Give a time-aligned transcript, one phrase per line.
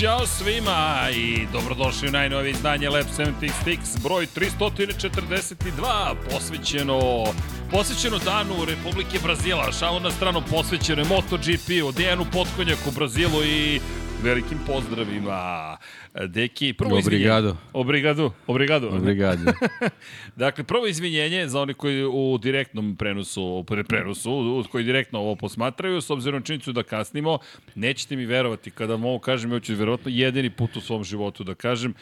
[0.00, 7.24] Ćao svima i dobrodošli u najnovije izdanje Lab 76, broj 342, posvećeno,
[7.70, 13.80] posvećeno danu Republike Brazila, šalo na stranu posvećeno je MotoGP-u, Dejanu Potkonjaku u Brazilu i
[14.22, 15.76] velikim pozdravima.
[16.14, 17.48] Deki, prvo Obrigado.
[17.48, 17.58] izvinjenje.
[17.72, 18.32] Obrigado.
[18.46, 18.88] Obrigado.
[18.88, 19.52] Obrigado.
[20.36, 26.00] dakle, prvo izvinjenje za oni koji u direktnom prenosu, pre prenosu, koji direktno ovo posmatraju,
[26.00, 27.38] s obzirom činjenicu da kasnimo,
[27.74, 31.44] nećete mi verovati kada vam ovo kažem, ja ću verovatno jedini put u svom životu
[31.44, 31.94] da kažem,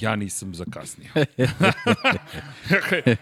[0.00, 1.10] ja nisam zakasnio.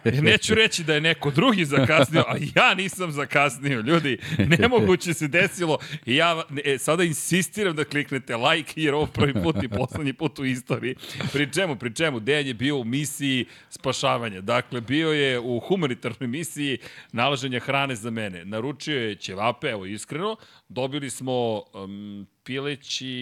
[0.23, 4.19] neću reći da je neko drugi zakasnio, a ja nisam zakasnio, ljudi.
[4.59, 5.79] Nemoguće se desilo.
[6.07, 10.45] Ja e, sada insistiram da kliknete like, jer ovo prvi put i poslednji put u
[10.45, 10.95] istoriji.
[11.33, 14.41] Pri čemu, pri čemu, Dejan je bio u misiji spašavanja.
[14.41, 16.79] Dakle, bio je u humanitarnoj misiji
[17.13, 18.45] nalaženja hrane za mene.
[18.45, 20.37] Naručio je ćevape, evo iskreno,
[20.73, 21.33] dobili smo
[21.75, 23.13] um, pileći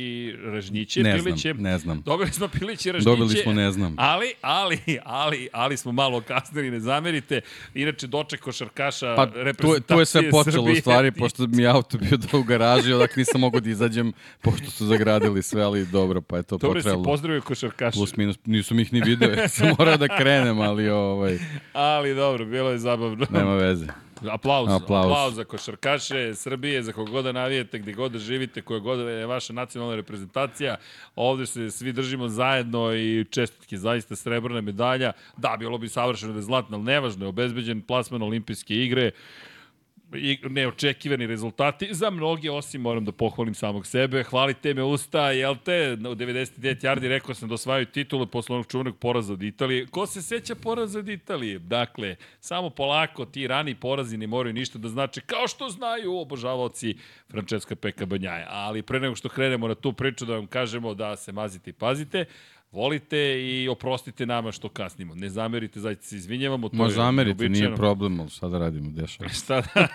[0.44, 1.48] ražnjiće, ne pileće.
[1.48, 2.02] znam, ne znam.
[2.02, 3.10] Dobili smo pileći ražnjiće.
[3.10, 3.94] Dobili smo, ne znam.
[3.98, 7.40] Ali, ali, ali, ali smo malo kasnili, ne zamerite.
[7.74, 10.72] Inače, doček košarkaša Pa, tu, je- tu je sve počelo Srbije.
[10.72, 14.12] u stvari, pošto mi je auto bio da u garaži, odak nisam mogao da izađem,
[14.40, 17.04] pošto su zagradili sve, ali dobro, pa je to Dobro si potrebalo.
[17.04, 17.90] pozdravio košarkaša.
[17.92, 21.38] Plus minus, nisu mi ih ni video, ja sam morao da krenem, ali ovaj,
[21.72, 23.26] Ali dobro, bilo je zabavno.
[23.30, 23.86] nema veze.
[24.28, 25.34] Aplauz, aplauz, Aplauz.
[25.34, 29.26] za košarkaše Srbije, za kogod da navijete, gde god da živite, koja god da je
[29.26, 30.76] vaša nacionalna reprezentacija.
[31.16, 35.12] Ovde se svi držimo zajedno i čestitke, zaista srebrna medalja.
[35.36, 39.10] Da, bilo bi savršeno da je zlatna, ali nevažno je obezbeđen plasman olimpijske igre
[40.50, 44.22] neočekivani rezultati za mnoge, osim moram da pohvalim samog sebe.
[44.22, 45.92] Hvalite me usta, jel te?
[45.92, 49.86] U 99 yardi rekao sam da osvajaju titulu posle onog čuvenog poraza od Italije.
[49.86, 51.58] Ko se seća poraza od Italije?
[51.58, 56.94] Dakle, samo polako, ti rani porazi ne moraju ništa da znače, kao što znaju obožavaoci
[57.30, 58.46] Francesca Peka Banjaja.
[58.50, 61.72] Ali pre nego što krenemo na tu priču da vam kažemo da se mazite i
[61.72, 62.24] pazite,
[62.72, 65.14] volite i oprostite nama što kasnimo.
[65.14, 66.68] Ne zamerite, zaista se izvinjavamo.
[66.68, 69.30] To Ma je zamerite, nije problem, ali šta da radimo, dešava.
[69.44, 69.86] Šta da?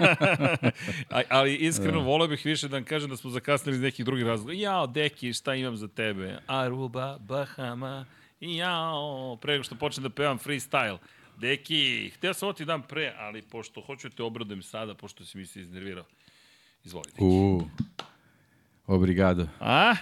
[1.30, 4.54] Ali iskreno voleo bih više da vam kažem da smo zakasnili iz nekih drugih razloga.
[4.54, 6.40] Jao, deki, šta imam za tebe?
[6.48, 8.06] Aruba, Bahama,
[8.40, 9.38] jao.
[9.42, 10.98] Pre nego što počnem da pevam freestyle.
[11.38, 15.26] Deki, htio sam ovo ti dam pre, ali pošto hoću da te obradujem sada, pošto
[15.26, 16.06] si mi se iznervirao.
[16.84, 17.24] Izvoli, deki.
[17.24, 17.62] U,
[18.88, 19.48] obrigado.
[19.60, 19.96] A?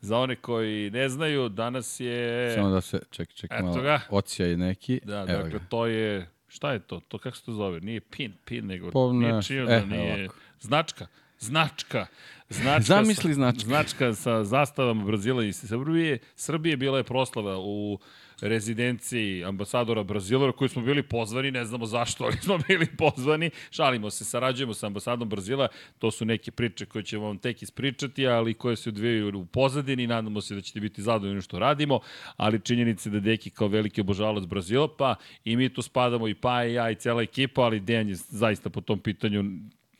[0.00, 2.52] Za one koji ne znaju, danas je...
[2.54, 4.00] Samo da se, ček, ček, Eto malo, ga.
[4.10, 5.00] ocijaj neki.
[5.04, 5.60] Da, Evo dakle, ga.
[5.68, 6.28] to je...
[6.48, 7.00] Šta je to?
[7.08, 7.80] To kako se to zove?
[7.80, 10.14] Nije pin, pin, nego Pa, nije čio da e, nije...
[10.14, 10.34] ovako.
[10.60, 11.06] Značka.
[11.38, 12.06] Značka.
[12.48, 13.64] Značka Zamisli sa, značka.
[13.66, 16.18] Značka sa zastavama Brazila i Srbije.
[16.36, 17.98] Srbije bila je proslava u
[18.40, 23.50] rezidenciji ambasadora Brazila, koji smo bili pozvani, ne znamo zašto, ali smo bili pozvani.
[23.70, 28.26] Šalimo se, sarađujemo sa ambasadom Brazila, to su neke priče koje ćemo vam tek ispričati,
[28.26, 32.00] ali koje se odvijaju u pozadini, nadamo se da ćete biti zadovoljni što radimo,
[32.36, 35.14] ali činjenice da Deki kao veliki obožavalac Brazila, pa
[35.44, 38.70] i mi tu spadamo i pa i ja i cela ekipa, ali Dejan je zaista
[38.70, 39.44] po tom pitanju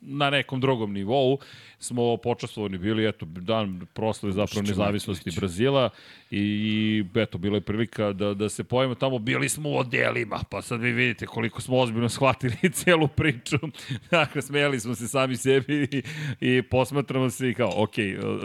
[0.00, 1.38] na nekom drugom nivou.
[1.79, 5.91] Smo počastvovani bili, eto, dan proslave zapravo nezavisnosti Brazila
[6.31, 10.41] i, i eto, bila je prilika da, da se pojemo tamo, bili smo u odelima,
[10.50, 13.56] pa sad vi vidite koliko smo ozbiljno shvatili celu priču,
[14.11, 16.02] dakle, smijali smo se sami sebi i,
[16.41, 17.94] i posmatramo se i kao, ok,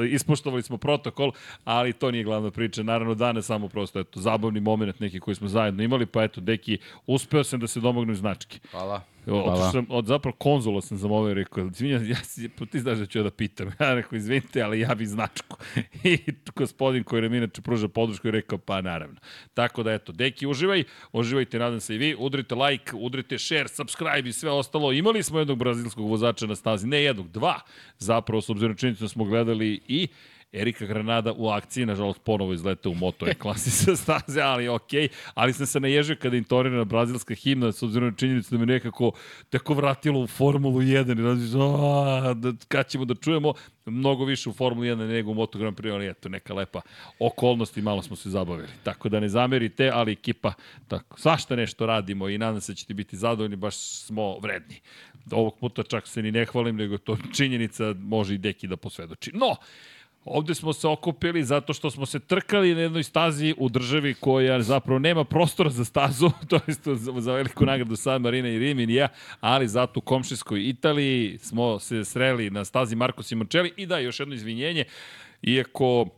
[0.09, 1.31] ispoštovali smo protokol,
[1.63, 5.47] ali to nije glavna priča, naravno danas samo prosto, eto, zabavni moment neki koji smo
[5.47, 8.59] zajedno imali, pa eto, deki, uspeo sam da se domognu značke.
[8.71, 9.14] Hvala.
[9.25, 9.71] Hvala.
[9.71, 13.05] Sam, od zapravo konzula sam zamolio i rekao, izvinjam, ja si, pa ti znaš da
[13.05, 13.67] ću ja da pitam.
[13.79, 15.57] Ja rekao, izvinite, ali ja bi značku.
[16.03, 16.17] I
[16.55, 19.19] gospodin koji nam inače pruža podršku je rekao, pa naravno.
[19.53, 24.29] Tako da, eto, deki, uživaj, uživajte, nadam se i vi, udrite like, udrite share, subscribe
[24.29, 24.91] i sve ostalo.
[24.91, 27.59] Imali smo jednog brazilskog vozača na stazi, ne jednog, dva,
[27.97, 30.07] zapravo, s obzirom činjenicu da smo gledali i
[30.55, 35.01] Erika Granada u akciji, nažalost ponovo izlete u Moto E klasi sa staze, ali okej.
[35.01, 35.09] Okay.
[35.33, 39.11] Ali sam se naježio kada intonirana brazilska himna, s obzirom na činjenicu da me nekako
[39.49, 43.53] tako vratilo u Formulu 1 i različno, a, da, kad ćemo da čujemo
[43.85, 46.81] mnogo više u Formulu 1 nego u Moto Grand Prix, ali eto, neka lepa
[47.19, 48.67] okolnost i malo smo se zabavili.
[48.83, 50.53] Tako da ne zamerite, ali ekipa,
[50.87, 54.79] tako, svašta nešto radimo i nadam se da ćete biti zadovoljni, baš smo vredni.
[55.31, 59.31] Ovog puta čak se ni ne hvalim, nego to činjenica može i Deki da posvedoči.
[59.33, 59.55] No,
[60.25, 64.61] Ovde smo se okupili zato što smo se trkali na jednoj stazi u državi koja
[64.61, 66.87] zapravo nema prostora za stazu, to jest
[67.19, 69.07] za, veliku nagradu San Marina i Riminija,
[69.39, 74.19] ali zato u komšijskoj Italiji smo se sreli na stazi Marko Simoncelli i da, još
[74.19, 74.85] jedno izvinjenje,
[75.41, 76.09] iako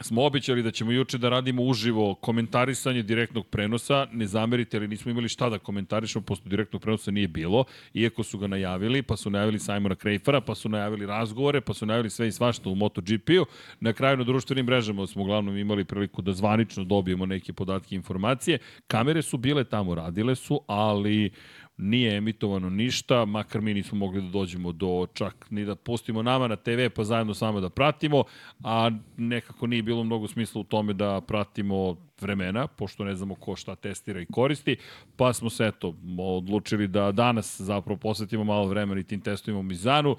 [0.00, 4.06] smo običali da ćemo juče da radimo uživo komentarisanje direktnog prenosa.
[4.12, 7.64] Ne zamerite, ali nismo imali šta da komentarišemo, posto direktnog prenosa nije bilo,
[7.94, 11.86] iako su ga najavili, pa su najavili Simona Krejfara, pa su najavili razgovore, pa su
[11.86, 13.46] najavili sve i svašta u MotoGP-u.
[13.80, 17.96] Na kraju na društvenim mrežama smo uglavnom imali priliku da zvanično dobijemo neke podatke i
[17.96, 18.58] informacije.
[18.86, 21.30] Kamere su bile tamo, radile su, ali
[21.78, 26.48] nije emitovano ništa, makar mi nismo mogli da dođemo do čak ni da pustimo nama
[26.48, 28.24] na TV pa zajedno samo da pratimo,
[28.64, 33.56] a nekako nije bilo mnogo smisla u tome da pratimo vremena, pošto ne znamo ko
[33.56, 34.76] šta testira i koristi,
[35.16, 39.62] pa smo se eto odlučili da danas zapravo posvetimo malo vremena i tim testovima u
[39.62, 40.16] Mizanu.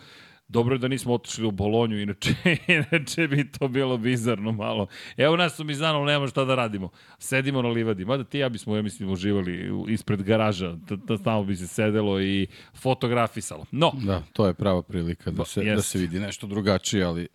[0.49, 2.33] Dobro je da nismo otišli u Bolonju, inače,
[2.91, 4.87] inače bi to bilo bizarno malo.
[5.17, 6.89] Evo nas u Mizanu, nema šta da radimo.
[7.19, 8.05] Sedimo na livadi.
[8.05, 10.75] Mada ti ja bismo, ja mislim, uživali ispred garaža.
[11.05, 13.65] Da tamo bi se sedelo i fotografisalo.
[13.71, 13.91] No.
[14.05, 17.27] Da, to je prava prilika da se, da se vidi nešto drugačije, ali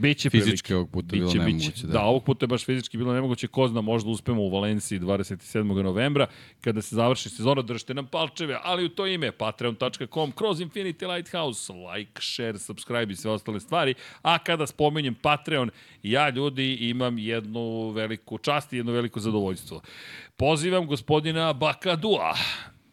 [0.00, 0.74] Biće fizički prilike.
[0.74, 1.70] ovog puta biće, bilo nemoguće.
[1.70, 1.86] Biće.
[1.86, 1.92] Da.
[1.92, 3.46] da, ovog puta je baš fizički bilo nemoguće.
[3.46, 5.82] Ko zna, možda uspemo u Valenciji 27.
[5.82, 6.26] novembra,
[6.60, 11.72] kada se završi sezona, držite nam palčeve, ali u to ime patreon.com, kroz Infinity Lighthouse,
[11.72, 13.94] like, share, subscribe i sve ostale stvari.
[14.22, 15.70] A kada spomenjem Patreon,
[16.02, 19.82] ja ljudi imam jednu veliku čast i jedno veliko zadovoljstvo.
[20.36, 22.34] Pozivam gospodina Bakadua,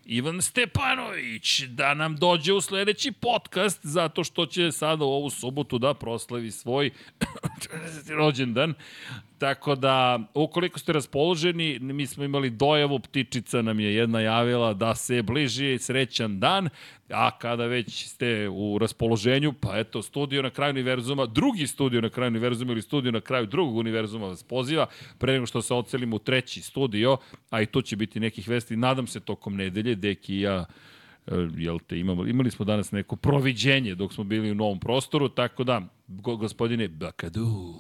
[0.08, 5.78] Ivan Stepanović da nam dođe u sledeći podcast zato što će sada u ovu subotu
[5.78, 6.92] da proslavi svoj
[8.18, 8.74] rođendan.
[9.38, 14.96] Tako da, ukoliko ste raspoloženi, mi smo imali dojavu, ptičica nam je jedna javila da
[14.96, 16.70] se bliži srećan dan,
[17.10, 22.10] a kada već ste u raspoloženju, pa eto, studio na kraju univerzuma, drugi studio na
[22.10, 24.86] kraju univerzuma ili studio na kraju drugog univerzuma vas poziva,
[25.18, 27.18] pre nego što se ocelimo u treći studio,
[27.50, 30.66] a i tu će biti nekih vesti, nadam se tokom nedelje, Deki i ja
[31.28, 35.30] e, jel te, imamo, imali smo danas neko proviđenje dok smo bili u novom prostoru,
[35.30, 37.74] tako da, go, gospodine Bakadu,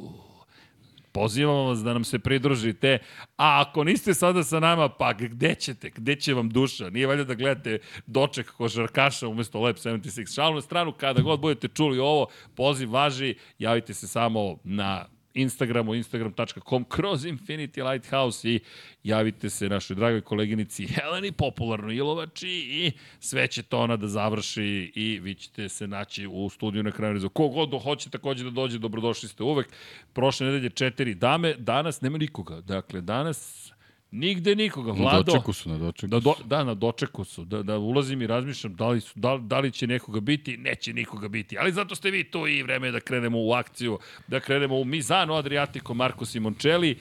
[1.17, 2.97] Pozivamo vas da nam se pridružite,
[3.37, 6.89] a ako niste sada sa nama, pa gde ćete, gde će vam duša?
[6.89, 10.35] Nije valjda da gledate doček košarkaša umesto Lab 76.
[10.35, 15.05] Šalno na stranu, kada god budete čuli ovo, poziv važi, javite se samo na
[15.37, 18.59] Instagramu, instagram.com, kroz Infinity Lighthouse i
[19.03, 24.91] javite se našoj dragoj koleginici Heleni Popularno Ilovači i sve će to ona da završi
[24.95, 27.29] i vi ćete se naći u studiju na kraju rezu.
[27.29, 29.67] Kogod hoće takođe da dođe, dobrodošli ste uvek.
[30.13, 32.61] Prošle nedelje četiri dame, danas nema nikoga.
[32.61, 33.71] Dakle, danas
[34.11, 34.91] Nigde nikoga.
[34.91, 37.45] Vlado, na dočeku su, na dočeku da, do, da, na dočeku su.
[37.45, 40.93] Da, da ulazim i razmišljam da li, su, da, da li će nekoga biti, neće
[40.93, 41.57] nikoga biti.
[41.57, 45.33] Ali zato ste vi tu i vreme da krenemo u akciju, da krenemo u Mizano
[45.33, 46.97] Adriatico Marko Simoncelli.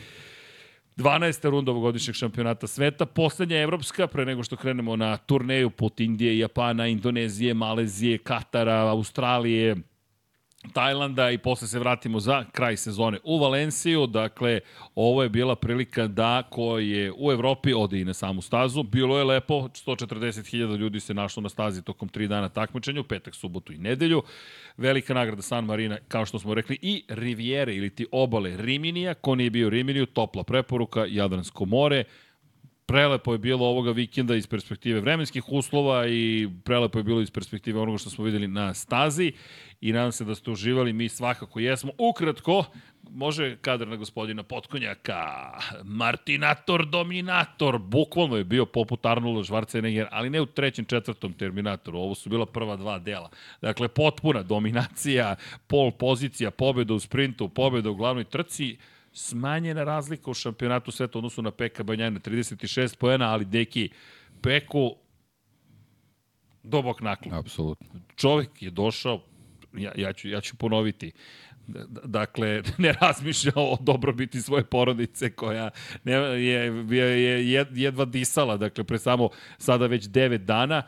[0.97, 1.51] 12.
[1.51, 6.87] runda ovogodišnjeg šampionata sveta, poslednja evropska, pre nego što krenemo na turneju put Indije, Japana,
[6.87, 9.77] Indonezije, Malezije, Katara, Australije,
[10.73, 14.07] Tajlanda i posle se vratimo za kraj sezone u Valenciju.
[14.07, 14.61] Dakle,
[14.95, 18.83] ovo je bila prilika da ko je u Evropi ode i na samu stazu.
[18.83, 23.73] Bilo je lepo, 140.000 ljudi se našlo na stazi tokom tri dana takmičenja, petak, subotu
[23.73, 24.23] i nedelju.
[24.77, 29.15] Velika nagrada San Marina, kao što smo rekli, i Rivijere ili ti obale Riminija.
[29.15, 32.05] Ko nije bio Riminiju, topla preporuka, Jadransko more
[32.87, 37.81] prelepo je bilo ovoga vikenda iz perspektive vremenskih uslova i prelepo je bilo iz perspektive
[37.81, 39.33] onoga što smo videli na stazi
[39.81, 41.93] i nadam se da ste uživali, mi svakako jesmo.
[41.99, 42.65] Ukratko,
[43.11, 45.53] može kadar na gospodina Potkonjaka,
[45.85, 52.15] Martinator Dominator, bukvalno je bio poput Arnolda Schwarzenegger, ali ne u trećem, četvrtom Terminatoru, ovo
[52.15, 53.31] su bila prva dva dela.
[53.61, 58.77] Dakle, potpuna dominacija, pol pozicija, pobeda u sprintu, pobeda u glavnoj trci,
[59.17, 63.91] smanjena razlika u šampionatu sveta odnosu na Peka Banjana, 36 pojena, ali deki
[64.43, 64.97] Peku
[66.63, 67.35] dobok naklon.
[67.35, 67.87] Apsolutno.
[68.17, 69.23] Čovek je došao,
[69.73, 71.13] ja, ja, ću, ja ću ponoviti,
[72.05, 75.71] dakle, ne razmišlja o dobrobiti svoje porodice koja
[76.05, 80.83] ne, je, je, je jedva disala, dakle, pre samo sada već 9 dana,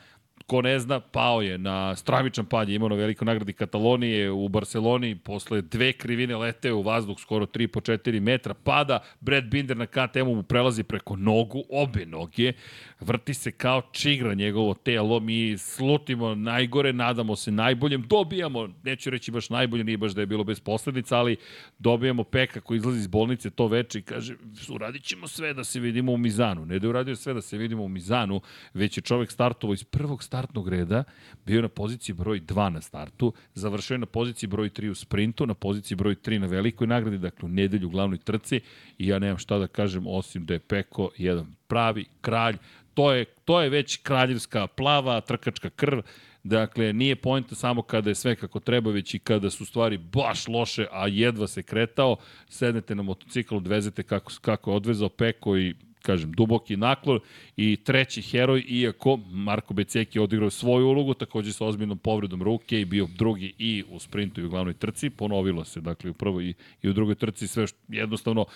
[0.49, 4.49] ko ne zna, pao je na stravičan pad, je imao na veliko nagradi Katalonije u
[4.49, 9.77] Barceloni, posle dve krivine leteo u vazduh skoro 3 po 4 metra, pada, Brad Binder
[9.77, 12.53] na KTM-u mu prelazi preko nogu, obe noge,
[13.01, 19.31] vrti se kao čigra njegovo telo, mi slutimo najgore, nadamo se najboljem, dobijamo, neću reći
[19.31, 21.37] baš najbolje, nije baš da je bilo bez posledica, ali
[21.79, 24.35] dobijamo Peka koji izlazi iz bolnice to veče i kaže,
[24.69, 26.67] uradit ćemo sve da se vidimo u Mizanu.
[26.67, 28.41] Ne da je uradio sve da se vidimo u Mizanu,
[28.75, 31.05] već je čovek startovao iz prvog startnog reda,
[31.47, 35.47] bio na poziciji broj 2 na startu, završio je na poziciji broj 3 u sprintu,
[35.47, 38.61] na poziciji broj 3 na velikoj nagradi, dakle u nedelju u glavnoj trci
[38.99, 42.57] i ja nemam šta da kažem osim da je Peko jedan pravi kralj,
[42.95, 46.01] to je, to je već kraljevska plava, trkačka krv,
[46.45, 50.49] Dakle, nije pojenta samo kada je sve kako treba, već i kada su stvari baš
[50.49, 52.17] loše, a jedva se kretao,
[52.49, 55.75] sednete na motocikl, odvezete kako, kako je odvezao Peko i
[56.09, 57.21] kažem, duboki naklon
[57.57, 62.81] i treći heroj, iako Marko Beceki je odigrao svoju ulogu, takođe sa ozbiljnom povredom ruke
[62.81, 66.45] i bio drugi i u sprintu i u glavnoj trci, ponovilo se, dakle, u prvoj
[66.45, 68.47] i, i u drugoj trci, sve što, jednostavno,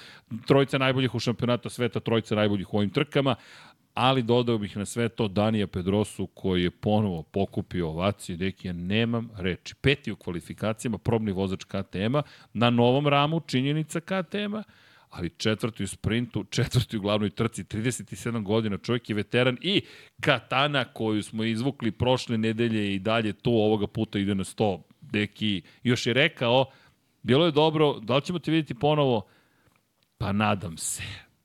[0.47, 3.35] trojica najboljih u šampionata sveta, trojica najboljih u ovim trkama,
[3.95, 8.73] ali dodao bih na sve to Danija Pedrosu koji je ponovo pokupio ovaciju, deki ja
[8.73, 9.75] nemam reči.
[9.75, 14.63] Peti u kvalifikacijama, probni vozač KTM-a, na novom ramu činjenica KTM-a,
[15.13, 19.83] ali četvrti u sprintu, četvrti u glavnoj trci, 37 godina, čovjek je veteran i
[20.21, 24.83] katana koju smo izvukli prošle nedelje i dalje tu ovoga puta ide na 100.
[25.01, 26.65] Deki još je rekao,
[27.23, 29.27] bilo je dobro, da li ćemo te vidjeti ponovo?
[30.19, 31.03] Pa nadam se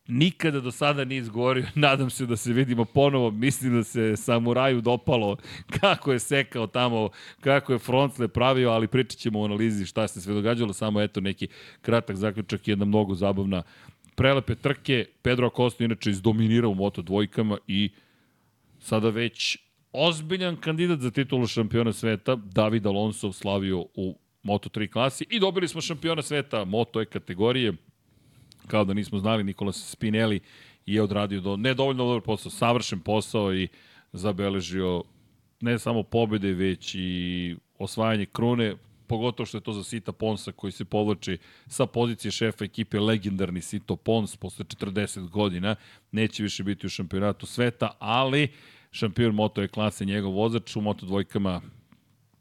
[0.08, 4.82] nikada do sada nije izgovorio, nadam se da se vidimo ponovo, mislim da se samuraju
[4.82, 5.38] dopalo
[5.80, 7.10] kako je sekao tamo,
[7.40, 11.22] kako je Frontle pravio, ali pričat ćemo o analizi šta se sve događalo, samo eto
[11.22, 11.48] neki
[11.82, 13.64] kratak zaključak, jedna mnogo zabavna
[14.16, 17.90] prelepe trke, Pedro Acosta inače izdominirao u moto dvojkama i
[18.80, 19.58] sada već
[19.92, 25.82] ozbiljan kandidat za titulu šampiona sveta, David Alonso slavio u Moto3 klasi i dobili smo
[25.82, 27.74] šampiona sveta Moto E kategorije,
[28.68, 30.40] kao da nismo znali, Nikola Spinelli
[30.86, 33.68] je odradio do, ne dovoljno dobar posao, savršen posao i
[34.14, 35.04] zabeležio
[35.62, 38.76] ne samo pobede, već i osvajanje krune,
[39.08, 43.62] pogotovo što je to za Sita Ponsa koji se povlači sa pozicije šefa ekipe legendarni
[43.62, 45.76] Sito Pons posle 40 godina,
[46.12, 48.48] neće više biti u šampionatu sveta, ali
[48.92, 51.62] šampion moto je klase njegov vozač u moto dvojkama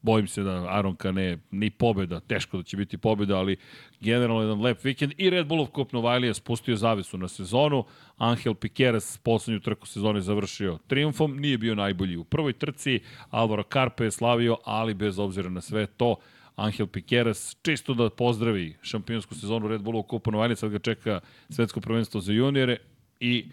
[0.06, 3.56] bojim se da Aron Kane ni pobeda, teško da će biti pobeda, ali
[4.00, 5.12] generalno jedan lep vikend.
[5.18, 7.84] I Red Bullov Kup Novajlija spustio zavesu na sezonu,
[8.16, 14.04] Angel Piqueras poslednju trku sezone završio triumfom, nije bio najbolji u prvoj trci, Alvaro Carpe
[14.04, 16.16] je slavio, ali bez obzira na sve to,
[16.56, 21.20] Angel Piqueras, čisto da pozdravi šampionsku sezonu Red Bullov Kupa Novajlija, sad ga čeka
[21.50, 22.76] svetsko prvenstvo za juniore
[23.20, 23.46] i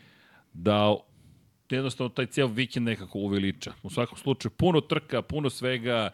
[0.54, 0.96] da
[1.70, 3.74] jednostavno taj cijel vikend nekako uveliča.
[3.84, 6.10] U svakom slučaju puno trka, puno svega,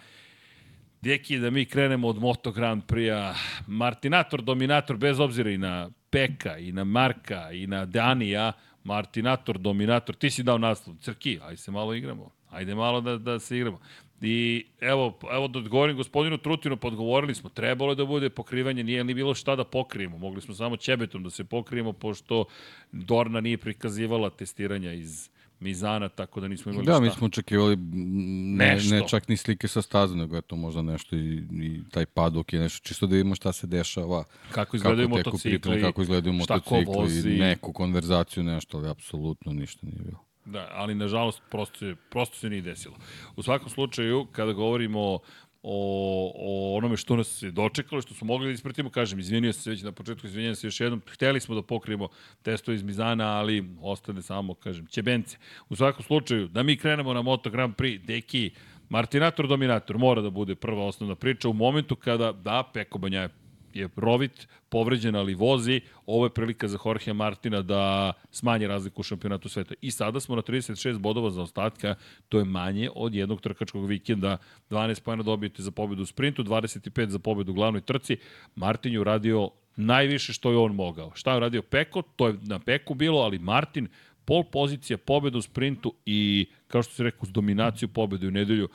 [1.01, 3.33] Deki, da mi krenemo od Moto Grand Prix-a.
[3.67, 8.51] Martinator, dominator, bez obzira i na Peka, i na Marka, i na Danija,
[8.83, 13.39] Martinator, dominator, ti si dao naslov, crki, ajde se malo igramo, ajde malo da, da
[13.39, 13.79] se igramo.
[14.21, 19.03] I evo, evo da odgovorim gospodinu Trutinu, podgovorili smo, trebalo je da bude pokrivanje, nije
[19.03, 22.45] ni bilo šta da pokrijemo, mogli smo samo ćebetom da se pokrijemo, pošto
[22.91, 25.29] Dorna nije prikazivala testiranja iz
[25.59, 26.99] Mizana, tako da nismo imali da, šta.
[26.99, 28.95] mi smo očekivali ne, nešto.
[28.95, 32.53] ne čak ni slike sa staze, nego je to možda nešto i, i taj padok
[32.53, 34.23] je nešto, čisto da vidimo šta se dešava.
[34.51, 39.99] Kako izgledaju kako motocikli, priprem, kako izgledaju motocikli, neku konverzaciju, nešto, ali apsolutno ništa nije
[40.03, 40.19] bilo.
[40.45, 42.95] Da, ali nažalost prosto, prosto se nije desilo.
[43.35, 45.19] U svakom slučaju, kada govorimo
[45.63, 49.69] o, o onome što nas se dočekalo, što smo mogli da ispratimo, kažem, izvinio se
[49.69, 52.07] već na početku, izvinjam se još jednom, hteli smo da pokrijemo
[52.41, 55.37] testo iz Mizana, ali ostane samo, kažem, ćebence.
[55.69, 58.51] U svakom slučaju, da mi krenemo na Moto Grand Prix, deki,
[58.89, 63.29] Martinator Dominator mora da bude prva osnovna priča u momentu kada, da, Peko Banja je
[63.73, 65.81] je rovit, povređen, ali vozi.
[66.05, 69.75] Ovo je prilika za Jorge Martina da smanje razliku u šampionatu sveta.
[69.81, 71.95] I sada smo na 36 bodova za ostatka,
[72.29, 74.37] to je manje od jednog trkačkog vikenda.
[74.69, 78.17] 12 pojena dobijete za pobedu u sprintu, 25 za pobedu u glavnoj trci.
[78.55, 81.11] Martin je uradio najviše što je on mogao.
[81.15, 82.01] Šta je uradio Peko?
[82.01, 83.87] To je na Peku bilo, ali Martin
[84.29, 88.69] pol pozicija, pobeda u sprintu i, kao što se rekao, dominaciju pobede u nedelju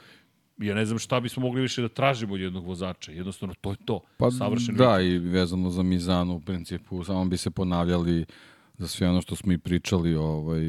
[0.59, 3.13] ja ne znam šta bismo mogli više da tražimo od jednog vozača.
[3.13, 4.01] Jednostavno, to je to.
[4.17, 8.25] Pa Savršen da, i vezano za Mizanu, u principu, samo bi se ponavljali
[8.79, 10.63] za sve ono što smo i pričali ovaj,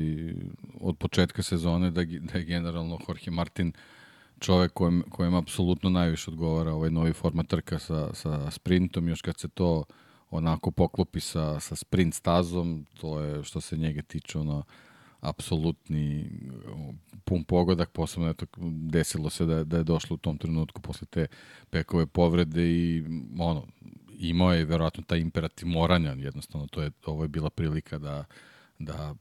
[0.82, 3.74] od početka sezone, da, da je generalno Jorge Martin
[4.40, 9.40] čovek kojem, kojem apsolutno najviše odgovara ovaj novi format trka sa, sa sprintom, još kad
[9.40, 9.84] se to
[10.32, 14.64] onako poklopi sa, sa sprint stazom, to je što se njega tiče ono,
[15.30, 16.30] apsolutni
[17.24, 18.46] pun pogodak, posebno eto,
[18.92, 21.28] desilo se da, da je došlo u tom trenutku posle te
[21.70, 23.04] pekove povrede i
[23.40, 23.68] ono,
[24.20, 28.26] imao je verovatno taj imperativ moranja, jednostavno to je, ovo je bila prilika da,
[28.80, 29.16] da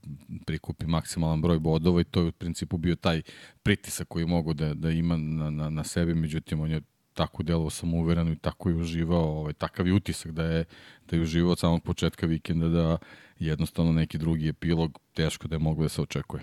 [0.46, 3.22] prikupi maksimalan broj bodova i to je u principu bio taj
[3.62, 6.80] pritisak koji mogu da, da ima na, na, na sebi, međutim on je
[7.14, 10.64] tako delovao samouvereno i tako je uživao, ovaj, takav je utisak da je,
[11.10, 12.98] da je uživao od samog početka vikenda da
[13.38, 16.42] jednostavno neki drugi epilog teško da je moglo da se očekuje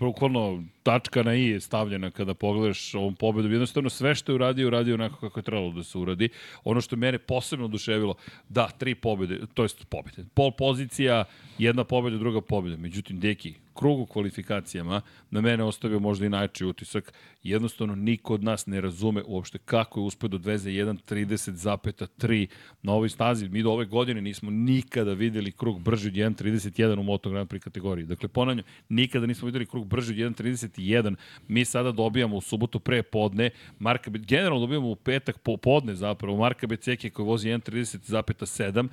[0.00, 3.48] bukvalno tačka na i je stavljena kada pogledaš ovom pobedu.
[3.48, 6.28] Jednostavno sve što je uradio, uradio onako kako je trebalo da se uradi.
[6.64, 8.14] Ono što mene posebno oduševilo,
[8.48, 10.24] da, tri pobede, to jest pobede.
[10.34, 11.24] Pol pozicija,
[11.58, 12.76] jedna pobeda, druga pobeda.
[12.76, 15.00] Međutim, Deki, krug u kvalifikacijama
[15.30, 17.12] na mene ostavio možda i najčiji utisak.
[17.42, 22.46] Jednostavno, niko od nas ne razume uopšte kako je uspeo da odveze 1.30,3
[22.82, 23.48] na ovoj stazi.
[23.48, 27.60] Mi do ove godine nismo nikada videli krug brži od 1.31 u Moto Grand Prix
[27.60, 28.06] kategoriji.
[28.06, 31.14] Dakle, ponavljam, nikada nismo videli krug brži od 1.31.
[31.48, 36.36] Mi sada dobijamo u subotu pre podne, Marka, generalno dobijamo u petak po podne zapravo,
[36.36, 38.88] Marka Beceke koji vozi 1.30,7,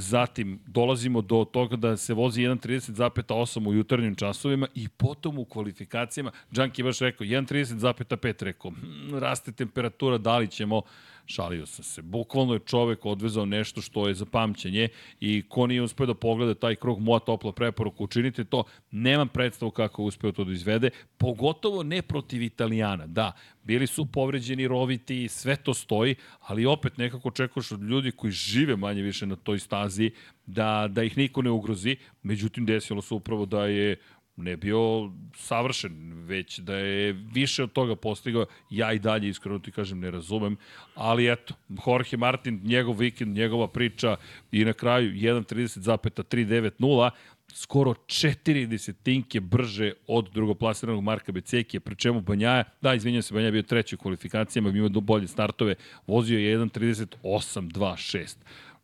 [0.00, 6.30] Zatim dolazimo do toga da se vozi 1.30,8 u jutarnjim časovima i potom u kvalifikacijama,
[6.52, 10.82] Džanki baš rekao 1.30,5 rekao, hm, raste temperatura, da li ćemo,
[11.28, 12.02] šalio sam se.
[12.02, 14.88] Bukvalno je čovek odvezao nešto što je za pamćenje
[15.20, 18.64] i ko nije uspeo da pogleda taj krug, moja topla preporuka, učinite to.
[18.90, 23.06] Nemam predstavu kako je uspeo to da izvede, pogotovo ne protiv Italijana.
[23.06, 23.32] Da,
[23.62, 28.76] bili su povređeni roviti, sve to stoji, ali opet nekako čekaš od ljudi koji žive
[28.76, 30.10] manje više na toj stazi
[30.46, 31.96] da, da ih niko ne ugrozi.
[32.22, 33.96] Međutim, desilo se upravo da je
[34.38, 39.72] ne bio savršen, već da je više od toga postigao, ja i dalje iskreno ti
[39.72, 40.56] kažem ne razumem,
[40.94, 41.54] ali eto,
[41.86, 44.16] Jorge Martin, njegov vikend, njegova priča
[44.52, 47.10] i na kraju 1.30,390,
[47.54, 53.50] skoro 4 desetinke brže od drugoplasiranog Marka Becekija, pri čemu Banjaja, da, izvinjam se, Banjaja
[53.50, 55.74] bio treći u kvalifikacijama, ima bolje startove,
[56.06, 58.36] vozio je 1.38.26.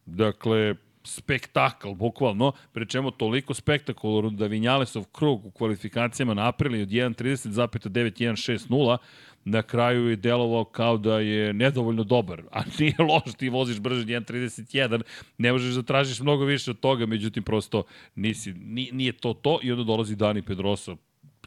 [0.07, 8.99] Dakle, spektakl, bukvalno, pre čemu toliko spektakularno da Vinjalesov krug u kvalifikacijama napravili od 1.30,9160,
[9.45, 14.01] na kraju je delovao kao da je nedovoljno dobar, a nije loš, ti voziš brže
[14.01, 15.03] od 1.31,
[15.39, 17.83] ne možeš da tražiš mnogo više od toga, međutim prosto
[18.15, 18.53] nisi,
[18.93, 20.97] nije to to i onda dolazi Dani Pedrosa,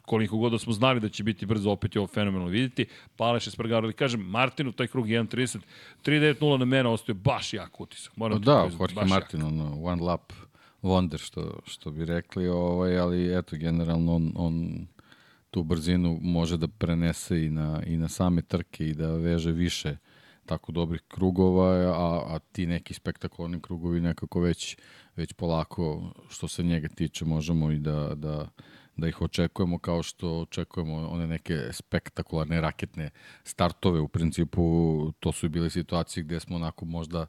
[0.08, 2.86] koliko god da smo znali da će biti brzo, opet je ovo fenomenalno vidjeti.
[3.16, 3.92] Paleš je sprgarali.
[3.92, 5.58] Kažem, Martinu, taj krug 1.30,
[6.04, 8.16] 3.9.0 na mene ostaje baš jak utisak.
[8.16, 10.32] Moram da, da Jorge Martin, ono, one lap
[10.82, 14.86] wonder, što, što bi rekli, ovaj, ali eto, generalno on, on
[15.50, 19.96] tu brzinu može da prenese i na, i na same trke i da veže više
[20.46, 24.76] tako dobrih krugova, a, a ti neki spektakularni krugovi nekako već,
[25.16, 28.48] već polako, što se njega tiče, možemo i da, da,
[28.98, 33.10] da ih očekujemo kao što očekujemo one neke spektakularne raketne
[33.44, 34.00] startove.
[34.00, 37.26] U principu to su bile situacije gde smo onako možda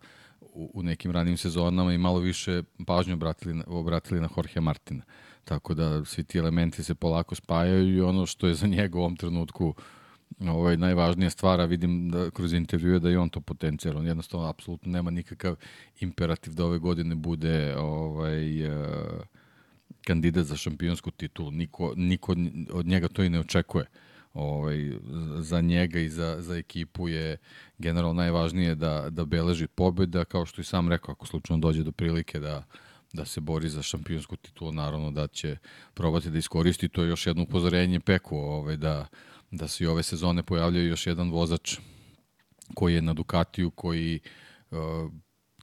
[0.53, 5.03] u, nekim ranim sezonama i malo više pažnju obratili, obratili na Jorge Martina.
[5.43, 9.01] Tako da svi ti elementi se polako spajaju i ono što je za njega u
[9.01, 9.73] ovom trenutku
[10.39, 13.97] ovaj, najvažnija stvara, vidim da kroz intervjue da je on to potencijal.
[13.97, 15.55] On jednostavno apsolutno nema nikakav
[15.99, 19.21] imperativ da ove godine bude ovaj, uh,
[20.09, 21.51] kandidat za šampionsku titulu.
[21.51, 22.35] Niko, niko
[22.73, 23.85] od njega to i ne očekuje.
[24.33, 24.91] Ovaj,
[25.39, 27.37] za njega i za, za ekipu je
[27.77, 31.91] generalno najvažnije da, da beleži pobjeda, kao što i sam rekao, ako slučajno dođe do
[31.91, 32.63] prilike da,
[33.13, 35.57] da se bori za šampionsku titulu, naravno da će
[35.93, 36.89] probati da iskoristi.
[36.89, 39.07] To je još jedno upozorenje Peku, ovaj, da,
[39.51, 41.77] da se i ove sezone pojavljaju još jedan vozač
[42.73, 44.19] koji je na Ducatiju, koji
[44.71, 44.77] uh,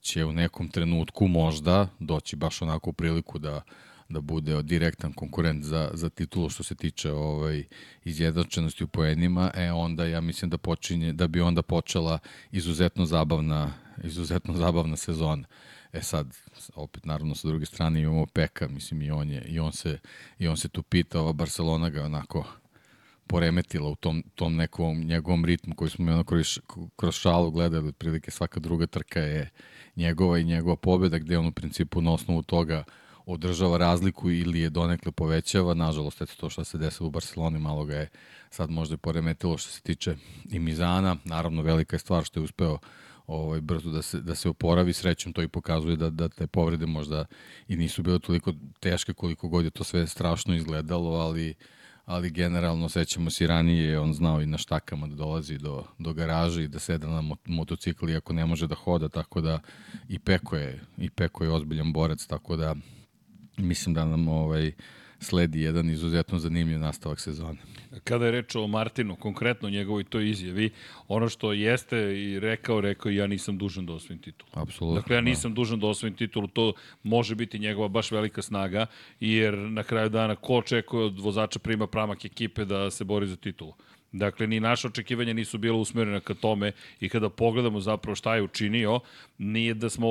[0.00, 3.62] će u nekom trenutku možda doći baš onako u priliku da
[4.08, 7.64] da bude direktan konkurent za, za titulu što se tiče ovaj,
[8.04, 12.18] izjednačenosti u poenima, e onda ja mislim da počinje, da bi onda počela
[12.52, 13.72] izuzetno zabavna,
[14.04, 15.44] izuzetno zabavna sezona.
[15.92, 16.36] E sad,
[16.74, 19.98] opet naravno sa druge strane imamo Peka, mislim i on, je, i on, se,
[20.38, 22.44] i on se tu pita, ova Barcelona ga onako
[23.26, 26.58] poremetila u tom, tom nekom njegovom ritmu koji smo mi ono kroz,
[26.96, 29.50] kroz šalu gledali, otprilike svaka druga trka je
[29.96, 34.60] njegova i njegova pobjeda, gde on u principu na osnovu toga uh, održava razliku ili
[34.60, 35.74] je donekle povećava.
[35.74, 38.08] Nažalost, eto to što se desilo u Barceloni, malo ga je
[38.50, 40.16] sad možda i poremetilo što se tiče
[40.50, 41.16] i Mizana.
[41.24, 42.78] Naravno, velika je stvar što je uspeo
[43.26, 44.92] ovaj, brzo da se, da se oporavi.
[44.92, 47.24] Srećom to i pokazuje da, da te povrede možda
[47.68, 51.54] i nisu bile toliko teške koliko god je to sve strašno izgledalo, ali
[52.06, 56.64] ali generalno sećamo se ranije, on znao i na štakama da dolazi do, do garaže
[56.64, 59.60] i da seda na motocikli ako ne može da hoda, tako da
[60.08, 62.74] i Peko je, i Peko je ozbiljan borac, tako da
[63.56, 64.72] mislim da nam ovaj
[65.20, 67.58] sledi jedan izuzetno zanimljiv nastavak sezone.
[68.04, 70.70] Kada je reč o Martinu, konkretno njegovoj toj izjavi,
[71.08, 74.50] ono što jeste i rekao, rekao ja nisam dužan da osvojim titulu.
[74.54, 75.00] Apsolutno.
[75.00, 75.24] Dakle, ja da.
[75.24, 75.54] nisam da.
[75.54, 78.86] dužan da osvojim titulu, to može biti njegova baš velika snaga,
[79.20, 83.36] jer na kraju dana ko očekuje od vozača prima pramak ekipe da se bori za
[83.36, 83.74] titulu?
[84.18, 88.42] Dakle, ni naše očekivanja nisu bilo usmerena ka tome i kada pogledamo zapravo šta je
[88.42, 89.00] učinio,
[89.38, 90.08] nije da smo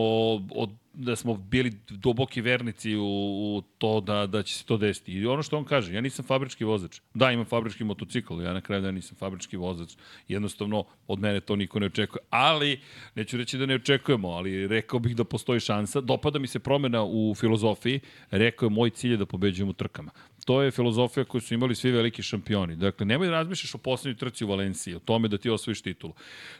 [0.56, 5.12] od da smo bili duboki vernici u, u to da, da će se to desiti.
[5.12, 7.00] I ono što on kaže, ja nisam fabrički vozač.
[7.14, 9.94] Da, imam fabrički motocikl, ja na kraju da nisam fabrički vozač.
[10.28, 12.22] Jednostavno, od mene to niko ne očekuje.
[12.30, 12.80] Ali,
[13.16, 16.02] neću reći da ne očekujemo, ali rekao bih da postoji šansa.
[16.02, 18.00] Dopada mi se promena u filozofiji.
[18.32, 20.12] Rekao je, moj cilj je da pobeđujem u trkama.
[20.46, 22.76] To je filozofija koju su imali svi veliki šampioni.
[22.76, 26.14] Dakle, nemoj da razmišljaš o poslednjoj trci u Valenciji, o tome da ti osvojiš titulu.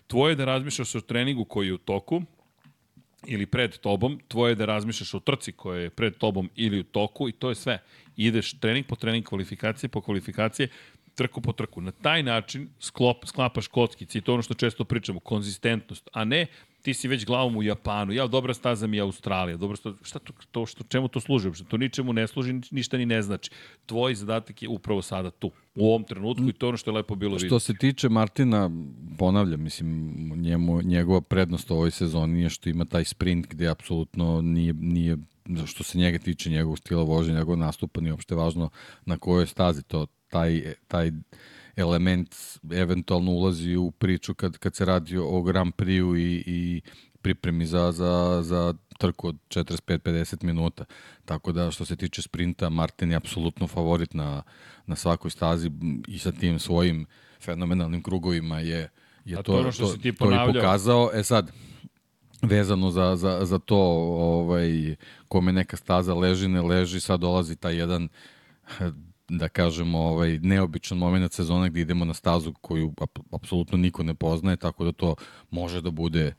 [0.08, 2.22] Tvoje je da razmišljaš o treningu koji je u toku,
[3.28, 6.84] ili pred tobom, tvoje je da razmišljaš o trci koja je pred tobom ili u
[6.84, 7.80] toku i to je sve.
[8.18, 10.68] Ideš trening po trening, kvalifikacije po kvalifikacije,
[11.16, 11.82] trku po trku.
[11.82, 16.48] Na taj način sklop, sklapaš kockice i to ono što često pričamo, konzistentnost, a ne
[16.86, 20.20] ti si već glavom u Japanu, ja, dobra staza mi je Australija, dobra staza, šta
[20.20, 21.54] to, to što, čemu to služi?
[21.54, 23.50] Što to ničemu ne služi, ništa ni ne znači.
[23.86, 27.16] Tvoj zadatak je upravo sada tu, u ovom trenutku i to ono što je lepo
[27.16, 27.48] bilo vidjeti.
[27.48, 28.70] Što se tiče Martina,
[29.18, 29.90] ponavljam, mislim,
[30.36, 35.18] njemu, njegova prednost u ovoj sezoni je što ima taj sprint gde apsolutno nije, nije
[35.66, 38.70] što se njega tiče, njegovog stila vožnja, njegovog nastupa, nije uopšte važno
[39.06, 41.12] na kojoj stazi to, taj, taj
[41.76, 42.36] element
[42.72, 46.82] eventualno ulazi u priču kad, kad se radi o Grand Prix-u i, i
[47.22, 50.86] pripremi za, za, za trku od 45-50 minuta.
[51.26, 54.44] Tako da što se tiče sprinta, Martin je apsolutno favorit na,
[54.86, 55.72] na svakoj stazi
[56.08, 57.06] i sa tim svojim
[57.42, 58.90] fenomenalnim krugovima je,
[59.26, 61.10] je to, to, što to, ti to i pokazao.
[61.14, 61.52] E sad,
[62.42, 64.96] vezano za, za, za to ovaj,
[65.28, 68.08] kome neka staza leži, ne leži, sad dolazi taj jedan
[69.30, 74.14] da kažemo, ovaj, neobičan moment sezone gde idemo na stazu koju ap apsolutno niko ne
[74.14, 75.16] poznaje, tako da to
[75.52, 76.34] može da bude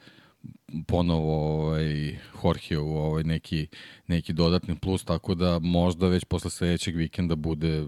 [0.87, 3.66] ponovo ovaj, Jorge u ovaj, neki,
[4.07, 7.87] neki dodatni plus, tako da možda već posle sledećeg vikenda bude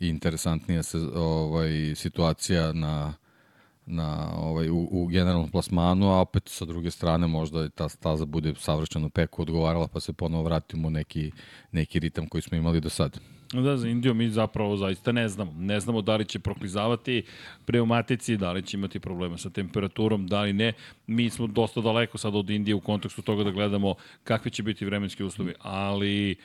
[0.00, 3.14] interesantnija se, ovaj, situacija na,
[3.86, 8.54] na ovaj u, u generalnom plasmanu, a opet sa druge strane možda ta staza bude
[8.54, 11.32] savršeno peku odgovarala pa se ponovo vratimo u neki,
[11.72, 13.18] neki ritam koji smo imali do sada.
[13.52, 15.54] Da, za Indiju mi zapravo zaista ne znamo.
[15.58, 17.22] Ne znamo da li će proklizavati
[17.64, 20.72] pneumatici, da li će imati problema sa temperaturom, da li ne.
[21.06, 24.84] Mi smo dosta daleko sad od Indije u kontekstu toga da gledamo kakvi će biti
[24.84, 26.36] vremenski uslovi, ali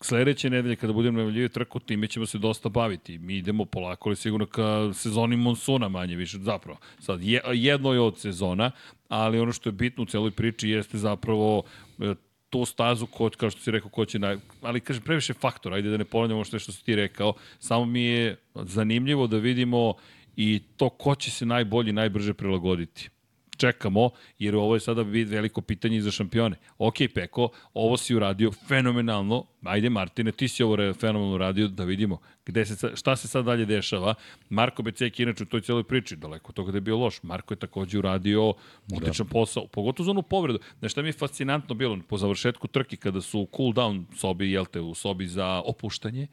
[0.00, 3.18] sledeće nedelje kada budemo najavljivati trku, time ćemo se dosta baviti.
[3.18, 6.78] Mi idemo polako, ali sigurno ka sezoni monsuna manje više, zapravo.
[6.98, 7.20] Sad,
[7.54, 8.70] jedno je od sezona,
[9.08, 11.62] ali ono što je bitno u celoj priči jeste zapravo
[11.98, 12.14] e,
[12.50, 14.36] tu stazu, ko, kao što si rekao, ko će naj...
[14.62, 17.34] Ali, kažem, previše faktor, ajde da ne ponavljamo što, što si ti rekao.
[17.58, 19.94] Samo mi je zanimljivo da vidimo
[20.36, 23.08] i to ko će se najbolji, najbrže prilagoditi
[23.56, 26.56] čekamo, jer ovo je sada veliko pitanje za šampione.
[26.78, 32.18] Ok, Peko, ovo si uradio fenomenalno, ajde Martine, ti si ovo fenomenalno uradio, da vidimo
[32.46, 34.14] gde se, šta se sad dalje dešava.
[34.48, 37.22] Marko Becek inače u toj cijeloj priči, daleko toga da je bio loš.
[37.22, 38.54] Marko je takođe uradio
[38.92, 39.32] odličan da.
[39.32, 40.58] posao, pogotovo za onu povredu.
[40.78, 44.66] Znaš šta mi je fascinantno bilo po završetku trke kada su cool down sobi, jel
[44.66, 46.26] te, u sobi za opuštanje,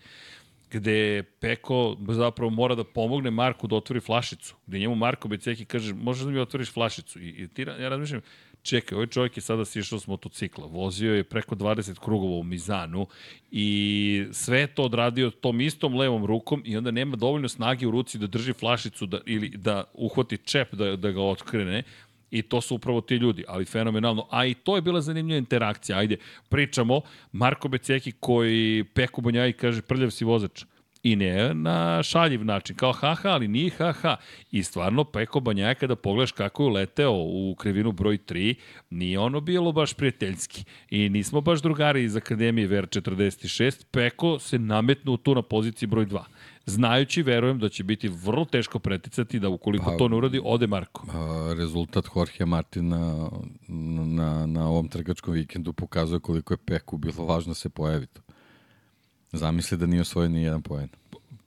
[0.74, 5.94] gde Peko zapravo mora da pomogne Marku da otvori flašicu, gde njemu Marko Beceki kaže,
[5.94, 7.20] možeš da mi otvoriš flašicu?
[7.20, 8.22] I, i ti, ja razmišljam,
[8.64, 13.08] čekaj, ovaj čovjek je sada sišao s motocikla, vozio je preko 20 krugova u Mizanu
[13.52, 18.18] i sve to odradio tom istom levom rukom i onda nema dovoljno snage u ruci
[18.18, 21.84] da drži flašicu da, ili da uhvati čep da, da ga otkrene,
[22.34, 24.28] I to su upravo ti ljudi, ali fenomenalno.
[24.32, 25.98] A i to je bila zanimljiva interakcija.
[25.98, 26.18] Ajde,
[26.50, 30.64] pričamo, Marko Beceki koji Peku Banjaj kaže prljav si vozač
[31.04, 34.16] i ne na šaljiv način, kao haha, ali nije haha.
[34.52, 38.56] I stvarno, Peko Banjaja, kada pogledaš kako je leteo u krivinu broj 3,
[38.90, 40.64] nije ono bilo baš prijateljski.
[40.90, 46.22] I nismo baš drugari iz Akademije VR46, Peko se nametnu tu na poziciji broj 2
[46.66, 50.68] znajući, verujem da će biti vrlo teško preticati da ukoliko pa, to ne uradi, ode
[50.68, 51.06] Marko.
[51.14, 53.30] A, rezultat Jorge Martina
[53.68, 58.06] na, na, na ovom trgačkom vikendu pokazuje koliko je Peku bilo važno da se pojavi
[58.06, 58.22] to.
[59.32, 60.90] Zamisli da nije osvojio ni jedan poen.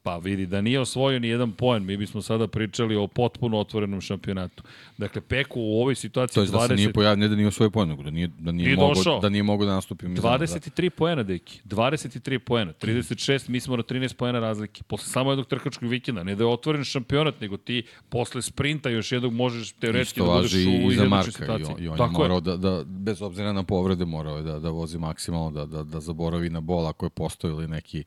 [0.07, 4.01] Pa vidi, da nije osvojio ni jedan poen, mi bismo sada pričali o potpuno otvorenom
[4.01, 4.62] šampionatu.
[4.99, 6.35] Dakle, Peku u ovoj situaciji...
[6.35, 6.53] To je 20...
[6.53, 9.19] da se nije pojavio, ne da nije osvojio poen, nego da nije, da nije, mogo,
[9.23, 10.07] da nije mogo da nastupi.
[10.07, 10.90] 23 da.
[10.90, 11.61] poena, deki.
[11.64, 12.73] 23 poena.
[12.73, 14.83] 36, mi smo na 13 poena razlike.
[14.83, 16.23] Posle samo jednog trkačkog vikenda.
[16.23, 20.53] Ne da je otvoren šampionat, nego ti posle sprinta još jednog možeš teoretski da budeš
[20.55, 21.75] u izjednačoj situaciji.
[21.79, 24.59] I, i on Tako je morao da, da, bez obzira na povrede, morao je da,
[24.59, 28.05] da vozi maksimalno, da, da, da zaboravi na bol ako je postojili neki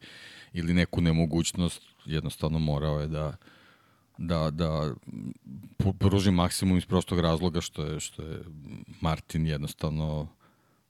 [0.54, 3.36] ili neku nemogućnost, jednostavno morao je da
[4.20, 4.94] da, da
[6.00, 8.42] pruži maksimum iz prostog razloga što je, što je
[9.02, 10.28] Martin jednostavno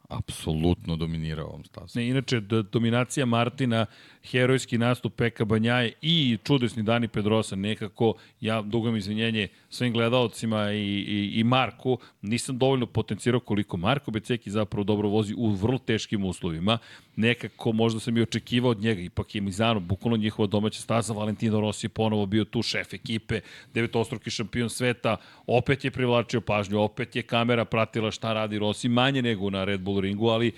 [0.10, 2.02] apsolutno dominirao ovom stazom.
[2.02, 2.40] Ne, inače,
[2.72, 3.86] dominacija Martina,
[4.24, 11.06] herojski nastup Peka Banjaje i čudesni Dani Pedrosa, nekako, ja dugam izvinjenje svim gledalcima i,
[11.08, 16.26] i, i Marku, nisam dovoljno potencirao koliko Marko Beceki zapravo dobro vozi u vrlo teškim
[16.26, 16.78] uslovima.
[17.16, 21.62] Nekako možda sam i očekivao od njega, ipak je Mizano, bukvalno njihova domaća staza, Valentino
[21.62, 23.42] Rossi je ponovo bio tu šef ekipe,
[23.74, 29.22] devetostruki šampion sveta, opet je privlačio pažnju, opet je kamera pratila šta radi Rossi, manje
[29.22, 30.52] nego na Red Bull ringu, ali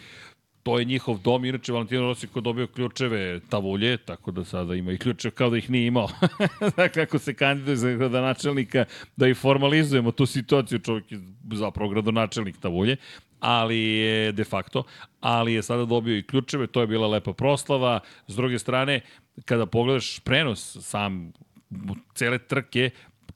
[0.63, 4.91] to je njihov dom, inače Valentino Rossi ko dobio ključeve tavulje, tako da sada ima
[4.91, 6.09] i ključeve kao da ih nije imao.
[6.77, 11.19] dakle, ako se kandiduje za gradonačelnika, da i formalizujemo tu situaciju, čovjek je
[11.53, 12.97] zapravo gradonačelnik tavulje,
[13.39, 14.83] ali je de facto,
[15.19, 17.99] ali je sada dobio i ključeve, to je bila lepa proslava.
[18.27, 19.01] S druge strane,
[19.45, 21.31] kada pogledaš prenos sam
[22.13, 22.89] cele trke,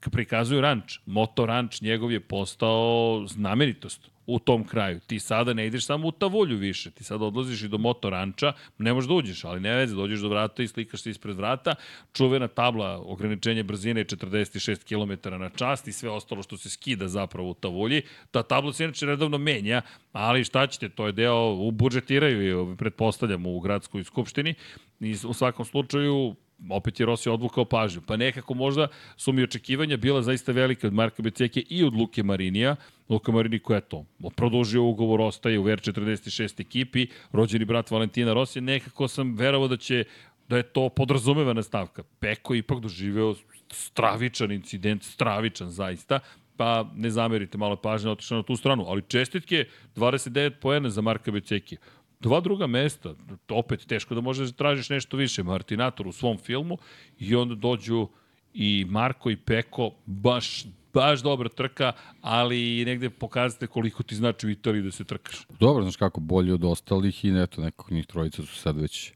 [0.09, 0.99] prikazuju ranč.
[1.05, 4.99] Moto ranč njegov je postao znamenitost u tom kraju.
[5.07, 8.93] Ti sada ne ideš samo u Tavulju više, ti sada odlaziš i do motoranča, ne
[8.93, 11.75] možeš da uđeš, ali ne veze, dođeš do vrata i slikaš se ispred vrata,
[12.13, 17.07] čuvena tabla ograničenje brzine je 46 km na čast i sve ostalo što se skida
[17.07, 18.01] zapravo u Tavulji.
[18.31, 22.77] Ta tabla se inače redovno menja, ali šta ćete, to je deo, u budžetiraju i
[22.77, 24.53] pretpostavljamo u gradskoj skupštini.
[24.99, 26.35] I u svakom slučaju
[26.69, 28.01] opet je Rossi odvukao pažnju.
[28.07, 28.87] Pa nekako možda
[29.17, 32.75] su mi očekivanja bila zaista velika od Marka Beceke i od Luke Marinija.
[33.09, 38.61] Luka Marini koja je to produžio ugovor, ostaje u VR46 ekipi, rođeni brat Valentina Rossi.
[38.61, 40.03] Nekako sam verovao da će
[40.49, 42.03] da je to podrazumevana stavka.
[42.19, 43.35] Peko je ipak doživeo
[43.71, 46.19] stravičan incident, stravičan zaista,
[46.57, 49.65] pa ne zamerite malo pažnje otišao na tu stranu, ali čestitke
[49.95, 51.79] 29 poena za Marka Becekija.
[52.25, 53.13] Dva druga mesta,
[53.49, 56.77] opet teško da možeš da tražiš nešto više, Martinator u svom filmu
[57.19, 58.07] i onda dođu
[58.53, 64.49] i Marko i Peko, baš baš dobra trka, ali negde pokazate koliko ti znači u
[64.49, 65.47] Italiji da se trkaš.
[65.59, 69.11] Dobro, znaš kako, bolje od ostalih i eto, nekog njih trojica su sad već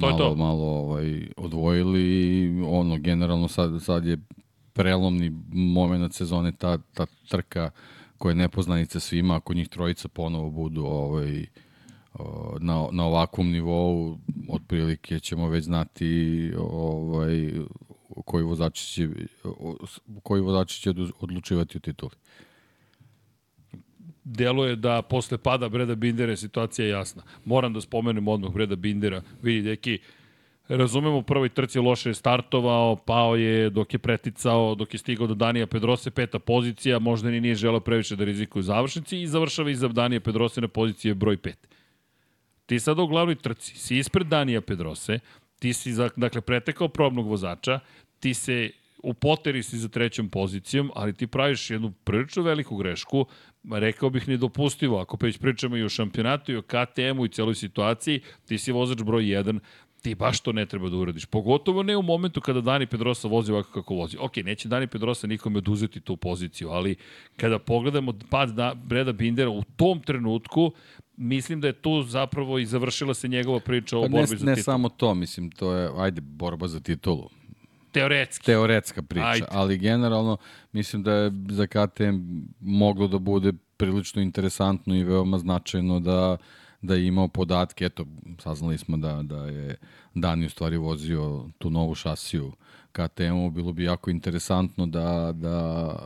[0.00, 0.34] to malo, to.
[0.34, 4.18] malo ovaj, odvojili i ono, generalno sad, sad je
[4.72, 7.70] prelomni moment sezone, ta, ta trka
[8.18, 11.46] koja je nepoznanica svima, ako njih trojica ponovo budu ovaj,
[12.60, 17.52] na, na ovakvom nivou otprilike ćemo već znati ovaj,
[18.24, 19.08] koji vozači će,
[20.22, 22.12] koji vozači će odlučivati u tituli.
[24.24, 27.22] Deluje da posle pada Breda Bindera je situacija jasna.
[27.44, 29.22] Moram da spomenem odmah Breda Bindera.
[29.42, 29.98] Vidi, deki,
[30.68, 35.26] Razumemo, u prvoj trci loše je startovao, pao je dok je preticao, dok je stigao
[35.26, 39.70] do Danija Pedrose, peta pozicija, možda ni nije želeo previše da rizikuje završnici i završava
[39.70, 41.52] iza Danija Pedrose na poziciji broj 5.
[42.66, 45.18] Ti sad u glavnoj trci, si ispred Danija Pedrose,
[45.58, 47.80] ti si, dakle, pretekao probnog vozača,
[48.20, 48.70] ti se
[49.02, 53.26] u poteri si za trećom pozicijom, ali ti praviš jednu prilično veliku grešku,
[53.72, 58.20] rekao bih nedopustivo, ako već pričamo i o šampionatu i o KTM-u i celoj situaciji,
[58.46, 59.58] ti si vozač broj 1,
[60.02, 61.26] ti baš to ne treba da uradiš.
[61.26, 64.16] Pogotovo ne u momentu kada Dani Pedrosa vozi ovako kako vozi.
[64.20, 66.96] Ok, neće Dani Pedrosa nikome oduzeti tu poziciju, ali
[67.36, 70.72] kada pogledamo pad da, Breda Bindera u tom trenutku,
[71.22, 74.36] mislim da je tu zapravo i završila se njegova priča o pa borbi ne, za
[74.36, 74.56] titulu.
[74.56, 77.28] Ne samo to, mislim, to je, ajde, borba za titulu.
[77.92, 78.46] Teoretski.
[78.46, 79.46] Teoretska priča, ajde.
[79.50, 80.36] ali generalno
[80.72, 82.16] mislim da je za KTM
[82.60, 86.36] moglo da bude prilično interesantno i veoma značajno da
[86.82, 88.06] da je imao podatke, eto,
[88.38, 89.76] saznali smo da, da je
[90.14, 92.52] Dani u stvari vozio tu novu šasiju
[92.92, 95.96] KTM-u, bilo bi jako interesantno da, da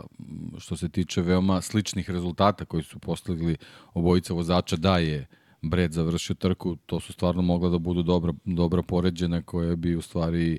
[0.59, 3.57] što se tiče veoma sličnih rezultata koji su postigli
[3.95, 5.27] obojica vozača, da je
[5.63, 10.03] Bred završio trku, to su stvarno mogla da budu dobra, dobra poređene koje bi u
[10.03, 10.59] stvari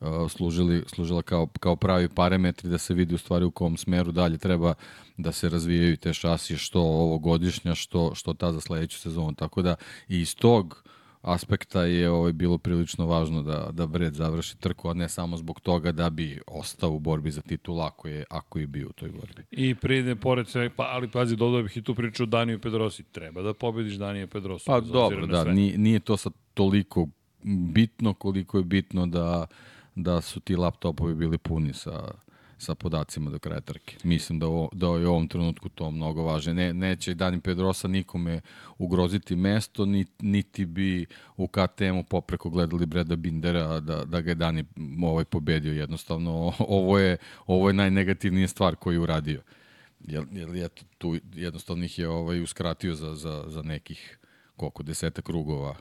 [0.00, 4.12] uh, služili, služila kao, kao pravi parametri da se vidi u stvari u kom smeru
[4.12, 4.74] dalje treba
[5.16, 9.34] da se razvijaju te šasije što ovogodišnja, što, što ta za sledeću sezonu.
[9.34, 9.74] Tako da
[10.08, 10.82] i iz tog
[11.26, 15.60] aspekta je ovaj, bilo prilično važno da, da Bred završi trku, a ne samo zbog
[15.60, 19.08] toga da bi ostao u borbi za titul ako je, ako je bio u toj
[19.08, 19.42] borbi.
[19.50, 23.02] I pride pored sve, pa, ali pazi, dodao bih i tu priču o Daniju Pedrosi.
[23.02, 24.64] Treba da pobediš Danija Pedrosa.
[24.66, 27.08] Pa dobro, da, nije, nije to sad toliko
[27.44, 29.46] bitno koliko je bitno da,
[29.94, 32.10] da su ti laptopovi bili puni sa
[32.58, 33.96] sa podacima do kraja trke.
[34.04, 36.52] Mislim da, o, da je u ovom trenutku to mnogo važno.
[36.52, 38.40] Ne, neće Dani Pedrosa nikome
[38.78, 39.86] ugroziti mesto,
[40.20, 44.64] niti bi u KTM-u popreko gledali Breda Bindera da, da ga je Dani
[45.04, 45.72] ovaj pobedio.
[45.72, 47.16] Jednostavno, ovo je,
[47.46, 49.42] ovo je najnegativnija stvar koju je uradio.
[50.00, 54.18] Jer, jer je tu jednostavno ih je ovaj uskratio za, za, za nekih
[54.56, 55.76] koliko, deseta krugova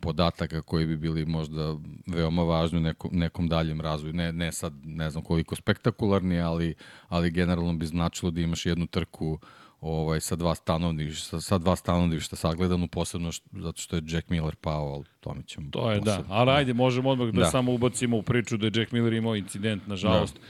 [0.00, 4.12] podataka koji bi bili možda veoma važni u nekom, nekom daljem razvoju.
[4.12, 6.74] Ne, ne sad, ne znam koliko spektakularni, ali,
[7.08, 9.38] ali generalno bi značilo da imaš jednu trku
[9.80, 14.30] ovaj, sa dva stanovišta, sa, sa dva stanovišta sagledanu, posebno što, zato što je Jack
[14.30, 16.28] Miller pao, ali tome ćemo To je posebno.
[16.28, 17.46] da, ali ajde, možemo odmah da, Da.
[17.50, 20.40] samo ubacimo u priču da je Jack Miller imao incident, nažalost, da.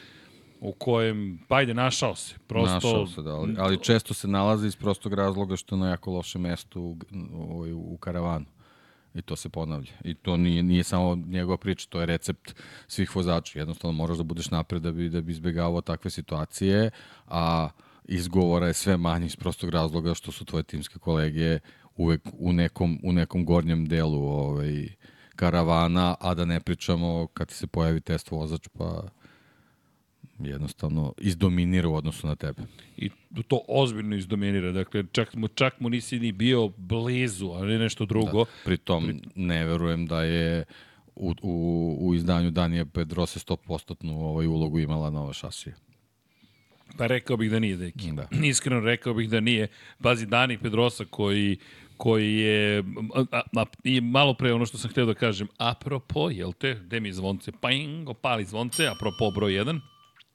[0.61, 2.35] u kojem, pa ajde, našao se.
[2.47, 5.89] Prosto, Našao se, da, ali, ali često se nalazi iz prostog razloga što je na
[5.89, 6.97] jako loše mesto u,
[7.33, 8.47] u, u karavanu.
[9.17, 9.93] I to se ponavlja.
[10.05, 12.55] I to nije, nije samo njegova priča, to je recept
[12.89, 13.59] svih vozača.
[13.59, 16.91] Jednostavno moraš da budeš napred da bi, da bi izbjegavao takve situacije,
[17.27, 17.69] a
[18.05, 21.59] izgovora je sve manje iz prostog razloga što su tvoje timske kolege
[21.97, 24.89] uvek u nekom, u nekom gornjem delu ovaj,
[25.37, 29.03] karavana, a da ne pričamo kad se pojavi test vozač, pa
[30.39, 32.63] jednostavno izdominira u odnosu na tebe.
[32.97, 33.11] I
[33.49, 34.73] to ozbiljno izdominira.
[34.73, 38.45] Dakle, čak mu, čak mu nisi ni bio blizu, a ne nešto drugo.
[38.45, 38.51] Da.
[38.65, 39.21] Pritom Pri...
[39.35, 40.65] ne verujem da je
[41.17, 45.75] u, u, u izdanju Danija Pedrose 100% ovaj ulogu imala nova šasija.
[46.99, 48.13] Pa rekao bih da nije, Deki.
[48.13, 48.29] Da.
[48.45, 49.69] Iskreno rekao bih da nije.
[50.03, 51.59] Pazi, Dani Pedrosa koji
[51.97, 52.85] koji je,
[53.33, 57.01] a, a, i malo pre ono što sam hteo da kažem, apropo, jel te, gde
[57.01, 59.81] mi zvonce, ping, opali zvonce, apropo broj 1,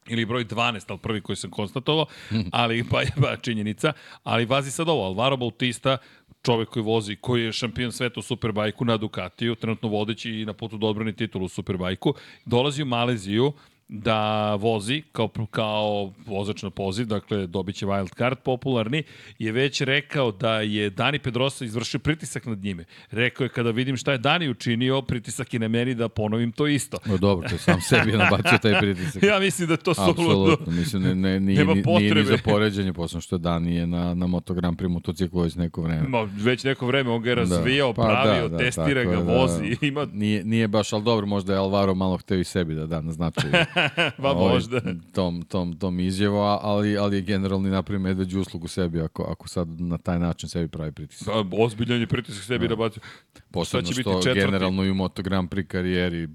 [0.08, 2.06] ili broj 12, ali prvi koji sam konstatovao,
[2.50, 3.92] ali pa je pa, činjenica,
[4.24, 5.98] ali vazi sad ovo, Alvaro Bautista,
[6.42, 10.52] čovek koji vozi, koji je šampion sveta u Superbajku na Ducatiju, trenutno vodeći i na
[10.52, 13.52] putu do odbrane titulu u Superbajku, dolazi u Maleziju,
[13.92, 19.02] da vozi kao, kao vozač na poziv, dakle dobit će wild card popularni,
[19.38, 22.84] je već rekao da je Dani Pedrosa izvršio pritisak nad njime.
[23.10, 26.66] Rekao je kada vidim šta je Dani učinio, pritisak je na meni da ponovim to
[26.66, 26.98] isto.
[27.06, 29.22] No dobro, to je sam sebi nabacio taj pritisak.
[29.22, 30.10] ja mislim da to suludo.
[30.10, 34.14] Apsolutno, mislim, ne, ne, nije, Nema nije ni za poređenje, posle što Dani je na,
[34.14, 36.08] na Moto Grand Prix motociklu već neko vreme.
[36.08, 39.18] Ma, već neko vreme, on ga je razvijao, da, pa, pravio, da, da, testira ga,
[39.18, 39.76] vozi.
[39.80, 40.06] Da, ima...
[40.12, 43.12] nije, nije baš, ali dobro, možda je Alvaro malo hteo i sebi da da na
[43.12, 43.52] značaju.
[44.22, 44.80] pa ovaj, možda.
[45.12, 49.68] Tom, tom, tom izjava, ali, ali je generalni napravi medveđu uslugu sebi ako, ako sad
[49.80, 51.26] na taj način sebi pravi pritisak.
[51.26, 52.74] Pa, ozbiljan je pritisak sebi da.
[52.74, 53.02] nabacio.
[53.50, 56.28] Posledno će što biti generalno i u Moto Grand Prix karijeri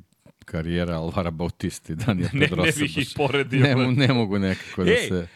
[0.46, 2.62] karijera Alvara Bautisti, Daniel Pedrosa.
[2.62, 3.64] Ne, ne bih ih poredio.
[3.64, 5.28] Ne, ne mogu nekako da se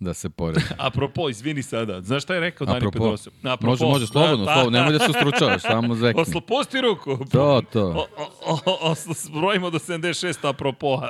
[0.00, 0.64] da se poredi.
[0.78, 3.30] Apropo, izvini sada, znaš šta je rekao Dani Apropo, Pedrosa?
[3.42, 6.22] Apropo, može, može, slobodno, da, slobodno, nemoj da se ustručavaš, samo zvekni.
[6.22, 7.18] Oslo, pusti ruku.
[7.32, 7.84] To, to.
[7.84, 8.06] O,
[8.46, 8.94] o, o,
[9.40, 11.02] brojimo do 76 apropo.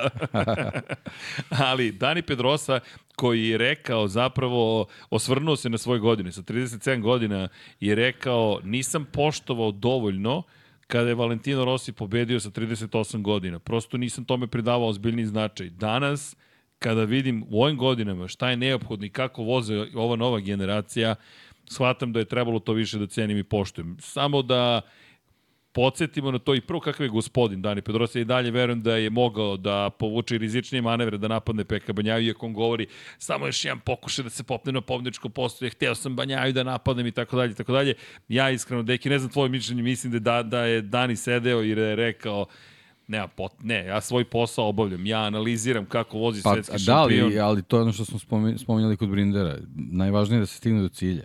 [1.69, 2.79] Ali Dani Pedrosa
[3.15, 7.47] koji je rekao zapravo, osvrnuo se na svoje godine, sa 37 godina
[7.79, 10.43] je rekao nisam poštovao dovoljno
[10.87, 13.59] kada je Valentino Rossi pobedio sa 38 godina.
[13.59, 15.69] Prosto nisam tome pridavao ozbiljni značaj.
[15.69, 16.35] Danas,
[16.81, 21.15] kada vidim u ovim godinama šta je neophodno i kako voze ova nova generacija,
[21.69, 23.97] shvatam da je trebalo to više da cenim i poštujem.
[23.99, 24.81] Samo da
[25.71, 29.09] podsjetimo na to i prvo kakav je gospodin Dani Pedrosa i dalje verujem da je
[29.09, 33.79] mogao da povuče rizičnije manevre da napadne Peka Banjaju, iako on govori samo još jedan
[33.79, 37.53] pokušaj da se popne na pobničko postoje, hteo sam Banjaju da napadnem i tako dalje,
[37.53, 37.93] tako dalje.
[38.27, 41.75] Ja iskreno, deki, ne znam tvoje mišljenje, mislim da, da, da je Dani sedeo i
[41.75, 42.45] da je rekao
[43.11, 47.25] nema pot, ne, ja svoj posao obavljam, ja analiziram kako vozi pa, svetski da, šampion.
[47.25, 48.19] Ali, ali to je ono što smo
[48.57, 49.57] spominjali kod Brindera.
[49.75, 51.23] Najvažnije je da se stigne do cilja.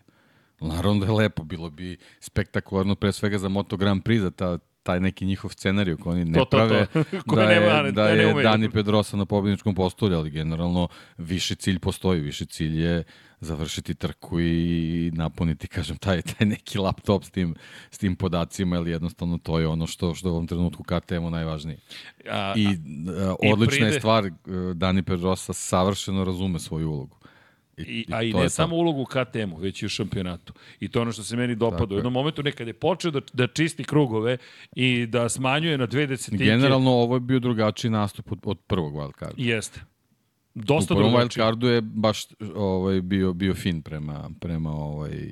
[0.61, 4.59] Naravno da je lepo, bilo bi spektakularno pre svega za Moto Grand Prix, za ta,
[4.87, 6.87] taj neki njihov scenariju koji oni ne to, to, prave,
[7.27, 7.37] to.
[7.37, 11.79] da je, nema, da je ne Dani Pedrosa na pobjedničkom postolju, ali generalno viši cilj
[11.79, 13.05] postoji, viši cilj je
[13.41, 17.55] završiti trku i napuniti, kažem, taj, taj neki laptop s tim,
[17.91, 21.79] s tim podacima, ili jednostavno to je ono što, što u ovom trenutku KTM-u najvažnije.
[22.31, 23.95] A, I a, odlična pride...
[23.95, 24.31] je stvar,
[24.75, 27.17] Dani Pedrosa savršeno razume svoju ulogu.
[27.77, 30.53] I, I, a i ne samo ulogu u KTM-u, već i u šampionatu.
[30.81, 31.95] I to je ono što se meni dopada.
[31.95, 34.37] U jednom momentu nekad je počeo da, da čisti krugove
[34.77, 36.45] i da smanjuje na dve desetinke.
[36.45, 39.35] Generalno ovo je bio drugačiji nastup od, od prvog wildcarda.
[39.37, 39.81] Jeste.
[40.55, 45.31] Dosta u prvom wildcardu je baš ovaj, bio, bio fin prema, prema ovaj,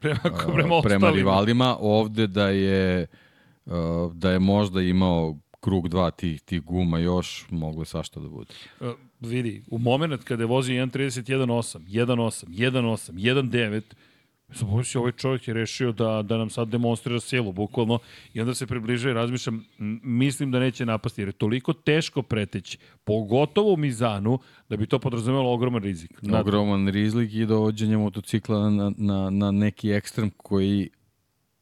[0.00, 0.20] prema,
[0.54, 1.76] prema, prema rivalima.
[1.80, 3.06] Ovde da je
[4.12, 8.54] da je možda imao krug dva tih, tih guma još, moglo je svašta da bude.
[8.80, 8.88] Uh,
[9.20, 13.82] vidi, u moment kada je vozio 1.31.8, 1.8, 1.8, 1.9,
[14.48, 17.98] Zaboravio ovaj čovjek je rešio da, da nam sad demonstrira silu, bukvalno,
[18.34, 19.64] i onda se približuje i razmišljam,
[20.02, 24.38] mislim da neće napasti, jer je toliko teško preteći, pogotovo u Mizanu,
[24.68, 26.10] da bi to podrazumelo ogroman rizik.
[26.40, 30.90] Ogroman rizik i dovođenje motocikla na, na, na neki ekstrem koji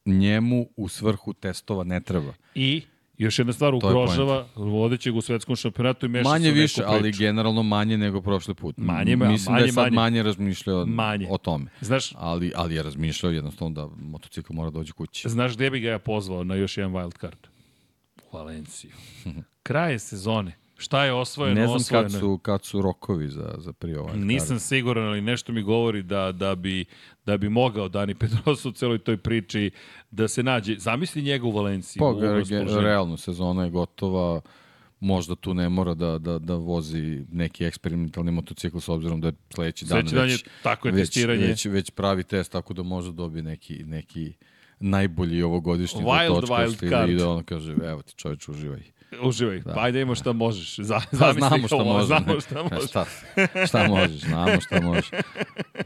[0.06, 2.34] njemu u svrhu testova ne treba.
[2.54, 2.82] I
[3.22, 7.62] Još jedna stvar ugrožava vodećeg u svetskom šampionatu i meša manje se više, ali generalno
[7.62, 8.76] manje nego prošli put.
[8.76, 9.94] Manje, Mislim manje, da je sad manje.
[9.94, 11.26] manje razmišljao manje.
[11.30, 11.70] o tome.
[11.80, 15.28] Znaš, ali, ali je razmišljao jednostavno da motocikl mora dođe kući.
[15.28, 17.46] Znaš gde bi ga ja pozvao na još jedan wild card?
[18.32, 18.90] U Valenciju.
[19.62, 20.61] Kraje sezone.
[20.82, 22.08] Šta je osvojeno, Ne znam osvojeno.
[22.08, 26.32] kad su, kad su rokovi za, za prije Nisam siguran, ali nešto mi govori da,
[26.32, 26.84] da, bi,
[27.26, 29.70] da bi mogao Dani Pedrosa u celoj toj priči
[30.10, 30.78] da se nađe.
[30.78, 32.00] Zamisli njega u Valenciji.
[32.00, 34.40] Pa, u realno, sezona je gotova.
[35.00, 39.32] Možda tu ne mora da, da, da vozi neki eksperimentalni motocikl s obzirom da je
[39.54, 41.46] sledeći dan Sledeći dan je već, tako je već, testiranje.
[41.46, 44.32] već, već pravi test, tako da može dobiti neki, neki
[44.80, 48.82] najbolji ovogodišnji Wild, do točka, wild da on kaže, evo ti čoveč, uživaj.
[49.20, 49.72] Uživaj, da.
[49.74, 50.76] pa ajde imamo šta možeš.
[50.76, 52.06] Za, Pa zamisli znamo šta ovo, može.
[52.06, 52.40] Znamo ne.
[52.40, 52.88] šta možeš.
[52.88, 53.04] Šta,
[53.66, 55.10] šta možeš, znamo šta možeš.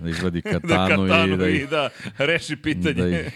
[0.00, 2.94] Da izvadi Da katanu, katanu i da, i da reši pitanje.
[2.94, 3.32] da ih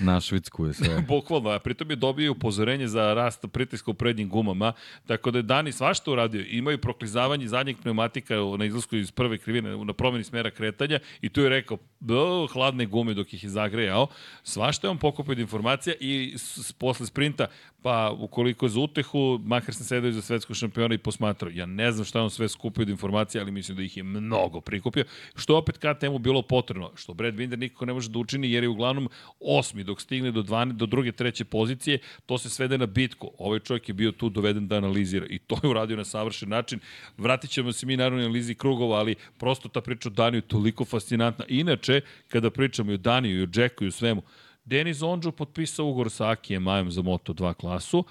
[0.00, 1.00] našvickuje sve.
[1.08, 4.72] Bukvalno, a pritom je dobio upozorenje za rast pritiska u prednjim gumama,
[5.06, 6.44] tako da je Dani svašta uradio.
[6.48, 11.40] Imaju proklizavanje zadnjeg pneumatika na izlasku iz prve krivine, na promeni smera kretanja i tu
[11.40, 14.06] je rekao, "Bo, hladne gume dok ih je zagrejao.
[14.42, 17.46] Svašta je on pokupio od informacija i s- posle sprinta,
[17.82, 21.50] pa ukoliko je za utehu, makar sam sedao iza svetskog šampiona i posmatrao.
[21.54, 24.60] Ja ne znam šta on sve skupio od informacija, ali mislim da ih je mnogo
[24.60, 25.04] prikupio,
[25.34, 28.62] što opet kad temu bilo potrebno, što Brad Binder nikako ne može da učini, jer
[28.62, 29.08] je uglavnom
[29.40, 33.30] osmi dok stigne do, 12, do druge, treće pozicije, to se svede na bitku.
[33.38, 36.80] Ovaj čovjek je bio tu doveden da analizira i to je uradio na savršen način.
[37.16, 40.48] Vratit ćemo se mi naravno na analizi krugova, ali prosto ta priča o Daniju je
[40.48, 41.44] toliko fascinantna.
[41.48, 44.22] Inače, kada pričamo i o Daniju i o Jacku i o svemu,
[44.64, 48.04] Denis Ondžo potpisao ugovor sa Akijem Majom za Moto2 klasu,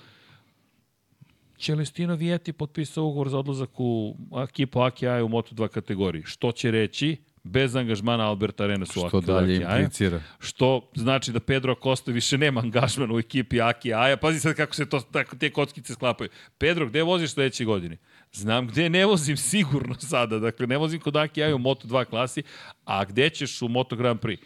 [1.59, 6.23] Celestino Vieti potpisao ugovor za odlazak u ekipu AKI u Moto2 kategoriji.
[6.25, 10.21] Što će reći, bez angažmana Alberta Arenas u Što dalje implicira.
[10.39, 14.17] Što znači da Pedro Acosta više nema angažman u ekipi Aki Aja.
[14.17, 16.29] Pazi sad kako se to, tako, te kockice sklapaju.
[16.57, 17.97] Pedro, gde voziš sledeće godine?
[18.31, 20.39] Znam gde ne vozim sigurno sada.
[20.39, 22.43] Dakle, ne vozim kod Aki Aja u Moto2 klasi,
[22.85, 24.37] a gde ćeš u Moto Grand Prix?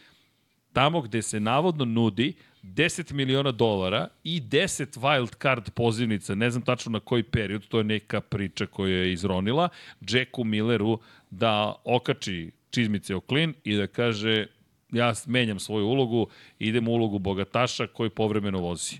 [0.73, 6.63] Tamo gde se navodno nudi 10 miliona dolara i 10 wild card pozivnica, ne znam
[6.63, 9.69] tačno na koji period, to je neka priča koja je izronila,
[10.09, 10.99] Jacku Milleru
[11.29, 14.47] da okači čizmice o klin i da kaže
[14.91, 16.27] ja menjam svoju ulogu,
[16.59, 18.95] idem u ulogu bogataša koji povremeno vozi.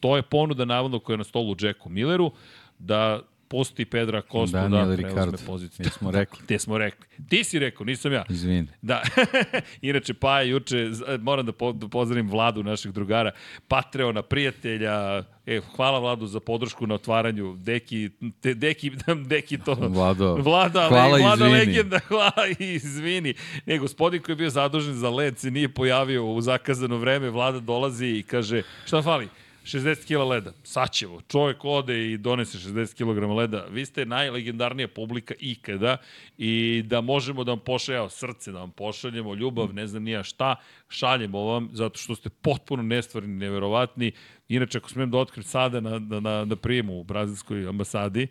[0.00, 2.32] To je ponuda navodno koja je na stolu Jacku Milleru,
[2.78, 3.22] da
[3.54, 5.84] pusti Pedra Kostu Daniel da preuzme poziciju.
[5.86, 6.46] Jesmo rekli.
[6.46, 7.06] Te smo rekli.
[7.28, 8.24] Ti si rekao, nisam ja.
[8.28, 8.66] Izvini.
[8.82, 9.02] Da,
[9.82, 10.90] inače pa je juče,
[11.20, 13.30] moram da, po, da pozdravim Vladu naših drugara,
[13.68, 18.90] Patreona, prijatelja, e, hvala Vladu za podršku na otvaranju, Deki, te, Deki,
[19.30, 19.74] Deki to...
[19.74, 21.66] Vlado, Vlada, hvala i Vlada izvini.
[21.66, 23.34] legenda, hvala i izvini.
[23.66, 27.60] Ne, gospodin koji je bio zadužen za led se nije pojavio u zakazano vreme, Vlada
[27.60, 29.28] dolazi i kaže, šta fali?
[29.64, 30.52] 60 kg leda.
[30.62, 31.20] Saćevo.
[31.28, 33.66] Čovjek ode i donese 60 kg leda.
[33.70, 35.96] Vi ste najlegendarnija publika ikada
[36.38, 40.56] i da možemo da vam pošaljamo srce, da vam pošaljemo ljubav, ne znam nija šta,
[40.88, 44.12] šaljemo vam zato što ste potpuno nestvarni, neverovatni.
[44.48, 48.26] Inače, ako smijem da otkrim sada na, na, na, na prijemu u brazilskoj ambasadi,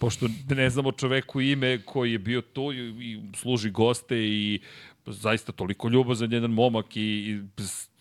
[0.00, 4.60] pošto ne znamo čoveku ime koji je bio tu i, služi goste i
[5.06, 7.40] zaista toliko ljubazan jedan momak i, i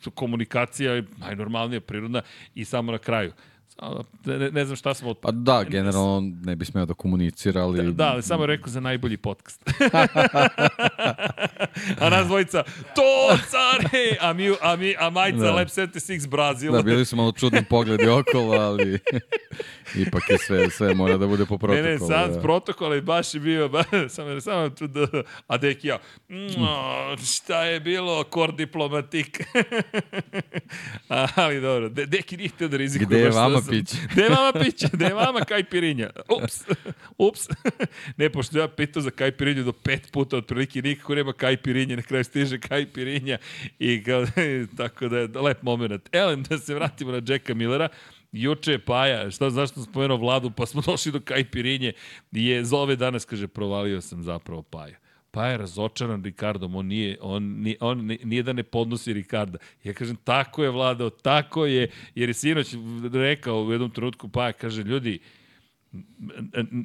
[0.10, 2.22] komunikacija je najnormalnija, prirodna
[2.56, 3.34] i samo na kraju.
[4.26, 5.14] Ne, ne znam šta smo...
[5.14, 7.94] Pa da, generalno ne bi smeo da komunicira, ali...
[7.94, 9.70] Da, ali samo je rekao za najbolji podcast.
[12.00, 12.64] a nas dvojica,
[12.96, 14.18] to care!
[14.22, 15.46] A, mi, a, mi, a majica Da.
[15.46, 15.52] da.
[15.52, 16.72] Lab 76 Brazil.
[16.72, 19.00] Da, bili su malo čudni pogledi okolo, ali
[20.08, 21.84] ipak je sve, sve mora da bude po protokolu.
[21.84, 22.42] Ne, ne, sad da.
[22.42, 25.08] protokol i baš je bio, ba, samo, samo tu da,
[25.48, 26.46] a deki ja, "Mm,
[27.26, 29.44] šta je bilo, kor diplomatik.
[31.36, 33.06] Ali dobro, de, deki nije htio da rizikuje.
[33.06, 33.96] Gde je vama sam- piće?
[34.12, 34.88] Gde je vama piće?
[34.94, 36.10] Gde je vama kajpirinja?
[36.44, 36.64] Ups,
[37.28, 37.48] ups.
[38.18, 42.24] ne, pošto ja pitao za kajpirinju do pet puta, otprilike nikako nema kajpirinje, na kraju
[42.24, 43.38] stiže kajpirinja
[43.80, 44.26] i kao,
[44.78, 46.10] tako da je lep moment.
[46.12, 47.90] Elem, da se vratimo na Jacka Millera,
[48.32, 51.94] Juče je Paja, šta zašto sam spomenuo Vladu, pa smo došli do Kajpirinje,
[52.32, 55.01] je zove danas, kaže, provalio sam zapravo Paja.
[55.32, 59.58] Pa je razočaran Ricardom, on nije, on, nije, on ni- nije da ne podnosi Ricarda.
[59.84, 62.76] Ja kažem, tako je vladao, tako je, jer je sinoć
[63.14, 65.20] rekao u jednom trenutku, pa kaže, ljudi,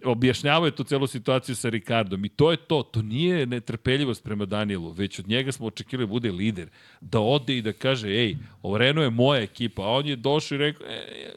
[0.05, 4.91] objašnjavaju tu celu situaciju sa Ricardom i to je to, to nije netrpeljivost prema Danielu,
[4.91, 6.69] već od njega smo očekivali da bude lider,
[7.01, 10.57] da ode i da kaže, ej, ovo Renault je moja ekipa, a on je došao
[10.57, 11.31] i rekao, e, e,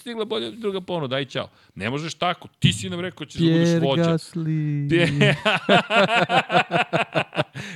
[0.00, 1.48] stigla bolja druga ponuda, aj čao.
[1.74, 4.02] Ne možeš tako, ti si nam rekao da ćeš da budeš Pierre vođa.
[4.02, 4.86] Gasly.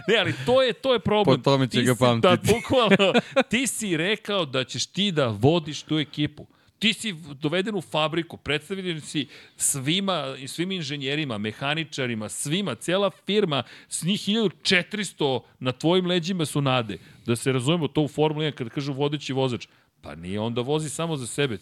[0.08, 1.36] ne, ali to je, to je problem.
[1.36, 2.28] Po tome će Ti ga si- pamtiti.
[2.46, 3.12] Da, bukvalno,
[3.48, 6.46] ti si rekao da ćeš ti da vodiš tu ekipu.
[6.80, 9.26] Ti si doveden u fabriku, predstavljen si
[9.56, 16.98] svima, svim inženjerima, mehaničarima, svima, cela firma, s njih 1400 na tvojim leđima su nade.
[17.26, 19.66] Da se razumemo to u Formuli 1 kada kažu vodeći vozač.
[20.00, 21.58] Pa nije, onda vozi samo za sebe.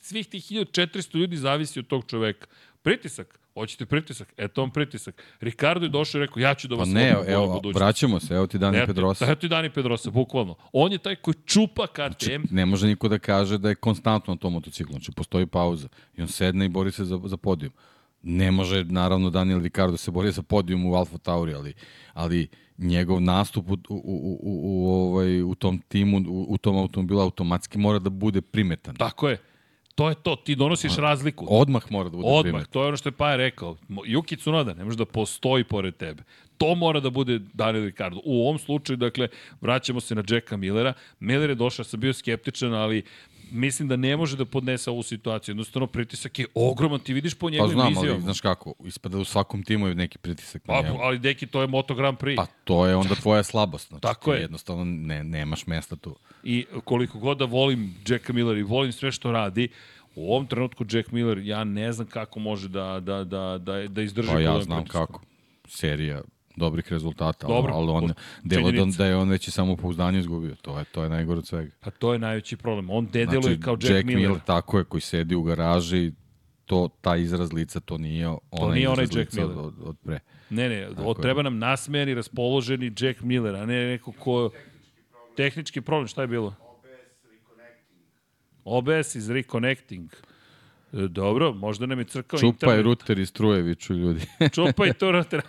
[0.00, 2.46] Svih tih 1400 ljudi zavisi od tog čoveka.
[2.82, 3.38] Pritisak.
[3.56, 4.32] Hoćete pritisak?
[4.36, 5.22] Eto vam pritisak.
[5.40, 8.46] Ricardo je došao i rekao, ja ću da vas pa ne, evo, vraćamo se, evo
[8.46, 9.24] ti Dani eto, Pedrosa.
[9.24, 10.54] Evo ti Dani Pedrosa, bukvalno.
[10.72, 12.02] On je taj koji čupa KTM.
[12.02, 14.92] Znači, ne može niko da kaže da je konstantno na tom motociklu.
[14.92, 15.88] Znači, postoji pauza.
[16.16, 17.72] I on sedne i bori se za, za podijum.
[18.22, 21.74] Ne može, naravno, Daniel Ricardo se bori za podijum u Alfa Tauri, ali,
[22.12, 22.48] ali
[22.78, 27.20] njegov nastup u, u, u, u, u, ovaj, u tom timu, u, u tom automobilu
[27.20, 28.96] automatski mora da bude primetan.
[28.96, 29.38] Tako je.
[29.96, 31.46] To je to, ti donosiš razliku.
[31.50, 32.72] Odmah mora da bude Odmah, primetan.
[32.72, 33.76] to je ono što je Paja rekao.
[33.88, 36.22] Yuki Tsunoda ne može da postoji pored tebe.
[36.58, 38.20] To mora da bude Daniel Ricardo.
[38.24, 39.28] U ovom slučaju, dakle,
[39.60, 40.92] vraćamo se na Jacka Millera.
[41.20, 43.02] Miller je došao, sam bio skeptičan, ali
[43.50, 45.52] mislim da ne može da podnese ovu situaciju.
[45.52, 49.24] Jednostavno, pritisak je ogroman, ti vidiš po njegovim Pa znam, ali znaš kako, ispada u
[49.24, 50.62] svakom timu je neki pritisak.
[50.66, 52.36] Pa, ali deki, to je Moto Grand Prix.
[52.36, 53.88] Pa to je onda tvoja slabost.
[53.88, 54.40] Znači, Tako je.
[54.40, 56.16] Jednostavno ne, nemaš mesta tu.
[56.42, 59.68] I koliko god da volim Jacka Miller i volim sve što radi,
[60.14, 64.02] u ovom trenutku Jack Miller, ja ne znam kako može da, da, da, da, da
[64.02, 64.32] izdrži.
[64.32, 65.06] Pa ja znam pritisku.
[65.06, 65.20] kako.
[65.68, 66.22] Serija
[66.56, 68.12] dobrih rezultata, Dobro, ali on
[68.44, 70.54] delo da, da je on već i samo pouzdanje izgubio.
[70.62, 71.70] To je to je najgore od svega.
[71.80, 72.90] Pa to je najveći problem.
[72.90, 74.22] On dedeluje znači, kao Jack, Jack Miller.
[74.22, 74.40] Miller.
[74.46, 76.12] tako je koji sedi u garaži,
[76.66, 79.58] to taj izraz lica to nije onaj to nije onaj Jack Miller.
[79.58, 80.20] Od, od pre.
[80.50, 84.50] Ne, ne, od, treba nam nasmejani, raspoloženi Jack Miller, a ne neko ko
[85.36, 86.54] tehnički problem, šta je bilo?
[86.60, 88.00] OBS reconnecting.
[88.64, 90.10] OBS is reconnecting.
[90.92, 92.60] E, dobro, možda nam je crkao Čupaj internet.
[92.76, 94.20] Čupaj ruter iz struje, viču ljudi.
[94.54, 95.40] Čupaj to ruter.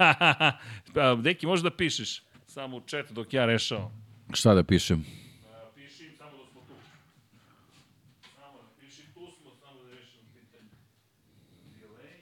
[0.94, 3.92] pa, deki, možda pišeš samo u chat dok ja rešao.
[4.34, 5.06] Šta da pišem?
[5.46, 6.74] A, piši im samo da smo tu.
[8.36, 10.70] Samo da piši, tu smo, samo da rešimo pitanje.
[11.80, 12.20] Delay,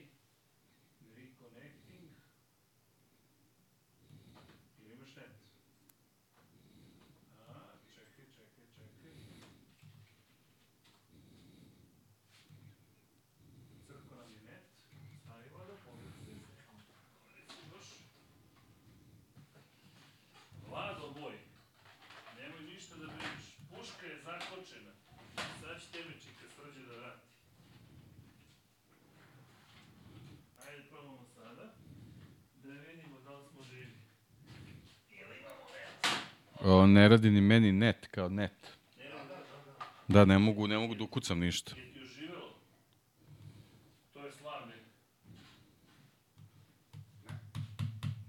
[1.16, 2.10] reconnecting.
[4.84, 5.32] Ili imaš net?
[7.50, 7.54] A,
[7.96, 9.14] čekaj, čekaj, čekaj.
[13.88, 14.64] Crko nam je net.
[15.24, 16.36] Stavi voda, pogledaj.
[17.72, 17.88] Još.
[20.70, 21.36] Vlado moj,
[22.38, 23.46] nemoj ništa da brineš.
[23.70, 24.92] Puška je zakočena.
[25.62, 27.26] Sad će tebe čika srđe da vrati.
[30.68, 31.66] Ajde, probamo sada.
[32.64, 33.94] Da vidimo da li smo živi.
[35.12, 35.92] Ili imamo net?
[36.66, 38.78] O, ne radi ni meni net, kao net.
[40.08, 41.76] Da, ne mogu, ne mogu da ukucam ništa.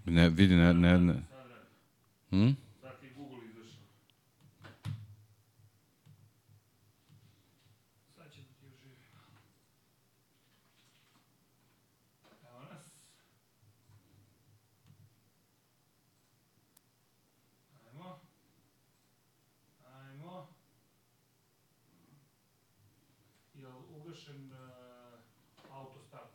[0.04, 1.14] Ne, vidi, ne, ne, ne.
[2.30, 2.50] Hm?
[2.80, 3.82] Sad ti Google izašao.
[8.16, 8.96] Sad će da ti uživi.
[12.42, 12.86] Evo nas.
[17.86, 18.20] Ajmo.
[19.94, 20.48] Ajmo.
[23.54, 24.58] Je li ugašen uh,
[25.72, 26.30] autostart?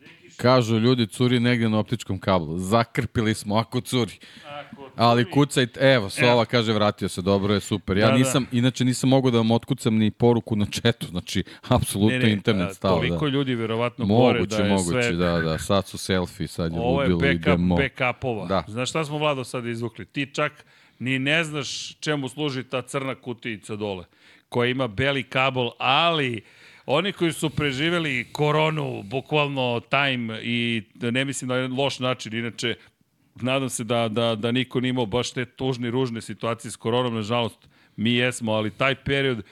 [0.00, 0.42] Neki što...
[0.42, 2.58] Kažu ljudi, curi negde na optičkom kablu.
[2.58, 4.18] Zakrpili smo, ako curi.
[4.48, 7.96] Ako Ali kucajte, evo, Sova kaže vratio se, dobro je, super.
[7.96, 8.18] Ja Da, da.
[8.18, 12.32] nisam, inače nisam mogao da vam otkucam ni poruku na četu, znači, apsolutno Ne, ne,
[12.32, 12.96] internet stao.
[12.96, 13.32] Toliko Da.
[13.32, 15.12] ljudi verovatno Moguće, da je moguće, sve...
[15.12, 15.58] da, da.
[15.58, 17.76] Sad su selfie, sad je Ovo je ludilo, backup idemo.
[17.76, 18.46] backupova.
[18.46, 18.64] Da.
[18.68, 20.04] Znaš šta smo, Vlado, sad izvukli?
[20.04, 20.52] Ti čak
[20.98, 24.04] ni ne znaš čemu služi ta crna kutijica dole,
[24.48, 26.42] koja ima beli kabel, ali
[26.86, 32.74] oni koji su preživeli koronu, bukvalno time i ne mislim na loš način, inače
[33.42, 37.14] nadam se da, da, da niko nije imao baš te tužne, ružne situacije s koronom,
[37.14, 39.42] nažalost, mi jesmo, ali taj period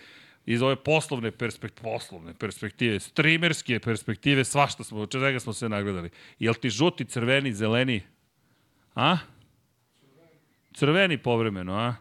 [0.46, 6.10] iz ove poslovne perspektive, poslovne perspektive, streamerske perspektive, svašta smo, od čega smo sve nagledali.
[6.38, 8.02] Jel ti žuti, crveni, zeleni?
[8.94, 9.16] A?
[10.74, 11.94] Crveni povremeno, a?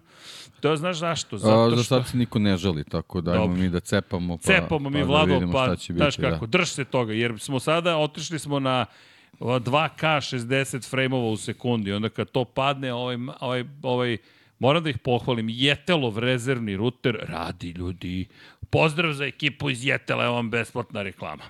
[0.62, 1.38] To znaš zašto?
[1.38, 1.76] Zato A, što...
[1.76, 5.00] za sad se niko ne želi, tako da ajmo mi da cepamo, pa, Cepamo mi
[5.00, 6.04] pa Vlado, da vidimo pa šta će biti.
[6.04, 6.58] znaš kako, Da.
[6.58, 8.86] drž se toga, jer smo sada, otišli smo na
[9.40, 14.18] 2K 60 frejmova u sekundi, onda kad to padne, ovaj, ovaj, ovaj,
[14.60, 18.26] moram da ih pohvalim, Jetelov rezervni ruter radi, ljudi.
[18.70, 21.44] Pozdrav za ekipu iz Jetela, evo vam besplatna reklama.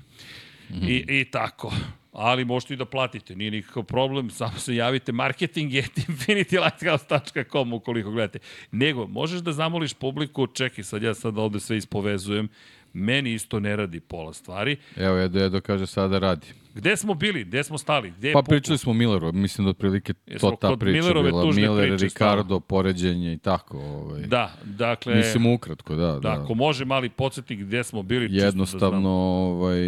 [0.88, 1.74] I, I tako.
[2.12, 8.12] Ali možete i da platite, nije nikakav problem, samo se javite marketing at infinitylighthouse.com ukoliko
[8.12, 8.40] gledate.
[8.72, 12.50] Nego, možeš da zamoliš publiku, čekaj sad ja sad ovde sve ispovezujem,
[12.94, 14.78] meni isto ne radi pola stvari.
[14.96, 16.48] Evo, Edo, Edo kaže sada radi.
[16.78, 17.44] Gde smo bili?
[17.44, 18.12] Gde smo stali?
[18.12, 21.52] Gde je Pa pričali smo Milleru, mislim da otprilike to ta priča Millerove bila.
[21.54, 23.78] Miller, Ricardo, poređenje i tako.
[23.78, 24.22] Ovaj.
[24.22, 26.12] Da, dakle, Mislim ukratko, da.
[26.12, 26.42] da, da.
[26.44, 29.80] ako može mali podsjetnik gde smo bili, čisto Jednostavno, da ovaj,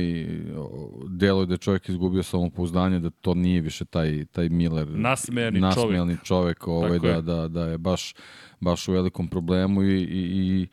[1.08, 4.88] delo je da je čovjek izgubio samopouzdanje, da to nije više taj, taj Miller.
[4.88, 8.14] Nasmejani nasmejani čovjek, ovaj, da, da, da je baš,
[8.60, 10.68] baš u velikom problemu i, i, i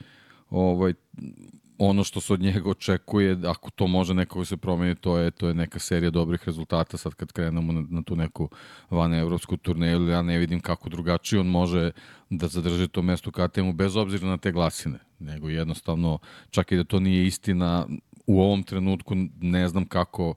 [0.50, 0.94] ovaj,
[1.78, 5.48] ono što se od njega očekuje, ako to može nekako se promeni, to je, to
[5.48, 8.48] je neka serija dobrih rezultata sad kad krenemo na, na tu neku
[8.90, 11.90] van evropsku turneju, ja ne vidim kako drugačije on može
[12.30, 16.18] da zadrži to mesto KTM-u bez obzira na te glasine, nego jednostavno,
[16.50, 17.86] čak i da to nije istina,
[18.26, 20.34] u ovom trenutku ne znam kako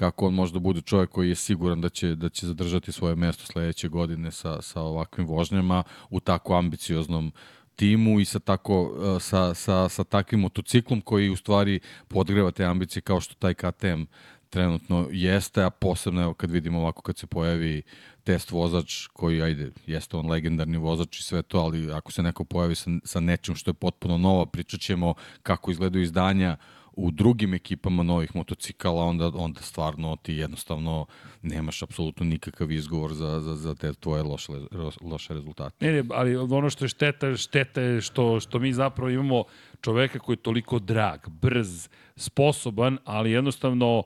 [0.00, 3.16] kako on može da bude čovjek koji je siguran da će, da će zadržati svoje
[3.16, 7.32] mesto sledeće godine sa, sa ovakvim vožnjama u tako ambicioznom
[7.80, 12.64] timu i sa, tako, uh, sa, sa, sa takvim motociklom koji u stvari podgreva te
[12.64, 14.02] ambicije kao što taj KTM
[14.50, 17.82] trenutno jeste, a posebno evo kad vidimo ovako kad se pojavi
[18.24, 22.44] test vozač koji, ajde, jeste on legendarni vozač i sve to, ali ako se neko
[22.44, 26.56] pojavi sa, sa nečim što je potpuno novo, pričat ćemo kako izgledaju izdanja
[27.00, 31.06] u drugim ekipama novih motocikala, onda, onda stvarno ti jednostavno
[31.42, 34.52] nemaš apsolutno nikakav izgovor za, za, za te tvoje loše,
[35.00, 35.86] loše rezultate.
[35.86, 39.44] Ne, ne, ali ono što je šteta, šteta je što, što mi zapravo imamo
[39.80, 44.02] čoveka koji je toliko drag, brz, sposoban, ali jednostavno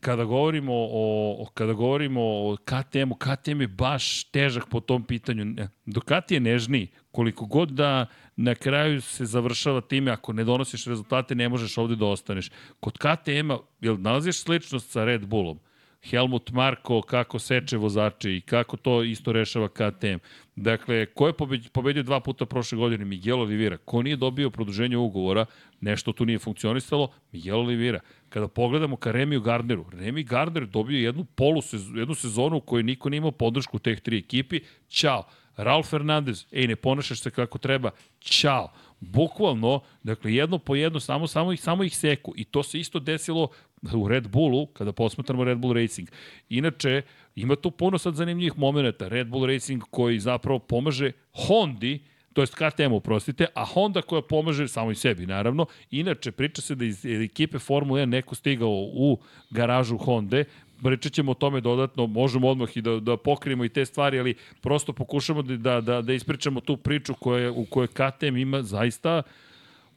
[0.00, 5.44] kada govorimo o, o kada govorimo o KTM-u, KTM je baš težak po tom pitanju.
[5.44, 8.06] Ne, Ducati je nežniji, koliko god da
[8.42, 12.50] na kraju se završava time, ako ne donosiš rezultate, ne možeš ovde da ostaneš.
[12.80, 15.58] Kod KTM-a, jel nalaziš sličnost sa Red Bullom?
[16.02, 20.22] Helmut Marko kako seče vozače i kako to isto rešava KTM.
[20.56, 21.34] Dakle, ko je
[21.72, 23.04] pobedio dva puta prošle godine?
[23.04, 23.76] Miguel Oliveira.
[23.76, 25.46] Ko nije dobio produženje ugovora,
[25.80, 28.00] nešto tu nije funkcionisalo, Miguel Oliveira.
[28.28, 32.82] Kada pogledamo ka Remiju Gardneru, Remi Gardner dobio jednu polu sezonu, jednu sezonu u kojoj
[32.82, 34.60] niko nije imao podršku teh tri ekipi.
[34.88, 35.24] Ćao.
[35.64, 37.90] Ralf Fernandez, ej, ne ponašaš se kako treba,
[38.20, 38.72] ćao.
[39.00, 42.32] Bukvalno, dakle, jedno po jedno, samo, samo, ih, samo ih seku.
[42.36, 43.48] I to se isto desilo
[43.94, 46.08] u Red Bullu, kada posmatramo Red Bull Racing.
[46.48, 47.02] Inače,
[47.34, 49.08] ima tu puno sad zanimljivih momenta.
[49.08, 51.12] Red Bull Racing koji zapravo pomaže
[51.46, 52.00] Hondi,
[52.32, 55.66] to jest KTM, oprostite, a Honda koja pomaže samo i sebi, naravno.
[55.90, 59.18] Inače, priča se da iz ekipe Formule 1 neko stigao u
[59.50, 60.44] garažu Honde,
[60.82, 64.34] pričat ćemo o tome dodatno, možemo odmah i da, da pokrijemo i te stvari, ali
[64.60, 69.22] prosto pokušamo da, da, da, da ispričamo tu priču koja, u kojoj KTM ima zaista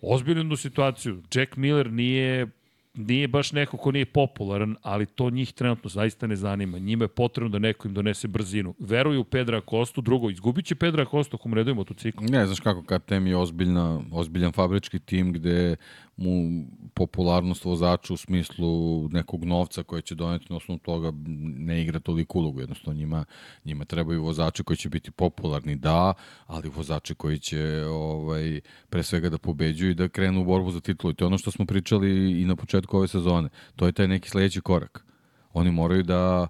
[0.01, 1.21] ozbiljnu situaciju.
[1.35, 2.47] Jack Miller nije
[2.93, 6.79] nije baš neko ko nije popularan, ali to njih trenutno zaista ne zanima.
[6.79, 8.75] Njima je potrebno da neko im donese brzinu.
[8.79, 12.23] Veruju u Pedra Kostu, drugo, izgubit će Pedra Kostu ako mu reduje motocikl.
[12.29, 15.75] Ne, znaš kako, KTM je ozbiljna, ozbiljan fabrički tim gde
[16.17, 21.11] mu popularnost vozača u smislu nekog novca koje će doneti na osnovu toga
[21.57, 22.59] ne igra toliko ulogu.
[22.59, 23.25] Jednostavno njima,
[23.65, 26.13] njima trebaju vozači koji će biti popularni, da,
[26.47, 30.79] ali vozači koji će ovaj, pre svega da pobeđuju i da krenu u borbu za
[30.79, 31.11] titulu.
[31.11, 33.49] I to je ono što smo pričali i na početku ove sezone.
[33.75, 35.05] To je taj neki sledeći korak.
[35.53, 36.47] Oni moraju da,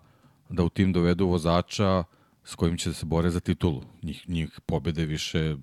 [0.50, 2.04] da u tim dovedu vozača
[2.44, 3.84] s kojim će da se bore za titulu.
[4.02, 5.56] Njih, njih pobede više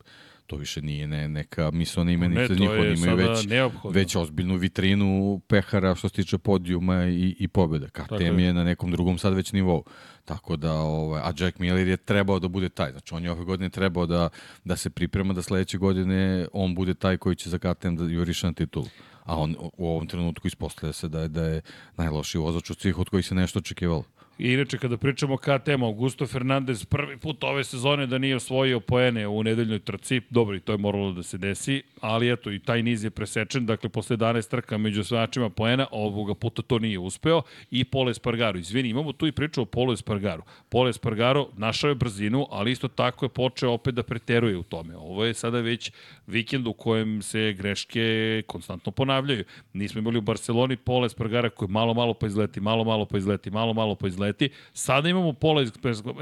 [0.50, 3.90] to više nije ne, neka mislona imenica Ne, njih, oni imaju već, neophodno.
[3.90, 7.88] već ozbiljnu vitrinu pehara što se tiče podijuma i, i pobjeda.
[7.88, 8.44] KTM je.
[8.44, 9.84] je na nekom drugom sad već nivou.
[10.24, 12.90] Tako da, ovaj, a Jack Miller je trebao da bude taj.
[12.90, 14.28] Znači, on je ove godine trebao da,
[14.64, 18.46] da se priprema da sledeće godine on bude taj koji će za KTM da juriše
[18.46, 18.86] na titulu.
[19.31, 21.62] A on u ovom trenutku ispostavlja se da je, da je
[21.97, 24.05] najlošiji vozač od svih od kojih se nešto očekivalo.
[24.41, 28.80] I inače, kada pričamo o KTM, Augusto Fernandez prvi put ove sezone da nije osvojio
[28.80, 32.59] poene u nedeljnoj trci, dobro i to je moralo da se desi, ali eto i
[32.59, 36.99] taj niz je presečen, dakle posle 11 trka među osvajačima poena, ovoga puta to nije
[36.99, 38.59] uspeo i Pole Espargaro.
[38.59, 40.43] Izvini, imamo tu i priču o Pole Espargaro.
[40.68, 44.97] Pole Espargaro našao je brzinu, ali isto tako je počeo opet da preteruje u tome.
[44.97, 45.93] Ovo je sada već
[46.26, 49.45] vikend u kojem se greške konstantno ponavljaju.
[49.72, 53.51] Nismo imali u Barceloni Pole Espargara koji malo, malo pa izleti, malo, malo pa izleti,
[53.51, 54.51] malo, malo pa izleti leti.
[54.72, 55.64] Sada imamo Pola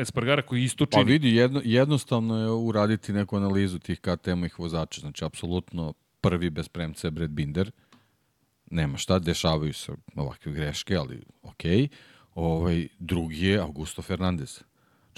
[0.00, 1.12] Espargara koji isto Pa čini.
[1.12, 5.00] vidi, jedno, jednostavno je uraditi neku analizu tih KTM-ih vozača.
[5.00, 7.70] Znači, apsolutno prvi bez premca je Brad Binder.
[8.70, 11.78] Nema šta, dešavaju se ovakve greške, ali okej.
[11.78, 11.88] Okay.
[12.34, 14.62] Ovaj, drugi je Augusto Fernandez.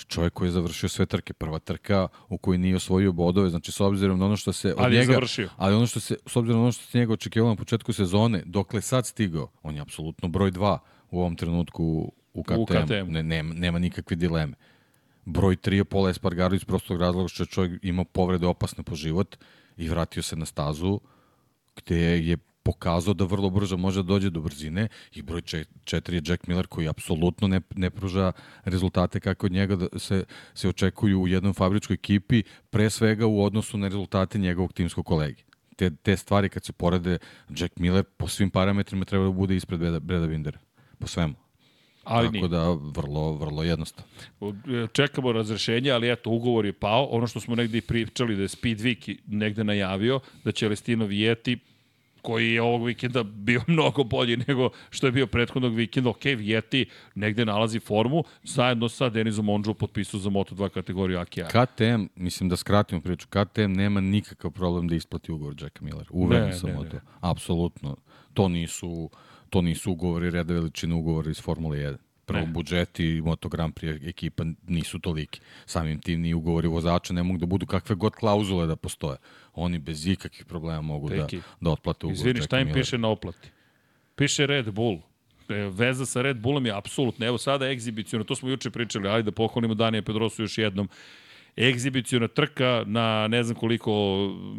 [0.00, 1.32] Znači, čovjek koji je završio sve trke.
[1.32, 3.50] Prva trka u kojoj nije osvojio bodove.
[3.50, 5.12] Znači, s obzirom na ono što se od Ali je njega...
[5.12, 5.48] završio.
[5.56, 8.42] Ali ono što se, s obzirom na ono što se njega očekivalo na početku sezone,
[8.46, 10.78] dokle sad stigao, on je apsolutno broj dva
[11.10, 12.60] u ovom trenutku u KTM.
[12.60, 13.10] U KTM-u.
[13.10, 14.54] Ne, nema, nema nikakve dileme.
[15.24, 18.94] Broj 3 je Pola Espargaro iz prostog razloga što je čovjek imao povrede opasne po
[18.94, 19.36] život
[19.76, 21.00] i vratio se na stazu
[21.76, 26.22] gde je pokazao da vrlo brzo može da dođe do brzine i broj 4 je
[26.26, 28.32] Jack Miller koji apsolutno ne, ne pruža
[28.64, 30.24] rezultate kako od njega da se,
[30.54, 35.42] se očekuju u jednom fabričkoj ekipi, pre svega u odnosu na rezultate njegovog timskog kolege.
[35.76, 37.18] Te, te stvari kad se porede,
[37.48, 40.58] Jack Miller po svim parametrima treba da bude ispred Breda, Breda Bindera.
[40.98, 41.34] Po svemu.
[42.04, 42.48] Ali Tako nije.
[42.48, 44.10] da, vrlo, vrlo jednostavno.
[44.92, 47.04] Čekamo razrešenje, ali eto, ugovor je pao.
[47.04, 51.58] Ono što smo negde i pričali da je Speedweek negde najavio, da će Lestino Vijeti
[52.22, 56.10] koji je ovog vikenda bio mnogo bolji nego što je bio prethodnog vikenda.
[56.10, 61.46] Ok, Vijeti negde nalazi formu, zajedno sa Denizom Ondžu potpisao za Moto2 kategoriju AKR.
[61.46, 66.06] KTM, mislim da skratimo priču, KTM nema nikakav problem da isplati ugovor Jacka Miller.
[66.10, 66.96] Uveren sam ne, o to.
[67.20, 67.96] Apsolutno.
[68.34, 69.10] To nisu,
[69.50, 71.96] to nisu ugovori reda veličine ugovora iz Formule 1.
[72.26, 72.46] Prvo, Ne.
[72.46, 75.40] budžeti i Moto Grand Prix ekipa nisu toliki.
[75.66, 79.16] Samim tim ni ugovori vozača ne mogu da budu kakve god klauzule da postoje.
[79.54, 82.80] Oni bez ikakvih problema mogu da, Deki, da otplate ugovor Izvini, šta im Millera.
[82.82, 83.48] piše na oplati?
[84.16, 84.98] Piše Red Bull.
[85.48, 87.26] E, Veza sa Red Bullom je apsolutno.
[87.26, 90.88] Evo sada egzibicijona, to smo juče pričali, ajde da pohvalimo Danija Pedrosu još jednom.
[91.58, 93.92] Egzibicijona trka na ne znam koliko,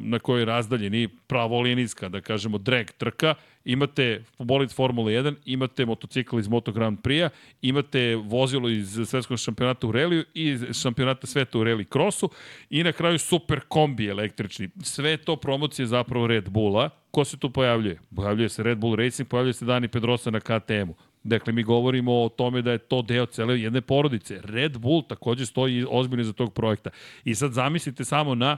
[0.03, 3.35] na kojoj razdaljeni, pravolinijska, da kažemo, drag trka.
[3.65, 7.29] Imate bolid Formula 1, imate motocikl iz Moto Grand Prix-a,
[7.61, 12.29] imate vozilo iz svetskog šampionata u reliju i iz šampionata sveta u reli krosu
[12.69, 14.69] i na kraju super kombi električni.
[14.83, 16.89] Sve to promocije zapravo Red Bulla.
[17.11, 17.99] Ko se tu pojavljuje?
[18.15, 20.95] Pojavljuje se Red Bull Racing, pojavljuje se Dani Pedrosa na KTM-u.
[21.23, 24.39] Dakle, mi govorimo o tome da je to deo cele jedne porodice.
[24.43, 26.89] Red Bull takođe stoji ozbiljno za tog projekta.
[27.25, 28.57] I sad zamislite samo na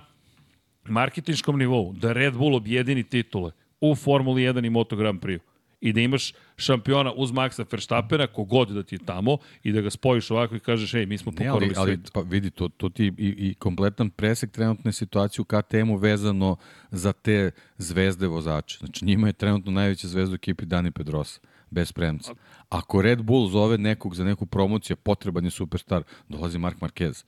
[0.86, 3.52] marketinškom nivou da Red Bull objedini titule
[3.92, 5.40] u Formuli 1 i Moto Grand Prix
[5.84, 9.90] i da imaš šampiona uz Maxa Verstappena, kogod da ti je tamo, i da ga
[9.90, 12.90] spojiš ovako i kažeš, ej, mi smo Ne, ali, pokorili ali pa vidi, to, to
[12.90, 16.56] ti i, i kompletan presek trenutne situacije u KTM-u vezano
[16.92, 18.78] za te zvezde vozače.
[18.78, 22.34] Znači njima je trenutno najveća zvezda u ekipi Dani Pedrosa, bez premca.
[22.70, 27.26] Ako Red Bull zove nekog za neku promociju, potreban je superstar, dolazi Mark Marquez.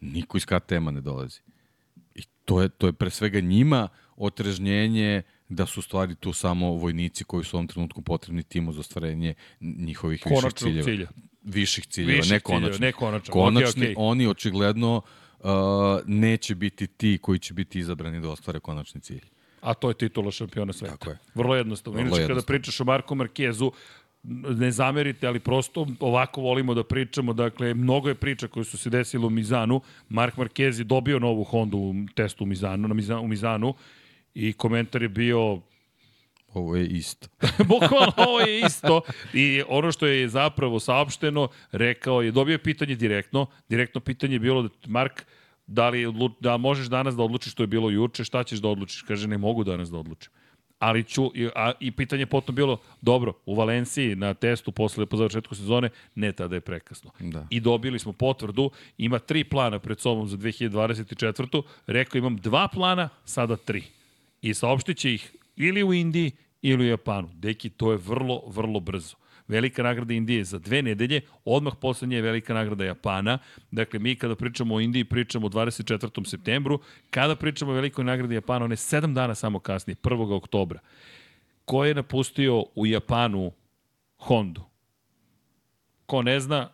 [0.00, 1.40] Niko iz KTM-a ne dolazi.
[2.14, 7.24] I to je, to je pre svega njima otrežnjenje da su stvari tu samo vojnici
[7.24, 10.84] koji su u ovom trenutku potrebni timu za ostvarenje njihovih viših Konačnog ciljeva.
[10.84, 11.08] cilja.
[11.42, 12.80] Viših ciljeva, Viših ne ciljeva, konačnih.
[12.80, 13.32] ne konačno.
[13.32, 13.94] Konačni, Okej, okej.
[13.98, 15.02] oni očigledno
[15.40, 15.50] uh,
[16.06, 19.24] neće biti ti koji će biti izabrani da ostvare konačni cilj.
[19.60, 20.96] A to je titula šampiona sveta.
[20.96, 21.18] Tako je.
[21.34, 21.96] Vrlo jednostavno.
[21.96, 22.46] Vrlo Inače, kada jednostavno.
[22.58, 23.72] pričaš o Marku Markezu,
[24.56, 27.32] ne zamerite, ali prosto ovako volimo da pričamo.
[27.32, 29.80] Dakle, mnogo je priča koje su se desile u Mizanu.
[30.08, 33.74] Mark Marquez je dobio novu Hondu u testu u Mizanu, na Mizanu, u Mizanu
[34.38, 35.60] i komentar je bio
[36.48, 37.28] Ovo je isto.
[37.68, 39.00] Bukvalno ovo je isto.
[39.34, 43.46] I ono što je zapravo saopšteno, rekao je, dobio je pitanje direktno.
[43.68, 45.22] Direktno pitanje je bilo da Mark,
[45.66, 48.68] da li odlu, da možeš danas da odlučiš što je bilo juče, šta ćeš da
[48.68, 49.02] odlučiš?
[49.02, 50.32] Kaže, ne mogu danas da odlučim.
[50.78, 55.06] Ali ću, i- a, i pitanje je potom bilo, dobro, u Valenciji na testu posle
[55.06, 57.10] po završetku sezone, ne, tada je prekasno.
[57.20, 57.46] Da.
[57.50, 61.62] I dobili smo potvrdu, ima tri plana pred sobom za 2024.
[61.86, 63.82] Rekao, imam dva plana, sada tri.
[64.42, 66.32] I saopštit će ih ili u Indiji
[66.62, 67.28] ili u Japanu.
[67.34, 69.16] Deki, to je vrlo, vrlo brzo.
[69.48, 73.38] Velika nagrada Indije je za dve nedelje, odmah posle je velika nagrada Japana.
[73.70, 76.26] Dakle, mi kada pričamo o Indiji, pričamo o 24.
[76.26, 76.80] septembru.
[77.10, 80.32] Kada pričamo o velikoj nagradi Japana, ona je sedam dana samo kasnije, 1.
[80.32, 80.80] oktobra.
[81.64, 83.52] Ko je napustio u Japanu
[84.18, 84.62] Hondu?
[86.06, 86.68] Ko ne zna,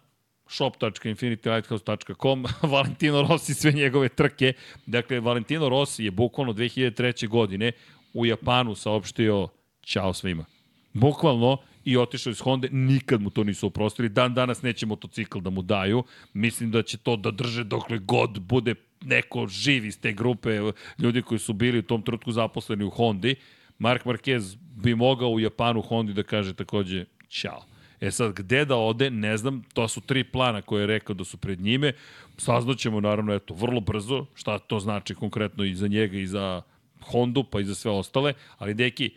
[0.53, 4.53] shop.infinitylighthouse.com, Valentino Rossi, sve njegove trke.
[4.86, 7.28] Dakle, Valentino Rossi je bukvalno 2003.
[7.28, 7.72] godine
[8.14, 9.48] u Japanu saopštio
[9.84, 10.44] ćao svima.
[10.92, 14.09] Bukvalno i otišao iz Honda, nikad mu to nisu oprostili.
[14.09, 16.05] Dan danas neće motocikl da mu daju.
[16.32, 18.74] Mislim da će to da drže dokle god bude
[19.05, 20.61] neko živ iz te grupe
[20.98, 23.34] ljudi koji su bili u tom trenutku zaposleni u Hondi.
[23.78, 27.72] Mark Marquez bi mogao u Japanu Hondi da kaže takođe ćao.
[28.03, 31.24] E sad, gde da ode, ne znam, to su tri plana koje je rekao da
[31.24, 31.92] su pred njime.
[32.36, 36.62] Saznaćemo, naravno, eto, vrlo brzo šta to znači konkretno i za njega i za
[37.00, 38.34] Hondu, pa i za sve ostale.
[38.59, 39.11] Ali, deki,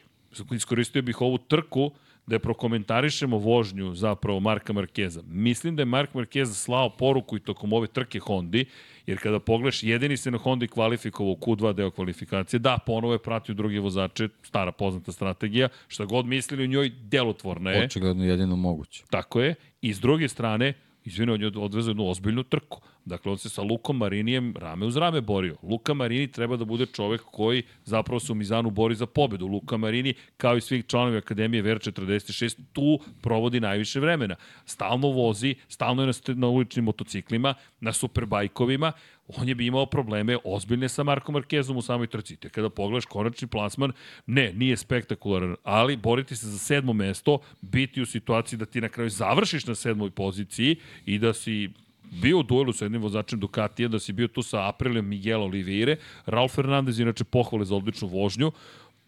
[0.51, 1.91] iskoristio bih ovu trku
[2.27, 5.21] da je prokomentarišemo vožnju zapravo Marka Markeza.
[5.27, 8.65] Mislim da je Mark Markez slao poruku i tokom ove trke Hondi,
[9.07, 13.19] jer kada pogledaš, jedini se na Hondi kvalifikovao u Q2 deo kvalifikacije, da, ponovo je
[13.19, 17.85] pratio drugi vozače, stara poznata strategija, šta god mislili u njoj, delotvorna je.
[17.85, 19.03] Očigledno jedino moguće.
[19.09, 19.55] Tako je.
[19.81, 20.73] I s druge strane,
[21.05, 22.81] izvino, on je odvezao jednu ozbiljnu trku.
[23.05, 25.55] Dakle, on se sa Lukom Marinijem rame uz rame borio.
[25.63, 29.47] Luka Marini treba da bude čovek koji zapravo se u Mizanu bori za pobedu.
[29.47, 34.35] Luka Marini, kao i svih članovi Akademije VR46, tu provodi najviše vremena.
[34.65, 38.91] Stalno vozi, stalno je na, uličnim motociklima, na superbajkovima,
[39.27, 42.35] on je bi imao probleme ozbiljne sa Markom Markezom u samoj trci.
[42.35, 43.91] Te kada pogledaš konačni plasman,
[44.25, 48.89] ne, nije spektakularan, ali boriti se za sedmo mesto, biti u situaciji da ti na
[48.89, 50.75] kraju završiš na sedmoj poziciji
[51.05, 51.69] i da si
[52.11, 55.97] bio u duelu sa jednim vozačem Ducatija, da si bio tu sa Aprilijem Miguel Oliveire,
[56.25, 58.51] Ralf Fernandez inače pohvale za odličnu vožnju,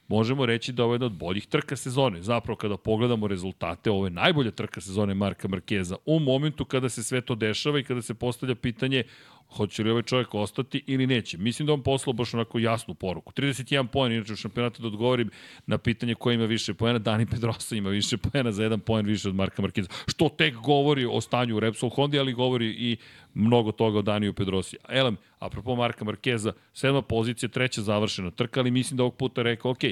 [0.07, 2.21] možemo reći da ovo je jedna od boljih trka sezone.
[2.21, 7.03] Zapravo kada pogledamo rezultate, ovo je najbolja trka sezone Marka Markeza u momentu kada se
[7.03, 9.03] sve to dešava i kada se postavlja pitanje
[9.49, 11.37] hoće li ovaj čovjek ostati ili neće.
[11.37, 13.33] Mislim da on poslao baš onako jasnu poruku.
[13.33, 15.29] 31 poen, inače u šampionatu da odgovorim
[15.65, 19.29] na pitanje ko ima više poena, Dani Pedrosa ima više poena za jedan poen više
[19.29, 19.89] od Marka Markeza.
[20.07, 22.97] Što tek govori o stanju u Repsol Hondi, ali govori i
[23.33, 24.77] mnogo toga o Daniju Pedrosi.
[24.89, 29.71] Elem, apropo Marka Markeza, sedma pozicija, treća završena trka, ali mislim da ovog puta rekao,
[29.71, 29.83] ok,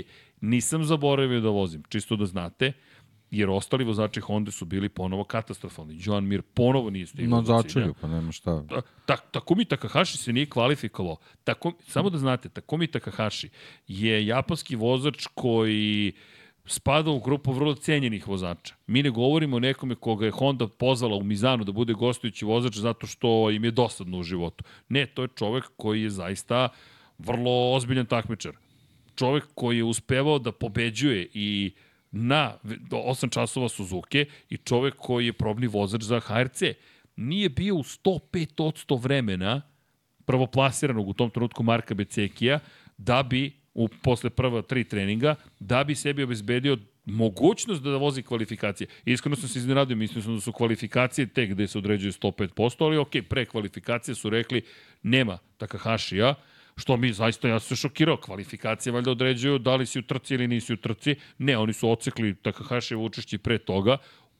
[0.41, 2.73] nisam zaboravio da vozim, čisto da znate,
[3.31, 5.97] jer ostali vozači Honda su bili ponovo katastrofalni.
[5.99, 8.63] Joan Mir ponovo nije stigao Na začelju, pa nema šta.
[8.69, 11.17] Ta, ta, Takumi Takahashi se nije kvalifikovao.
[11.43, 13.49] Tako, samo da znate, Takumi Takahashi
[13.87, 16.13] je japanski vozač koji
[16.65, 18.75] spada u grupu vrlo cenjenih vozača.
[18.87, 22.75] Mi ne govorimo o nekome koga je Honda pozvala u Mizanu da bude gostujući vozač
[22.75, 24.63] zato što im je dosadno u životu.
[24.89, 26.69] Ne, to je čovek koji je zaista
[27.17, 28.51] vrlo ozbiljan takmičar.
[29.15, 31.73] Čovek koji je uspevao da pobeđuje i
[32.15, 36.61] na 8 časova Suzuki i čovek koji je probni vozač za HRC.
[37.15, 39.61] Nije bio u 105% vremena
[40.25, 42.59] prvoplasiranog u tom trenutku Marka Becekija
[42.97, 48.87] da bi u posle prva tri treninga da bi sebi obezbedio mogućnost da vozi kvalifikacije.
[49.05, 52.97] Iskreno sam se iznenadio, mislio sam da su kvalifikacije tek gde se određuje 105%, ali
[52.97, 54.61] ok, pre kvalifikacije su rekli
[55.03, 56.35] nema Takahashija,
[56.77, 60.47] što mi zaista, ja se šokirao, kvalifikacije valjda određuju da li si u trci ili
[60.47, 61.15] nisi u trci.
[61.37, 63.97] Ne, oni su ocekli Takahashijevo učešće pre toga,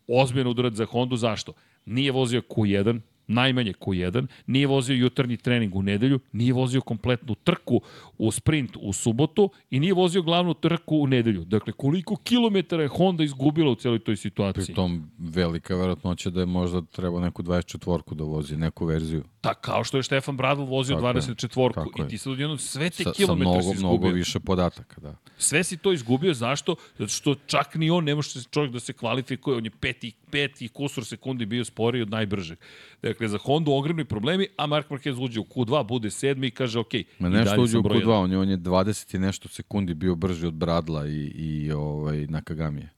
[0.07, 1.53] ozbiljan udarac za Hondu, zašto?
[1.85, 7.81] Nije vozio Q1, najmanje Q1, nije vozio jutarnji trening u nedelju, nije vozio kompletnu trku
[8.17, 11.45] u sprint u subotu i nije vozio glavnu trku u nedelju.
[11.45, 14.65] Dakle, koliko kilometara je Honda izgubila u celoj toj situaciji?
[14.65, 19.23] Pri tom velika verovatnoća da je možda trebao neku 24-ku da vozi, neku verziju.
[19.45, 22.57] Ta, kao što je Štefan Bradl vozio Tako je, 24-ku tako i ti sad odjednom
[22.57, 23.89] sve te Sa, sa kilometre mnogo, si izgubio.
[23.89, 25.15] mnogo više podataka, da.
[25.37, 26.75] Sve si to izgubio, zašto?
[26.97, 30.13] Zato što čak ni on ne može se čovjek da se kvalifikuje, on je peti,
[30.31, 32.57] peti kusur sekundi bio sporiji od najbržeg.
[33.01, 36.79] Dakle, za Hondu ogromni problemi, a Mark Marquez uđe u Q2, bude sedmi i kaže,
[36.79, 38.23] ok, Ma i nešto dalje uđe u broj Q2, jedan.
[38.23, 42.27] on je, on je 20 i nešto sekundi bio brži od Bradla i, i ovaj,
[42.27, 42.89] Nakagamije.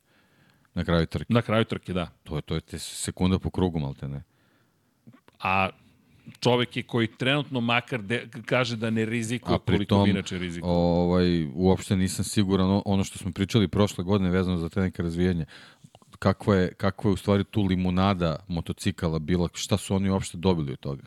[0.73, 1.33] Na kraju trke.
[1.33, 2.07] Na kraju trke, da.
[2.23, 4.23] To je, to je te sekunda po krugu, malte ne.
[5.39, 5.69] A
[6.39, 10.73] čovek je koji trenutno makar de, kaže da ne rizikuje A koliko tom, inače rizikuje.
[10.73, 15.45] ovaj, uopšte nisam siguran ono što smo pričali prošle godine vezano za te neke razvijenje.
[16.19, 20.71] Kakva je, kakva je u stvari tu limunada motocikala bila, šta su oni uopšte dobili
[20.71, 21.03] od toga?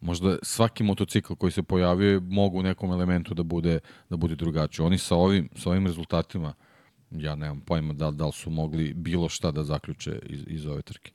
[0.00, 4.34] Možda svaki motocikl koji se pojavio je mogu u nekom elementu da bude, da bude
[4.34, 4.86] drugačiji.
[4.86, 6.54] Oni sa ovim, sa ovim rezultatima,
[7.10, 10.82] ja nemam pojma da, da li su mogli bilo šta da zaključe iz, iz ove
[10.82, 11.12] trke.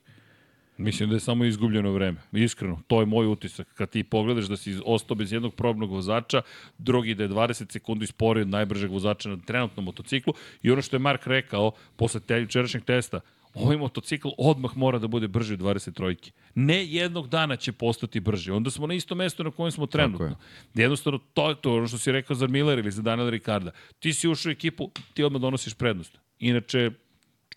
[0.77, 2.21] Mislim da je samo izgubljeno vreme.
[2.31, 3.67] Iskreno, to je moj utisak.
[3.73, 6.41] Kad ti pogledaš da si ostao bez jednog probnog vozača,
[6.77, 10.95] drugi da je 20 sekundi sporiji od najbržeg vozača na trenutnom motociklu i ono što
[10.95, 13.19] je Mark rekao posle te, jučerašnjeg testa,
[13.53, 16.31] ovaj motocikl odmah mora da bude brži od 23.
[16.55, 18.51] Ne jednog dana će postati brži.
[18.51, 20.25] Onda smo na isto mesto na kojem smo trenutno.
[20.25, 20.35] je.
[20.73, 23.71] Jednostavno, to je to ono što si rekao za Miller ili za Daniela Ricarda.
[23.99, 26.17] Ti si ušao u ekipu, ti odmah donosiš prednost.
[26.39, 26.91] Inače,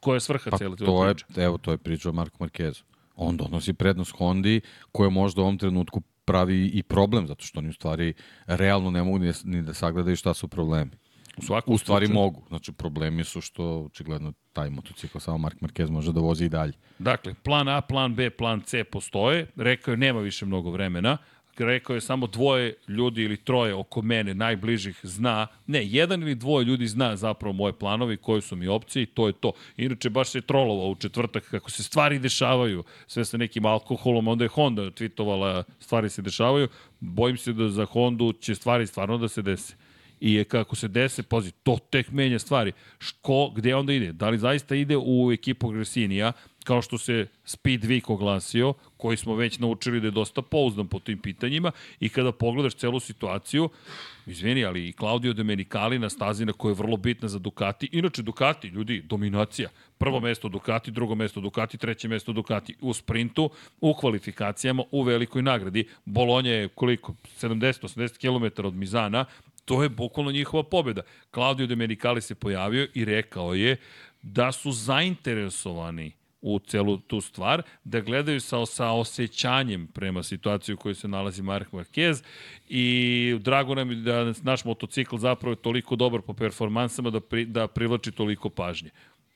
[0.00, 1.42] koja je svrha Pa cijela to je, priča?
[1.42, 2.82] evo, to je pričao Marko Markezu.
[3.16, 4.60] On donosi prednost Hondi,
[4.92, 8.14] koja možda u ovom trenutku pravi i problem, zato što oni u stvari
[8.46, 10.90] realno ne mogu ni, ni da sagledaju šta su problemi.
[11.36, 12.22] U svakom U stvari slučaju.
[12.24, 12.42] mogu.
[12.48, 16.72] Znači, problemi su što, očigledno, taj motocikl samo Mark Marquez može da vozi i dalje.
[16.98, 19.46] Dakle, plan A, plan B, plan C postoje.
[19.56, 21.18] Rekao je nema više mnogo vremena.
[21.58, 26.64] Rekao je samo dvoje ljudi ili troje oko mene najbližih zna, ne, jedan ili dvoje
[26.64, 29.52] ljudi zna zapravo moje planove i koje su mi opcije i to je to.
[29.76, 34.44] Inače, baš se trolovao u četvrtak kako se stvari dešavaju, sve sa nekim alkoholom, onda
[34.44, 36.68] je Honda tweetovala stvari se dešavaju.
[37.00, 39.74] Bojim se da za Hondu će stvari stvarno da se dese.
[40.20, 42.72] i je kako se dese, pazi, to tek menja stvari.
[42.98, 44.12] Ško, gde onda ide?
[44.12, 46.32] Da li zaista ide u ekipu Gresinija,
[46.66, 50.98] kao što se Speed Week oglasio, koji smo već naučili da je dosta pouzdan po
[50.98, 53.68] tim pitanjima i kada pogledaš celu situaciju,
[54.26, 57.88] izvini, ali i Claudio Domenicali na stazi na koja je vrlo bitna za Ducati.
[57.92, 59.68] Inače, Ducati, ljudi, dominacija.
[59.98, 63.50] Prvo mesto Ducati, drugo mesto Ducati, treće mesto Ducati u sprintu,
[63.80, 65.88] u kvalifikacijama, u velikoj nagradi.
[66.04, 67.14] Bolonja je koliko?
[67.40, 69.24] 70-80 km od Mizana,
[69.64, 71.02] to je bukvalno njihova pobjeda.
[71.34, 73.76] Claudio Domenicali se pojavio i rekao je
[74.22, 80.76] da su zainteresovani u celu tu stvar, da gledaju sa, sa osjećanjem prema situaciji u
[80.76, 82.22] kojoj se nalazi Mark Marquez
[82.68, 87.44] i drago nam je da naš motocikl zapravo je toliko dobar po performansama da, pri,
[87.44, 88.90] da privlači toliko pažnje.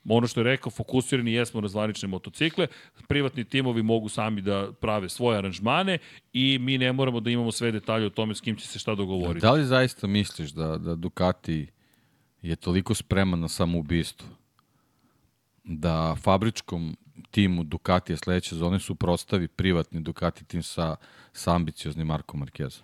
[0.09, 2.67] Ono što je rekao, fokusirani jesmo na zvanične motocikle,
[3.07, 5.97] privatni timovi mogu sami da prave svoje aranžmane
[6.33, 8.95] i mi ne moramo da imamo sve detalje o tome s kim će se šta
[8.95, 9.41] dogovoriti.
[9.41, 11.67] Da li zaista misliš da, da Ducati
[12.41, 14.27] je toliko spreman na samoubistvo
[15.63, 16.97] da fabričkom
[17.31, 20.95] timu Ducatija sledeće sezone suprostavi privatni Ducati tim sa,
[21.33, 22.81] sa ambicioznim Markom Marquezom?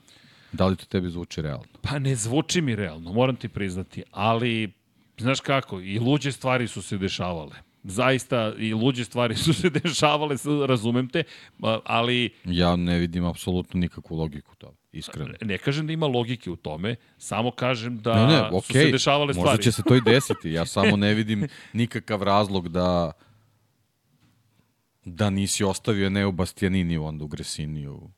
[0.52, 1.68] Da li to tebi zvuči realno?
[1.82, 4.74] Pa ne zvuči mi realno, moram ti priznati, ali
[5.18, 7.56] znaš kako, i luđe stvari su se dešavale.
[7.84, 10.36] Zaista i luđe stvari su se dešavale,
[10.68, 11.24] razumem te,
[11.84, 12.30] ali...
[12.46, 15.34] Ja ne vidim apsolutno nikakvu logiku tome, iskreno.
[15.42, 18.92] Ne kažem da ima logike u tome, samo kažem da ne, ne, okay, su se
[18.92, 19.50] dešavale stvari.
[19.50, 23.12] Možda će se to i desiti, ja samo ne vidim nikakav razlog da
[25.06, 28.10] da nisi ostavio Neo Bastianini onda u Gresiniju.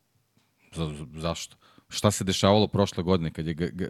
[0.74, 1.56] Za, zašto?
[1.90, 3.88] Šta se dešavalo prošle godine kad je G G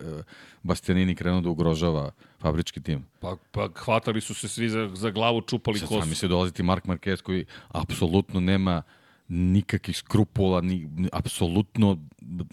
[0.63, 3.05] Bastianini krenuo da ugrožava fabrički tim?
[3.19, 5.99] Pa, pa hvatali su se svi za, za glavu, čupali kosu.
[5.99, 8.83] Sad mi se dolaziti Mark Marquez koji apsolutno nema
[9.29, 11.97] nikakvih skrupula, ni, apsolutno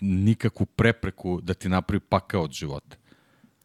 [0.01, 2.97] nikakvu prepreku da ti napravi pakao od života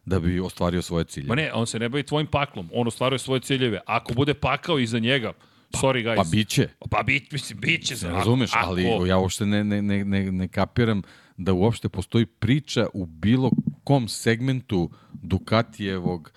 [0.04, 1.26] da bi ostvario svoje cilje.
[1.26, 3.80] Ma ne, on se ne bavi tvojim paklom, on ostvaruje svoje ciljeve.
[3.86, 5.32] Ako bude pakao iza njega,
[5.72, 6.16] Pa, sorry guys.
[6.16, 6.68] Pa biće.
[6.90, 7.94] Pa bit, mislim, biće.
[8.02, 11.02] Ne razumeš, ako, ali ja uopšte ne, ne, ne, ne, ne kapiram
[11.36, 13.50] da uopšte postoji priča u bilo
[13.84, 16.32] kom segmentu Ducatijevog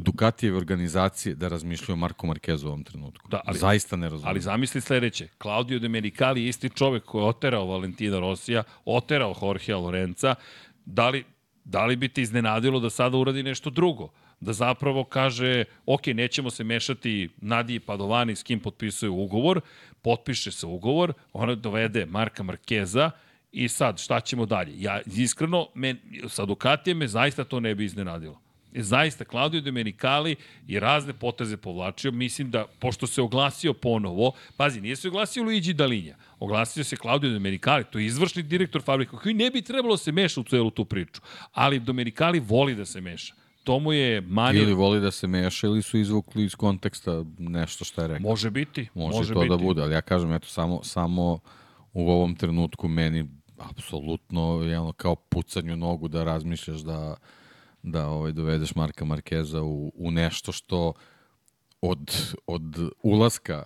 [0.00, 3.28] Ducatijeve organizacije da razmišljaju o Marko Markezu u ovom trenutku.
[3.28, 4.28] Da, ali, Zaista ne razumem.
[4.28, 5.28] Ali zamisli sledeće.
[5.42, 10.34] Claudio de Menicali je isti čovek koji je oterao Valentina Rosija, oterao Jorgea Lorenza.
[10.84, 11.24] Da li,
[11.64, 14.10] da li bi te iznenadilo da sada uradi nešto drugo?
[14.40, 19.60] da zapravo kaže, ok, nećemo se mešati Nadiji Padovani s kim potpisuje ugovor,
[20.02, 23.10] potpiše se ugovor, ona dovede Marka Markeza
[23.52, 24.72] i sad šta ćemo dalje?
[24.82, 28.40] Ja iskreno, men, sa Ducatijem me zaista to ne bi iznenadilo.
[28.82, 32.12] Zaista, Claudio Domenicali je razne poteze povlačio.
[32.12, 37.30] Mislim da, pošto se oglasio ponovo, pazi, nije se oglasio Luigi Dalinja, oglasio se Claudio
[37.30, 40.70] Domenicali, to je izvršni direktor fabrika, koji ne bi trebalo da se meša u celu
[40.70, 41.20] tu priču.
[41.52, 43.34] Ali Domenicali voli da se meša
[43.66, 44.62] to mu je manir.
[44.62, 48.30] Ili voli da se meša ili su izvukli iz konteksta nešto što je rekao.
[48.30, 48.88] Može biti.
[48.94, 49.50] Može, može to biti.
[49.50, 51.38] da bude, ali ja kažem, eto, samo, samo
[51.92, 53.26] u ovom trenutku meni
[53.58, 57.16] apsolutno je ono kao pucanju nogu da razmišljaš da,
[57.86, 60.92] da ovaj, dovedeš Marka Markeza u, u nešto što
[61.80, 63.64] od, od ulaska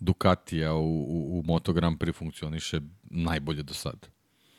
[0.00, 4.06] Ducatija u, u, u Moto Grand Prix funkcioniše najbolje do sada.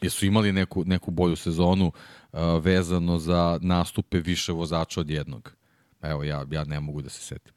[0.01, 5.53] Jesu imali neku, neku bolju sezonu uh, vezano za nastupe više vozača od jednog?
[6.01, 7.53] Evo, ja, ja ne mogu da se setim.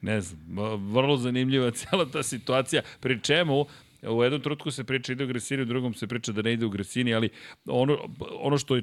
[0.00, 3.66] Ne znam, vrlo zanimljiva cijela ta situacija, pri čemu
[4.02, 6.66] u jednom trutku se priča ide u Gresini, u drugom se priča da ne ide
[6.66, 7.28] u Gresini, ali
[7.66, 7.98] ono,
[8.40, 8.82] ono što je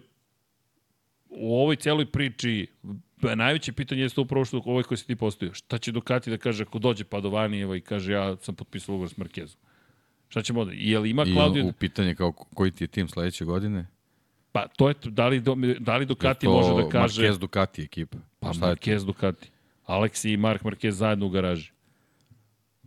[1.31, 2.67] u ovoj cijeloj priči
[3.21, 5.51] najveće pitanje jeste upravo što ovaj koji se ti postoji.
[5.53, 9.17] Šta će Ducati da kaže ako dođe Padovanijeva i kaže ja sam potpisao ugovor s
[9.17, 9.59] Markezom?
[10.27, 10.71] Šta ćemo da...
[10.75, 11.63] Je li ima Claudio...
[11.63, 13.87] I u pitanje kao koji ti je tim sledeće godine?
[14.51, 15.41] Pa to je, da li,
[15.79, 17.21] da li Ducati može da kaže...
[17.21, 18.17] Marquez Ducati ekipa.
[18.39, 19.51] Pa Šta Marquez Ducati.
[19.87, 21.71] Alex i Mark Marquez zajedno u garaži.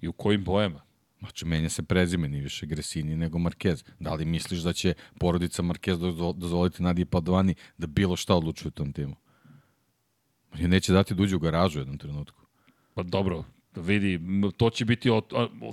[0.01, 0.84] I u kojim bojama?
[1.25, 3.85] Znači, menja se prezime, ni više Gresini nego Marquez.
[4.01, 5.97] Da li misliš da će porodica Marquez
[6.37, 9.17] dozvoliti Nadije Padovani da bilo šta odlučuje u tom timu?
[10.65, 12.41] On neće dati da uđe u garažu u jednom trenutku.
[12.95, 13.45] Pa dobro,
[13.77, 14.21] vidi,
[14.57, 15.09] to će biti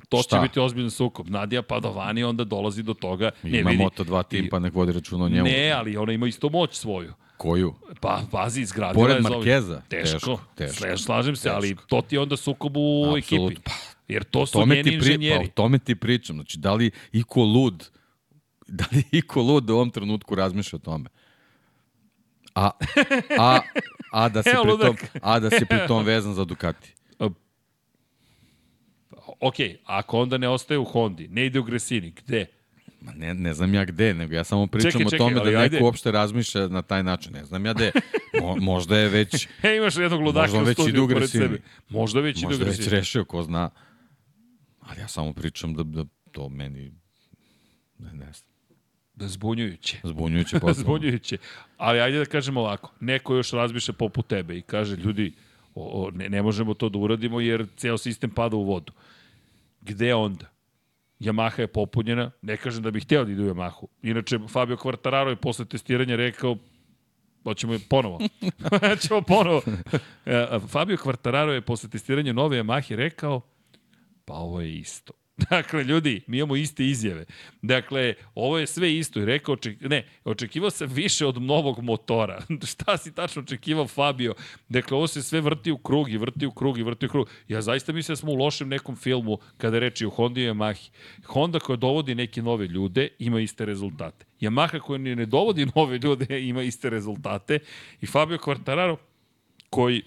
[0.10, 0.38] to Šta?
[0.38, 1.30] će biti ozbiljan sukob.
[1.30, 3.32] Nadija Padovani onda dolazi do toga.
[3.43, 5.43] Ne, ima vidi, Moto2 tim, pa nek vodi račun o njemu.
[5.43, 7.14] Ne, ali ona ima isto moć svoju.
[7.38, 7.74] Koju?
[8.02, 9.82] Pa, pazi, izgradila Pored je Markeza?
[9.89, 10.97] Teško, teško, teško.
[10.97, 11.56] slažem se, teško.
[11.56, 13.52] ali to ti je onda sukob u Absolut.
[13.52, 13.62] ekipi.
[13.64, 13.72] Pa,
[14.12, 15.45] Jer to su njeni pri, inženjeri.
[15.45, 16.36] Pa, o tome ti pričam.
[16.36, 17.89] Znači, da li iko lud,
[18.80, 21.09] da li iko lud u ovom trenutku razmišlja o tome?
[22.55, 22.70] A,
[23.39, 23.59] a,
[24.12, 26.93] a, da se pritom, a da se pritom vezan za Ducati
[29.41, 29.55] ok,
[29.86, 32.45] ako onda ne ostaje u Hondi, ne ide u Gresini, gde?
[33.01, 35.45] Ma ne, ne znam ja gde, nego ja samo pričam čekaj, čekaj, o tome da
[35.45, 35.80] neko ajde.
[35.82, 37.34] uopšte razmišlja na taj način.
[37.34, 37.91] Ne znam ja gde.
[38.41, 41.62] Mo, možda je već, E, imaš jednog ludaka Možda u već studiju pored sebe.
[41.89, 42.99] Možda već idu možda je već agresivni.
[42.99, 43.70] rešio, ko zna.
[44.92, 46.92] Ali ja samo pričam da, da to meni,
[48.00, 48.52] ne, ne znam,
[49.16, 49.98] Da zbunjujuće.
[50.04, 50.74] zbunjujuće potpuno.
[50.74, 51.38] Zbunjujuće.
[51.78, 55.34] Ali ajde da kažemo ovako, neko još razmišlja poput tebe i kaže, ljudi,
[55.76, 58.94] o, o, ne, ne možemo to da uradimo jer ceo sistem pada u vodu.
[59.82, 60.46] Gde onda?
[61.20, 63.88] Yamaha je popunjena, ne kažem da bih hteo da ide u Yamahu.
[64.04, 66.58] Inače, Fabio Quartararo je posle testiranja rekao,
[67.44, 68.20] hoćemo je ponovo.
[68.89, 69.62] Hoćemo ponovo.
[70.26, 73.42] E, Fabio Quartararo je posle testiranja nove Yamahe rekao,
[74.32, 75.14] pa ovo je isto.
[75.50, 77.26] Dakle, ljudi, mi imamo iste izjave.
[77.62, 79.20] Dakle, ovo je sve isto.
[79.20, 79.82] I rekao, oček...
[79.82, 82.42] ne, očekivao sam više od novog motora.
[82.72, 84.34] Šta si tačno očekivao, Fabio?
[84.70, 87.30] Dakle, ovo se sve vrti u krug i vrti u krug i vrti u krug.
[87.48, 90.90] Ja zaista mislim da smo u lošem nekom filmu kada reči o Hondi i Yamahi.
[91.26, 94.26] Honda koja dovodi neke nove ljude ima iste rezultate.
[94.42, 97.60] Yamaha koja ne dovodi nove ljude ima iste rezultate.
[98.02, 98.98] I Fabio Quartararo
[99.70, 100.04] koji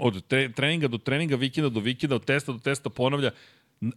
[0.00, 3.30] od tre, treninga do treninga, vikenda do vikenda, od testa do testa ponavlja,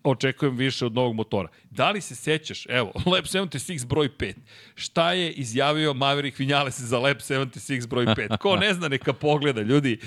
[0.03, 1.49] očekujem više od novog motora.
[1.69, 4.33] Da li se sećaš, evo, Lab 76 broj 5,
[4.75, 8.37] šta je izjavio Maverick Vinales za Lab 76 broj 5?
[8.37, 9.99] Ko ne zna, neka pogleda, ljudi.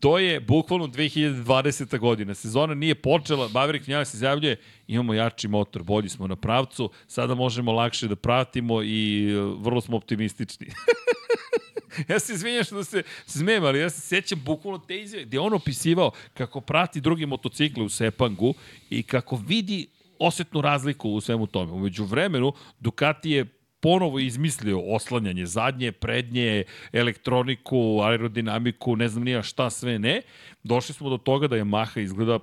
[0.00, 1.98] To je bukvalno 2020.
[1.98, 2.34] godina.
[2.34, 7.72] Sezona nije počela, Maverick Vinales izjavljuje, imamo jači motor, bolji smo na pravcu, sada možemo
[7.72, 10.66] lakše da pratimo i e, vrlo smo optimistični.
[12.08, 15.40] ja se izvinjam što se smijem, ali ja se sećam bukvalno te izjave gde je
[15.40, 18.54] on opisivao kako prati drugi motocikle u Sepangu
[18.90, 19.86] i kako vidi
[20.18, 21.72] osetnu razliku u svemu tome.
[21.72, 23.44] Umeđu vremenu, Ducati je
[23.80, 30.22] ponovo izmislio oslanjanje zadnje, prednje, elektroniku, aerodinamiku, ne znam nija šta sve ne.
[30.62, 32.38] Došli smo do toga da Yamaha izgleda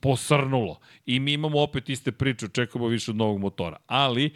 [0.00, 0.80] posrnulo.
[1.06, 3.76] I mi imamo opet iste priče, očekujemo više od novog motora.
[3.86, 4.34] Ali,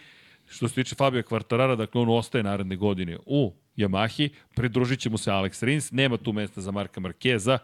[0.49, 5.19] što se tiče Fabio Quartarara, dakle on ostaje naredne godine u Yamahi, pridružit će mu
[5.19, 7.59] se Alex Rins, nema tu mesta za Marka Markeza,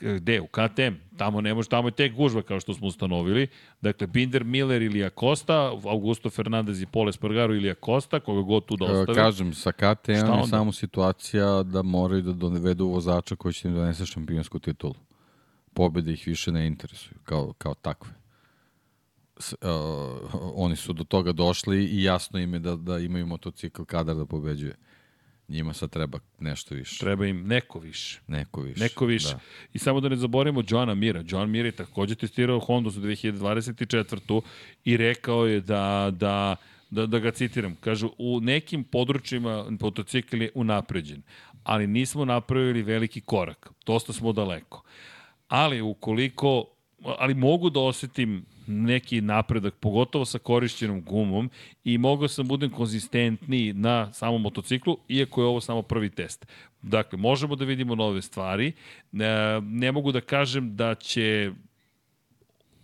[0.00, 0.40] Gde-?
[0.40, 1.16] U KTM.
[1.16, 3.48] Tamo ne može, tamo je tek gužva kao što smo ustanovili.
[3.80, 8.76] Dakle, Binder, Miller ili Acosta, Augusto Fernandez i Pole Spargaro ili Acosta, koga god tu
[8.76, 9.14] da ostave.
[9.14, 14.06] Kažem, sa KTM je samo situacija da moraju da dovedu vozača koji će im donese
[14.06, 14.94] šampionsku titulu.
[15.74, 18.10] Pobede ih više ne interesuju, kao, kao takve.
[19.40, 19.58] S, uh,
[20.54, 24.26] oni su do toga došli i jasno im je da, da imaju motocikl kadar da
[24.26, 24.74] pobeđuje.
[25.48, 26.98] Njima sad treba nešto više.
[26.98, 28.20] Treba im neko više.
[28.26, 28.80] Neko više.
[28.80, 29.28] Neko više.
[29.28, 29.40] Da.
[29.72, 31.24] I samo da ne zaboravimo Johna Mira.
[31.26, 34.40] John Mir je takođe testirao Honda za 2024.
[34.84, 36.56] i rekao je da, da,
[36.90, 37.76] da, da ga citiram.
[37.80, 41.22] Kažu, u nekim područjima motocikl je unapređen,
[41.64, 43.70] ali nismo napravili veliki korak.
[43.86, 44.82] Dosta smo daleko.
[45.48, 46.64] Ali ukoliko
[47.04, 51.50] ali mogu da osetim neki napredak, pogotovo sa korišćenom gumom
[51.84, 56.46] i mogao sam budem konzistentniji na samom motociklu, iako je ovo samo prvi test.
[56.82, 58.72] Dakle, možemo da vidimo nove stvari.
[59.12, 61.52] Ne, ne mogu da kažem da će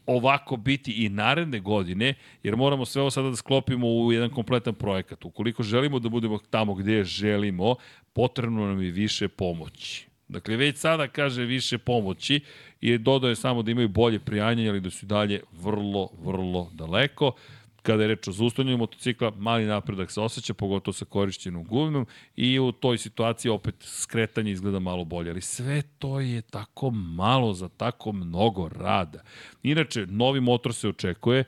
[0.07, 4.75] ovako biti i naredne godine, jer moramo sve ovo sada da sklopimo u jedan kompletan
[4.75, 5.25] projekat.
[5.25, 7.77] Ukoliko želimo da budemo tamo gde želimo,
[8.13, 10.07] potrebno nam je više pomoći.
[10.29, 12.41] Dakle, već sada kaže više pomoći
[12.85, 17.33] i dodaje samo da imaju bolje prijanje, ali da su i dalje vrlo, vrlo daleko.
[17.83, 22.07] Kada je reč o zaustavljanju motocikla, mali napredak se osjeća, pogotovo sa korišćenom gumom
[22.37, 25.31] i u toj situaciji opet skretanje izgleda malo bolje.
[25.31, 29.23] Ali sve to je tako malo za tako mnogo rada.
[29.63, 31.45] Inače, novi motor se očekuje,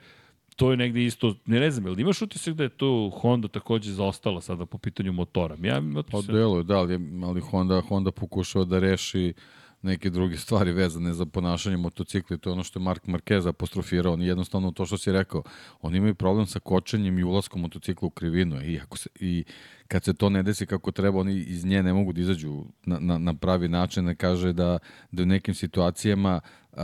[0.55, 3.91] to je negde isto, ne, ne znam, jel imaš utisak da je tu Honda takođe
[3.91, 5.55] zaostala sada po pitanju motora?
[5.61, 9.33] Ja imam Pa deluje, da, ali, ali Honda, Honda pokušava da reši
[9.81, 14.13] neke druge stvari vezane za ponašanje motocikla to je ono što je Mark Marquez apostrofirao.
[14.13, 15.43] On jednostavno to što si rekao,
[15.81, 19.43] oni imaju problem sa kočenjem i ulaskom motocikla u krivinu i, ako se, i
[19.87, 22.99] kad se to ne desi kako treba, oni iz nje ne mogu da izađu na,
[22.99, 24.79] na, na pravi način, da kaže da,
[25.11, 26.39] da u nekim situacijama
[26.71, 26.79] uh,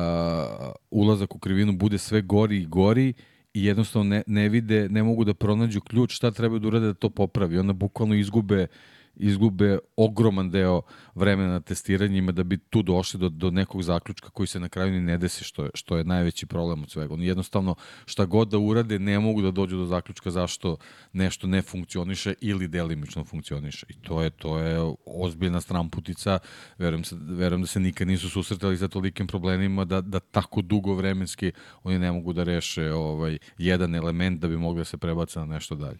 [0.91, 3.13] ulazak u krivinu bude sve gori i gori
[3.53, 6.93] i jednostavno ne, ne vide, ne mogu da pronađu ključ šta treba da urade da
[6.93, 7.57] to popravi.
[7.57, 8.67] Onda bukvalno izgube
[9.15, 10.81] izgube ogroman deo
[11.15, 14.91] vremena na testiranjima da bi tu došli do, do nekog zaključka koji se na kraju
[14.91, 17.14] ni ne desi, što je, što je najveći problem od svega.
[17.14, 17.76] Oni jednostavno
[18.06, 20.77] šta god da urade ne mogu da dođu do zaključka zašto
[21.14, 23.85] nešto ne funkcioniše ili delimično funkcioniše.
[23.90, 26.40] I to je to je ozbiljna stramputica.
[26.77, 30.94] Verujem, se, verujem da se nikad nisu susretali sa tolikim problemima da, da tako dugo
[30.94, 31.52] vremenski
[31.84, 35.45] oni ne mogu da reše ovaj, jedan element da bi mogli da se prebace na
[35.45, 35.99] nešto dalje.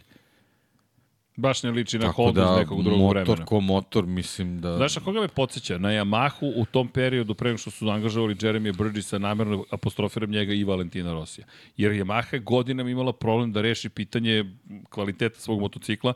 [1.35, 3.45] Baš ne liči na Honda da, iz nekog drugog motor vremena.
[3.45, 4.77] ko motor, mislim da...
[4.77, 5.77] Znaš, a koga me podsjeća?
[5.77, 10.53] Na Yamahu u tom periodu, pre nego što su angažovali Jeremy Burgessa, namerno apostrofiram njega
[10.53, 11.47] i Valentina Rosija.
[11.77, 14.45] Jer Yamaha godinama imala problem da reši pitanje
[14.89, 16.14] kvaliteta svog motocikla.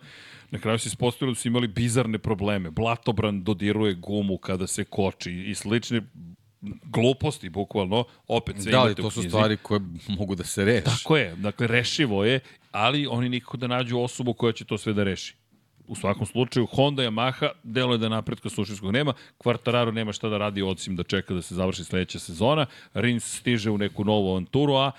[0.52, 2.72] Na kraju se ispostavilo da su imali bizarne probleme.
[2.72, 6.02] Blatobran dodiruje gumu kada se koči i slične
[6.62, 9.30] gluposti, bukvalno, opet sve da, imate u to su knjizi.
[9.30, 10.86] stvari koje mogu da se reši.
[10.86, 12.40] Tako je, dakle rešivo je,
[12.72, 15.36] ali oni nikako da nađu osobu koja će to sve da reši.
[15.88, 20.38] U svakom slučaju, Honda, Yamaha, delo je da napretka suštinskog nema, Quartararo nema šta da
[20.38, 24.74] radi osim da čeka da se završi sledeća sezona, Rins stiže u neku novu avanturu,
[24.74, 24.92] a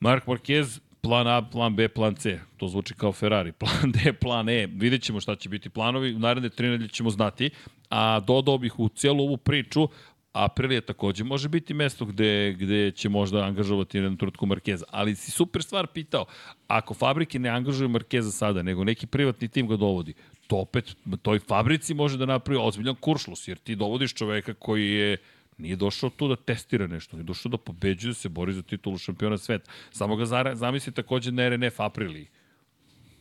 [0.00, 2.40] Mark Marquez, plan A, plan B, plan C.
[2.56, 3.52] To zvuči kao Ferrari.
[3.60, 4.66] Plan D, plan E.
[4.66, 6.14] Vidjet ćemo šta će biti planovi.
[6.14, 7.50] U naredne tri nedelje ćemo znati.
[7.90, 9.88] A dodao bih u cijelu ovu priču
[10.32, 14.84] Aprilija takođe može biti mesto gde, gde će možda angažovati jednu trutku Markeza.
[14.90, 16.24] Ali si super stvar pitao,
[16.66, 20.14] ako fabrike ne angažuju Markeza sada, nego neki privatni tim ga dovodi,
[20.46, 25.16] to opet toj fabrici može da napravi ozbiljan kuršlus, jer ti dovodiš čoveka koji je
[25.58, 28.98] Nije došao tu da testira nešto, nije došao da pobeđuje, da se bori za titulu
[28.98, 29.70] šampiona sveta.
[29.90, 32.26] Samo ga zamisli takođe na RNF Apriliji.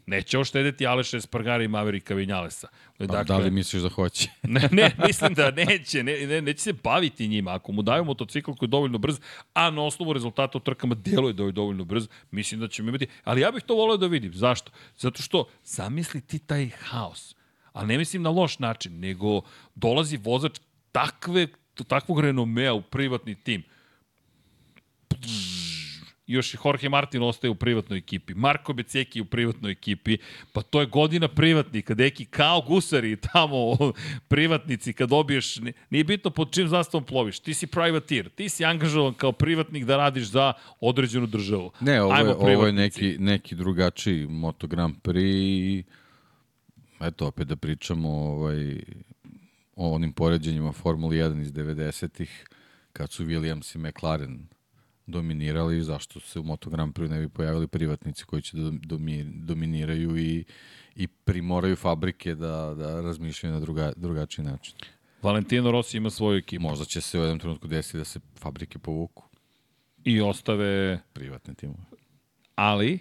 [0.06, 2.68] Neće oštedeti Aleša Espargara i Maverika Vinjalesa.
[2.98, 4.30] Pa, da li misliš da hoće?
[4.44, 7.54] ne, ne, mislim da neće, ne, ne, neće se baviti njima.
[7.54, 9.20] Ako mu daju motocikl koji je dovoljno brz,
[9.54, 13.08] a na osnovu rezultata u trkama deluje da je dovoljno brz, mislim da ćemo imati.
[13.24, 14.34] Ali ja bih to voleo da vidim.
[14.34, 14.72] Zašto?
[14.98, 17.36] Zato što zamisli ti taj haos.
[17.74, 19.42] Ali ne mislim na loš način, nego
[19.76, 20.60] dolazi vozač
[20.92, 21.48] takve,
[21.88, 23.64] takvog renomea u privatni tim.
[26.28, 28.34] Još i Jorge Martin ostaje u privatnoj ekipi.
[28.34, 30.18] Marko Beceki u privatnoj ekipi.
[30.54, 31.94] Pa to je godina privatnika.
[31.94, 33.78] Deki kao gusari tamo
[34.28, 35.58] privatnici kad dobiješ...
[35.90, 37.40] Nije bitno pod čim zastavom ploviš.
[37.40, 38.30] Ti si privateer.
[38.30, 41.72] Ti si angažovan kao privatnik da radiš za određenu državu.
[41.80, 45.84] Ne, ovo je, ovo je neki, neki drugačiji Moto Grand Prix
[47.02, 48.82] eto, opet da pričamo ovaj,
[49.76, 52.46] o onim poređenjima Formula 1 iz 90-ih,
[52.94, 54.48] kad su Williams i McLaren
[55.08, 59.24] dominirali, zašto se u Moto Grand Prix ne bi pojavili privatnici koji će da domi,
[59.24, 60.46] dominiraju i,
[60.96, 64.76] i primoraju fabrike da, da razmišljaju na druga, drugačiji način.
[65.22, 66.64] Valentino Rossi ima svoju ekipu.
[66.64, 69.24] Možda će se u jednom trenutku desiti da se fabrike povuku,
[70.04, 71.84] I ostave privatne timove.
[72.56, 73.00] ali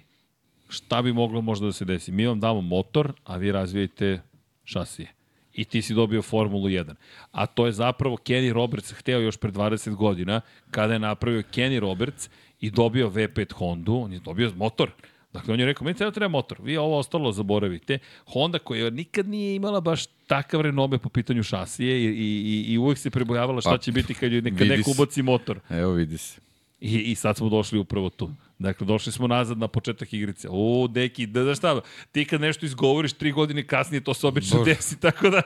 [0.68, 2.12] šta bi moglo možda da se desi?
[2.12, 4.20] Mi vam damo motor, a vi razvijete
[4.64, 5.14] šasije.
[5.55, 6.94] I ti si dobio Formulu 1.
[7.31, 10.40] A to je zapravo Kenny Roberts hteo još pre 20 godina,
[10.70, 14.90] kada je napravio Kenny Roberts i dobio V5 Hondu, on je dobio motor.
[15.32, 17.98] Dakle, on je rekao, meni treba treba motor, vi ovo ostalo zaboravite.
[18.27, 22.98] Honda koja nikad nije imala baš takav renome po pitanju šasije i, i, i uvek
[22.98, 25.60] se prebojavala šta Pa, će biti kad, kad neko ubaci motor.
[25.68, 26.40] Evo vidi se.
[26.81, 28.31] I, I sad smo došli upravo tu.
[28.61, 30.49] Dakle, došli smo nazad na početak igrice.
[30.51, 31.81] O, deki, da znaš šta,
[32.12, 34.74] ti kad nešto izgovoriš tri godine kasnije, to se obično Bože.
[34.74, 35.43] desi, tako da...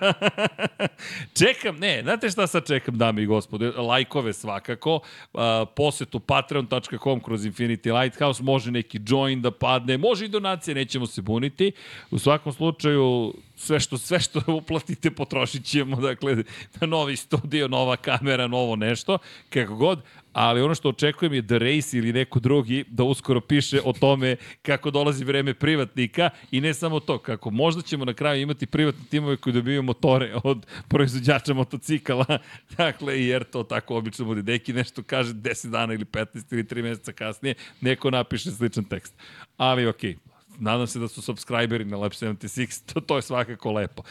[1.39, 3.71] čekam, ne, znate šta sad čekam, dame i gospode?
[3.71, 4.95] Lajkove svakako,
[5.33, 5.41] uh,
[5.77, 11.23] posetu patreon.com kroz Infinity Lighthouse, može neki join da padne, može i donacije, nećemo se
[11.23, 11.73] buniti.
[12.11, 16.37] U svakom slučaju, sve što, sve što uplatite potrošit ćemo, dakle,
[16.81, 19.19] na novi studio, nova kamera, novo nešto,
[19.51, 20.03] kako god,
[20.35, 24.37] ali ono što očekujem je da Race ili neko drugi da uskoro piše o tome
[24.63, 29.05] kako dolazi vreme privatnika i ne samo to, kako možda ćemo na kraju imati privatne
[29.11, 32.39] timove koji dobiju motore od proizvođača motocikala,
[32.77, 34.43] dakle, jer to tako obično bude.
[34.43, 39.15] Deki nešto kaže 10 dana ili 15 ili 3 meseca kasnije, neko napiše sličan tekst.
[39.57, 40.17] Ali okej,
[40.59, 44.03] nadam se da su subscriberi na Lab 76, to, to je svakako lepo.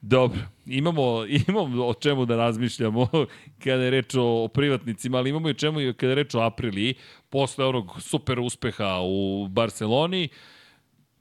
[0.00, 3.08] Dobro, imamo, imamo o čemu da razmišljamo
[3.64, 6.40] kada je reč o, o privatnicima, ali imamo i o čemu kada je reč o
[6.40, 6.94] Apriliji,
[7.28, 10.28] posle onog super uspeha u Barceloni,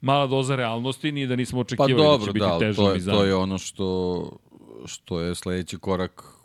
[0.02, 2.94] mala doza realnosti, nije da nismo Pa očekivali da dobro, će biti da, teže to
[2.94, 4.32] je, to je ono što,
[4.86, 6.38] što je sledeći korak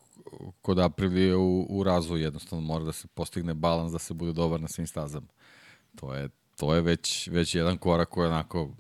[0.63, 2.23] kod Aprilije u, u razvoju.
[2.23, 5.27] Jednostavno mora da se postigne balans, da se bude dobar na svim stazama.
[5.97, 6.29] To je,
[6.63, 8.71] to je već, već jedan korak koji onako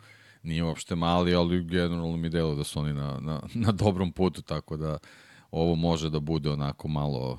[0.42, 4.42] nije uopšte mali, ali generalno mi delo da su oni na, na, na dobrom putu,
[4.42, 4.98] tako da
[5.50, 7.38] ovo može da bude onako malo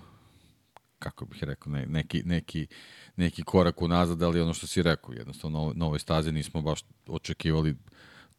[1.00, 2.68] kako bih rekao, ne, neki, neki,
[3.16, 7.76] neki korak unazad, ali ono što si rekao, jednostavno na ovoj stazi nismo baš očekivali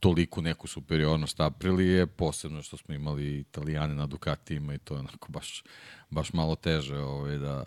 [0.00, 1.40] toliku neku superiornost.
[1.40, 5.64] Aprilije, posebno što smo imali Italijane na Ducatijima i to je onako baš,
[6.10, 7.64] baš malo teže ovaj, da,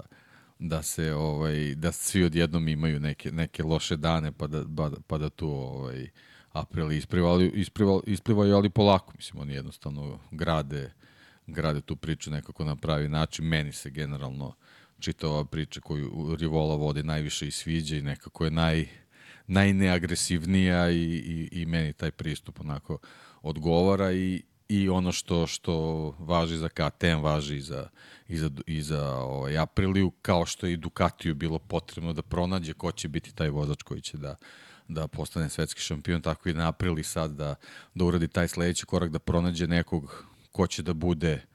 [0.60, 5.18] da se ovaj da svi odjednom imaju neke neke loše dane pa da pa, pa
[5.18, 6.10] da tu ovaj
[6.52, 9.14] Aprili isplivali isplivali isplivaju ali polako.
[9.16, 10.92] Mislim oni jednostavno grade
[11.48, 13.46] grade tu priču nekako na pravi način.
[13.46, 14.54] Meni se generalno
[15.00, 18.88] čitava priča koju Rivola vodi najviše i sviđa i nekako je naj
[19.48, 22.98] najneagresivnija i, i, i meni taj pristup onako
[23.42, 25.74] odgovara i, i ono što što
[26.20, 27.90] važi za KTM važi i za,
[28.28, 32.74] i za, i za ovaj, Apriliju, kao što je i Ducatiju bilo potrebno da pronađe
[32.74, 34.36] ko će biti taj vozač koji će da,
[34.88, 37.56] da postane svetski šampion, tako i na Aprili sad da,
[37.96, 41.46] da uradi taj sledeći korak, da pronađe nekog ko će da bude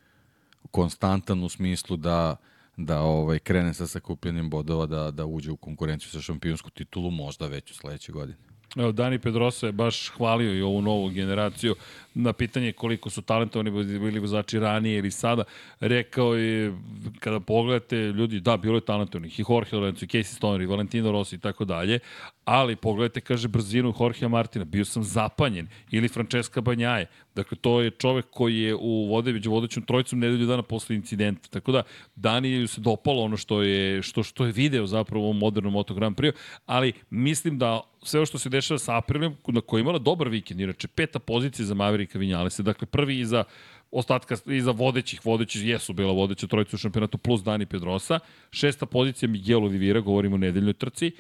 [0.71, 2.37] konstantan u smislu da
[2.77, 7.47] da ovaj krene sa sakupljanjem bodova da da uđe u konkurenciju sa šampionsku titulu možda
[7.47, 8.52] već u sledećoj godini.
[8.93, 11.75] Dani Pedrosa je baš hvalio i ovu novu generaciju
[12.15, 15.45] na pitanje koliko su talentovani bili vozači ranije ili sada.
[15.81, 16.75] Rekao je,
[17.21, 21.13] kada pogledate, ljudi, da, bilo je talentovnih i Jorge Lorenzo, i Casey Stoner, i Valentino
[21.13, 21.99] Rossi i tako dalje,
[22.45, 27.91] ali pogledajte, kaže, brzinu Jorge Martina, bio sam zapanjen, ili Francesca Banjaje, dakle, to je
[27.91, 31.83] čovek koji je u vode, među vodećom trojicom nedelju dana posle incidenta, tako da
[32.17, 36.17] Daniju se dopalo ono što je, što, što je video zapravo u modernom Moto Grand
[36.17, 36.33] Prix,
[36.67, 40.61] ali mislim da sve što se dešava sa Aprilijom, na koji je imala dobar vikend,
[40.61, 43.45] inače peta pozicija za Maverika Vinjalese, dakle prvi iza
[43.93, 48.19] ostatka iza vodećih, vodeći jesu bila vodeća trojica u šampionatu plus Dani Pedrosa,
[48.51, 51.13] šesta pozicija Miguel Olivira, govorimo o nedeljnoj trci,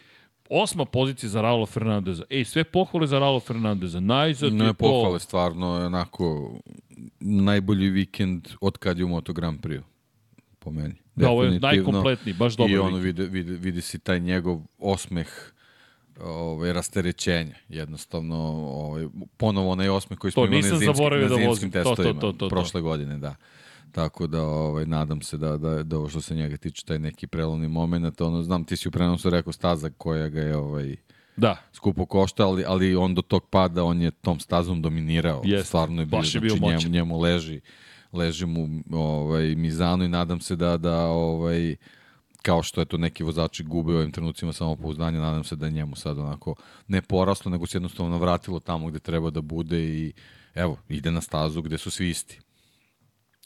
[0.52, 2.24] osma pozicija za Raula Fernandeza.
[2.30, 4.00] Ej, sve pohvale za Raula Fernandeza.
[4.00, 4.74] Najzad Ne je to...
[4.74, 6.58] pohvale, stvarno je onako
[7.20, 9.82] najbolji vikend od kad je u Moto Grand Prix
[10.58, 10.94] po meni.
[11.14, 15.52] Da, ovo je najkompletniji, baš dobar I ono vidi, vidi, vidi si taj njegov osmeh
[16.20, 17.54] ovaj, rasterećenja.
[17.68, 18.36] Jednostavno,
[18.72, 19.06] ovaj,
[19.36, 21.70] ponovo onaj osmeh koji smo To, imali na zimskim, na da zimskim vozim.
[21.70, 22.48] To, to, testovima to, to, to.
[22.48, 23.34] prošle godine, da.
[23.93, 27.27] Tako da ovaj, nadam se da, da, da ovo što se njega tiče taj neki
[27.27, 30.97] prelomni moment, ono, znam, ti si u prenosu rekao staza koja ga je ovaj,
[31.36, 35.43] Da, skupo košta, ali, ali on do tog pada, on je tom stazom dominirao.
[35.44, 37.60] Jeste, Stvarno je bio, baš je bio znači, njemu, njemu leži,
[38.12, 41.77] leži mu ovaj, Mizano i nadam se da, da ovaj,
[42.43, 45.73] kao što je to neki vozači gube u ovim trenucima samopouzdanja, nadam se da je
[45.73, 46.55] njemu sad onako
[46.89, 50.12] ne poraslo, nego se jednostavno vratilo tamo gde treba da bude i
[50.55, 52.40] evo, ide na stazu gde su svi isti.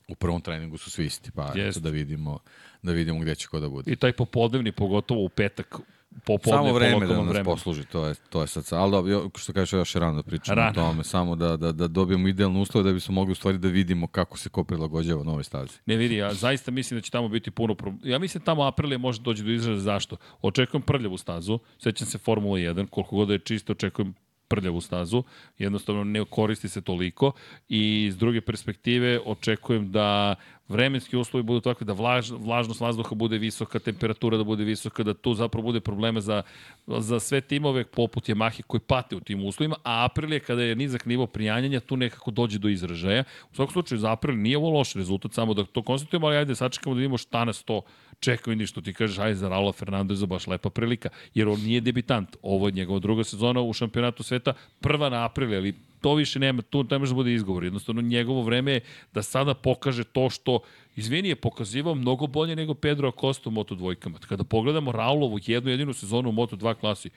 [0.09, 2.39] U prvom treningu su svi isti, pa eto da vidimo,
[2.83, 3.93] da vidimo gde će ko da bude.
[3.93, 5.77] i taj popodnevni, pogotovo u petak,
[6.25, 7.45] popodne Samo vreme da nas vremenu.
[7.45, 10.23] posluži, to je, to je sad, sa- ali dobro, što kažeš, još je rano da
[10.23, 10.71] pričamo Rano.
[10.71, 13.69] o tome, samo da, da, da dobijemo idealne uslove da bismo mogli u stvari da
[13.69, 15.73] vidimo kako se ko prilagođava novoj stazi.
[15.87, 17.93] Ne vidi, ja zaista mislim da će tamo biti puno pro...
[18.03, 20.17] Ja mislim tamo Aprilije može doći do izraza zašto.
[20.43, 24.15] Očekujem prljavu stazu, sećam se Formula 1, koliko god da je čisto, očekujem
[24.49, 25.23] prljavu stazu,
[25.59, 27.33] jednostavno ne koristi se toliko
[27.69, 30.35] i s druge perspektive očekujem da
[30.69, 35.15] vremenski uslovi budu takvi da vlaž, vlažnost vazduha bude visoka, temperatura da bude visoka, da
[35.15, 36.43] tu zapravo bude problema za,
[36.87, 41.07] za sve timove poput Yamahe koji pate u tim uslovima, a Aprilia kada je nizak
[41.07, 43.25] nivo prijanjanja tu nekako dođe do izražaja.
[43.53, 46.55] U svakom slučaju za Aprilia nije ovo loš rezultat, samo da to konstatujemo, ali ajde
[46.55, 47.83] sačekamo da vidimo šta nas to
[48.21, 51.81] čeka i što ti kažeš, ajde za Raula Fernandeza baš lepa prilika, jer on nije
[51.81, 52.37] debitant.
[52.43, 55.75] Ovo je njegova druga sezona u šampionatu sveta, prva na Aprilia, ali
[56.07, 57.65] to više nema, tu ne može da bude izgovor.
[57.65, 58.81] Jednostavno, njegovo vreme je
[59.13, 60.61] da sada pokaže to što,
[60.97, 64.19] izvini, je pokazivao mnogo bolje nego Pedro Acosta u Moto dvojkama.
[64.19, 67.11] Kada pogledamo Raulovu jednu jedinu sezonu u Moto 2 klasi,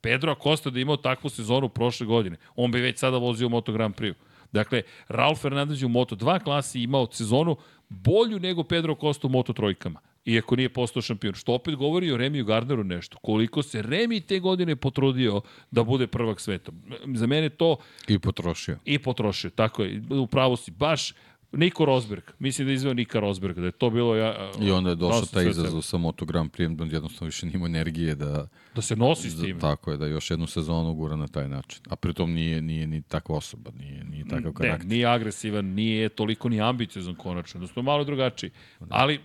[0.00, 3.50] Pedro Acosta da je imao takvu sezonu prošle godine, on bi već sada vozio u
[3.50, 4.14] Moto Grand Prix.
[4.52, 7.56] Dakle, Raul Fernandez je u Moto 2 klasi imao sezonu
[7.88, 11.34] bolju nego Pedro Acosta u Moto trojkama iako nije postao šampion.
[11.34, 13.18] Što opet govori o Remiju Gardneru nešto.
[13.18, 15.40] Koliko se Remi te godine potrudio
[15.70, 16.72] da bude prvak sveta.
[17.14, 17.76] Za mene to
[18.08, 18.78] I potrošio.
[18.84, 19.50] i potrošio.
[19.50, 20.70] Tako je, upravo si.
[20.70, 21.12] Baš
[21.52, 22.22] Niko Rosberg.
[22.38, 23.56] Mislim da je izveo Nika Rosberg.
[23.56, 24.16] Da je to bilo...
[24.16, 27.66] Ja, I onda je došao taj izazov sa Moto Grand Prix, da jednostavno više nima
[27.66, 29.60] energije da, Da se nosi s tim.
[29.60, 31.80] tako je, da još jednu sezonu gura na taj način.
[31.88, 34.86] A pritom nije, nije ni takva osoba, nije, nije takav Ne, karakter.
[34.86, 37.60] nije agresivan, nije toliko ni ambiciozan konačno.
[37.60, 38.50] Da smo malo drugačiji.
[38.88, 39.20] Ali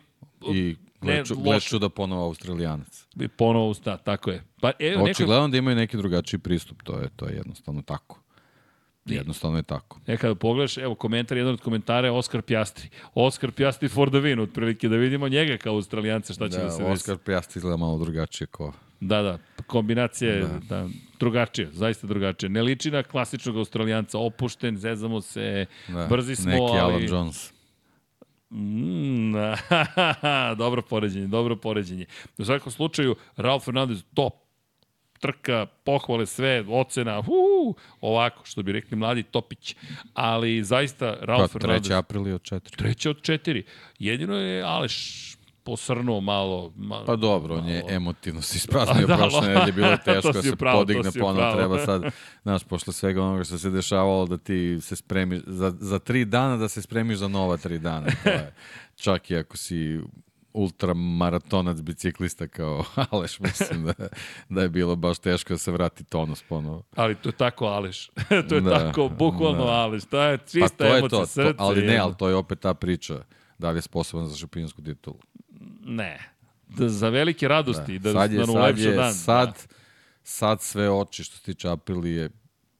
[0.53, 1.35] I ne, loše.
[1.35, 3.07] gleču da ponovo Australijanac.
[3.15, 4.43] bi ponovo usta, tako je.
[4.61, 8.21] Pa neka, Očigledno da imaju neki drugačiji pristup, to je, to je jednostavno tako.
[9.05, 9.99] Jednostavno je tako.
[10.07, 12.89] Nekada pogledaš, evo komentar, jedan od komentara je Oskar Pjastri.
[13.13, 16.71] Oskar Pjastri for the win, otprilike da vidimo njega kao Australijanca šta će da, Da,
[16.71, 16.93] se desi.
[16.93, 18.73] Oskar Pjast izgleda malo drugačije ko...
[18.99, 19.37] Da, da,
[19.67, 20.89] kombinacija je da.
[21.19, 22.49] drugačija, zaista drugačija.
[22.49, 26.79] Ne liči na klasičnog Australijanca, opušten, zezamo se, Da, brzi smo, neki ali...
[26.79, 27.51] Alan Jones.
[28.51, 29.33] Mm,
[30.57, 32.05] dobro poređenje, dobro poređenje.
[32.37, 34.33] U svakom slučaju, Raul Fernandez top
[35.21, 39.75] trka, pohvale sve, ocena, uu, ovako, što bi rekli mladi Topić.
[40.13, 41.91] Ali zaista, Raul Pa, Fernandez...
[41.91, 41.97] 3.
[41.97, 42.59] april je od 4.
[42.77, 43.63] Treće od četiri.
[43.99, 46.73] Jedino je Aleš posrnuo malo.
[46.75, 47.91] malo Pa dobro, on je malo.
[47.91, 49.53] emotivno se ispraznio Da, prošle malo.
[49.53, 52.01] nedelje, bilo je teško To da se to podigne ponovo, treba sad,
[52.43, 56.57] znaš, posle svega onoga što se dešavalo, da ti se spremiš, za, za tri dana
[56.57, 58.07] da se spremiš za nova tri dana.
[58.23, 58.53] To je,
[59.03, 59.99] čak i ako si
[60.53, 63.93] ultramaratonac biciklista kao Aleš, mislim da,
[64.49, 66.83] da je bilo baš teško da se vrati tonus ponovo.
[66.95, 68.09] Ali to je tako Aleš.
[68.49, 69.71] to je Da, tako, bukvalno da.
[69.71, 70.05] Aleš.
[70.05, 71.53] To je Pa čista to je emocija to, srca.
[71.53, 73.23] to, ali ne, ali to je opet ta priča.
[73.57, 75.17] Da li je sposoban za šampionsku titulu?
[75.81, 76.19] Ne.
[76.67, 77.99] Da, za velike radosti.
[77.99, 79.13] Da, sad je, da sad je, dan.
[79.13, 79.75] sad, Da.
[80.23, 82.29] sad sve oči što se tiče Aprilije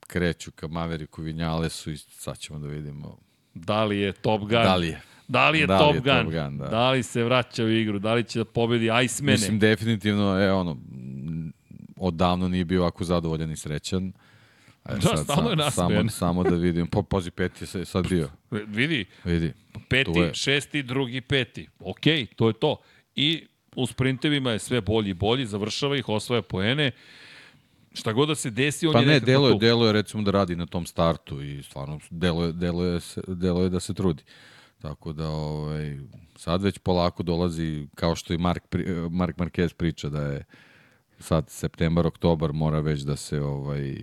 [0.08, 3.18] kreću ka Maveriku Vinjalesu i sad ćemo da vidimo
[3.53, 4.49] Da li je Top Gun?
[4.49, 5.02] da li je.
[5.28, 6.24] Da li je, Da li Top, je Gun?
[6.24, 6.68] Top Gun, da.
[6.68, 7.99] da li se vraća u igru?
[7.99, 9.32] Da li će da pobedi Icemane?
[9.32, 10.78] Mislim, definitivno je ono,
[11.98, 14.14] odavno nije bio ovako zadovoljan i srećan.
[14.84, 15.91] A Da, stalno je nasmejan.
[15.91, 16.88] Samo, samo da vidim.
[16.88, 18.30] Po, pozi, peti je se- sad bio.
[18.52, 19.53] Vidi, Vidi.
[19.90, 20.34] peti, je.
[20.34, 21.68] šesti, drugi, peti.
[21.80, 22.02] Ok,
[22.36, 22.78] to je to.
[23.16, 26.91] I u sprintevima je sve bolji i bolji, završava ih, osvaja poene.
[27.94, 29.60] Šta god da se desi, on Pa je ne, nekako deluje, tu.
[29.60, 33.94] deluje recimo da radi na tom startu i stvarno deluje, deluje, se- deluje da se
[33.94, 34.24] trudi.
[34.80, 35.98] Tako da ovaj,
[36.36, 38.64] sad već polako dolazi, kao što i Mark,
[39.12, 40.44] Mark Marquez priča da je
[41.20, 43.98] sad septembar, oktobar mora već da se ovaj,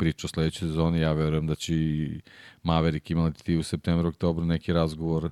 [0.00, 1.00] priča o sledećoj sezoni.
[1.00, 2.20] Ja verujem da će i
[2.62, 5.30] Maverick imati u septembru, oktobru neki razgovor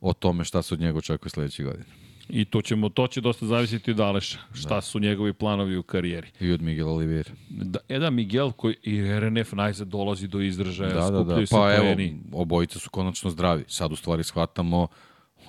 [0.00, 1.84] o tome šta se od njega očekuje sledeće godine.
[2.28, 4.38] I to, ćemo, to će dosta zavisiti od Aleša.
[4.54, 6.28] Šta su njegovi planovi u karijeri.
[6.40, 7.30] I od Miguel Oliveira.
[7.48, 11.42] Da, jedan Miguel koji i RNF najzad dolazi do izražaja, Da, da, da.
[11.50, 11.96] Pa evo,
[12.32, 13.64] obojica su konačno zdravi.
[13.68, 14.86] Sad u stvari shvatamo,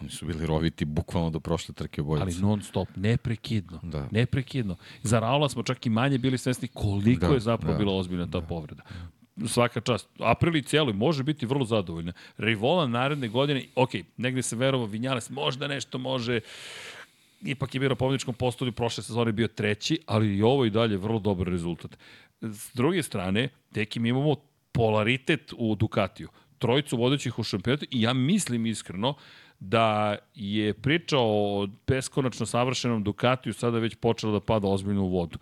[0.02, 2.23] oni su bili roviti bukvalno do prošle trke obojica.
[2.23, 3.80] Ali non stop, neprekidno.
[3.84, 4.07] Da.
[4.11, 4.76] Neprekidno.
[5.03, 7.80] Za Raula smo čak i manje bili svesni koliko Da, je zapravo da.
[7.80, 8.84] bila ozbiljna ta povreda.
[9.48, 10.10] Svaka čast.
[10.19, 12.14] Aprili cijeli može biti vrlo zadovoljna.
[12.38, 16.40] Rivola naredne godine, ok, negde se verovo, Vinjales možda nešto može,
[17.41, 20.98] ipak je bio na pobjedičkom postolju, prošle sezone bio treći, ali i ovo i dalje
[20.98, 21.98] vrlo dobar rezultat.
[22.41, 24.36] S druge strane, teki mi imamo
[24.72, 26.30] polaritet u Ducatiju.
[26.57, 29.15] Trojicu vodećih u šampionatu i ja mislim iskreno
[29.62, 35.38] da je priča o beskonačno savršenom Ducatiju sada već počela da pada ozbiljno u vodu.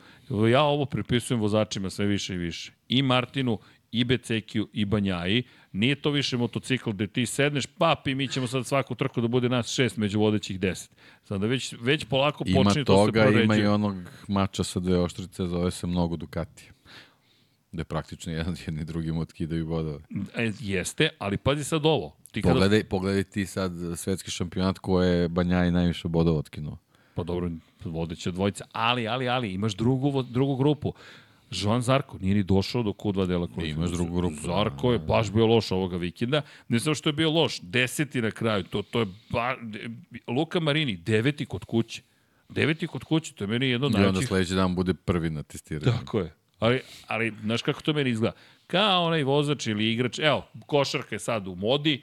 [0.51, 2.73] Ja ovo pripisujem vozačima sve više i više.
[2.87, 3.59] I Martinu,
[3.91, 5.43] i Becekiju, i Banjaji.
[5.71, 9.27] Nije to više motocikl gde ti sedneš, pap i mi ćemo sad svaku trku da
[9.27, 10.91] bude nas šest među vodećih deset.
[11.23, 13.95] Sada već, već polako Ima počne to se toga, ima i onog
[14.27, 16.71] mača sa dve oštrice, zove se mnogo Ducati.
[17.71, 19.99] Da je praktično jedan jedni drugim otkidaju bodove.
[20.35, 22.15] E, jeste, ali pazi sad ovo.
[22.31, 22.53] Ti kada...
[22.53, 26.77] Pogledaj, pogledaj ti sad svetski šampionat koje je Banjaj najviše bodova otkinuo.
[27.13, 27.51] Pa dobro,
[27.85, 28.65] vodeća dvojica.
[28.71, 30.93] Ali, ali, ali, imaš drugu, drugu grupu.
[31.51, 33.71] Joan Zarko nije ni došao do Q2 dela kvalifikacije.
[33.71, 34.35] Imaš drugu grupu.
[34.45, 36.41] Zarko je baš bio loš ovoga vikenda.
[36.67, 38.63] Ne samo što je bio loš, deseti na kraju.
[38.63, 39.55] To, to je ba...
[40.27, 42.01] Luka Marini, deveti kod kuće.
[42.49, 45.29] Deveti kod kuće, to je meni jedno od I onda najvećih sledeći dan bude prvi
[45.29, 45.97] na testiranju.
[45.97, 46.33] Tako je.
[46.59, 48.35] Ali, ali, znaš kako to meni izgleda?
[48.67, 52.01] Kao onaj vozač ili igrač, evo, košarka je sad u modi,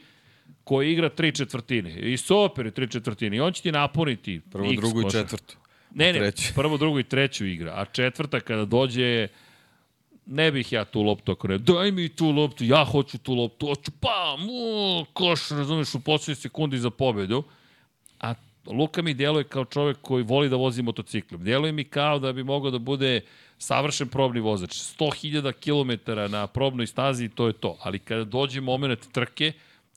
[0.65, 2.01] koji igra tri četvrtine.
[2.01, 3.37] I super je tri četvrtine.
[3.37, 5.31] I on će ti napuniti Prvo, X drugu i košarku.
[5.31, 5.57] četvrtu.
[5.95, 6.55] Ne, ne, treću.
[6.55, 7.73] prvo, drugu i treću igra.
[7.77, 9.29] A četvrta kada dođe,
[10.27, 13.67] ne bih ja tu loptu ako ne, daj mi tu loptu, ja hoću tu loptu,
[13.67, 17.45] hoću, pam, u, koš, razumeš, u poslednjoj sekundi za pobedu.
[18.21, 18.35] A
[18.67, 21.45] Luka mi djeluje kao čovek koji voli da vozi motociklom.
[21.45, 23.21] Djeluje mi kao da bi mogao da bude
[23.59, 24.71] savršen probni vozač.
[24.71, 27.77] 100.000 km na probnoj stazi i to je to.
[27.83, 29.53] Ali kada dođe moment trke,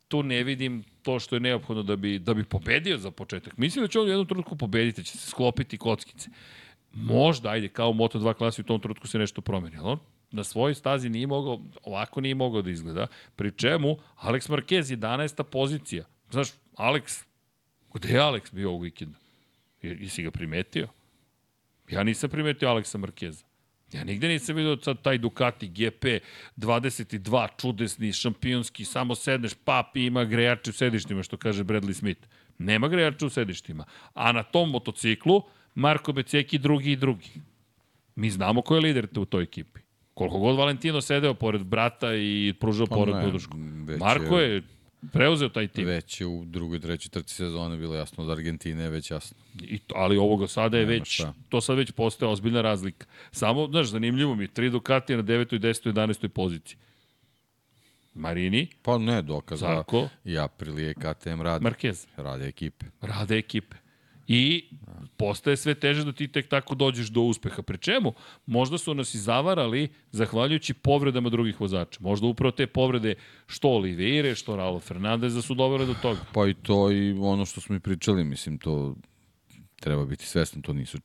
[0.08, 3.58] tu ne vidim to što je neophodno da bi, da bi pobedio za početak.
[3.58, 6.30] Mislim da će on u jednom trenutku pobediti, će se sklopiti kockice.
[6.94, 10.00] Možda, ajde, kao u Moto2 klasi u tom trenutku se nešto promeni, ali on
[10.32, 13.08] na svojoj stazi nije mogao, ovako nije mogao da izgleda.
[13.36, 15.44] Pri čemu, Alex Marquez 11.
[15.44, 16.06] pozicija.
[16.32, 17.24] Znaš, Alex,
[17.94, 19.18] gde je Alex bio ovog vikenda?
[19.82, 20.88] Je- Jesi ga primetio?
[21.90, 23.46] Ja nisam primetio Aleksa Markeza.
[23.92, 26.06] Ja nigde nisam vidio sad taj Ducati GP
[26.58, 32.28] 22, čudesni, šampionski, samo sedneš, papi ima grejače u sedištima, što kaže Bradley Smith.
[32.58, 33.86] Nema grejača u sedištima.
[34.14, 35.42] A na tom motociklu
[35.76, 37.30] Marko Beceki drugi i drugi.
[38.16, 39.80] Mi znamo ko je lider u toj ekipi.
[40.14, 43.58] Koliko god Valentino sedeo pored brata i pružao Pa pored podršku.
[44.00, 44.64] Marko je
[45.12, 45.86] preuzeo taj tim.
[45.86, 49.38] Već je u drugoj, trećoj trci sezone bilo jasno od Argentine, je već jasno.
[49.62, 51.34] I to, ali ovoga sada je Nema već, šta.
[51.50, 53.06] to sad već postaje ozbiljna razlika.
[53.32, 56.28] Samo, znaš, zanimljivo mi je, tri Ducatija na 9., 10., 11.
[56.28, 56.78] poziciji.
[58.14, 61.66] Marini, Pa ne, dokaz da Zarko, i Aprilia i KTM rade.
[61.66, 62.08] Marquez.
[62.18, 62.86] Rade ekipe.
[63.02, 63.76] Rade ekipe.
[64.32, 64.70] I
[65.18, 67.62] postaje sve teže da ti tek tako dođeš do uspeha.
[67.62, 68.14] Pri čemu?
[68.46, 72.00] Možda su nas i zavarali zahvaljujući povredama drugih vozača.
[72.02, 73.16] Možda upravo te povrede
[73.48, 76.20] što Oliveire, što Raul Fernandeza su dovele do toga.
[76.34, 78.96] Pa i to i ono što smo i pričali, mislim, to
[79.80, 80.98] treba biti svesno, to nisu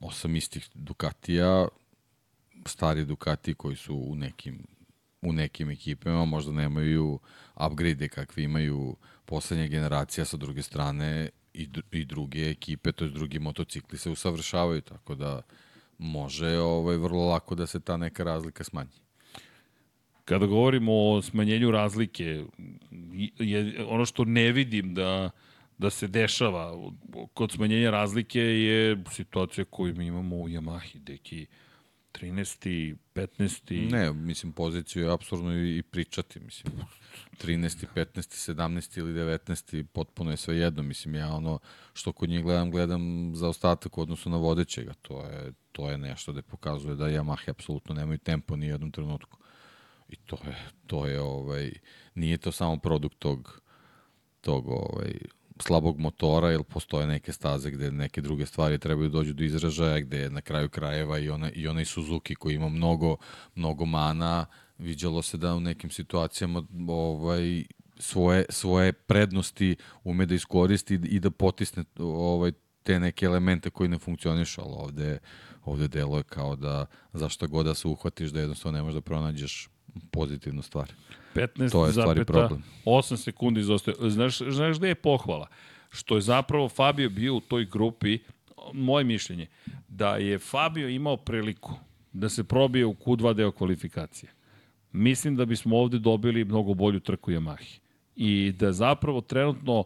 [0.00, 1.68] osam istih Ducatija,
[2.66, 4.66] stari Ducati koji su u nekim
[5.22, 7.18] u nekim ekipama, možda nemaju
[7.66, 11.28] upgrade kakve imaju poslednja generacija sa druge strane,
[11.58, 15.42] i, i druge ekipe, to je drugi motocikli se usavršavaju, tako da
[15.98, 18.90] može ovaj, vrlo lako da se ta neka razlika smanji.
[20.24, 22.44] Kada govorimo o smanjenju razlike,
[23.38, 25.30] je, ono što ne vidim da,
[25.78, 26.90] da se dešava
[27.34, 31.46] kod smanjenja razlike je situacija koju mi imamo u Yamahi, deki
[32.12, 32.96] 13.
[33.14, 33.90] 15.
[33.90, 36.72] Ne, mislim, poziciju je apsurdno i, i pričati, mislim.
[37.44, 37.86] 13.
[37.94, 38.54] 15.
[38.54, 38.98] 17.
[38.98, 39.82] ili 19.
[39.82, 41.58] potpuno je sve jedno, mislim, ja ono
[41.94, 45.98] što kod njih gledam, gledam za ostatak u odnosu na vodećega, to je, to je
[45.98, 49.38] nešto da pokazuje da Yamaha apsolutno nemaju tempo ni u jednom trenutku.
[50.08, 51.72] I to je, to je ovaj,
[52.14, 53.60] nije to samo produkt tog,
[54.40, 55.18] tog ovaj,
[55.62, 60.30] slabog motora, ili postoje neke staze gde neke druge stvari trebaju dođu do izražaja, gde
[60.30, 63.16] na kraju krajeva i, ona, i onaj Suzuki koji ima mnogo,
[63.54, 64.46] mnogo mana,
[64.78, 67.64] viđalo se da u nekim situacijama ovaj,
[67.98, 72.52] svoje, svoje prednosti ume da iskoristi i da potisne ovaj,
[72.82, 75.18] te neke elemente koji ne funkcionišu, ali ovde,
[75.64, 79.00] ovde delo je kao da zašto god da se uhvatiš da jednostavno ne možeš da
[79.00, 79.68] pronađeš
[80.10, 80.92] pozitivnu stvar.
[81.34, 82.64] 15 To je stvari problem.
[82.84, 83.96] 8 sekundi izostaje.
[84.10, 85.46] Znaš, znaš gde je pohvala?
[85.90, 88.18] Što je zapravo Fabio bio u toj grupi,
[88.72, 89.46] moje mišljenje,
[89.88, 91.72] da je Fabio imao priliku
[92.12, 94.32] da se probije u Q2 deo kvalifikacije.
[94.98, 97.78] Mislim da bismo ovde dobili mnogo bolju trku Yamahi.
[98.16, 99.84] I da zapravo trenutno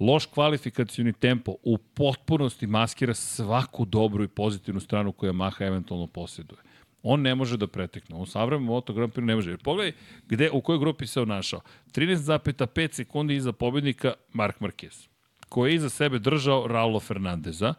[0.00, 6.60] loš kvalifikacioni tempo u potpunosti maskira svaku dobru i pozitivnu stranu koju Yamaha eventualno posjeduje.
[7.02, 8.16] On ne može da pretekne.
[8.16, 9.50] U savremenom Moto Grand Prix ne može.
[9.50, 9.92] Jer pogledaj
[10.28, 11.60] gde, u kojoj grupi se on našao.
[11.92, 15.08] 13,5 sekundi iza pobednika Mark Marquez,
[15.48, 17.74] koji je iza sebe držao Raulo Fernandeza,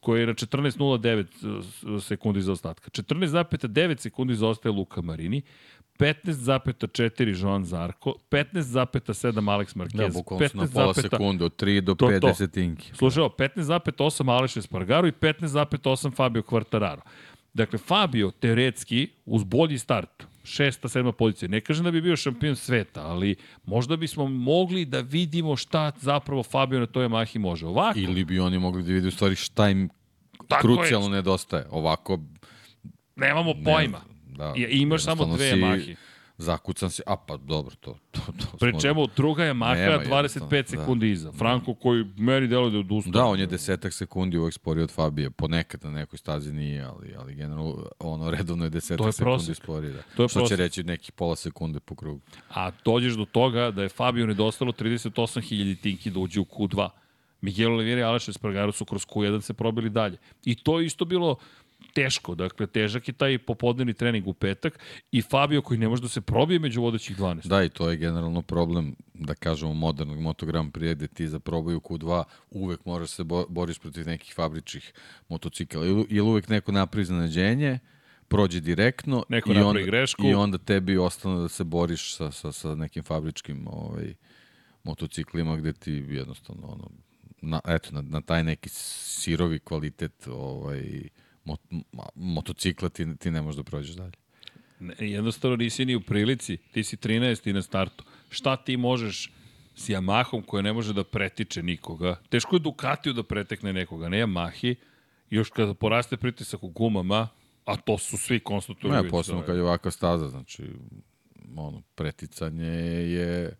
[0.00, 2.90] koji je na 14.09 sekundi za ostatka.
[2.90, 5.42] 14,9 sekundi zaostaje Luka Marini,
[5.98, 11.94] 15,4 Joan Zarko, 15,7 Alex Marquez, Da, bukvalno su na pola sekunde, od 3 do
[11.94, 12.90] 5 desetinki.
[12.94, 17.00] Slušaj, 15,8 Aleš Espargaro i 15,8 Fabio Quartararo.
[17.54, 21.48] Dakle, Fabio, teoretski, uz bolji start, šesta, sedma pozicija.
[21.48, 26.42] Ne kažem da bi bio šampion sveta, ali možda bismo mogli da vidimo šta zapravo
[26.42, 27.66] Fabio na toj Yamahi može.
[27.66, 29.88] Ovako, Ili bi oni mogli da vidi u stvari šta im
[30.48, 31.66] Tako krucijalno nedostaje.
[31.70, 32.18] Ovako,
[33.16, 34.00] nemamo pojma.
[34.26, 35.96] da, I, imaš samo dve si Yamahi.
[36.38, 39.76] Zakucan si, a pa dobro, to, to, to Pri smo- čemu druga je Nema 25
[39.76, 41.32] jednostavno, sekundi iza.
[41.32, 43.12] Franko koji meni deluje da je odustao.
[43.12, 45.30] Da, on je desetak sekundi uvek sporiji od Fabije.
[45.30, 49.92] Ponekad na nekoj stazi nije, ali, ali generalno ono redovno je desetak je sekundi sporiji.
[49.92, 50.02] Da.
[50.16, 50.58] To je Što će prosek.
[50.58, 52.20] reći nekih pola sekunde po krugu.
[52.50, 56.88] A dođeš do toga da je Fabio nedostalo 38.000 tinki da uđe u Q2.
[57.40, 60.16] Miguel Oliveira i Aleš Espargaro su kroz Q1 se probili dalje.
[60.44, 61.36] I to je isto bilo
[61.94, 62.34] teško.
[62.34, 64.78] Dakle, težak je taj popodnevni trening u petak
[65.12, 67.46] i Fabio koji ne može da se probije među vodećih 12.
[67.46, 71.38] Da, i to je generalno problem, da kažemo, modernog Moto Grand Prix, gde ti za
[71.38, 74.92] probaju Q2 uvek moraš se bo boriš protiv nekih fabričnih
[75.28, 75.86] motocikala.
[75.86, 77.78] Ili, ili uvek neko napravi iznenađenje,
[78.28, 80.26] prođe direktno Neko i, onda, grešku.
[80.26, 84.14] i onda tebi ostane da se boriš sa, sa, sa nekim fabričkim ovaj,
[84.84, 86.90] motociklima gde ti jednostavno ono,
[87.42, 91.08] na, eto, na, na taj neki sirovi kvalitet ovaj,
[91.46, 91.60] mot,
[92.14, 94.12] motocikla ti, ti ne možeš da prođeš dalje.
[94.80, 97.52] Ne, jednostavno nisi ni u prilici, ti si 13.
[97.52, 98.04] na startu.
[98.30, 99.32] Šta ti možeš
[99.74, 102.16] s Yamahom koja ne može da pretiče nikoga?
[102.28, 104.74] Teško je Ducatiju da pretekne nekoga, ne Yamahi.
[105.30, 107.28] Još kada poraste pritisak u gumama,
[107.64, 108.92] a to su svi konstatuju.
[108.92, 110.62] Ne, posebno kad je ovakva staza, znači,
[111.56, 112.66] ono, preticanje
[113.10, 113.56] je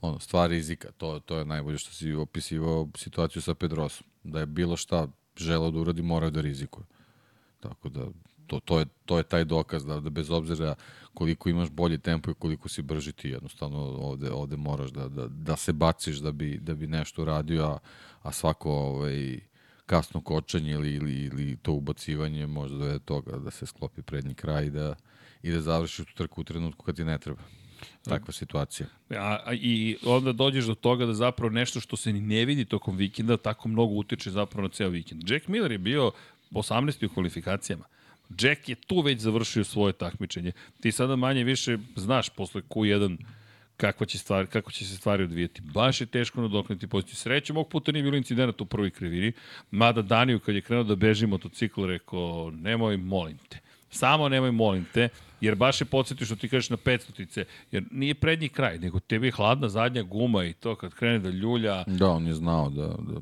[0.00, 0.88] ono, stvar rizika.
[0.96, 4.06] To, to je najbolje što si opisivao situaciju sa Pedrosom.
[4.22, 6.86] Da je bilo šta želeo da uradi, morao da rizikuje.
[7.60, 8.06] Tako da,
[8.46, 10.74] to, to, je, to je taj dokaz da, da bez obzira
[11.14, 15.26] koliko imaš bolji tempo i koliko si brži ti jednostavno ovde, ovde moraš da, da,
[15.26, 17.78] da se baciš da bi, da bi nešto uradio, a,
[18.22, 19.40] a svako ovaj,
[19.86, 24.34] kasno kočenje ili, ili, ili to ubacivanje može dovede do toga da se sklopi prednji
[24.34, 24.94] kraj i da,
[25.42, 27.42] i da završiš tu trku u trenutku kad ti ne treba.
[28.02, 28.86] Takva situacija.
[29.10, 32.64] A, a, I onda dođeš do toga da zapravo nešto što se ni ne vidi
[32.64, 35.30] tokom vikenda tako mnogo utiče zapravo na ceo vikend.
[35.30, 36.12] Jack Miller je bio
[36.50, 37.06] 18.
[37.06, 37.84] u kvalifikacijama.
[38.40, 40.52] Jack je tu već završio svoje takmičenje.
[40.80, 43.16] Ti sada manje više znaš posle Q1
[43.76, 45.62] kakva će stvar, kako će se stvari odvijeti.
[45.74, 47.16] Baš je teško nadoknuti poziciju.
[47.16, 49.32] Srećem, ovog puta nije bilo incidenta u prvoj krivini,
[49.70, 53.58] mada Daniju kad je krenuo da beži motocikl rekao, nemoj, molim te.
[53.90, 55.08] Samo nemoj, molim te,
[55.40, 59.26] jer baš je podsjetio što ti kažeš na 500 jer nije prednji kraj, nego tebi
[59.26, 62.86] je hladna zadnja guma i to kad krene da ljulja, Da, on je znao da,
[62.86, 63.20] da,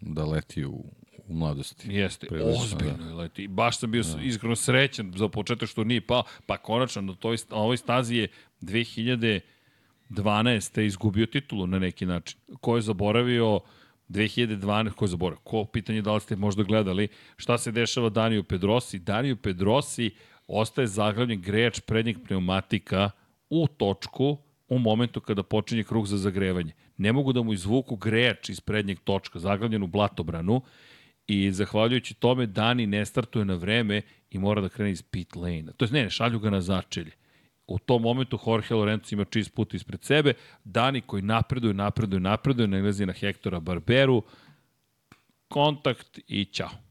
[0.00, 0.84] da leti u,
[1.28, 1.92] u mladosti.
[1.92, 3.48] Jeste, Prilično, ozbiljno je leti.
[3.48, 4.22] Baš sam bio da.
[4.22, 8.28] iskreno srećan za početak što nije pao, pa konačno na, toj, na ovoj stazi je
[8.60, 10.80] 2012.
[10.80, 12.38] izgubio titulu na neki način.
[12.60, 13.60] Ko je zaboravio
[14.08, 18.44] 2012, ko je zaboravio, ko pitanje da li ste možda gledali, šta se dešava Daniju
[18.44, 18.98] Pedrosi?
[18.98, 20.10] Daniju Pedrosi
[20.46, 23.10] ostaje zaglavljen grejač prednjeg pneumatika
[23.50, 24.38] u točku
[24.68, 26.72] u momentu kada počinje krug za zagrevanje.
[26.96, 30.62] Ne mogu da mu izvuku grejač iz prednjeg točka, zaglavljen u blatobranu,
[31.26, 35.72] i zahvaljujući tome Dani ne startuje na vreme i mora da krene iz pit lane.
[35.76, 37.10] To je ne, ne, šalju ga na začelje.
[37.66, 40.34] U tom momentu Jorge Lorenzo ima čist put ispred sebe,
[40.64, 44.22] Dani koji napreduje, napreduje, napreduje, nalazi na Hektora Barberu,
[45.48, 46.83] kontakt i ćao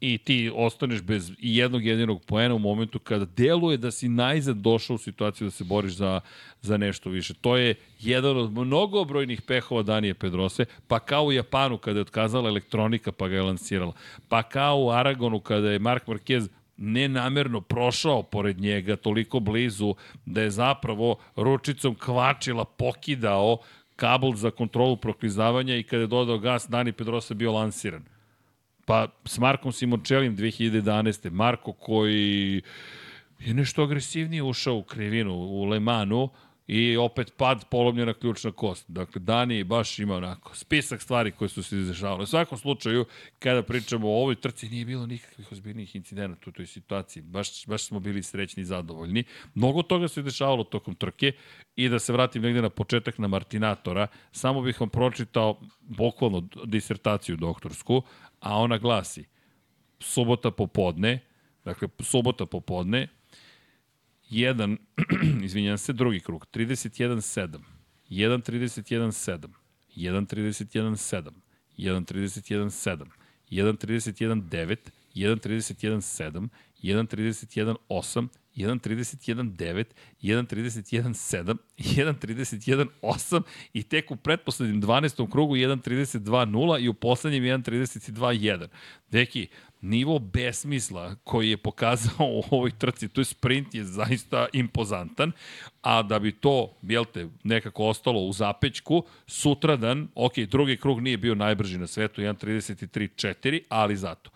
[0.00, 4.94] i ti ostaneš bez jednog jedinog poena u momentu kada deluje da si najzad došao
[4.94, 6.20] u situaciju da se boriš za,
[6.62, 7.34] za nešto više.
[7.34, 12.48] To je jedan od mnogobrojnih pehova Danije Pedrose, pa kao u Japanu kada je otkazala
[12.48, 13.92] elektronika pa ga je lansirala,
[14.28, 19.94] pa kao u Aragonu kada je Mark Marquez nenamerno prošao pored njega toliko blizu
[20.26, 23.58] da je zapravo ručicom kvačila pokidao
[23.96, 28.17] kabel za kontrolu proklizavanja i kada je dodao gas, Dani Pedrosa bio lansiran
[28.88, 31.30] Pa s Markom Simončelim 2011.
[31.30, 32.62] Marko koji
[33.38, 36.28] je nešto agresivnije ušao u krivinu u Lemanu
[36.66, 38.84] i opet pad polomljena ključna kost.
[38.88, 42.22] Dakle, Dani baš ima onako spisak stvari koje su se izdešavale.
[42.22, 43.04] U svakom slučaju,
[43.38, 47.22] kada pričamo o ovoj trci, nije bilo nikakvih ozbiljnih incidenata u toj situaciji.
[47.22, 49.24] Baš, baš smo bili srećni i zadovoljni.
[49.54, 51.32] Mnogo toga se dešavalo tokom trke
[51.76, 57.36] i da se vratim negde na početak na Martinatora, samo bih vam pročitao bukvalno disertaciju
[57.36, 58.02] doktorsku,
[58.40, 59.24] a ona glasi
[60.00, 61.20] subota popodne,
[61.64, 63.08] dakle subota popodne,
[64.30, 64.76] jedan,
[65.44, 67.58] izvinjam se, drugi krug, 31-7,
[68.10, 69.48] 1-31-7,
[69.96, 71.30] 1-31-7,
[71.78, 73.06] 1-31-7,
[73.50, 74.76] 1-31-9,
[75.14, 76.48] 1-31-7,
[76.82, 78.28] 1-31-8,
[78.58, 79.84] 1.31.9,
[80.22, 85.30] 1.31.7, 1.31.8 i tek u pretposlednjem 12.
[85.30, 88.66] krugu 1.32.0 i u poslednjem 1.32.1.
[89.10, 89.48] Deki,
[89.80, 95.32] nivo besmisla koji je pokazao u ovoj trci, to je sprint je zaista impozantan,
[95.82, 101.16] a da bi to, jel te, nekako ostalo u zapećku, sutradan, ok, drugi krug nije
[101.16, 104.30] bio najbrži na svetu, 1.33.4, ali zato.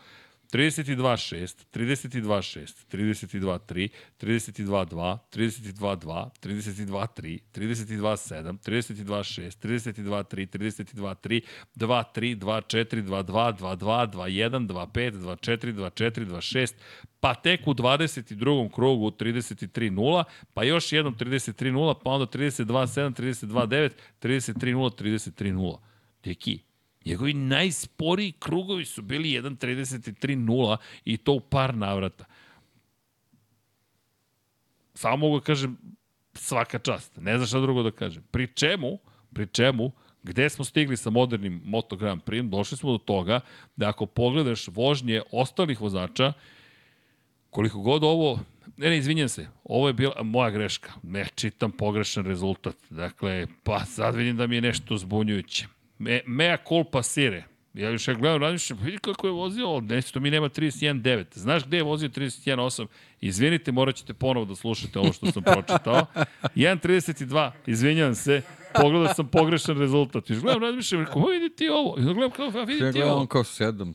[0.53, 3.89] 32-6, 32-6, 32-3,
[4.21, 11.43] 32-2, 32-2, 32-3, 32-7, 32-6, 32-3, 32-3,
[11.77, 16.75] 2-3, 2-4, 2-2, 2-2, 2-1, 2-5, 2-4, 2-4, 2-6,
[17.21, 18.71] pa tek u 22.
[18.73, 20.25] krugu 33-0,
[20.55, 23.13] pa još jednom 33-0, pa onda 32-7,
[23.47, 25.79] 32-9, 33-0, 33-0.
[26.25, 26.59] Deki,
[27.05, 32.25] Njegovi najsporiji krugovi su bili 1.33.0 i to u par navrata.
[34.95, 35.79] Samo mogu da kažem
[36.35, 37.17] svaka čast.
[37.17, 38.23] Ne znam šta drugo da kažem.
[38.31, 38.99] Pri čemu,
[39.33, 39.93] pri čemu,
[40.23, 43.41] gde smo stigli sa modernim Moto Grand Prix, došli smo do toga
[43.77, 46.33] da ako pogledaš vožnje ostalih vozača,
[47.51, 48.41] koliko god ovo,
[48.77, 53.85] ne, ne, izvinjam se, ovo je bila moja greška, ne čitam pogrešan rezultat, dakle, pa
[53.85, 55.67] sad vidim da mi je nešto zbunjujuće.
[56.03, 57.45] Me, mea culpa sire.
[57.75, 61.25] Ja još ja gledam, razmišljam, vidi kako je vozio, neće to mi nema 31.9.
[61.39, 62.87] Znaš gde je vozio 31.8?
[63.21, 66.07] Izvinite, morat ćete ponovo da slušate ovo što sam pročitao.
[66.57, 68.43] 1.32, izvinjam se,
[68.75, 70.31] pogledao sam pogrešan rezultat.
[70.31, 71.97] Još gledam, razmišljam, rekao, vidi ti ovo.
[71.99, 73.27] I gledam kao, a vidi Ja ti ovo.
[73.27, 73.95] kao sedam.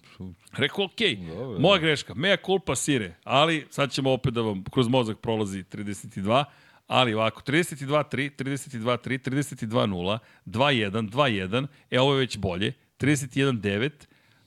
[0.51, 1.59] Rekao, okej, Dobro.
[1.59, 6.43] moja greška, mea culpa sire, ali sad ćemo opet da vam kroz mozak prolazi 32,
[6.87, 13.89] ali ovako, 32-3, 32-3, 32-0, 2-1, 2-1, e ovo je već bolje, 31-9,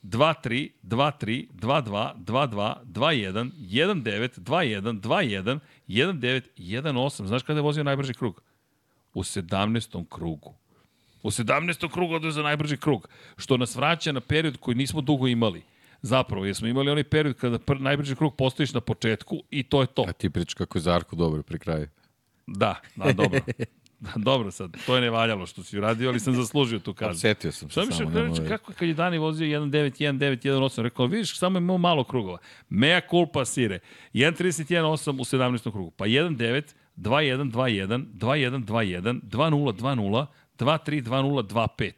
[0.02, 5.58] 2-3, 2-3, 2-2, 2-2, 2-1, 1-9, 2-1, 2-1,
[5.88, 7.26] 1-9, 1-8.
[7.26, 8.42] Znaš kada je vozio najbrži krug?
[9.14, 10.04] U 17.
[10.08, 10.54] krugu.
[11.22, 11.92] U 17.
[11.92, 15.62] krugu odve za najbrži krug, što nas vraća na period koji nismo dugo imali.
[16.02, 19.86] Zapravo, jer smo imali onaj period kada najbrži krug postojiš na početku i to je
[19.86, 20.04] to.
[20.08, 21.88] A ti priča kako je Zarko dobro pri kraju.
[22.50, 23.40] Da, da, dobro.
[24.00, 27.14] Da, dobro sad, to je nevaljalo što si uradio, ali sam zaslužio tu kaznu.
[27.14, 28.10] Setio sam se Šta mi samo.
[28.10, 29.70] nemoj- reći, kako kad je Dani vozio 1.9,
[30.02, 32.38] 1.9, 1.8, rekao, vidiš, samo je imao malo krugova.
[32.68, 33.78] Mea culpa sire.
[34.14, 34.80] 1.31.8
[35.12, 35.70] u 17.
[35.72, 36.62] krugu, pa 1.9,
[36.96, 40.26] 2.1, 2.1, 2.1, 2.1, 2.0, 2.0,
[40.58, 41.92] 2.3, 2.0, 2.5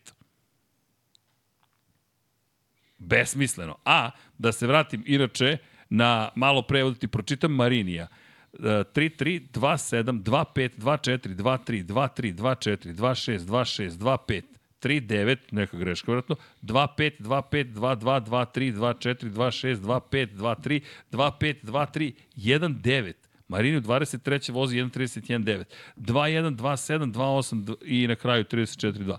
[2.99, 3.77] besmisleno.
[3.85, 5.57] A, da se vratim inače
[5.91, 8.07] na malo pre, ti pročitam Marinija.
[8.53, 14.43] E, 3-3, 2-7, 2-5, 2-4, 2-3, 2-3, 2-4, 2-6, 2-6, 2-5,
[14.83, 20.81] 3-9, neka greška vjerojatno, 2-5, 2-5, 2-2, 2-3, 2-4, 2-6, 2-5, 2-3,
[21.13, 23.13] 2-5, 2-3, 1-9.
[23.49, 24.53] Marini u 23.
[24.53, 25.65] vozi 1.31.9.
[25.97, 29.17] 2.1, 2.7, 2.8 i na kraju 34.2.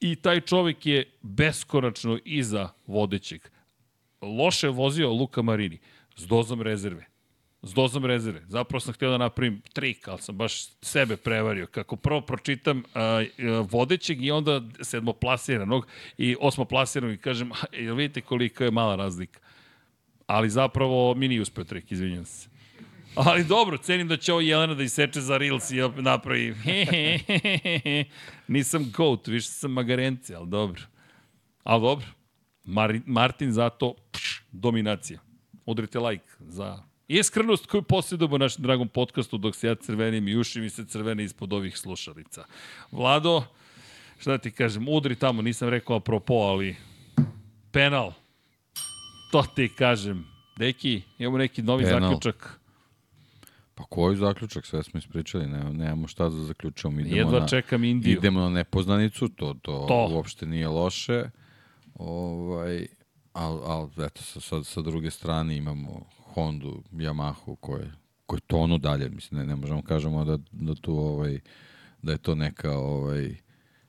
[0.00, 3.48] I taj čovek je beskonačno iza vodećeg.
[4.20, 5.78] Loše je vozio Luka Marini
[6.16, 7.13] s dozom rezerve.
[7.64, 8.42] S dozom rezerve.
[8.46, 11.66] Zapravo sam htio da napravim trik, ali sam baš sebe prevario.
[11.66, 13.24] Kako prvo pročitam a,
[13.70, 15.86] vodećeg i onda sedmoplasiranog
[16.18, 19.40] i osmoplasiranog i kažem, jel vidite koliko je mala razlika.
[20.26, 22.48] Ali zapravo mi nije uspeo trik, izvinjam se.
[23.14, 26.54] Ali dobro, cenim da će ovo Jelena da iseče za Reels i napravi.
[28.48, 30.82] Nisam goat, više sam magarenci, ali dobro.
[31.62, 32.06] Ali dobro.
[32.64, 35.20] Mar Martin zato pš, dominacija.
[35.66, 40.36] Udrite like za iskrenost koju posjedujemo u našem dragom podcastu dok se ja crvenim i
[40.36, 42.44] uši mi se crvene ispod ovih slušalica.
[42.92, 43.44] Vlado,
[44.18, 46.76] šta da ti kažem, udri tamo, nisam rekao apropo, ali
[47.72, 48.12] penal.
[49.32, 50.24] To ti kažem.
[50.56, 52.00] Deki, imamo neki novi Penal.
[52.00, 52.60] zaključak.
[53.74, 57.00] Pa koji zaključak, sve smo ispričali, ne, nemamo šta da zaključamo.
[57.00, 58.18] Idemo Jedva na, čekam Indiju.
[58.18, 60.08] Idemo na nepoznanicu, to, to, To.
[60.10, 61.24] uopšte nije loše.
[61.94, 62.86] Ovaj,
[63.32, 67.92] ali, al, eto, sa, sa, sa druge strane imamo Hondu, Yamahu, koje,
[68.26, 69.08] koje tonu dalje.
[69.08, 71.40] Mislim, ne, ne možemo kažemo da, da tu ovaj,
[72.02, 73.36] da je to neka ovaj,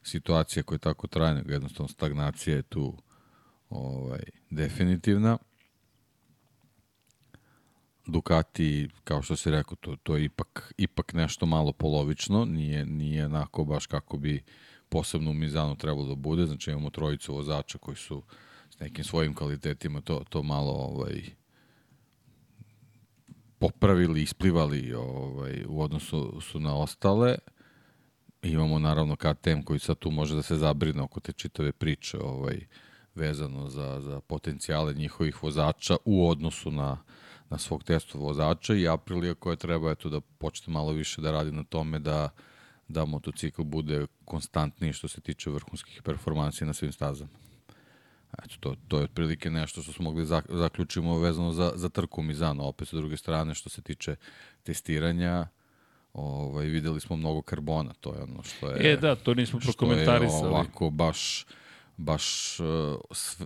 [0.04, 2.98] situacija koja je tako traje, nego jednostavno stagnacija je tu
[3.70, 5.38] ovaj, definitivna.
[8.08, 13.26] Ducati, kao što si rekao, to, to je ipak, ipak nešto malo polovično, nije, nije
[13.26, 14.44] onako baš kako bi
[14.90, 18.24] posebno u Mizanu trebalo da bude, znači imamo trojicu vozača koji su
[18.70, 21.22] s nekim svojim kvalitetima to, to malo ovaj,
[23.60, 27.36] popravili, isplivali ovaj, u odnosu su na ostale.
[28.42, 32.66] Imamo naravno KTM koji sad tu može da se zabrine oko te čitave priče ovaj,
[33.16, 36.98] vezano za, za potencijale njihovih vozača u odnosu na,
[37.50, 41.52] na svog testu vozača i Aprilija koja treba eto, da počne malo više da radi
[41.52, 42.30] na tome da,
[42.88, 47.45] da motocikl bude konstantniji što se tiče vrhunskih performansi na svim stazama.
[48.44, 52.22] Eto, to, to je otprilike nešto što smo mogli zak, zaključimo vezano za, za trku
[52.22, 52.64] Mizano.
[52.64, 54.16] Opet sa druge strane, što se tiče
[54.64, 55.48] testiranja,
[56.14, 58.94] ovaj, videli smo mnogo karbona, to je ono što je...
[58.94, 60.48] E, da, to nismo što je prokomentarisali.
[60.48, 61.46] ovako baš
[61.98, 62.66] baš uh,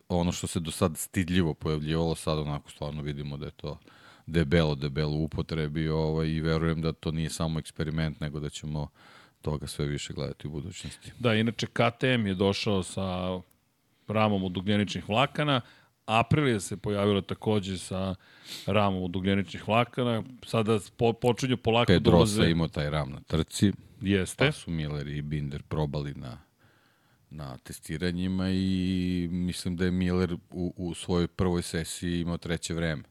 [0.10, 3.80] ono što se do sad stidljivo pojavljivalo, sad onako stvarno vidimo da je to
[4.26, 8.88] debelo, debelo upotrebi ovaj, i verujem da to nije samo eksperiment, nego da ćemo
[9.42, 11.12] toga sve više gledati u budućnosti.
[11.20, 13.40] Da, inače KTM je došao sa
[14.10, 15.62] ramom od ugljeničnih vlakana,
[16.06, 18.16] Aprilija se pojavila takođe sa
[18.66, 22.52] ramom od ugljeničnih vlakana, sada po, počinju polako Pedrosa dolaze...
[22.52, 23.72] imao taj ram na trci,
[24.02, 24.46] Jeste.
[24.46, 26.38] pa su Miller i Binder probali na
[27.30, 33.04] na testiranjima i mislim da je Miller u, u svojoj prvoj sesiji imao treće vreme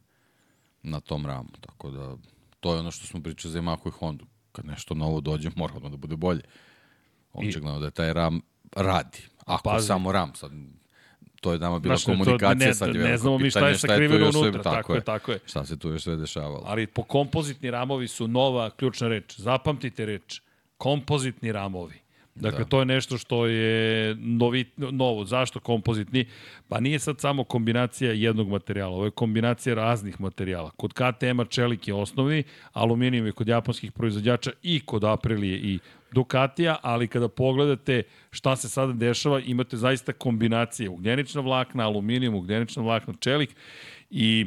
[0.82, 1.48] na tom ramu.
[1.60, 2.16] Tako da
[2.60, 4.26] to je ono što smo pričali za Yamahu i Hondu.
[4.52, 6.42] Kad nešto novo dođe, mora odmah da bude bolje.
[7.32, 8.40] Očigledno da je taj ram
[8.76, 9.18] radi.
[9.46, 9.86] Ako Pazi.
[9.86, 10.52] samo ram, sad
[11.40, 13.68] to je nama bila Znaš, to- komunikacija, ne- sad je ne veliko znamo mi šta
[13.68, 15.38] je sakriveno još sve- unutra, tako je, tako je.
[15.46, 16.62] Šta se tu još sve dešavalo.
[16.66, 19.38] Ali po kompozitni ramovi su nova ključna reč.
[19.38, 20.40] Zapamtite reč.
[20.76, 21.94] Kompozitni ramovi.
[22.34, 22.64] Dakle, da.
[22.64, 25.24] to je nešto što je novi, novo.
[25.24, 26.26] Zašto kompozitni?
[26.68, 30.70] Pa nije sad samo kombinacija jednog materijala, ovo je kombinacija raznih materijala.
[30.70, 32.42] Kod KTM-a čelik je osnovni,
[32.72, 35.78] aluminijum je kod japanskih proizvođača i kod Aprilije i
[36.12, 42.82] Ducatija, ali kada pogledate šta se sada dešava, imate zaista kombinacije ugljenična vlakna, aluminijum, ugljenična
[42.82, 43.56] vlakna, čelik
[44.10, 44.46] i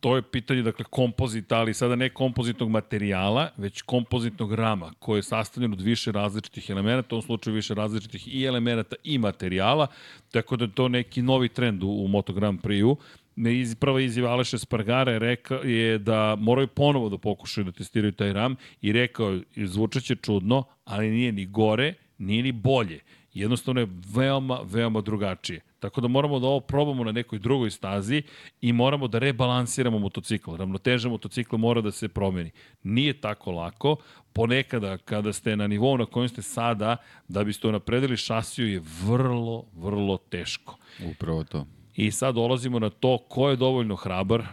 [0.00, 5.22] to je pitanje, dakle, kompozita, ali sada ne kompozitnog materijala, već kompozitnog rama, koje je
[5.22, 9.86] sastavljen od više različitih elemenata, u ovom slučaju više različitih i elemenata i materijala,
[10.30, 12.96] tako da je to neki novi trend u, u Moto Prix-u.
[13.36, 17.72] Ne iz, prva izjava Aleša Spargara je, reka, je da moraju ponovo da pokušaju da
[17.72, 23.00] testiraju taj ram i rekao je, zvučaće čudno, ali nije ni gore, nije ni bolje.
[23.34, 25.60] Jednostavno je veoma, veoma drugačije.
[25.78, 28.22] Tako da moramo da ovo probamo na nekoj drugoj stazi
[28.60, 30.54] i moramo da rebalansiramo motocikl.
[30.56, 32.50] Ravnoteža motocikla mora da se promeni.
[32.82, 33.96] Nije tako lako.
[34.32, 36.96] Ponekada, kada ste na nivou na kojem ste sada,
[37.28, 40.76] da biste napredili šasiju je vrlo, vrlo teško.
[41.10, 41.66] Upravo to.
[41.96, 44.46] I sad dolazimo na to ko je dovoljno hrabar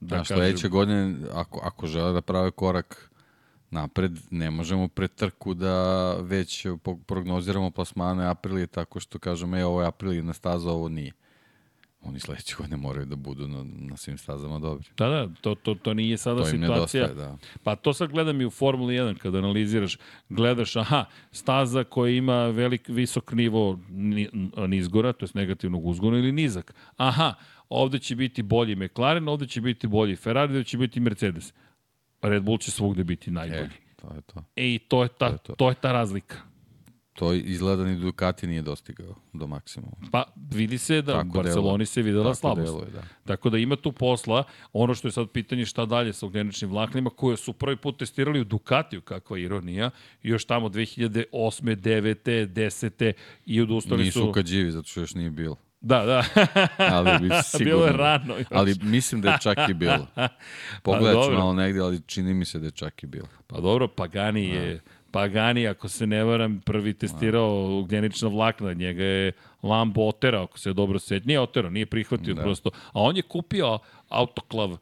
[0.00, 3.10] Da, da sledeće godine, ako, ako žele da prave korak
[3.70, 6.66] napred, ne možemo pre trku da već
[7.06, 11.12] prognoziramo plasmane Aprilije tako što kažemo, e, ovo je Aprilije staza, ovo nije.
[12.04, 14.88] Oni sledeće godine moraju da budu na, na svim stazama dobri.
[14.96, 16.74] Da, da, to, to, to nije sada To situacija.
[16.74, 17.36] nedostaje, da.
[17.62, 19.98] Pa to sad gledam i u Formuli 1 kada analiziraš,
[20.28, 24.28] gledaš, aha, staza koja ima velik, visok nivo ni-
[24.68, 26.74] nizgora, to je negativnog uzgona ili nizak.
[26.96, 27.34] Aha,
[27.68, 31.52] ovde će biti bolji McLaren, ovde će biti bolji Ferrari, ovde će biti Mercedes.
[32.22, 33.60] Red Bull će svugde biti najbolji.
[33.62, 34.44] E, to je to.
[34.56, 35.54] E, i to je ta, To je to.
[35.54, 36.36] to je ta razlika.
[37.14, 39.96] To izgleda ni Ducati nije dostigao do maksimuma.
[40.12, 41.86] Pa vidi se da Tako u Barceloni deluje.
[41.86, 42.66] se videla Tako slabost.
[42.66, 43.02] deluje, da.
[43.24, 44.44] Tako da ima tu posla.
[44.72, 48.40] Ono što je sad pitanje šta dalje sa ugljeničnim vlaknima, koje su prvi put testirali
[48.40, 49.90] u Ducatiju, kakva ironija,
[50.22, 51.76] još tamo 2008.
[51.76, 52.46] 9.
[52.46, 53.12] 10.
[53.46, 54.28] i odustali Nisu su...
[54.28, 55.56] u Kađivi, zato što još nije bilo.
[55.80, 56.24] Da, da.
[56.96, 57.64] Ali bi sigurno...
[57.64, 58.36] Bilo je rano.
[58.38, 58.46] još.
[58.50, 60.06] Ali mislim da je čak i bilo.
[60.82, 61.38] Pogledat ću dobro.
[61.38, 63.28] malo negdje, ali čini mi se da je čak i bilo.
[63.46, 64.80] Pa dobro, Pagani je...
[65.12, 69.32] Pagani, ako se ne varam, prvi testirao ugljenična vlakna, njega je
[69.62, 71.26] Lambo oterao, ako se dobro seti.
[71.26, 72.42] Nije oterao, nije prihvatio da.
[72.42, 72.70] prosto.
[72.70, 73.78] A on je kupio
[74.08, 74.76] autoklav e,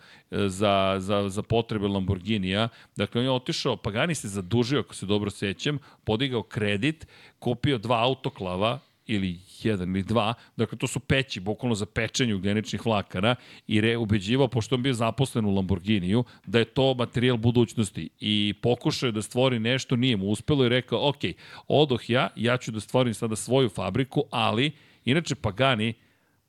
[0.49, 2.69] za, za, za potrebe Lamborghinija.
[2.97, 7.07] Dakle, on je otišao, Pagani se zadužio, ako se dobro sećam, podigao kredit,
[7.39, 8.79] kupio dva autoklava,
[9.11, 13.35] ili jedan ili dva, dakle to su peći, bukvalno za pečenje ugljeničnih vlakana
[13.67, 18.55] i re, ubeđivao, pošto on bio zaposlen u Lamborghiniju, da je to materijal budućnosti i
[18.63, 21.21] pokušao je da stvori nešto, nije mu uspelo i rekao, ok,
[21.69, 24.71] odoh ja, ja ću da stvorim sada svoju fabriku, ali,
[25.05, 25.95] inače Pagani,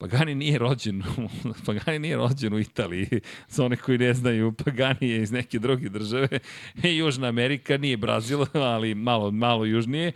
[0.01, 1.03] Pagani nije rođen,
[1.65, 3.07] Pagani nije rođen u Italiji.
[3.53, 6.39] Za one koji ne znaju, Pagani je iz neke druge države.
[6.97, 10.11] Južna Amerika, nije Brazil, ali malo, malo južnije,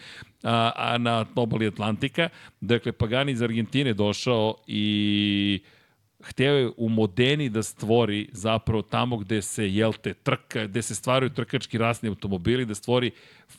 [0.45, 2.30] a, na obali Atlantika.
[2.61, 5.59] Dakle, Pagani iz Argentine došao i
[6.23, 10.95] hteo je u Modeni da stvori zapravo tamo gde se, jel te, trka, gde se
[10.95, 13.11] stvaraju trkački rasni automobili, da stvori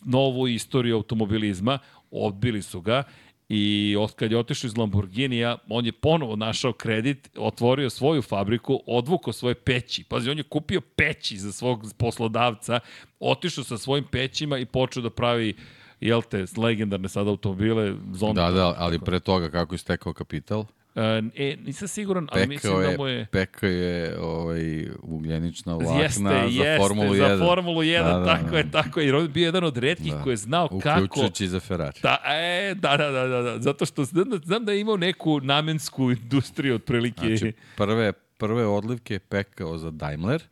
[0.05, 1.79] novu istoriju automobilizma.
[2.11, 3.03] Odbili su ga
[3.49, 8.83] i od kad je otišao iz Lamborghinija, on je ponovo našao kredit, otvorio svoju fabriku,
[8.87, 10.05] odvukao svoje peći.
[10.05, 12.81] Pazi, on je kupio peći za svog poslodavca,
[13.21, 15.55] otišao sa svojim pećima i počeo da pravi
[16.01, 18.43] jel te, legendarne sad automobile, Zonda.
[18.43, 20.65] Da, da, ali pre toga kako je stekao kapital,
[20.97, 23.27] E, nisam siguran, ali mislim da je, mu je...
[23.33, 27.39] pekao je ovaj, ugljenična vlakna Jeste, za jeste, Formulu 1.
[27.39, 28.59] za Formulu 1, Da, da, tako da.
[28.59, 29.07] je, tako je.
[29.07, 30.23] Jer on je bio jedan od redkih Da.
[30.23, 31.05] koji je znao kako...
[31.05, 32.01] Uključujući i za Ferrari.
[32.03, 34.97] Da, e, da, da, da, da, da, zato što znam da, znam da je imao
[34.97, 37.37] neku namensku industriju otprilike.
[37.37, 40.43] Znači, prve, prve odlivke je pekao za Daimler,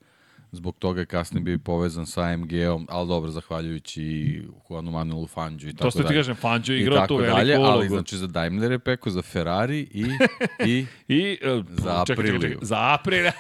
[0.55, 5.27] zbog toga je kasnije bio i povezan sa AMG-om, ali dobro, zahvaljujući i Juanu Manuelu
[5.27, 6.17] Fangio i tako to što ti dalje.
[6.17, 7.73] kažem, Fangio je I igrao tu veliku dalje, ulogu.
[7.73, 10.05] ali znači za Daimler je pekao za Ferrari i,
[10.67, 12.59] i I, uh, Za Apriliju.
[12.63, 13.33] za Apriliju.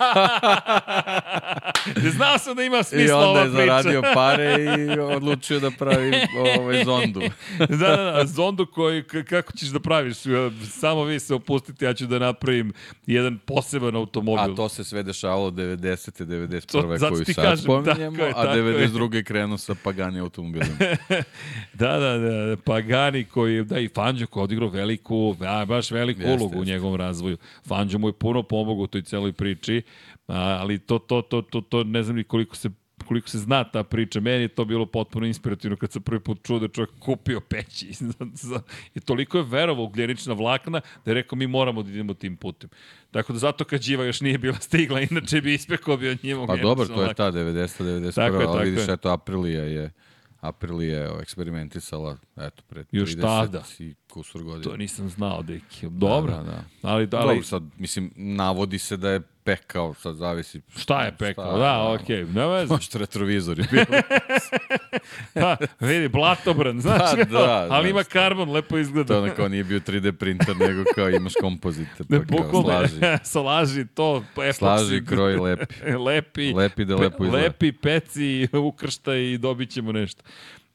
[2.08, 3.66] Znao sam da ima I smisla onda ova je priča.
[3.66, 6.12] zaradio pare i odlučio da pravi
[6.50, 7.20] ovaj zondu.
[7.58, 10.26] da, da, da, zondu koji, kako ćeš da praviš?
[10.26, 10.30] E,
[10.70, 12.72] Samo vi se opustite, ja ću da napravim
[13.06, 14.44] jedan poseban automobil.
[14.44, 16.24] A to se sve dešavalo 90.
[16.24, 16.66] 91.
[16.66, 18.88] To- zato koju ti sad kažem, spominjemo, tako je, a tako je.
[18.88, 19.14] 92.
[19.14, 20.76] je krenuo sa Pagani automobilima.
[21.72, 26.32] Da, da, da, Pagani koji, da i Fangio koji odigrao veliku, a, baš veliku Jeste,
[26.32, 26.72] ulogu u jeste.
[26.72, 27.36] njegovom razvoju.
[27.68, 29.82] Fangio mu je puno pomogao u toj celoj priči,
[30.28, 32.70] a, ali to, to, to, to, to ne znam ni koliko se
[33.04, 36.38] koliko se zna ta priča, meni je to bilo potpuno inspirativno kad sam prvi put
[36.42, 37.92] čuo da je čovjek kupio peći.
[38.94, 42.36] I toliko je verovao u ugljenična vlakna da je rekao mi moramo da idemo tim
[42.36, 42.70] putem.
[43.10, 46.56] Tako da zato kad Điva još nije bila stigla, inače bi ispekao bio njima Pa
[46.56, 47.84] dobro, to je ta 90.
[47.84, 48.14] 91.
[48.14, 48.94] Tako je, tako ali vidiš, je.
[48.94, 49.92] eto, Aprilija je
[50.44, 53.62] Aprilija je eksperimentisala, eto, pred Još 30 tada.
[53.78, 54.70] i kusur godina.
[54.70, 55.88] To nisam znao, deki.
[55.90, 56.32] Dobro.
[56.32, 56.64] Da, da, da.
[56.82, 60.60] Ali, da, ali Dobro, sad, mislim, navodi se da je pekao, sad zavisi.
[60.76, 61.58] šta je pekao?
[61.58, 62.34] Da, okej, okay.
[62.34, 62.72] ne veze.
[62.72, 63.86] Možda retrovizori bili.
[65.34, 68.12] Pa, vidi, blatobran, znaš kao, da, ali ima znaš.
[68.12, 69.14] karbon, lepo izgleda.
[69.14, 72.04] to ono kao nije bio 3D printer, nego kao imaš kompozite.
[72.08, 73.00] Ne, Pa kao bukvalno, slaži.
[73.32, 74.58] slaži to, epoksi.
[74.58, 75.74] Slaži, kroj, lepi.
[76.06, 77.44] lepi, Lepi da lepo izgleda.
[77.44, 80.22] lepi, peci, ukršta i dobit ćemo nešto.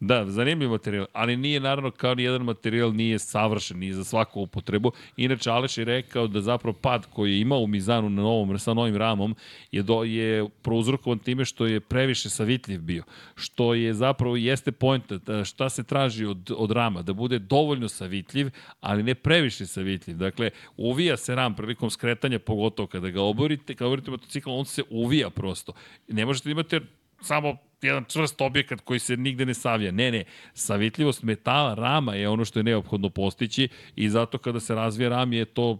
[0.02, 4.42] Da, zanimljiv materijal, ali nije naravno kao ni jedan materijal nije savršen, nije za svaku
[4.42, 4.92] upotrebu.
[5.18, 8.74] Inače, Aleš je rekao da zapravo pad koji je imao u Mizanu na novom, sa
[8.74, 9.36] novim ramom
[9.72, 13.04] je, do, je prouzrokovan time što je previše savitljiv bio.
[13.36, 17.90] Što je zapravo jeste pojenta da šta se traži od, od rama, da bude dovoljno
[17.90, 18.50] savitljiv,
[18.80, 20.18] ali ne previše savitljiv.
[20.18, 24.84] Dakle, uvija se ram prilikom skretanja, pogotovo kada ga oborite, kada oborite motocikl, on se
[24.90, 25.74] uvija prosto.
[26.08, 26.82] Ne možete da imate
[27.22, 29.92] samo jedan čvrst objekat koji se nigde ne savija.
[29.92, 30.24] Ne, ne,
[30.54, 35.34] savitljivost metala, rama je ono što je neophodno postići i zato kada se razvija ram
[35.34, 35.80] je to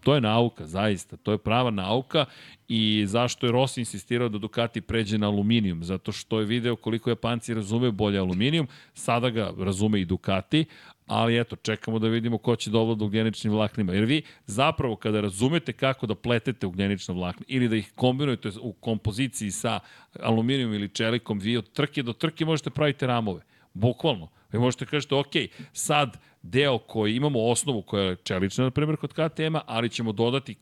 [0.00, 1.16] to je nauka, zaista.
[1.16, 2.24] To je prava nauka
[2.68, 5.84] i zašto je Rossi insistirao da Ducati pređe na aluminijum?
[5.84, 10.64] Zato što je video koliko Japanci razume bolje aluminijum, sada ga razume i Ducati,
[11.08, 13.92] ali eto, čekamo da vidimo ko će dovoljati ugljeničnim vlaknima.
[13.92, 18.72] Jer vi zapravo kada razumete kako da pletete ugljenična vlakna ili da ih kombinujete u
[18.72, 19.80] kompoziciji sa
[20.20, 23.42] aluminijom ili čelikom, vi od trke do trke možete praviti ramove.
[23.74, 24.28] Bukvalno.
[24.52, 25.32] Vi možete kažete, ok,
[25.72, 30.56] sad deo koji imamo osnovu koja je čelična, na primjer, kod KTM-a, ali ćemo dodati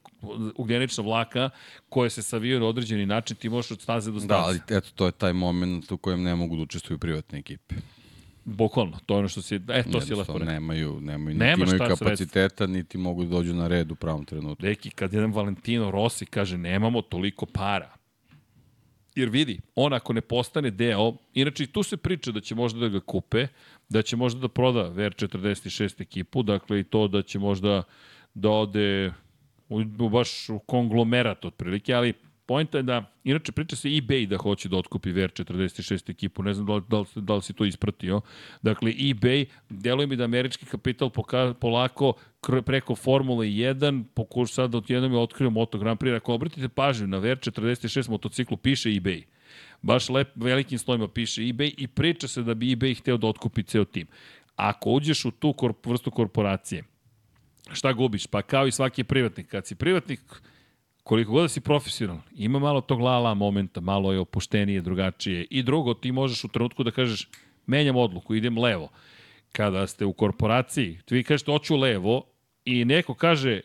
[0.57, 1.51] ugljenična vlaka
[1.89, 4.29] koje se savijaju na određeni način, ti možeš od staze do staze.
[4.29, 7.75] Da, ali eto, to je taj moment u kojem ne mogu da učestvuju privatne ekipe.
[8.47, 10.53] Bukvalno, to je ono što si, e, to si lepo rekao.
[10.53, 14.63] nemaju, nemaju, niti Nema imaju kapaciteta, niti mogu da dođu na red u pravom trenutku.
[14.63, 17.97] Deki, kad jedan Valentino Rossi kaže nemamo toliko para,
[19.17, 22.81] Jer vidi, on ako ne postane deo, inače i tu se priča da će možda
[22.81, 23.47] da ga kupe,
[23.89, 27.83] da će možda da proda VR46 ekipu, dakle i to da će možda
[28.35, 29.13] da ode
[29.69, 32.13] u baš u konglomerat otprilike, ali
[32.47, 36.67] Pojenta je da, inače priča se eBay da hoće da otkupi VR46 ekipu, ne znam
[36.67, 38.21] da li, da li, da li si to ispratio.
[38.63, 42.13] Dakle, eBay, deluje mi da američki kapital poka, polako
[42.65, 47.07] preko Formule 1, pokuša sad da odjednom je otkrio Moto Grand Prix, ako obratite pažnju,
[47.07, 49.23] na VR46 motociklu piše eBay.
[49.83, 53.63] Baš lep, velikim slojima piše eBay i priča se da bi eBay hteo da otkupi
[53.63, 54.07] ceo tim.
[54.57, 56.85] Ako uđeš u tu korp, vrstu korporacije,
[57.73, 58.27] šta gubiš?
[58.27, 59.49] Pa kao i svaki privatnik.
[59.49, 60.21] Kad si privatnik,
[61.07, 65.47] koliko god da si profesionalan, ima malo tog la-la momenta, malo je opuštenije, drugačije.
[65.51, 67.29] I drugo, ti možeš u trenutku da kažeš,
[67.67, 68.89] menjam odluku, idem levo.
[69.53, 72.25] Kada ste u korporaciji, vi kažete, hoću levo,
[72.65, 73.61] i neko kaže,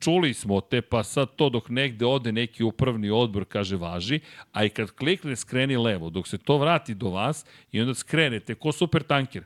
[0.00, 4.20] čuli smo te, pa sad to dok negde ode neki upravni odbor, kaže, važi,
[4.52, 8.54] a i kad klikne skreni levo, dok se to vrati do vas i onda skrenete,
[8.54, 9.44] ko super tanker,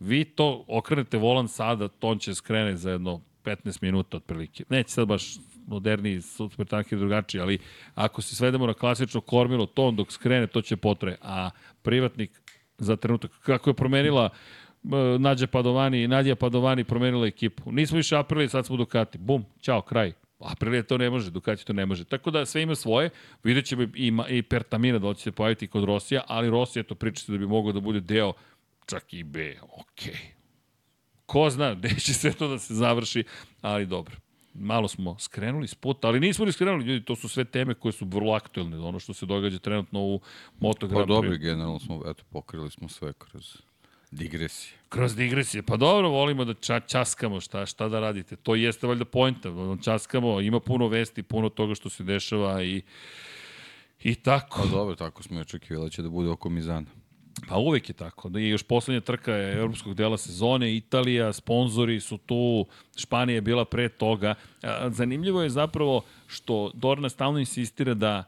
[0.00, 4.64] vi to okrenete volan sada, to on će skrene za jedno 15 minuta otprilike.
[4.68, 5.36] Neće sad baš
[5.68, 7.58] moderniji super tanker drugačiji, ali
[7.94, 11.16] ako se svedemo na klasično kormilo, to on dok skrene, to će potraje.
[11.22, 11.50] A
[11.82, 12.30] privatnik
[12.78, 14.30] za trenutak, kako je promenila
[15.18, 17.72] Nađa Padovani, Nadja Padovani promenila ekipu.
[17.72, 19.18] Nismo više Aprilija, sad smo Ducati.
[19.18, 20.12] Bum, čao, kraj.
[20.38, 22.04] Aprilija to ne može, Ducati to ne može.
[22.04, 23.10] Tako da sve ima svoje.
[23.44, 27.24] Vidjet ćemo i, i Pertamina da će se pojaviti kod Rosija, ali Rosija to priča
[27.24, 28.32] se da bi mogao da bude deo
[28.86, 30.12] čak i B, okej.
[30.12, 30.38] Okay.
[31.26, 33.24] Ko zna gde će sve to da se završi,
[33.60, 34.16] ali dobro.
[34.60, 37.92] Malo smo skrenuli s puta, ali nismo ni skrenuli, ljudi, to su sve teme koje
[37.92, 40.20] su vrlo aktuelne, ono što se događa trenutno u
[40.60, 41.14] Moto Pa Grand Prix.
[41.14, 43.56] dobro, generalno smo, eto, pokrili smo sve kroz
[44.10, 44.78] digresije.
[44.88, 45.62] Kroz digresije.
[45.62, 48.36] Pa dobro, volimo da ča, časkamo šta, šta da radite.
[48.36, 49.48] To jeste valjda pojenta.
[49.84, 52.82] Časkamo, ima puno vesti, puno toga što se dešava i,
[54.02, 54.62] i tako.
[54.62, 56.86] Pa dobro, tako smo i očekivali da će da bude oko Mizana.
[57.48, 58.28] Pa uvek je tako.
[58.28, 62.66] Da je još poslednja trka je evropskog dela sezone, Italija, sponzori su tu,
[62.96, 64.34] Španija je bila pre toga.
[64.88, 68.24] Zanimljivo je zapravo što Dorna stalno insistira da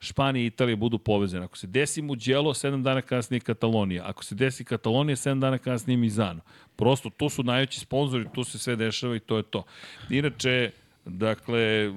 [0.00, 1.44] Španija i Italija budu povezane.
[1.44, 4.04] Ako se desi Mugello, 7 dana kasnije Katalonija.
[4.06, 6.40] Ako se desi Katalonija, 7 dana kasnije Mizano.
[6.76, 9.64] Prosto, tu su najveći sponzori, tu se sve dešava i to je to.
[10.10, 10.70] Inače,
[11.04, 11.92] dakle,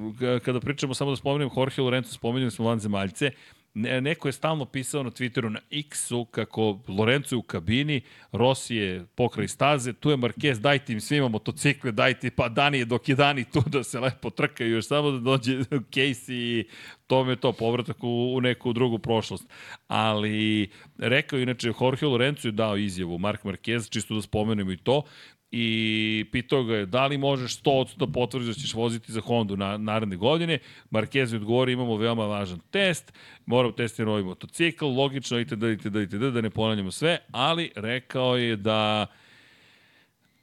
[0.46, 3.32] kada pričamo, samo da spomenem Jorge Lorenzo, spomenuli smo vanzemaljce, ne,
[3.78, 8.02] neko je stalno pisao na Twitteru na X-u kako Lorenzo je u kabini,
[8.32, 12.86] Rossi je pokraj staze, tu je Marquez, dajte im svima motocikle, dajte, pa Dani je
[12.86, 15.58] dok je Dani tu da se lepo trkaju, još samo da dođe
[15.94, 16.68] Casey i
[17.08, 19.46] to me to, povratak u, u neku drugu prošlost.
[19.88, 25.04] Ali rekao inače, Jorge Lorenzo je dao izjavu, Mark Marquez, čisto da spomenemo i to,
[25.52, 29.58] i pitao ga je da li možeš 100% da potvrdiš da ćeš voziti za Hondu
[29.58, 30.60] na naredne godine.
[30.92, 33.14] Marquez je odgovori imamo veoma važan test,
[33.46, 35.64] moramo testirati novi motocikl, logično itd.
[35.64, 35.96] itd.
[35.96, 36.34] itd.
[36.34, 39.08] da ne ponavljamo sve, ali rekao je da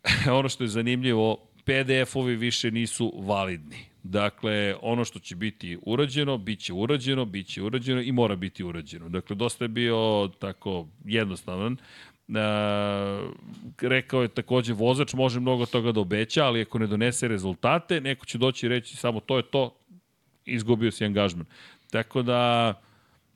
[0.39, 3.94] ono što je zanimljivo, PDF-ovi više nisu validni.
[4.02, 8.64] Dakle, ono što će biti urađeno, bit će urađeno, bit će urađeno i mora biti
[8.64, 9.09] urađeno.
[9.09, 11.76] Dakle, dosta je bio tako jednostavan.
[12.28, 12.34] Uh,
[13.80, 18.26] rekao je takođe vozač može mnogo toga da obeća, ali ako ne donese rezultate, neko
[18.26, 19.76] će doći i reći samo to je to,
[20.44, 21.46] izgubio si angažman.
[21.90, 22.74] Tako da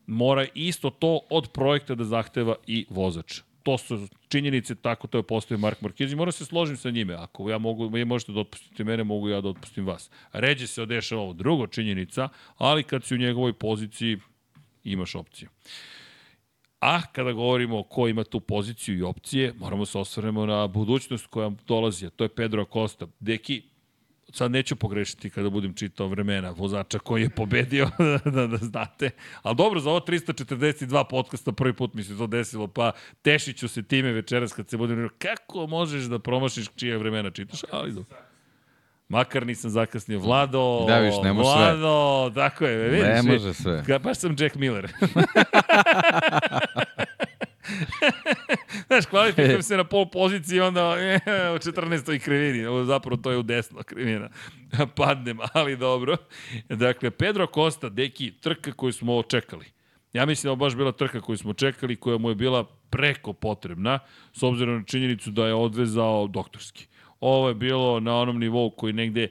[0.07, 3.41] mora isto to od projekta da zahteva i vozač.
[3.63, 7.15] To su činjenice, tako to je postoji Mark Marquez i moram se složim sa njime.
[7.15, 10.11] Ako ja mogu, vi možete da otpustite mene, mogu ja da otpustim vas.
[10.33, 14.19] Ređe se odešava ovo drugo činjenica, ali kad si u njegovoj poziciji,
[14.85, 15.49] imaš opciju.
[16.81, 21.51] A kada govorimo ko ima tu poziciju i opcije, moramo se osvrnemo na budućnost koja
[21.67, 23.07] dolazi, a to je Pedro Acosta.
[23.21, 23.63] Deki,
[24.33, 27.91] sad neću pogrešiti kada budem čitao vremena vozača koji je pobedio,
[28.35, 29.11] da, da znate.
[29.43, 32.93] Ali dobro, za ovo 342 podcasta prvi put mi se to desilo, pa
[33.23, 37.93] tešiću se time večeras kad se budem kako možeš da promašiš čije vremena čitaš, ali
[37.93, 38.28] dobro.
[39.09, 40.19] Makar nisam zakasnio.
[40.19, 42.35] Vlado, da, viš, ne može Vlado, sve.
[42.35, 42.89] tako je.
[42.89, 43.85] Vidiš, ne može sve.
[43.87, 44.93] Ka, baš sam Jack Miller.
[48.87, 51.21] Znaš, kvalifikujem se na pol poziciji, onda e,
[51.55, 52.19] u 14.
[52.19, 52.87] krivini.
[52.87, 54.29] Zapravo to je u desno krivina.
[54.97, 56.17] Padnem, ali dobro.
[56.69, 59.67] Dakle, Pedro Costa, deki, trka koju smo očekali.
[60.13, 63.33] Ja mislim da je baš bila trka koju smo čekali, koja mu je bila preko
[63.33, 63.99] potrebna,
[64.33, 66.87] s obzirom na činjenicu da je odvezao doktorski.
[67.21, 69.29] Ovo je bilo na onom nivou koji negde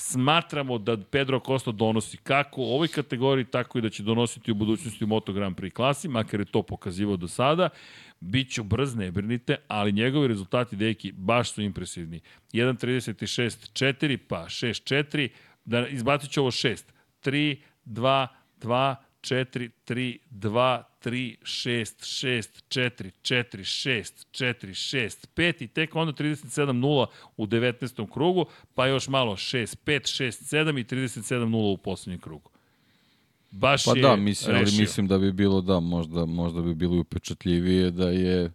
[0.00, 4.54] smatramo da Pedro Costa donosi kako u ovoj kategoriji, tako i da će donositi u
[4.54, 7.68] budućnosti u Moto Grand Prix klasi, makar je to pokazivao do sada.
[8.20, 12.20] Biću brz, ne brinite, ali njegovi rezultati, deki, baš su impresivni.
[12.52, 15.28] 1.36.4, pa 6.4,
[15.64, 16.82] da izbacit ću ovo 6.
[17.24, 17.56] 3,
[17.86, 18.26] 2,
[18.60, 25.96] 2, 4, 3, 2, 3, 6, 6, 4, 4, 6, 4, 6, 5 i tek
[25.96, 27.06] onda 37-0
[27.36, 28.12] u 19.
[28.12, 32.50] krugu, pa još malo 6, 5, 6, 7 i 37-0 u poslednjem krugu.
[33.50, 34.80] Baš Pa je da, mislim, ali rešio.
[34.80, 38.52] mislim da bi bilo, da, možda, možda bi bilo i upečatljivije da je,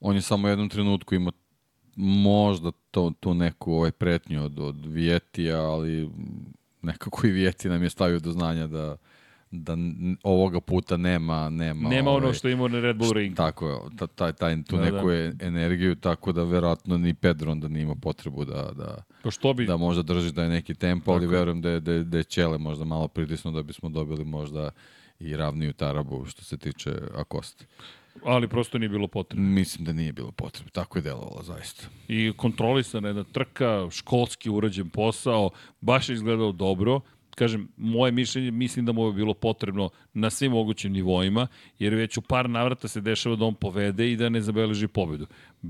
[0.00, 1.32] on je samo u jednom trenutku imao
[1.96, 6.10] možda to, tu neku ovaj pretnju od, od Vijetija, ali
[6.82, 8.96] nekako i Vijeti nam je stavio do znanja da,
[9.50, 9.76] da
[10.22, 13.36] ovoga puta nema nema Nema ono ovaj, što ima na Red Bull ringu.
[13.36, 15.46] Tako je, ta, taj, taj, tu Da, neku da.
[15.46, 19.66] energiju, tako da verovatno ni Pedro onda nije imao potrebu da, da, Pa što bi,
[19.66, 22.18] da možda drži da je neki tempo, ali Tako verujem da je, da je, da
[22.18, 24.70] je Ćele možda malo pritisnuo da bismo dobili možda
[25.20, 27.64] i ravniju tarabu što se tiče Akosta.
[28.24, 29.48] ali prosto nije bilo potrebno.
[29.48, 30.70] Mislim da nije bilo potrebe.
[30.70, 31.86] Tako je delovalo zaista.
[32.08, 35.50] I kontrolisana jedna trka, školski urađen posao,
[35.80, 37.00] baš je izgledao dobro.
[37.34, 41.46] Kažem, moje mišljenje, mislim da mu je bilo potrebno na svim mogućim nivoima,
[41.78, 45.26] jer već u par navrata se dešava da on povede i da ne zabeleži pobedu.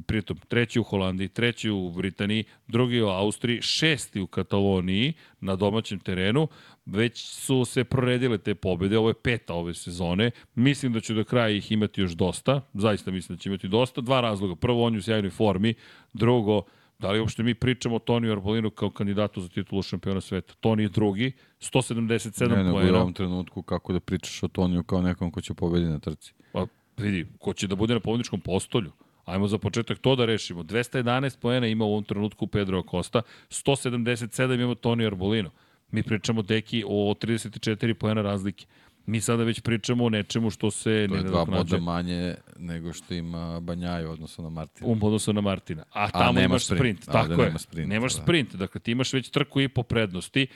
[0.07, 5.99] Pritom, treći u Holandiji, treći u Britaniji, drugi u Austriji, šesti u Kataloniji na domaćem
[5.99, 6.49] terenu.
[6.87, 10.31] Već su se proredile te pobede, ovo je peta ove sezone.
[10.55, 14.01] Mislim da će do kraja ih imati još dosta, zaista mislim da će imati dosta.
[14.01, 14.55] Dva razloga.
[14.55, 15.75] Prvo, on je u sjajnoj formi.
[16.13, 16.63] Drugo,
[17.01, 20.55] Da li uopšte mi pričamo o Toniju Arbolinu kao kandidatu za titulu šampiona sveta?
[20.61, 22.99] Toni je drugi, 177 ne, nego u poena.
[22.99, 26.33] ovom trenutku kako da pričaš o Toniju kao nekom ko će pobedi na trci.
[26.53, 26.67] Pa
[26.97, 28.93] vidi, ko će da bude na pobedničkom postolju?
[29.25, 30.63] Ajmo za početak to da rešimo.
[30.63, 35.51] 211 poena ima u ovom trenutku Pedro Acosta, 177 ima Toni Arbolino.
[35.91, 38.67] Mi pričamo deki o 34 poena razlike.
[39.07, 42.93] Mi sada već pričamo o nečemu što se To ne je dva boda manje nego
[42.93, 44.89] što ima Banjaju odnosno na Martina.
[44.89, 45.85] u odnosu na Martina.
[45.93, 46.79] A tamo nema imaš sprint.
[46.99, 47.09] sprint.
[47.09, 47.47] A, Tako da je.
[47.47, 48.23] nema sprint, Nemaš da.
[48.23, 48.55] sprint.
[48.55, 50.47] Dakle, ti imaš već trku i po prednosti.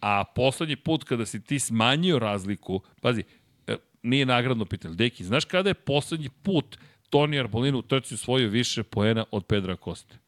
[0.00, 3.24] A poslednji put kada si ti smanjio razliku, pazi,
[3.66, 4.94] e, nije nagradno pitanje.
[4.94, 6.78] Deki, znaš kada je poslednji put
[7.10, 10.18] Toni Arbolino u trci osvojio više poena od Pedra Koste?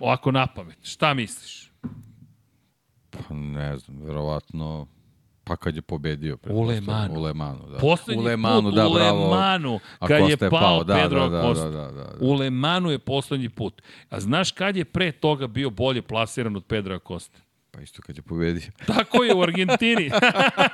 [0.00, 0.76] Ovako na pamet.
[0.82, 1.70] Šta misliš?
[3.10, 4.86] Pa ne znam, verovatno
[5.50, 6.34] pa kad je pobedio.
[6.34, 6.74] U pretpostavljam.
[6.74, 7.20] Le Manu.
[7.20, 7.78] U Le Manu, da.
[7.78, 9.24] Poslednji u Le Manu, put da, u bravo.
[9.24, 11.64] Le Manu, A kad je Costa pao, da, Pedro da, da, Acosta.
[11.64, 12.16] Da, da, da, da.
[12.20, 13.82] U Le Manu je poslednji put.
[14.10, 17.40] A znaš kad je pre toga bio bolje plasiran od Pedra Acosta?
[17.70, 18.70] Pa isto kad je pobedio.
[18.94, 20.10] Tako je u Argentini.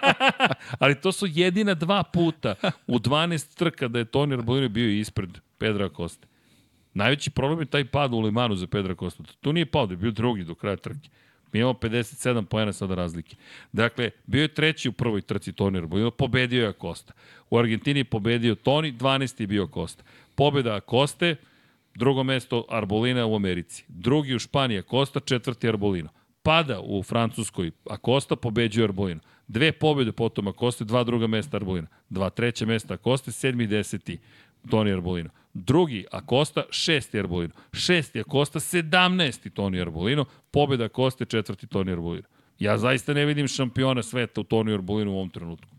[0.80, 2.54] Ali to su jedina dva puta
[2.86, 6.26] u 12 trka da je Toni Arbolino bio ispred Pedra Costa.
[6.94, 9.22] Najveći problem je taj pad u Limanu za Pedra Costa.
[9.40, 11.08] Tu nije pao, da je bio drugi do kraja trke.
[11.52, 13.36] Mi imamo 57 pojena sada razlike.
[13.72, 17.12] Dakle, bio je treći u prvoj trci Toni Arbolino, pobedio je Acosta.
[17.50, 19.40] U Argentini pobedio Toni, 12.
[19.40, 20.04] je bio Acosta.
[20.34, 21.36] Pobeda Acoste,
[21.94, 23.84] drugo mesto Arbolina u Americi.
[23.88, 26.08] Drugi u Španiji Acosta, četvrti Arbolino.
[26.42, 29.20] Pada u Francuskoj Acosta, pobeđuje Arbolino.
[29.48, 31.86] Dve pobede potom Acosta, dva druga mesta Arbolina.
[32.08, 34.18] Dva treća mesta Acosta, sedmi i deseti
[34.70, 35.30] Toni Arbolino.
[35.56, 37.54] Drugi Acosta, šesti Arbolino.
[37.72, 40.24] Šesti Acosta, sedamnesti Toni Arbolino.
[40.50, 42.28] Pobeda Acosta, četvrti Toni Arbolino.
[42.58, 45.70] Ja zaista ne vidim šampiona sveta u Toni Arbolinu u ovom trenutku.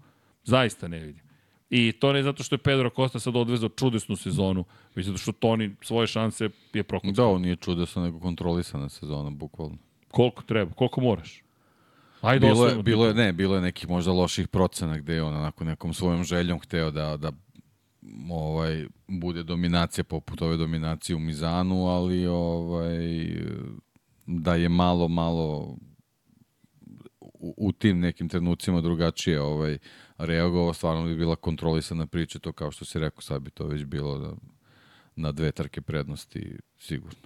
[0.43, 1.27] Zaista ne vidim.
[1.69, 5.31] I to ne zato što je Pedro Costa sad odvezao čudesnu sezonu, već zato što
[5.31, 7.11] Toni svoje šanse je prokucao.
[7.11, 9.77] Da, ovo nije čudesna, nego kontrolisana sezona, bukvalno.
[10.11, 11.43] Koliko treba, koliko moraš.
[12.21, 15.35] Ajde, Bilo je, bilo je, ne, bilo je nekih možda loših procena gde je on
[15.35, 17.31] onako nekom svojom željom hteo da, da
[18.29, 22.97] ovaj, bude dominacija poput ove dominacije u Mizanu, ali ovaj,
[24.25, 25.77] da je malo, malo
[27.19, 29.77] u, u tim nekim trenucima drugačije ovaj,
[30.17, 33.83] reagovao, stvarno bi bila kontrolisana priča, to kao što si rekao, sad bi to već
[33.83, 34.33] bilo da,
[35.15, 37.19] na dve trke prednosti sigurno.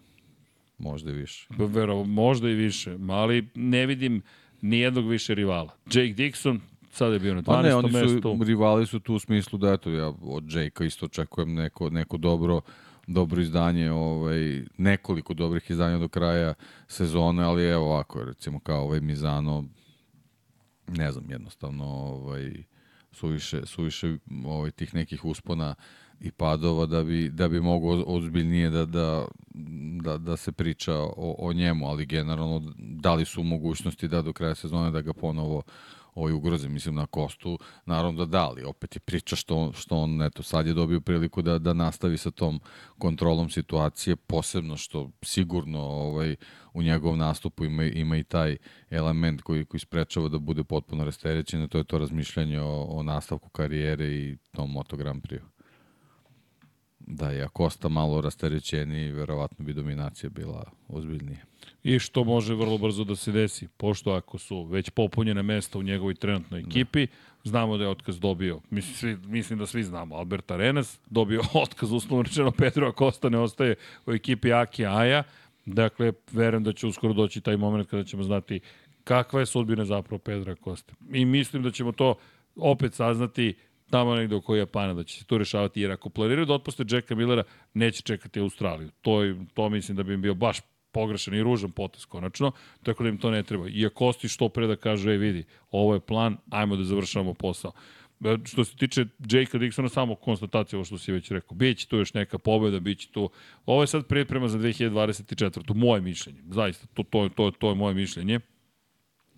[0.78, 1.48] Možda i više.
[1.58, 4.22] Vero, možda i više, ali ne vidim
[4.62, 5.76] nijednog više rivala.
[5.86, 6.60] Jake Dixon,
[6.92, 7.46] sada je bio na 12.
[7.46, 8.38] Pa ne, oni mestu.
[8.38, 12.18] su, rivali su tu u smislu da eto, ja od Jake-a isto očekujem neko, neko
[12.18, 12.62] dobro
[13.08, 16.54] dobro izdanje, ovaj, nekoliko dobrih izdanja do kraja
[16.88, 19.66] sezone, ali evo ovako, recimo kao ovaj Mizano,
[20.88, 22.64] ne znam, jednostavno ovaj,
[23.12, 25.76] suviše, suviše ovaj, tih nekih uspona
[26.20, 29.26] i padova da bi, da bi mogo ozbiljnije da, da,
[30.04, 34.34] da, da se priča o, o njemu, ali generalno da li su mogućnosti da do
[34.34, 35.62] kraja sezone da ga ponovo
[36.16, 36.70] ovaj ugroze.
[36.70, 40.68] Mislim, na Kostu, naravno da da, ali opet je priča što, što on, eto, sad
[40.68, 42.60] je dobio priliku da, da nastavi sa tom
[42.98, 46.36] kontrolom situacije, posebno što sigurno ovaj,
[46.74, 48.58] u njegovom nastupu ima, ima i taj
[48.90, 53.50] element koji, koji sprečava da bude potpuno rasterećen, to je to razmišljanje o, o nastavku
[53.50, 55.42] karijere i tom Moto Grand Prix.
[57.00, 61.51] Da je Kosta malo rasterećeniji, verovatno bi dominacija bila ozbiljnija.
[61.84, 65.84] I što može vrlo brzo da se desi, pošto ako su već popunjene mesta u
[65.84, 67.08] njegovoj trenutnoj ekipi,
[67.44, 71.92] znamo da je otkaz dobio, mislim, svi, mislim da svi znamo, Albert Arenas dobio otkaz,
[71.92, 73.76] uslovno rečeno Pedro Acosta ne ostaje
[74.06, 75.24] u ekipi Aki Aja,
[75.66, 78.60] dakle, verujem da će uskoro doći taj moment kada ćemo znati
[79.04, 80.94] kakva je sudbina zapravo Pedra Acosta.
[81.14, 82.16] I mislim da ćemo to
[82.56, 83.56] opet saznati
[83.90, 87.16] tamo negde oko Japana, da će se to rešavati, jer ako planiraju da otpuste Jacka
[87.16, 87.44] Millera,
[87.74, 88.90] neće čekati Australiju.
[89.02, 90.60] To, je, to mislim da bi im bio baš
[90.92, 92.52] pogrešan i ružan potes konačno,
[92.84, 93.68] tako da im to ne treba.
[93.70, 97.34] I ako Kosti što pre da kaže, ej vidi, ovo je plan, ajmo da završavamo
[97.34, 97.72] posao.
[98.26, 101.56] E, Što se tiče Jakea Dixona, samo konstatacija ovo što si već rekao.
[101.56, 103.30] Biće tu još neka pobeda, biće tu...
[103.66, 105.74] Ovo je sad priprema za 2024.
[105.76, 106.40] Moje mišljenje.
[106.50, 108.40] Zaista, to, to, to, to je moje mišljenje.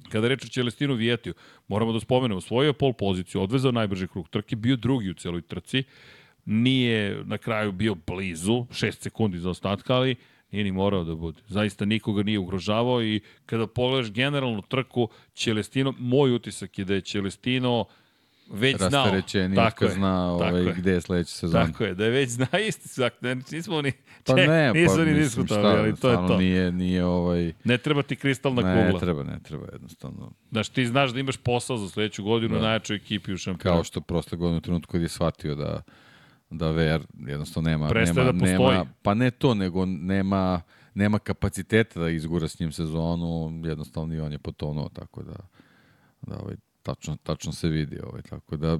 [0.10, 1.34] Kada reč o Celestinu Vijetiju,
[1.68, 5.84] moramo da spomenemo, svojio pol poziciju, odvezao najbrži krug trke, bio drugi u celoj trci,
[6.46, 10.16] nije na kraju bio blizu, 6 sekundi za ostatka, ali
[10.54, 11.42] nije ni morao da bude.
[11.48, 17.02] Zaista nikoga nije ugrožavao i kada pogledaš generalnu trku, Celestino, moj utisak je da je
[17.02, 17.86] Celestino
[18.52, 19.04] već znao.
[19.04, 20.74] Rasterećeniji, Tako je, zna tako ovaj, je.
[20.78, 21.66] gde je sledeća sezona.
[21.66, 23.92] Tako je, da je već zna isti svak, ne, nismo ni,
[24.26, 26.38] Pa ne, nismo pa ni šta, ali to je to.
[26.38, 27.54] Nije, nije ovaj...
[27.64, 29.00] Ne treba ti kristalna ne, kugla.
[29.00, 30.32] treba, ne treba, jednostavno.
[30.52, 32.62] Znaš, ti znaš da imaš posao za sledeću godinu Da.
[32.62, 33.76] najjačoj ekipi u šampionatu.
[33.78, 35.84] Kao što prošle godine u trenutku kad je shvatio da
[36.50, 38.72] da VR jednostavno nema Prestaje nema, da postoji.
[38.78, 40.62] nema pa ne to nego nema
[40.94, 45.36] nema kapaciteta da izgura s njim sezonu, jednostavno i on je potonuo tako da
[46.22, 48.80] da ovaj tačno tačno se vidi ovaj tako da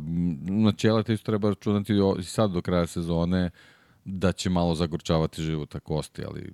[0.64, 3.50] načela te isto treba računati i sad do kraja sezone
[4.06, 6.54] da će malo zagorčavati život ako osti, ali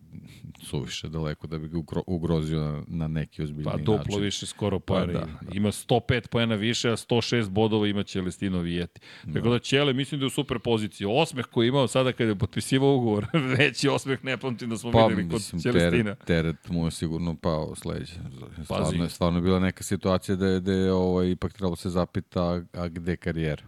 [0.62, 3.86] suviše daleko da bi ga ugro- ugrozio na, na neki ozbiljniji Pa način.
[3.86, 5.06] duplo više skoro Pa poena.
[5.06, 5.52] da, Da, da.
[5.54, 9.02] Ima 105 poena više, a 106 bodova ima Celestino Vijeti.
[9.34, 11.08] Tako da Ćele mislim da je u super poziciji.
[11.10, 13.26] Osmeh koji je imao sada kada je potpisivao ugovor,
[13.58, 16.16] veći osmeh ne pamtim da smo Pa, videli kod mislim, Celestina.
[16.16, 18.14] teret, teret mu je sigurno pao sledeće.
[18.64, 21.90] Stvarno, je, stvarno je bila neka situacija da je, da je ovaj, ipak trebalo se
[21.90, 23.64] zapita a, a gde karijera.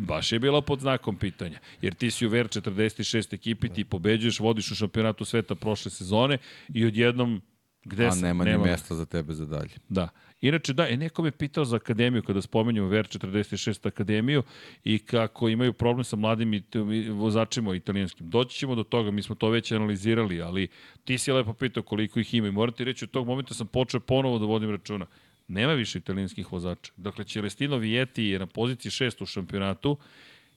[0.00, 1.58] Baš je bila pod znakom pitanja.
[1.82, 6.38] Jer ti si u VR 46 ekipi, ti pobeđuješ, vodiš u šampionatu sveta prošle sezone
[6.68, 7.40] i odjednom
[7.84, 8.22] gde a sam?
[8.22, 9.70] nema, ni mesta za tebe za dalje.
[9.88, 10.08] Da.
[10.40, 14.42] Inače, da, e, neko me pitao za akademiju, kada spomenjamo VR46 akademiju
[14.84, 16.62] i kako imaju problem sa mladim i-
[17.10, 18.30] vozačima italijanskim.
[18.30, 20.68] Doći ćemo do toga, mi smo to već analizirali, ali
[21.04, 23.66] ti si lepo pitao koliko ih ima i moram ti reći, od tog momenta sam
[23.66, 25.06] počeo ponovo da vodim računa.
[25.50, 26.92] Nema više italijanskih vozača.
[26.96, 29.96] Dakle, Celestino Vieti je na poziciji šest u šampionatu,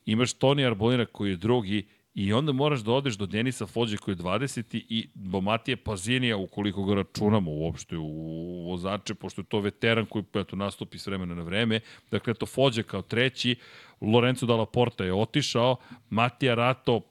[0.05, 4.13] imaš Toni Arbolina koji je drugi i onda moraš da odeš do Denisa Fođe koji
[4.13, 4.81] je 20.
[4.89, 10.23] i do Matije Pazinija ukoliko ga računamo uopšte u vozače, pošto je to veteran koji
[10.33, 11.79] eto, nastupi s vremena na vreme.
[12.11, 13.55] Dakle, eto Fođe kao treći,
[14.01, 15.75] Lorenzo Dalla Porta je otišao,
[16.09, 17.01] Matija Rato,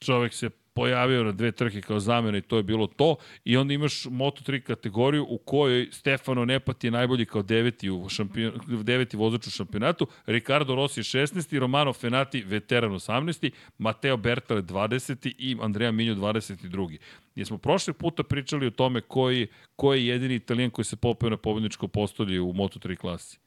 [0.00, 3.16] čovek se pojavio na dve trke kao zamena i to je bilo to.
[3.44, 8.52] I onda imaš Moto3 kategoriju u kojoj Stefano Nepati je najbolji kao deveti, u šampion,
[8.66, 11.58] deveti vozač u šampionatu, Ricardo Rossi je 16.
[11.58, 13.50] Romano Fenati veteran 18.
[13.78, 15.32] Mateo Bertale 20.
[15.38, 16.98] i Andrea Minjo 22.
[17.34, 19.46] Jer smo prošle puta pričali o tome koji,
[19.76, 23.38] koji je jedini italijan koji se popeo na pobedničko postolje u Moto3 klasi.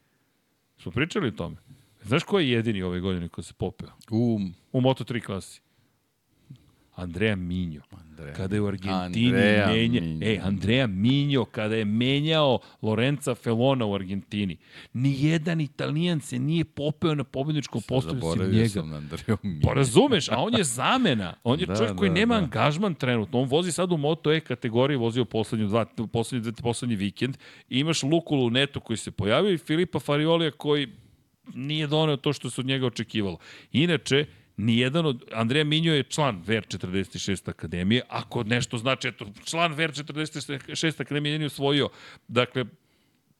[0.77, 1.55] Smo pričali o tome.
[2.03, 3.89] Znaš ko je jedini ove godine ko se popeo?
[4.09, 4.39] U,
[4.71, 5.61] U Moto3 klasi.
[7.01, 7.81] Andrea Minjo.
[7.91, 8.33] Andrea.
[8.33, 10.01] Kada je u Argentini Andrea menja...
[10.01, 10.27] Minjo.
[10.27, 14.57] E, Andrea Minjo, kada je menjao Lorenza Felona u Argentini.
[14.93, 18.69] Nijedan Italijan se nije popeo na pobedničkom postolju sem Zaboravio njega.
[18.69, 19.01] sam na.
[19.63, 21.33] Pa razumeš, a on je zamena.
[21.43, 22.43] On je Da, čovjek koji da, nema da.
[22.43, 23.39] angažman trenutno.
[23.41, 27.37] On vozi sad u Moto E kategoriji, vozio poslednju dva, poslednji, poslednji vikend.
[27.69, 30.87] I imaš Luku Lunetu koji se pojavio i Filipa Fariolija koji
[31.53, 33.37] nije doneo to što se od njega očekivalo.
[33.71, 34.25] Inače,
[34.61, 35.23] nijedan od...
[35.33, 38.01] Andreja Minjo je član VR46 Akademije.
[38.09, 41.89] Ako nešto znači, eto, član VR46 Akademije nije osvojio.
[42.27, 42.65] Dakle,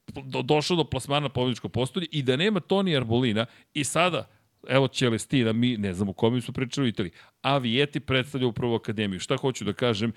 [0.08, 4.28] do, došao do plasmana pobjedičkog postolja i da nema Toni Arbolina i sada
[4.68, 7.12] evo Celestina, mi ne znam u kome su pričali u Italiji,
[7.42, 9.20] a Vieti predstavlja upravo akademiju.
[9.20, 10.14] Šta hoću da kažem?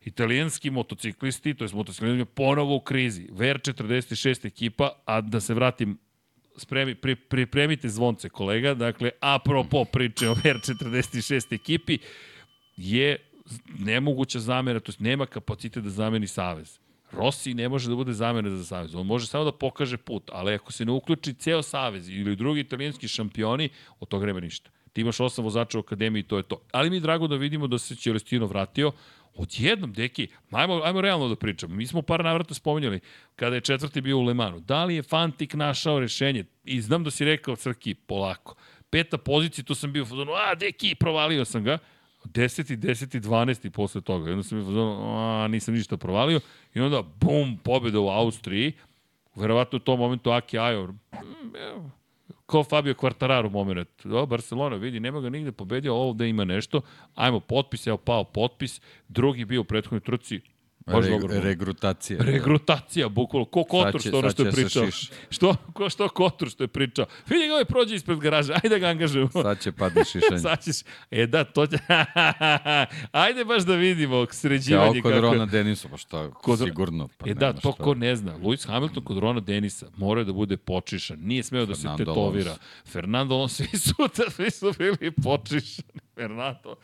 [0.00, 3.28] Italijanski motociklisti, to je motociklisti, ponovo u krizi.
[3.32, 5.98] VR46 ekipa, a da se vratim
[6.58, 11.98] spremi, pri, pripremite zvonce kolega, dakle, apropo priče o VR46 ekipi,
[12.76, 13.16] je
[13.78, 16.78] nemoguća zamera, to jest nema kapacitet da zameni Savez.
[17.12, 18.94] Rossi ne može da bude zamena za savez.
[18.94, 22.60] On može samo da pokaže put, ali ako se ne uključi ceo savez ili drugi
[22.60, 23.68] italijanski šampioni,
[24.00, 24.70] od toga nema ništa.
[24.92, 26.60] Ti imaš osam vozača u akademiji i to je to.
[26.72, 28.92] Ali mi je drago da vidimo da se Celestino vratio.
[29.38, 31.74] Odjednom, deki, ajmo, ajmo realno da pričamo.
[31.74, 33.00] Mi smo par navrata spominjali
[33.36, 34.60] kada je četvrti bio u Lemanu.
[34.60, 36.44] Da li je Fantik našao rešenje?
[36.64, 38.54] I znam da si rekao, Crki, polako.
[38.90, 41.78] Peta pozicija, tu sam bio u fazonu, a, deki, provalio sam ga.
[42.24, 42.76] 10.
[42.76, 43.20] 10.
[43.20, 43.70] 12.
[43.70, 44.30] posle toga.
[44.30, 44.82] I onda sam bio
[45.18, 46.40] a, nisam ništa provalio.
[46.74, 48.72] I onda, bum, pobjeda u Austriji.
[49.34, 50.92] Verovatno u tom momentu Aki Ajor,
[52.48, 54.06] kao Fabio Quartararo moment.
[54.06, 56.80] O, Barcelona, vidi, nema ga nigde pobedio, ovde ima nešto.
[57.14, 58.80] Ajmo, potpis, evo pao potpis.
[59.08, 60.40] Drugi bio u prethodnoj trci,
[60.88, 61.40] Baš Re, dobro.
[61.40, 62.18] regrutacija.
[62.20, 63.44] Regrutacija, bukvalno.
[63.44, 64.84] Ko Kotur, će- što ono što je se pričao.
[64.86, 65.10] šiš.
[65.30, 67.06] Što, ko, što Kotur što je pričao.
[67.26, 69.30] Vidi ga ovaj prođe ispred garaža, ajde da ga angažujemo.
[69.32, 70.38] Sad će padne šišanje.
[70.48, 70.76] Sad ćeš,
[71.10, 71.76] e da, to će,
[73.14, 75.22] ajde baš da vidimo sređivanje kod kako...
[75.22, 77.08] Rona Denisa, pa šta, Kod- sigurno.
[77.18, 77.82] Pa E da, to šta.
[77.84, 78.38] ko ne zna.
[78.38, 81.18] Lewis Hamilton kod Rona Denisa mora da bude počišan.
[81.20, 82.50] Nije smeo da se Fernando tetovira.
[82.50, 82.62] Alonso.
[82.86, 83.94] Fernando Alonso, svi su,
[84.30, 85.88] svi su bili počišani.
[86.14, 86.76] Fernando.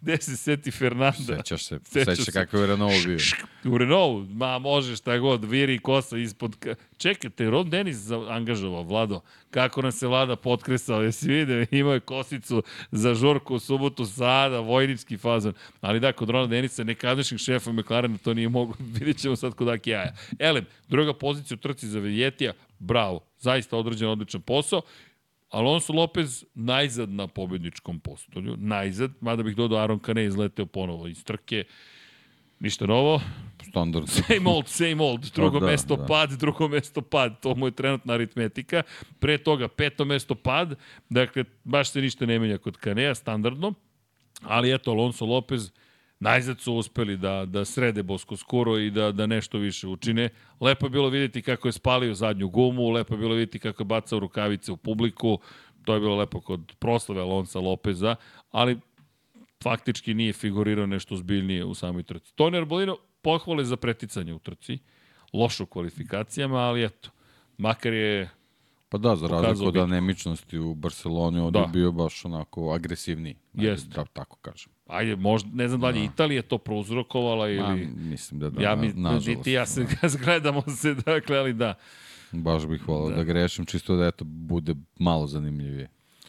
[0.00, 1.36] Gde se seti Fernanda?
[1.36, 2.24] Sećaš se, Sećam sećaš se.
[2.24, 3.18] se kako je Renault bio.
[3.64, 6.56] U Renault, ma može šta god, viri kosa ispod...
[6.58, 7.96] ka- Čekajte, Ron Dennis
[8.28, 9.20] angažovao, Vlado.
[9.50, 14.60] Kako nam se Vlada potkresao, jesi vidio, imao je kosicu za žurku u subotu, sada,
[14.60, 15.52] vojnički fazon.
[15.80, 19.68] Ali da, kod Rona Denisa, nekadašnjeg šefa McLarena, to nije mogo, vidjet ćemo sad kod
[19.68, 20.14] Aki Aja.
[20.38, 24.82] Elem, druga pozicija u trci za Veljetija, bravo, zaista određen odličan posao.
[25.50, 31.24] Alonso Lopez najzad na pobedničkom postolju, najzad, mada bih dodao Aron Kane izleteo ponovo iz
[31.24, 31.64] trke,
[32.60, 33.20] ništa novo,
[33.68, 34.08] Standard.
[34.28, 35.30] Same old, same old.
[35.34, 36.06] Drugo da, mesto da.
[36.06, 37.40] pad, drugo mesto pad.
[37.40, 38.82] To mu je trenutna aritmetika.
[39.18, 40.74] Pre toga peto mesto pad.
[41.08, 43.74] Dakle, baš se ništa ne menja kod Kanea, standardno.
[44.42, 45.70] Ali eto, Alonso Lopez
[46.20, 50.28] najzad su uspeli da, da srede Bosko Skoro i da, da nešto više učine.
[50.60, 53.86] Lepo je bilo vidjeti kako je spalio zadnju gumu, lepo je bilo vidjeti kako je
[53.86, 55.38] bacao rukavice u publiku.
[55.84, 58.16] To je bilo lepo kod proslave Alonsa Lopeza,
[58.50, 58.78] ali
[59.62, 62.34] faktički nije figurirao nešto zbiljnije u samoj trci.
[62.34, 64.78] Toni Arbolino pohvale za preticanje u trci,
[65.32, 67.10] lošo u kvalifikacijama, ali eto,
[67.58, 68.30] makar je
[68.88, 71.64] Pa da, za razliku od anemičnosti u Barceloni, ovde Da.
[71.64, 73.36] je bio baš onako agresivniji.
[73.54, 73.94] Jeste.
[73.94, 74.72] Da, tako kažem.
[74.88, 77.86] Ajde, možda, ne znam da li je Italija to prouzrokovala Ma, ili...
[77.86, 79.26] mislim da da, ja mi, nažalost.
[79.26, 79.86] niti ja se
[80.24, 81.74] gledamo se, dakle, ali da.
[82.32, 83.16] Baš bih volao da.
[83.16, 85.88] da grešim, čisto da eto, bude malo zanimljivije.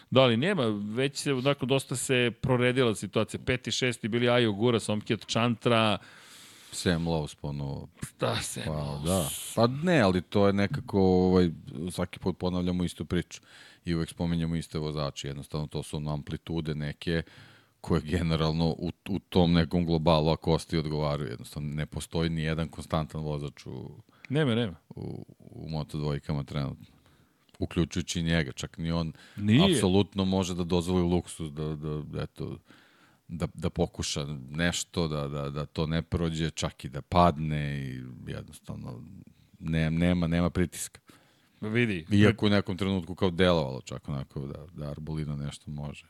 [0.10, 0.64] Da, ali nema,
[0.96, 3.40] već se, onako, dosta se proredila situacija.
[3.46, 5.98] Peti, šesti bili Ajo Gura, Somkjet Čantra,
[6.72, 7.88] Sam Lowe's ponovo.
[8.08, 8.62] šta se...
[8.66, 9.30] Pa da.
[9.56, 11.50] Pa ne, ali to je nekako, ovaj,
[11.92, 13.42] svaki put ponavljamo istu priču
[13.86, 15.28] i uvek spominjamo iste vozače.
[15.28, 17.24] Jednostavno to su amplitude neke
[17.82, 21.30] koje generalno u, u tom nekom globalu ako ostaje odgovaraju.
[21.30, 24.76] Jednostavno ne postoji ni jedan konstantan vozač u, Nema, nema.
[24.90, 26.86] u, u Moto dvojkama trenutno.
[27.60, 29.76] Uključujući njega, čak ni on Nije.
[29.76, 32.58] apsolutno može da dozvoli luksus da, da, da, eto,
[33.28, 38.04] da, da pokuša nešto, da, da, da to ne prođe, čak i da padne i
[38.28, 39.04] jednostavno
[39.60, 41.00] ne, nema, nema pritiska.
[41.62, 46.06] Vidi, Iako u nekom trenutku kao delovalo čak onako da, da Arbolino nešto može.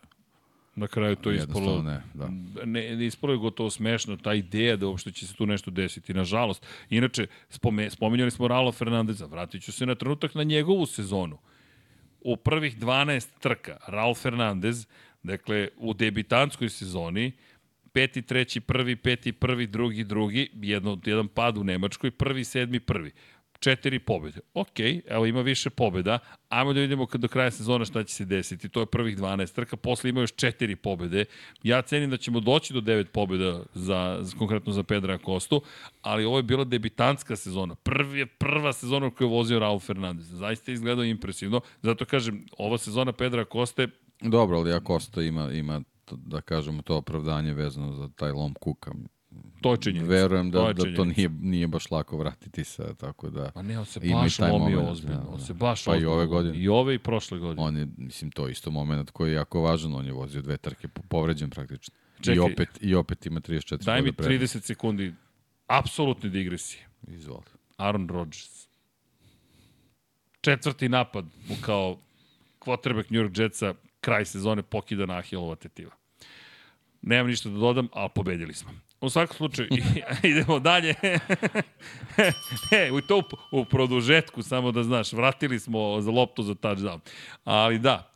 [0.80, 1.84] Na kraju to je ispalo...
[1.84, 2.30] Ne, da.
[2.66, 6.14] ne, ne ispalo je gotovo smešno ta ideja da uopšte će se tu nešto desiti.
[6.14, 11.38] Nažalost, inače, spome, spominjali smo Ralo Fernandeza, vratit ću se na trenutak na njegovu sezonu.
[12.22, 14.88] U prvih 12 trka, Raul Fernandez,
[15.24, 17.32] dakle, u debitanskoj sezoni,
[17.94, 23.12] peti, treći, prvi, peti, prvi, drugi, drugi, jedno, jedan pad u Nemačkoj, prvi, sedmi, prvi.
[23.60, 24.40] Četiri pobjede.
[24.53, 26.19] Ok, evo ima više pobjeda.
[26.49, 28.69] Ajmo da vidimo do kraja sezona šta će se desiti.
[28.69, 31.26] To je prvih 12 trka, posle ima još četiri pobjede.
[31.64, 35.61] Ja cenim da ćemo doći do devet pobjeda za, konkretno za Pedra Kostu,
[36.02, 37.76] ali ovo je bila debitantska sezona.
[37.76, 40.27] Prvi prva sezona u kojoj je vozio Raul Fernandez.
[40.27, 41.61] Zaista je izgledao impresivno.
[41.81, 43.88] Zato kažem, ova sezona Pedra Koste
[44.22, 45.81] Dobro, ali Kosta ima, ima
[46.11, 48.91] da kažemo to opravdanje vezano za taj lom kuka.
[49.62, 50.12] To je činjenica.
[50.12, 53.52] Verujem da, To da to nije, nije baš lako vratiti se, tako da...
[53.52, 55.18] Pa ne, on se i baš lomio ozbiljno.
[55.18, 55.46] da, On da.
[55.46, 56.34] se baš Pa i ozbiljno ove lomio.
[56.34, 56.58] godine.
[56.58, 57.68] I ove i prošle godine.
[57.68, 60.88] On je, mislim, to isto moment koji je jako važan, on je vozio dve trke
[60.88, 61.96] po- povređen praktično.
[62.20, 62.40] I Čekaj.
[62.42, 64.58] opet, I opet ima 34 Daj mi boda prednosti.
[64.58, 65.14] 30 sekundi
[65.68, 66.88] apsolutne digresije.
[67.04, 67.44] Izvoli.
[67.78, 68.68] Aaron Rodgers.
[70.42, 71.98] Četvrti napad mu kao
[72.60, 75.92] quarterback New York Jetsa kraj sezone pokida na Ahilova tetiva.
[77.02, 78.70] Nemam ništa da dodam, ali pobedili smo.
[79.02, 79.68] U svakom slučaju,
[80.24, 80.96] idemo dalje.
[82.72, 87.00] e, u to u, produžetku, samo da znaš, vratili smo za loptu za touchdown.
[87.44, 88.10] Ali da,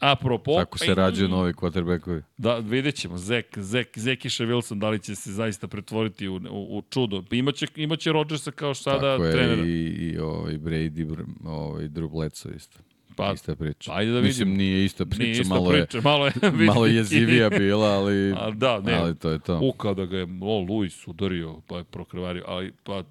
[0.00, 2.22] Apropo, Tako se rađaju novi quarterbackovi.
[2.36, 3.16] Da, vidjet ćemo.
[3.16, 7.24] Zek, Zek, Zekiša Wilson, da li će se zaista pretvoriti u, u, u čudo.
[7.30, 9.62] Imaće, imaće Rodgersa kao sada Tako je trenera.
[9.66, 12.78] i, i ovaj Brady, br- ovaj Drew Bledsoe isto.
[13.18, 13.92] Pa, ista priča.
[13.94, 14.58] ajde da Mislim, vidimo.
[14.62, 18.32] nije ista priča, Nije ista malo, priča, malo je, je, malo je jezivija bila, ali,
[18.32, 18.94] A, da, ne.
[18.94, 19.58] ali to je to.
[19.62, 23.02] U, kada ga je o, Luis udario, pa je prokrvario, ali pa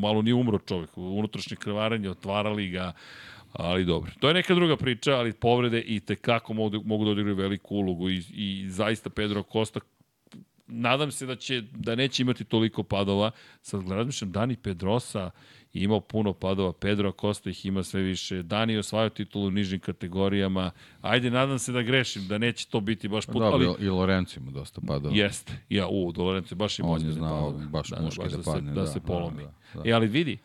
[0.00, 0.98] malo nije umro čovjek.
[0.98, 2.92] Unutrašnje krvaranje, otvarali ga,
[3.52, 4.10] ali dobro.
[4.20, 8.10] To je neka druga priča, ali povrede i tekako mogu, mogu da odigraju veliku ulogu
[8.10, 9.80] i, i zaista Pedro Costa
[10.66, 13.30] nadam se da će da neće imati toliko padova.
[13.62, 15.30] Sad razmišljam, Dani Pedrosa je
[15.74, 20.70] imao puno padova, Pedro Acosta ih ima sve više, Dani osvajao titulu u nižim kategorijama.
[21.00, 24.40] Ajde, nadam se da grešim, da neće to biti baš put, Dobro, ali i Lorenzo
[24.40, 25.14] ima dosta padova.
[25.16, 25.52] jeste.
[25.68, 27.66] Ja, u, Dolorence baš ima On je znao padove.
[27.66, 29.42] baš muški da se, padne, Da, da, se da, polomi.
[29.42, 29.90] da, da.
[29.90, 30.38] E, ali vidi,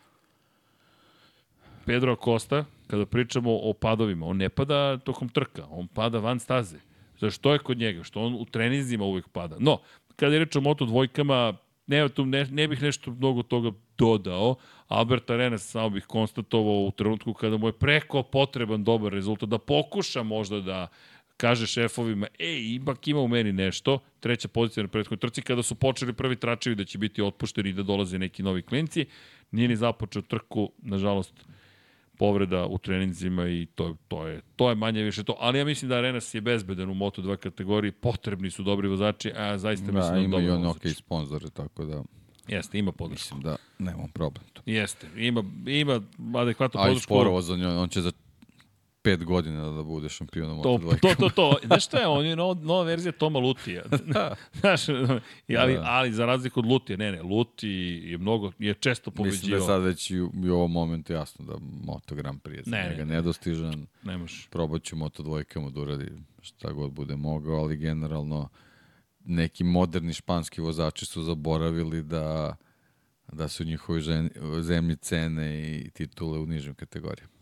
[1.86, 6.78] Pedro Acosta, kada pričamo o padovima, on ne pada tokom trka, on pada van staze.
[7.20, 8.04] Zašto je kod njega?
[8.04, 9.56] Što on u treninzima uvek pada.
[9.60, 9.78] No,
[10.16, 11.54] kada je reč o moto dvojkama,
[11.90, 14.56] ne, tu ne, ne bih nešto mnogo toga dodao.
[14.88, 19.58] Albert Arenas samo bih konstatovao u trenutku kada mu je preko potreban dobar rezultat, da
[19.58, 20.88] pokuša možda da
[21.38, 25.76] kaže šefovima, ej, ipak ima u meni nešto, treća pozicija na prethodnoj trci, kada su
[25.76, 29.06] počeli prvi tračevi da će biti otpušteni i da dolaze neki novi klinci,
[29.52, 31.34] nije ni započeo trku, nažalost,
[32.20, 35.36] povreda u treninzima i to, to, je, to je manje više to.
[35.40, 39.58] Ali ja mislim da Arenas je bezbedan u Moto2 kategoriji, potrebni su dobri vozači, a
[39.58, 42.04] zaista mislim Da, da, ima i on ok sponzore, tako da
[42.48, 43.36] Jeste, ima podršku.
[43.36, 44.62] mislim da nemam problem tu.
[44.66, 46.02] Jeste, ima, ima
[46.36, 47.04] adekvatnu A i podršku.
[47.14, 48.12] sporovo za njoj, on će za
[49.10, 51.00] pet godina da bude šampion u To, Moto2.
[51.00, 51.56] to, to, to.
[51.66, 53.84] Znaš šta je, on je nova, nova verzija Toma Lutija.
[54.60, 54.90] Znaš,
[55.48, 55.84] i ali, Da.
[55.86, 57.70] ali za razliku od Lutija, ne, ne, Luti
[58.04, 61.14] je mnogo, je često Mislim da je sad već i u, i u ovom momentu
[61.14, 61.54] jasno da
[61.84, 63.16] Moto Grand Prix je za Ne, njega ne.
[63.16, 63.88] nedostižan.
[64.04, 64.20] Ne.
[64.50, 66.12] Probat ću Moto dvojkama da uradi
[66.42, 68.50] šta god bude mogao, ali generalno
[69.26, 72.56] neki moderni španski vozači su zaboravili da
[73.32, 74.30] da su njihovi žen,
[74.62, 77.39] zemlji cene i titule u nižim kategorijama.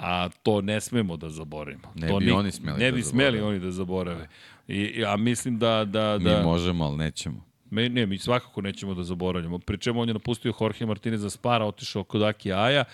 [0.00, 1.92] A to ne smemo da zaboravimo.
[1.94, 3.48] Ne to bi ni- oni smeli Ne da bi smeli zaborave.
[3.48, 4.28] oni da zaborave.
[4.68, 5.84] I, ja mislim da...
[5.84, 7.44] da, Mi da možemo, ali nećemo.
[7.70, 9.58] Me, ne, mi svakako nećemo da zaboravljamo.
[9.58, 12.84] Pri čemu on je napustio Jorge Martinez za Spara, otišao kod Aki Aja.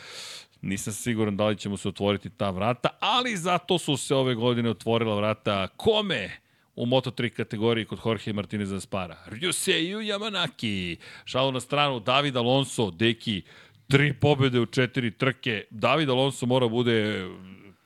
[0.62, 4.34] Nisam siguran da li će mu se otvoriti ta vrata, ali zato su se ove
[4.34, 6.30] godine otvorila vrata kome?
[6.78, 9.16] u Moto3 kategoriji kod Jorge Martinez za Spara.
[9.26, 10.96] Ryuseju Yamanaki.
[11.24, 13.42] Šalo na stranu, David Alonso, deki,
[13.88, 15.64] tri pobjede u četiri trke.
[15.70, 17.26] David Alonso mora bude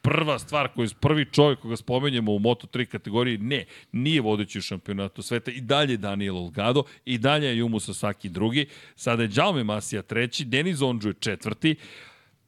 [0.02, 5.22] prva stvar koju prvi čovjek koga spomenjemo u Moto3 kategoriji, ne, nije vodeći u šampionatu
[5.22, 8.66] sveta, i dalje je Daniel Olgado, i dalje je Jumu Sasaki drugi,
[8.96, 11.76] sada je Jaume Masija treći, Denis Ondžu je četvrti,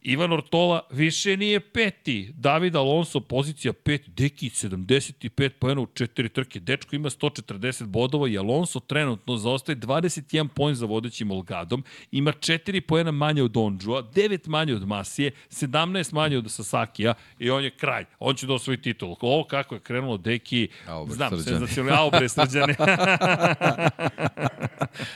[0.05, 2.33] Ivan Ortola više nije peti.
[2.37, 6.61] David Alonso, pozicija pet, Deki 75 pojena u četiri trke.
[6.61, 11.85] Dečko ima 140 bodova i Alonso trenutno zaostaje 21 poen za vodećim Olgadom.
[12.11, 17.51] Ima 4 pojena manje od Ondžua, 9 manje od Masije, 17 manje od Sasakija i
[17.51, 18.05] on je kraj.
[18.19, 19.17] On će da osvoji titul.
[19.21, 22.75] Ovo kako je krenulo Deki, Au, bre, znam, senzacionalno, au bre, srđane.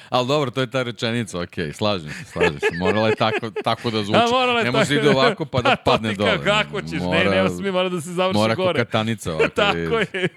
[0.08, 2.66] Ali dobro, to je ta rečenica, ok, slažem se, slažem se.
[2.78, 4.18] Morala je tako, tako da zvuči.
[4.18, 6.30] A, morala je ne može ide ovako pa da Pa, padne dole.
[6.32, 7.00] ka- Kako ćeš?
[7.02, 8.78] ne, nema smije, mora da se završi Mora gore.
[8.78, 9.48] ko katanica ovako.
[9.56, 10.08] da Tako ide.
[10.14, 10.28] je.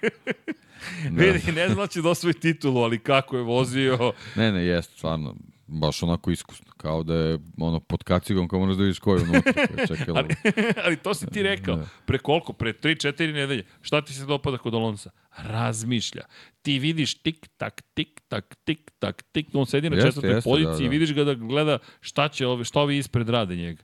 [1.04, 1.24] Da.
[1.24, 4.14] Vidi, ne znam da će da osvoji titulu, ali kako je vozio.
[4.36, 5.36] Ne, ne, jeste, stvarno.
[5.68, 6.66] Baš onako iskusno.
[6.78, 9.54] Kao da je ono, pod kacigom kao moraš da vidiš ko je unutra.
[9.88, 10.20] čekala.
[10.20, 10.36] Ali,
[10.78, 11.76] ali to si ti rekao.
[11.76, 11.86] Da.
[12.06, 12.54] Pre koliko?
[12.54, 13.64] Pre 3-4 nedelje.
[13.82, 15.10] Šta ti se dopada kod Alonsa?
[15.38, 16.22] Razmišlja.
[16.62, 19.48] Ti vidiš tik, tak, tik, tak, tik, tak, tik.
[19.54, 20.90] On sedi na Jeste, četvrtoj jeste, poziciji da, i da.
[20.90, 23.84] vidiš ga da gleda šta će ove, šta ovi ispred rade njega.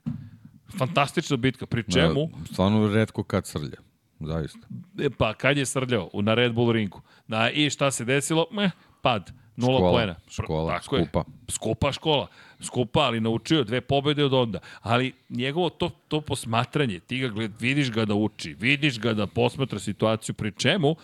[0.78, 1.66] Fantastična bitka.
[1.66, 2.26] Pri čemu?
[2.26, 3.78] Da, stvarno redko kad srlja.
[4.20, 4.66] Zaista.
[4.98, 7.00] E, pa kad je srljao na Red Bull ringu.
[7.26, 8.46] Na, I šta se desilo?
[8.50, 8.70] Meh,
[9.02, 9.32] pad.
[9.56, 10.14] Nula Škola, poena.
[10.14, 11.04] Pr- škola, tako je.
[11.04, 11.24] skupa.
[11.48, 12.26] Skupa škola.
[12.60, 14.58] Skupa, ali naučio dve pobede od onda.
[14.80, 19.26] Ali njegovo to, to posmatranje, ti ga gled, vidiš ga da uči, vidiš ga da
[19.26, 20.96] posmatra situaciju, pri čemu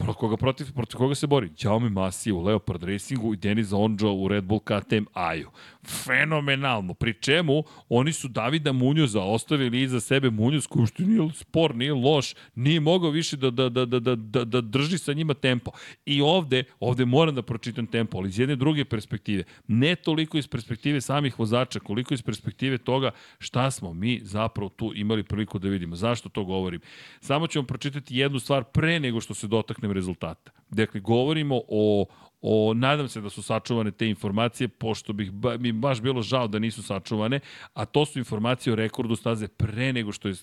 [0.00, 1.50] Pro koga protiv, protiv koga se bori?
[1.62, 5.50] Jaume Masi u Leopard Racingu i Denis Ondžo u Red Bull KTM Aju.
[5.86, 6.94] Fenomenalno.
[6.94, 11.94] Pri čemu oni su Davida Munjoza ostavili iza sebe Munjoz koji što nije spor, nije
[11.94, 15.70] loš, nije mogao više da, da, da, da, da, da, da drži sa njima tempo.
[16.06, 19.44] I ovde, ovde moram da pročitam tempo, ali iz jedne druge perspektive.
[19.68, 24.92] Ne toliko iz perspektive samih vozača, koliko iz perspektive toga šta smo mi zapravo tu
[24.94, 25.96] imali priliku da vidimo.
[25.96, 26.80] Zašto to govorim?
[27.20, 30.50] Samo ću vam pročitati jednu stvar pre nego što se dotaknem rezultata.
[30.70, 32.06] Dakle, govorimo o
[32.42, 36.48] O, nadam se da su sačuvane te informacije, pošto bih ba, mi baš bilo žao
[36.48, 37.40] da nisu sačuvane,
[37.74, 40.34] a to su informacije o rekordu staze pre nego što, je,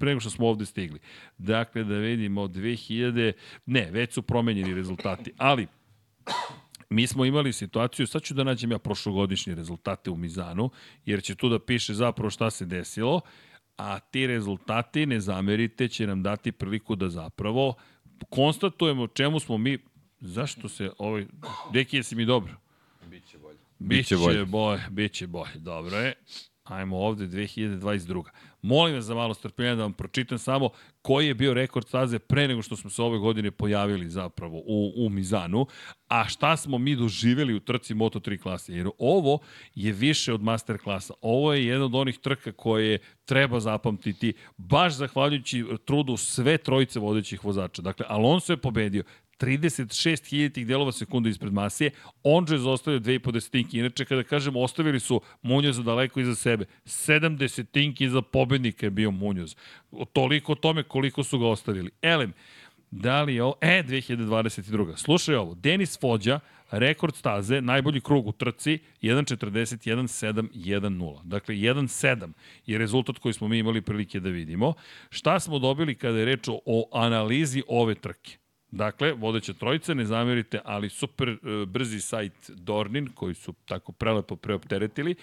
[0.00, 0.98] pre nego što smo ovde stigli.
[1.38, 3.32] Dakle, da vidimo, 2000,
[3.66, 5.66] ne, već su promenjeni rezultati, ali
[6.90, 10.70] mi smo imali situaciju, sad ću da nađem ja prošlogodišnje rezultate u Mizanu,
[11.04, 13.20] jer će tu da piše zapravo šta se desilo,
[13.76, 17.74] a ti rezultati, ne zamerite, će nam dati priliku da zapravo
[18.30, 19.78] konstatujemo čemu smo mi
[20.20, 21.26] Zašto se ovaj...
[21.72, 22.52] Deki, jesi mi dobro?
[23.06, 23.58] Biće bolje.
[23.78, 24.44] Biće, bolje.
[24.44, 24.82] bolje.
[24.90, 26.14] Biće bolje, dobro je.
[26.64, 28.22] Ajmo ovde 2022.
[28.62, 30.70] Molim vas za malo strpljenja da vam pročitam samo
[31.02, 34.92] koji je bio rekord staze pre nego što smo se ove godine pojavili zapravo u,
[34.96, 35.66] u Mizanu,
[36.08, 38.74] a šta smo mi doživeli u trci Moto3 klase.
[38.74, 39.38] Jer ovo
[39.74, 41.14] je više od master klasa.
[41.20, 47.44] Ovo je jedan od onih trka koje treba zapamtiti, baš zahvaljujući trudu sve trojice vodećih
[47.44, 47.82] vozača.
[47.82, 49.02] Dakle, Alonso je pobedio,
[49.40, 51.90] 36.000 delova sekunde ispred Masije,
[52.22, 53.78] Onđe je zaostavio 2,5 desetinki.
[53.78, 59.10] Inače, kada kažemo ostavili su Munjoza daleko iza sebe, 7 desetinki iza pobednika je bio
[59.10, 59.56] Munjoz.
[60.12, 61.90] Toliko o tome koliko su ga ostavili.
[62.02, 62.32] Elem,
[62.90, 63.54] da li je ovo?
[63.60, 64.96] E, 2022.
[64.96, 66.40] Slušaj ovo, Denis Fođa,
[66.70, 71.22] rekord staze, najbolji krug u trci, 1.41.7.1.0.
[71.24, 72.32] Dakle, 1.7
[72.66, 74.74] je rezultat koji smo mi imali prilike da vidimo.
[75.10, 78.38] Šta smo dobili kada je reč o analizi ove trke?
[78.70, 84.36] Dakle, vodeća trojica, ne zamerite, ali super uh, brzi sajt Dornin, koji su tako prelepo
[84.36, 85.14] preopteretili,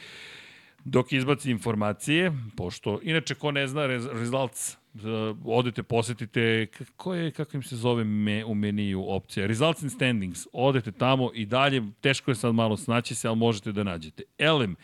[0.86, 5.02] dok izbaci informacije, pošto, inače, ko ne zna, results, uh,
[5.46, 10.48] odete, posetite, kako je, kako im se zove me, u meniju opcija, results and standings,
[10.54, 14.24] odete tamo i dalje, teško je sad malo snaći se, ali možete da nađete.
[14.38, 14.76] Elem,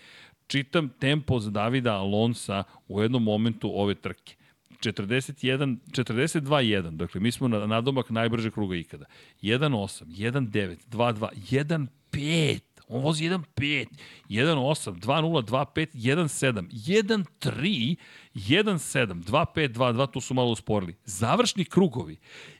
[0.47, 4.35] čitam tempo za Davida Alonsa u jednom momentu ove trke.
[4.81, 9.05] 41, 42-1, dakle mi smo na nadomak najbrže kruga ikada.
[9.41, 13.87] 1-8, 1-9, 2-2, 1-5, on vozi 1-5,
[14.29, 16.69] 1-8, 2-0, 2-5, 1-7,
[17.39, 17.95] 1-3,
[18.35, 20.95] 1-7, 2-5, 2-2, tu su malo usporili.
[21.05, 22.17] Završni krugovi,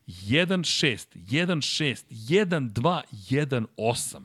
[0.08, 4.22] 1-6, 1-6, 1-2, 1-8.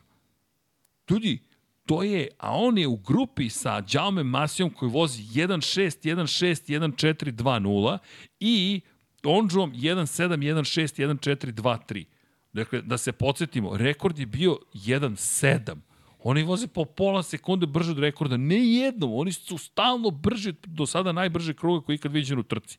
[1.09, 1.39] Ljudi,
[1.87, 7.31] to je, a on je u grupi sa Jaume Masijom koji vozi 1.6, 1.6, 1.4,
[7.31, 7.97] 2.0
[8.39, 8.81] i
[9.23, 12.05] Onđom 1.7, 1.6, 1.4, 2.3.
[12.53, 15.75] Dakle, da se podsjetimo, rekord je bio 1.7.
[16.23, 18.37] Oni voze po pola sekunde brže od rekorda.
[18.37, 22.77] Ne jednom, oni su stalno brži do sada najbrže kruga koji ikad viđen u trci.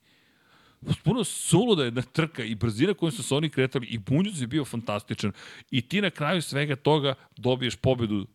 [1.05, 4.65] Puno suluda jedna trka i brzina kojom su se oni kretali i Bunjuz je bio
[4.65, 5.33] fantastičan
[5.71, 8.27] i ti na kraju svega toga dobiješ pobedu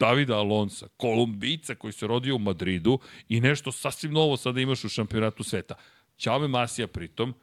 [0.00, 2.98] Davida Alonsa, Kolumbica koji se rodio u Madridu
[3.28, 5.74] i nešto sasvim novo sada imaš u šampionatu sveta.
[6.16, 7.34] Ćame Masija pritom,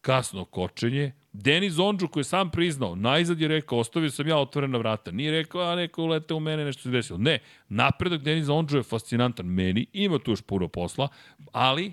[0.00, 4.78] kasno kočenje, Denis Ondžu koji je sam priznao, najzad je rekao, ostavio sam ja otvorena
[4.78, 5.10] vrata.
[5.10, 7.18] Nije rekao, a neko ulete u mene, nešto se desilo.
[7.18, 7.38] Ne,
[7.68, 11.08] napredak Denis Ondžu je fascinantan meni, ima tu još puno posla,
[11.52, 11.92] ali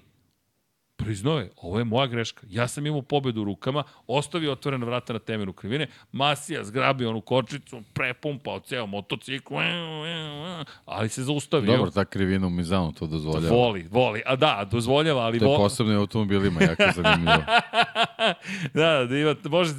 [0.97, 2.47] priznao je, ovo je moja greška.
[2.49, 7.21] Ja sam imao pobedu u rukama, ostavio otvorena vrata na temenu krivine, Masija zgrabio onu
[7.21, 9.53] kočicu, prepumpao ceo motocikl,
[10.85, 11.77] ali se zaustavio.
[11.77, 13.55] Dobro, ta krivina u Mizanu to dozvoljava.
[13.55, 14.21] Voli, voli.
[14.25, 15.39] A da, dozvoljava, ali...
[15.39, 17.43] To je posebno u automobilima jako zanimljivo.
[18.73, 19.73] da, da ima, može,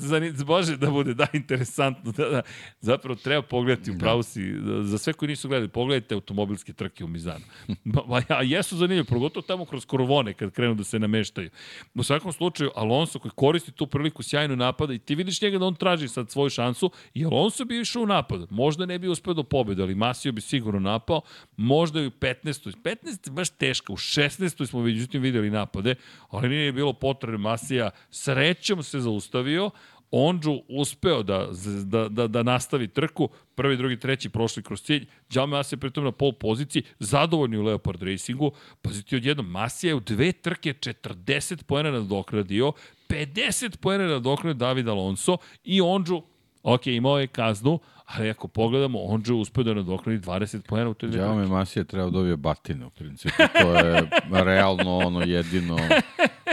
[0.47, 2.13] može da bude, da, interesantno.
[2.13, 2.43] Da, da.
[2.81, 7.45] Zapravo treba pogledati, upravo si, za sve koji nisu gledali, pogledajte automobilske trke u Mizanu.
[8.29, 11.51] Ja, jesu zanimljivo, progotovo tamo kroz korovone, kad krenu da se nameštaju.
[11.95, 15.67] U svakom slučaju, Alonso koji koristi tu priliku sjajno napada i ti vidiš njega da
[15.67, 18.47] on traži sad svoju šansu i Alonso bi išao u napad.
[18.51, 21.21] Možda ne bi uspeo do pobjede, ali Masio bi sigurno napao.
[21.57, 22.77] Možda i u 15.
[22.83, 23.93] 15 je baš teška.
[23.93, 24.67] U 16.
[24.67, 25.95] smo međutim videli napade,
[26.31, 27.91] ali nije bilo potrebe Masija.
[28.11, 29.71] Srećom se zaustavio,
[30.11, 31.49] Ondžu uspeo da,
[31.85, 36.13] da, da, da nastavi trku, prvi, drugi, treći prošli kroz cilj, Đao Masija pritom na
[36.13, 38.53] pol poziciji, zadovoljni u Leopard Racingu,
[38.83, 42.73] pazite odjednom, Masija je u dve trke 40 pojena nadokradio,
[43.09, 46.23] 50 pojena nadokradio David Alonso i Ondžu,
[46.63, 47.79] ok, imao je kaznu,
[48.09, 51.21] ali ako pogledamo, on je uspio da nadoknadi 20 pojena u toj dve.
[51.21, 55.77] Đao Masija treba dobije batine, u principu, to je realno ono jedino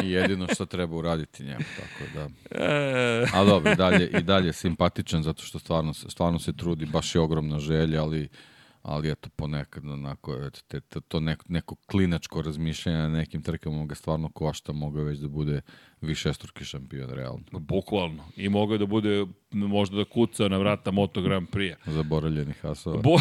[0.04, 2.28] i jedino što treba uraditi njemu, tako da.
[3.34, 7.22] A dobro, i dalje, i dalje simpatičan zato što stvarno, stvarno se trudi, baš je
[7.22, 8.30] ogromna želja, ali
[8.86, 13.86] ali eto ponekad onako eto, te, te, to neko, neko klinačko razmišljanje na nekim trkama
[13.86, 15.62] ga stvarno košta, mogao već da bude
[16.02, 17.44] višestruki šampion realno.
[17.52, 18.24] Bukvalno.
[18.36, 21.76] I mogao da bude možda da kuca na vrata Moto Grand Prix.
[21.86, 23.02] Zaboravljenih hasova.
[23.02, 23.18] Bo...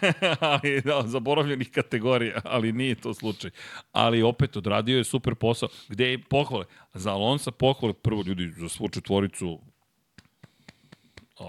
[0.50, 3.50] ali, da, zaboravljenih kategorija, ali nije to slučaj.
[3.92, 5.68] Ali opet odradio je super posao.
[5.88, 6.64] Gde je pohvale?
[6.94, 9.60] Za Alonsa pohvale prvo ljudi za svu četvoricu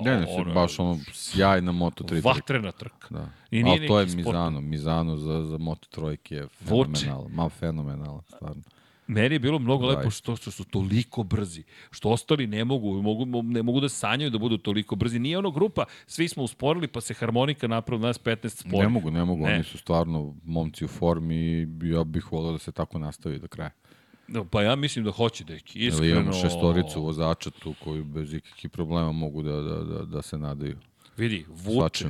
[0.01, 2.30] Ne, ne, ono, baš ono sjajna Moto3 trka.
[2.30, 3.07] Vatrena trka.
[3.09, 3.30] Da.
[3.51, 4.35] I nije Ali to je neki sport.
[4.35, 4.61] Mizano.
[4.61, 7.27] Mizano za, za Moto trojke je fenomenal.
[7.30, 8.61] Ma fenomenal, stvarno.
[9.07, 11.63] Meni je bilo mnogo lepo što, što su toliko brzi.
[11.91, 15.19] Što ostali ne mogu, mogu, ne mogu da sanjaju da budu toliko brzi.
[15.19, 18.81] Nije ono grupa, svi smo usporili pa se harmonika napravila nas 15 sporih.
[18.81, 19.45] Ne mogu, ne mogu.
[19.45, 19.53] Ne.
[19.53, 23.47] Oni su stvarno momci u formi i ja bih volio da se tako nastavi do
[23.47, 23.72] kraja.
[24.33, 25.79] No, Pa ja mislim da hoće, deki.
[25.79, 26.19] Ili Iskreno.
[26.19, 30.77] imamo šestoricu vozača tu koji bez ikakvih problema mogu da, da, da, da se nadaju.
[31.17, 32.09] Vidi, vuče.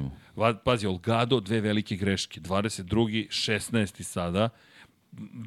[0.64, 2.42] Pazi, Olgado, dve velike greške.
[2.42, 3.28] 22.
[3.30, 4.04] 16.
[4.04, 4.50] sada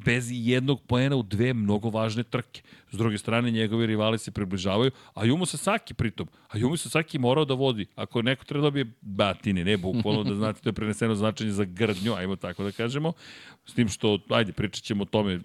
[0.05, 2.61] bez jednog poena u dve mnogo važne trke.
[2.95, 6.27] S druge strane, njegovi rivali se približavaju, a Jumo Sasaki pritom.
[6.47, 7.85] A Jumo Sasaki morao da vodi.
[7.95, 11.65] Ako neko treba da dobije batine, ne bukvalno da znate, to je preneseno značenje za
[11.65, 13.13] grdnju, ajmo tako da kažemo.
[13.65, 15.39] S tim što, ajde, pričat ćemo o tome.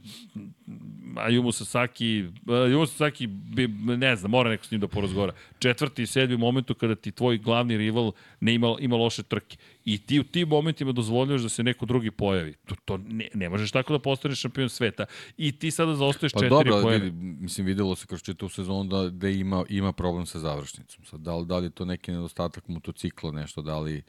[1.14, 5.32] Ayumu Sasaki, Ayumu Sasaki, bi, ne znam, mora neko s njim da porazgovara.
[5.59, 9.56] Četvrti i sedmi momentu kada ti tvoj glavni rival ne ima, ima loše trke.
[9.85, 12.55] I ti u tim momentima dozvoljavaš da se neko drugi pojavi.
[12.66, 15.05] To, to ne, ne možeš tako da postaneš šampion sveta.
[15.36, 17.05] I ti sada zaostaješ Pa četiri dobro, poena.
[17.05, 21.05] vidi, mislim, videlo se kroz čitavu sezonu da, da ima, ima problem sa završnicom.
[21.05, 24.03] Sad, da li, da li je to neki nedostatak motocikla, nešto, da li,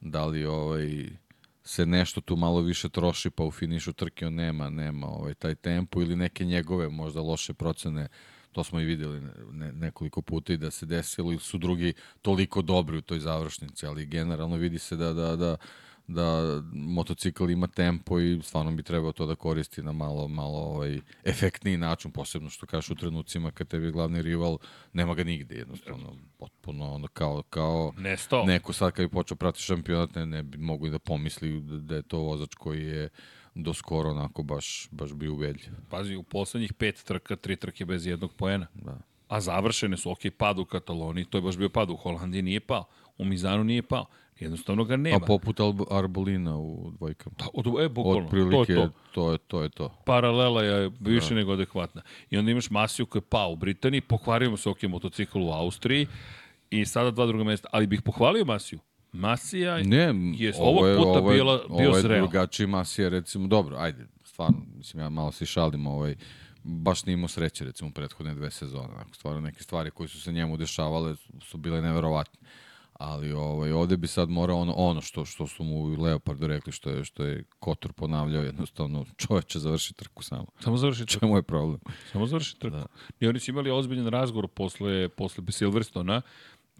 [0.00, 1.10] da li ovaj,
[1.64, 5.54] se nešto tu malo više troši, pa u finišu trke on nema, nema ovaj, taj
[5.54, 8.08] tempo ili neke njegove možda loše procene
[8.52, 9.20] to smo i videli
[9.52, 11.92] ne, nekoliko puta i da se desilo ili su drugi
[12.22, 15.56] toliko dobri u toj završnici, ali generalno vidi se da, da, da,
[16.06, 21.00] da motocikl ima tempo i stvarno bi trebao to da koristi na malo malo ovaj
[21.24, 24.58] efektniji način, posebno što kažeš u trenucima kad tebi je glavni rival,
[24.92, 28.44] nema ga nigde jednostavno, potpuno ono kao, kao Nestao.
[28.44, 31.78] neko sad kad bi počeo prati šampionat, ne, ne bi mogu i da pomisli da,
[31.78, 33.08] da je to vozač koji je
[33.54, 35.72] do skoro onako baš, baš bio ubedljiv.
[35.90, 38.66] Pazi, u poslednjih pet trka, tri trke bez jednog poena.
[38.74, 38.98] Da.
[39.28, 42.60] A završene su, ok, pad u Kataloniji, to je baš bio pad, u Holandiji nije
[42.60, 42.84] pao,
[43.18, 44.06] u Mizanu nije pao.
[44.42, 45.16] Jednostavno ga nema.
[45.16, 45.56] A poput
[45.90, 47.36] Arbolina u dvojkama.
[47.38, 48.92] Pa, od, e, bukvalno, Otprilike, to je to.
[49.12, 49.62] to je to.
[49.62, 49.88] Je to.
[50.06, 51.34] Paralela je više da.
[51.34, 52.02] nego adekvatna.
[52.30, 55.50] I onda imaš Masiju koji je pao u Britaniji, pokvario mu se ok motocikl u
[55.50, 56.06] Austriji
[56.70, 57.68] i sada dva druga mesta.
[57.72, 58.78] Ali bih pohvalio Masiju.
[59.12, 62.18] Masija Ne, je ovo ovog je, puta ovo je, bila, bio ovo je zreo.
[62.18, 66.14] drugačiji masija, recimo, dobro, ajde, stvarno, mislim, ja malo se šalim, ovaj,
[66.64, 68.88] baš nije imao sreće, recimo, prethodne dve sezone.
[69.12, 72.48] Stvarno neke stvari koje su se njemu dešavale su bile neverovatne.
[73.04, 76.72] Ali ovaj, ovde bi sad morao ono, ono što, što su mu u Leopardu rekli,
[76.72, 80.46] što je, što je Kotor ponavljao, jednostavno čoveče završi trku samo.
[80.60, 81.20] Samo završi trku.
[81.20, 81.80] Čemu je problem?
[82.12, 82.76] Samo završi trku.
[82.76, 82.86] Da.
[83.20, 86.22] I oni su imali ozbiljan razgovor posle, posle Silverstona.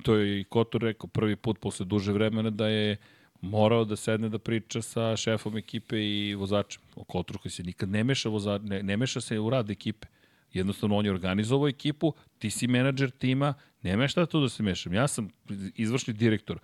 [0.02, 2.96] To je i Kotor rekao prvi put posle duže vremena da je
[3.40, 6.82] morao da sedne da priča sa šefom ekipe i vozačem.
[6.96, 10.06] O Kotoru koji se nikad ne meša, voza, ne, ne meša se u rad ekipe.
[10.52, 14.94] Jednostavno, on je organizovao ekipu, ti si menadžer tima, nema šta tu da se mešam.
[14.94, 15.28] Ja sam
[15.74, 16.58] izvršni direktor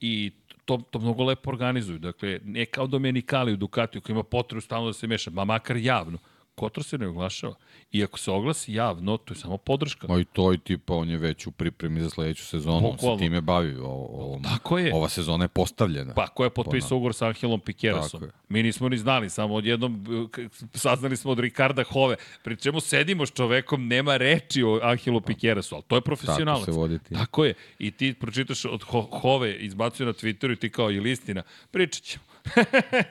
[0.00, 0.32] i
[0.64, 1.98] to, to mnogo lepo organizuju.
[1.98, 5.76] Dakle, ne kao Domenicali u Ducatiju koji ima potrebu stalno da se meša, ma makar
[5.76, 6.18] javno.
[6.60, 7.54] Kotor se ne oglašava.
[7.92, 10.06] I ako se oglasi javno, to je samo podrška.
[10.08, 12.90] Ma i to i tipa, on je već u pripremi za sledeću sezonu, on se
[12.92, 13.18] Bukvalno.
[13.18, 13.76] time bavi.
[13.76, 14.94] O, o, Tako je.
[14.94, 16.14] Ova sezona je postavljena.
[16.14, 17.60] Pa ko je potpisao ugovor sa Angelom
[18.22, 18.30] je.
[18.48, 20.40] Mi nismo ni znali, samo odjednom k-
[20.74, 22.16] saznali smo od Ricarda Hove.
[22.44, 26.60] Pri čemu sedimo s čovekom, nema reči o Angelu Pikeresu, ali to je profesionalac.
[26.60, 27.18] Tako se vodi tim.
[27.18, 27.54] Tako je.
[27.78, 32.02] I ti pročitaš od Ho Hove, izbacuju na Twitteru i ti kao, ili istina, pričat
[32.02, 32.29] ćemo.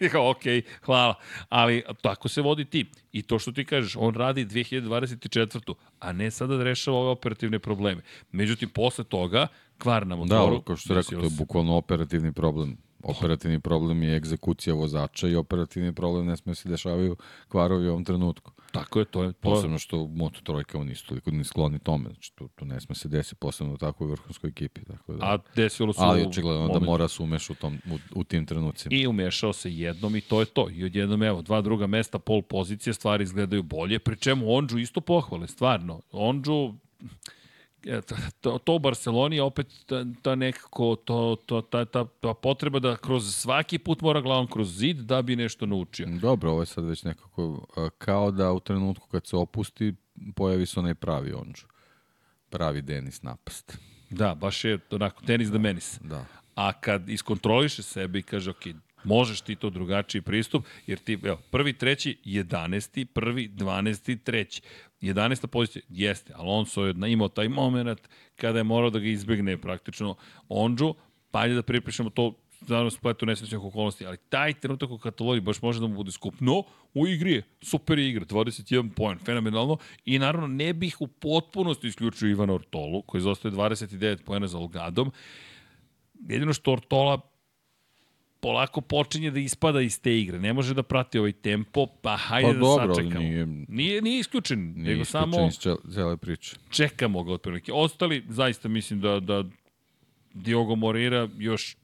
[0.05, 0.43] I kao, ok,
[0.85, 1.15] hvala.
[1.49, 2.87] Ali tako se vodi tim.
[3.11, 5.73] I to što ti kažeš, on radi 2024.
[5.99, 8.01] A ne sada da rešava ove operativne probleme.
[8.31, 10.53] Međutim, posle toga, kvar na Da, motoru...
[10.53, 12.77] ovo, kao što rekao, to je bukvalno operativni problem.
[13.03, 17.15] Operativni problem je egzekucija vozača i operativni problem ne sme se dešavaju
[17.47, 18.51] kvarovi u ovom trenutku.
[18.71, 19.33] Tako je, to je...
[19.33, 22.09] To Posebno što Moto Trojka on nisu toliko ni skloni tome.
[22.09, 24.85] Znači, tu, tu ne sme se desi posebno u takvoj vrhunskoj ekipi.
[24.85, 25.25] Tako da.
[25.25, 28.95] A desilo se Ali očigledno da mora se umeš u, tom, u, u tim trenucima.
[28.95, 30.69] I umešao se jednom i to je to.
[30.71, 35.01] I odjednom, evo, dva druga mesta, pol pozicije, stvari izgledaju bolje, pri čemu Ondžu isto
[35.01, 36.01] pohvale, stvarno.
[36.11, 37.38] T-
[38.41, 42.79] to, to u Barceloni je opet ta, ta nekako, to, to, ta, ta, ta potreba
[42.79, 46.07] da kroz svaki put mora glavom kroz zid da bi nešto naučio.
[46.21, 47.67] Dobro, ovo je sad već nekako
[47.97, 49.93] kao da u trenutku kad se opusti
[50.35, 51.65] pojavi se onaj pravi onđu.
[52.49, 53.77] Pravi Denis napast.
[54.09, 55.99] Da, baš je onako tenis da menis.
[56.03, 56.25] Da.
[56.55, 58.63] A kad iskontroliše sebe i kaže, ok,
[59.03, 64.61] možeš ti to drugačiji pristup, jer ti, evo, prvi, treći, jedanesti, prvi, dvanesti, treći.
[65.01, 65.47] 11.
[65.47, 67.99] pozicija, jeste, Alonso je imao taj moment
[68.35, 70.15] kada je morao da ga izbegne praktično
[70.49, 70.93] Ondžu,
[71.31, 72.33] pa da pripišemo to
[72.67, 76.35] naravno spletu nesrećnih okolnosti, ali taj trenutak u Kataloniji baš može da mu bude skup.
[76.39, 76.63] No,
[76.93, 82.29] u igri je, super igra, 21 poen, fenomenalno, i naravno ne bih u potpunosti isključio
[82.29, 85.11] Ivana Ortolu, koji zostaje 29 poena za Olgadom.
[86.29, 87.19] Jedino što Ortola
[88.41, 90.39] polako počinje da ispada iz te igre.
[90.39, 93.19] Ne može da prati ovaj tempo, pa hajde Pa da dobro, sačekamo.
[93.19, 96.55] nije- nije, nije isključen, Nije nego isključen samo iz cele- priče.
[96.69, 97.73] čekamo ga otprilike.
[97.73, 99.43] Ostali, zaista mislim da, da
[100.33, 101.75] Diogo Moreira još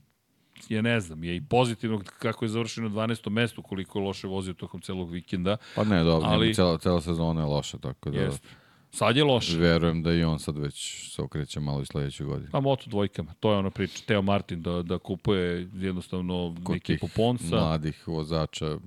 [0.70, 3.30] je ne znam, je i pozitivno kako je završio na 12.
[3.30, 5.58] mestu, koliko je loše vozio tokom celog vikenda.
[5.76, 6.54] Pa ne, dobro, Ali- ali...
[6.54, 8.48] cela, cela sezona je loša, tako da Jeste.
[8.92, 9.58] Sad je loše.
[9.58, 12.52] verujem da i on sad već se okreće malo i sledeće godine.
[12.52, 14.04] Pa moto dvojkama, to je ona priča.
[14.08, 17.56] Teo Martin da, da kupuje jednostavno Kod tih Ponsa.
[17.56, 18.78] Mladih vozača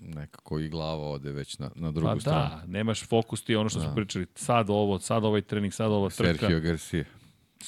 [0.00, 2.48] nekako i glava ode već na, na drugu Pa stranu.
[2.48, 4.26] da, nemaš fokus ti ono što smo pričali.
[4.34, 6.38] Sad ovo, sad ovaj trening, sad ova trka.
[6.38, 7.04] Sergio Garcia.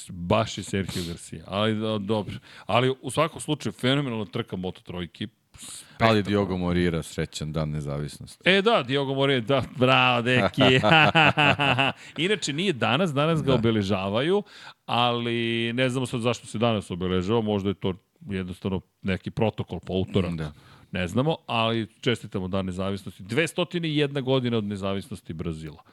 [0.09, 1.43] Baš i Sergio Garcia.
[1.47, 2.35] Ali da, dobro.
[2.65, 5.27] Ali u svakom slučaju fenomenalna trka Moto trojki.
[5.99, 8.49] Ali Diogo Morira, srećan dan nezavisnosti.
[8.49, 10.61] E da, Diogo More, da, bravo, deki.
[12.25, 13.55] Inače, nije danas, danas ga da.
[13.55, 14.43] obeležavaju,
[14.85, 17.93] ali ne znamo sad zašto se danas obeležava, možda je to
[18.29, 20.35] jednostavno neki protokol po utorak.
[20.35, 20.51] Da.
[20.91, 23.23] Ne znamo, ali čestitamo dan nezavisnosti.
[23.23, 25.83] 201 godina od nezavisnosti Brazila.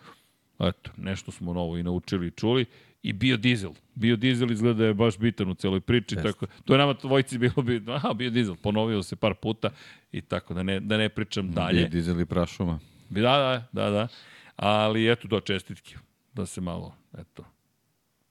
[0.58, 2.64] Eto, nešto smo novo i naučili i čuli.
[3.06, 3.70] I biodizel.
[3.94, 6.14] Biodizel izgleda da je baš bitan u celoj priči.
[6.14, 6.32] Jeste.
[6.32, 7.92] Tako, to je nama dvojici bilo bitno.
[7.96, 9.70] Aha, biodizel, ponovio se par puta
[10.12, 11.78] i tako da ne, da ne pričam dalje.
[11.78, 12.78] Bio dizel i prašuma.
[13.10, 14.08] Da, da, da, da.
[14.56, 15.96] Ali eto, do čestitke.
[16.34, 17.44] Da se malo, eto,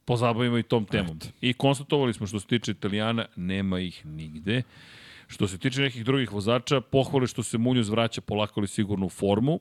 [0.06, 1.18] pozabavimo i tom temom.
[1.18, 1.28] Eto.
[1.42, 4.62] I konstatovali smo što se tiče Italijana, nema ih nigde.
[5.28, 9.10] Što se tiče nekih drugih vozača, pohvale što se Munjuz vraća polako ali sigurno u
[9.10, 9.60] formu.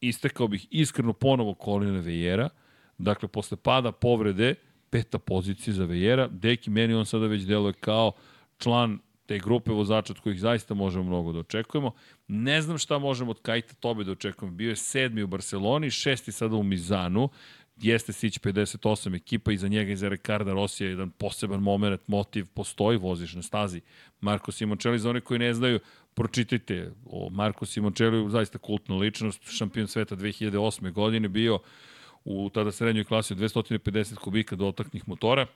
[0.00, 2.48] Istekao bih iskreno ponovo Colina Vejera.
[2.98, 4.54] Dakle, posle pada povrede,
[4.90, 6.28] peta pozicija za Vejera.
[6.28, 8.12] Deki, meni on sada već deluje kao
[8.58, 11.92] član te grupe vozača od kojih zaista možemo mnogo da očekujemo.
[12.28, 14.56] Ne znam šta možemo od Kajta Tobe da očekujemo.
[14.56, 17.28] Bio je sedmi u Barceloni, šesti sada u Mizanu,
[17.76, 23.34] jeste Sić 58 ekipa, iza njega iza Ricarda Rosija jedan poseban moment, motiv postoji, voziš
[23.34, 23.80] na stazi.
[24.20, 25.80] Marko Simoncelli, za one koji ne znaju,
[26.14, 30.92] pročitajte o Marko Simoncelli, zaista kultna ličnost, šampion sveta 2008.
[30.92, 31.58] godine, bio
[32.24, 35.46] u tada srednjoj klasi od 250 kubika dotaknih motora,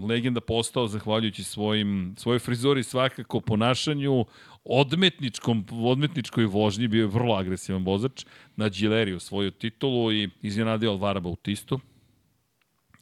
[0.00, 4.24] legenda postao zahvaljujući svojim, svojoj frizori svakako ponašanju,
[4.64, 8.24] odmetničkom, odmetničkoj vožnji, bio je vrlo agresivan vozač,
[8.56, 11.80] na Gileri osvojio titulu i iznenadio Alvara Bautistu.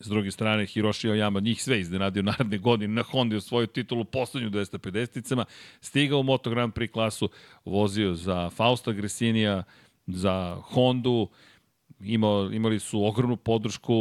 [0.01, 2.95] S druge strane, Hiroshi Oyama njih sve iznenadio naredne godine.
[2.95, 5.45] Na Honda osvojio titulu poslednju 250-icama,
[5.81, 7.29] stigao u Moto Grand Prix klasu,
[7.65, 9.63] vozio za Fausta Gresinija,
[10.07, 11.29] za Hondu,
[12.05, 13.95] imao, imali su ogromnu podršku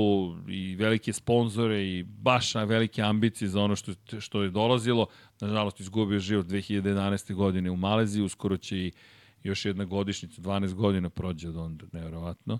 [0.47, 5.07] i velike sponzore i baš velike ambicije za ono što, što je dolazilo.
[5.41, 7.33] Nažalost, izgubio život 2011.
[7.33, 8.91] godine u Maleziji, uskoro će i
[9.43, 12.59] još jedna godišnjica, 12 godina prođe od onda, nevjerovatno.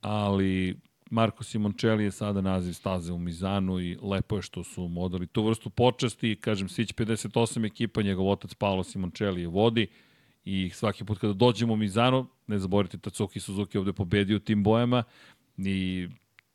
[0.00, 0.76] Ali
[1.10, 5.26] Marko Simoncelli je sada naziv staze u Mizanu i lepo je što su mu odali
[5.26, 6.36] tu vrstu počasti.
[6.40, 9.86] Kažem, Sić 58 ekipa, njegov otac Paolo Simoncelli je vodi
[10.46, 14.62] i svaki put kada dođemo u Mizano, ne zaboravite Tatsuki Suzuki ovde pobedio u tim
[14.62, 15.02] bojama
[15.58, 16.08] i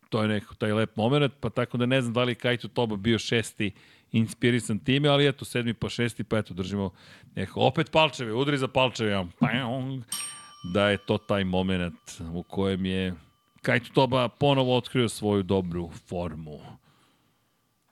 [0.10, 2.68] to je neko taj lep moment, pa tako da ne znam da li je Kaito
[2.68, 3.72] Toba bio šesti
[4.11, 6.92] inspirisan time, ali eto, sedmi pa šesti, pa eto, držimo
[7.36, 9.26] neko, opet palčeve, udri za palčeve,
[10.74, 13.14] da je to taj moment u kojem je
[13.61, 16.60] Kaito Toba ponovo otkrio svoju dobru formu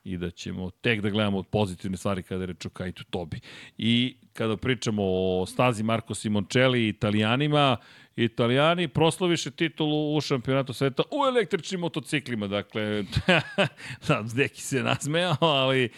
[0.04, 3.40] i da ćemo tek da gledamo pozitivne stvari kada je reč o Kajtu Tobi.
[3.78, 7.78] I kada pričamo o stazi Marko Simoncelli i italijanima,
[8.16, 12.48] italijani proslaviše titulu u šampionatu sveta u električnim motociklima.
[12.48, 13.04] Dakle,
[14.08, 15.90] da, Deki se nasmejao, ali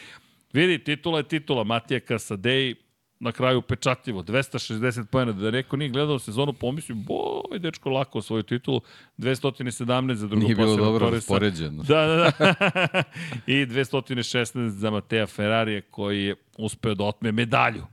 [0.54, 1.64] vidi, titula je titula.
[1.64, 2.76] Matija Kasadej,
[3.22, 8.44] na kraju pečatljivo, 260 pojena, da neko nije gledao sezonu, pomislio, boj, dečko lako svoju
[8.44, 8.82] titulu,
[9.18, 11.16] 217 za drugo Nije bilo dobro Torresa.
[11.16, 11.84] raspoređeno.
[11.84, 13.04] Da, da, da.
[13.54, 17.84] I 216 za Mateja Ferrarija koji je uspeo da otme medalju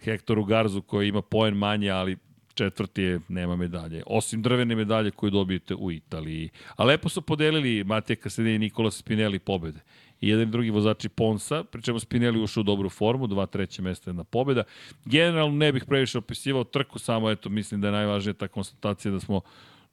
[0.00, 2.16] Hektoru Garzu koji ima poen manje, ali
[2.54, 4.02] četvrti je, nema medalje.
[4.06, 6.48] Osim drvene medalje koju dobijete u Italiji.
[6.76, 9.80] A lepo su podelili Matija Kasadej i Nikola Spinelli pobede.
[10.20, 13.82] I jedan i drugi vozači Ponsa, pri čemu Spinelli ušao u dobru formu, dva treće
[13.82, 14.64] mesta jedna pobeda.
[15.04, 19.20] Generalno ne bih previše opisivao trku, samo eto, mislim da je najvažnija ta konstatacija da
[19.20, 19.40] smo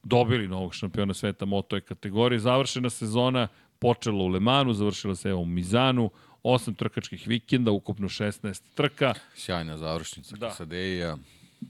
[0.03, 2.39] dobili novog šampiona sveta moto je kategorije.
[2.39, 3.47] Završena sezona,
[3.79, 6.09] počela u Lemanu, završila se evo u Mizanu,
[6.43, 9.13] osam trkačkih vikenda, ukupno 16 trka.
[9.35, 10.49] Sjajna završnica Da.
[10.49, 11.17] Kasadeja.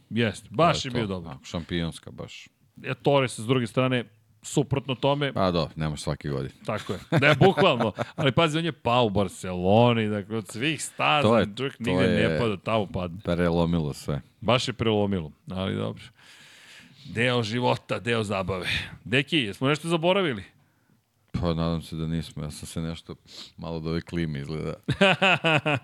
[0.10, 0.98] Jeste, baš To je to.
[0.98, 1.34] bio dobar.
[1.34, 2.48] A, šampionska baš.
[2.84, 4.04] E, Torres s druge strane
[4.46, 6.50] suprotno tome, Pa do, nemaš svake godine.
[6.66, 7.00] tako je.
[7.14, 7.92] Ne, bukvalno.
[8.16, 12.08] Ali pazi, on je pao u Barceloni, dakle, od svih staza, To je- čovjek nigde
[12.08, 13.18] ne pada, tamo padne.
[13.26, 14.22] Prelomilo sve.
[14.42, 16.04] Baš je prelomilo, ali dobro.
[17.06, 18.68] Deo života, deo zabave.
[19.06, 20.44] Deki, jesmo nešto zaboravili?
[21.42, 23.16] Pa nadam se da nismo, ja sam se nešto
[23.58, 24.74] malo do ove klime izgleda.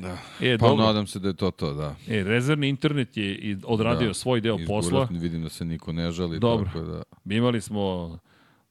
[0.00, 0.16] Da.
[0.40, 0.86] E, Pa dobro.
[0.86, 1.94] nadam se da je to to, da.
[2.08, 4.14] E, rezervni internet je odradio Da.
[4.14, 5.08] svoj deo Izgurao posla.
[5.10, 6.64] Vidim da se niko ne žali, Dobro.
[6.66, 7.02] tako da...
[7.34, 8.18] Imali smo,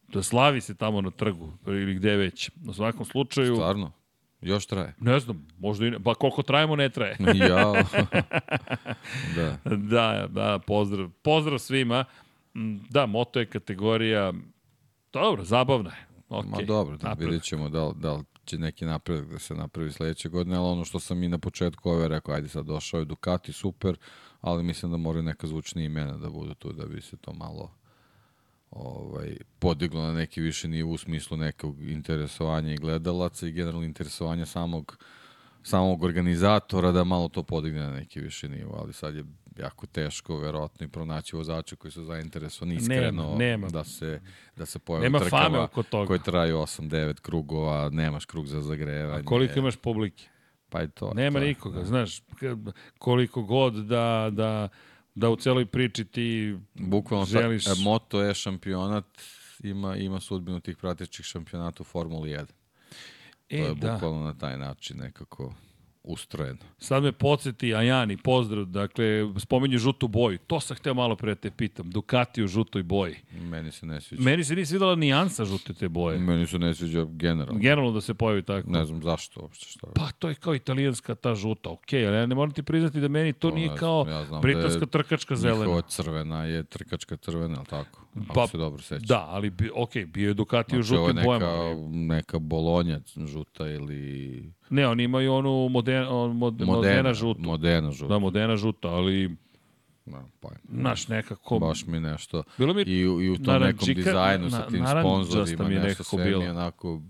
[0.07, 2.49] da slavi se tamo na trgu, ili gde već.
[2.67, 3.91] U svakom slučaju, Stvarno?
[4.41, 4.93] Još traje?
[4.99, 7.17] ne znam, možda i ne, pa koliko trajemo ne traje.
[7.49, 7.73] Jao.
[9.35, 9.57] da.
[9.65, 11.09] da, da, pozdrav.
[11.21, 12.05] Pozdrav svima.
[12.55, 14.33] Mm, Da, moto je kategorija,
[15.13, 16.12] dobro, zabavna je.
[16.33, 16.49] Okay.
[16.49, 17.29] Ma dobro, da, Napredak.
[17.31, 20.67] vidjet ćemo da, li- da li će neki napredak da se napravi sledeće godine, ali
[20.67, 23.97] ono što sam i na početku ove rekao, ajde sad došao je Ducati, super,
[24.41, 27.71] ali mislim da moraju neka zvučnija imena da budu tu, da bi se to malo
[28.71, 34.45] ovaj, podiglo na neki više nivo u smislu nekog interesovanja i gledalaca i generalno interesovanja
[34.45, 34.97] samog
[35.63, 39.23] samog organizatora da malo to podigne na neki više nivo, ali sad je
[39.55, 43.67] jako teško verovatno i pronaći vozače koji su zainteresovani iskreno nema.
[43.67, 44.21] da se
[44.55, 46.07] da se pojave Nema trkava fame oko toga.
[46.07, 49.19] koje traju 8-9 krugova, nemaš krug za zagrevanje.
[49.19, 50.27] A koliko imaš publike?
[50.69, 51.13] Pa i to.
[51.13, 54.69] Nema to, nikoga, znaš, k- koliko god da, da,
[55.15, 57.63] da u celoj priči ti Bukvalno želiš...
[57.65, 59.05] ta, e, moto je šampionat
[59.59, 62.39] ima ima sudbinu tih pratećih šampionata u Formuli 1.
[62.39, 62.45] e,
[63.49, 63.93] to je da.
[63.93, 65.53] bukvalno na taj način nekako
[66.03, 66.59] ustrojeno.
[66.77, 69.05] Sad me podsjeti, Ajani, pozdrav, dakle,
[69.37, 70.37] spominju žutu boju.
[70.37, 71.89] To sam hteo malo pre da te pitam.
[71.91, 73.15] Ducati u žutoj boji.
[73.31, 74.23] Meni se ne sviđa.
[74.23, 76.19] Meni se nije svidela nijansa žute te boje.
[76.19, 77.59] Meni se ne sviđa generalno.
[77.59, 78.69] Generalno da se pojavi tako.
[78.69, 79.87] Ne znam zašto uopšte šta.
[79.95, 83.07] Pa to je kao italijanska ta žuta, okej, ali ja ne moram ti priznati da
[83.07, 85.65] meni to To nije ne kao znam, ja znam da britanska je trkačka zelena.
[85.65, 88.03] Njihova crvena je trkačka crvena, ali tako?
[88.25, 89.07] Ako Pa, se dobro sećam.
[89.07, 91.75] Da, ali bi, okej, bio je Ducati u Znači, je žutim neka, bojama.
[91.91, 97.41] neka bolonja žuta ili Ne, oni imaju onu modena, mod, modena, modena, žutu.
[97.41, 98.07] Modena žuta.
[98.07, 99.35] Da, modena žuta, ali,
[100.05, 100.59] Da, pojma.
[100.71, 101.59] znaš, nekako...
[101.59, 102.43] Baš mi nešto.
[102.57, 106.19] Bilo mi I, i u tom nekom dizajnu na- sa tim sponzorima, mi nešto sve
[106.19, 106.43] mi bilo.
[106.43, 107.01] je onako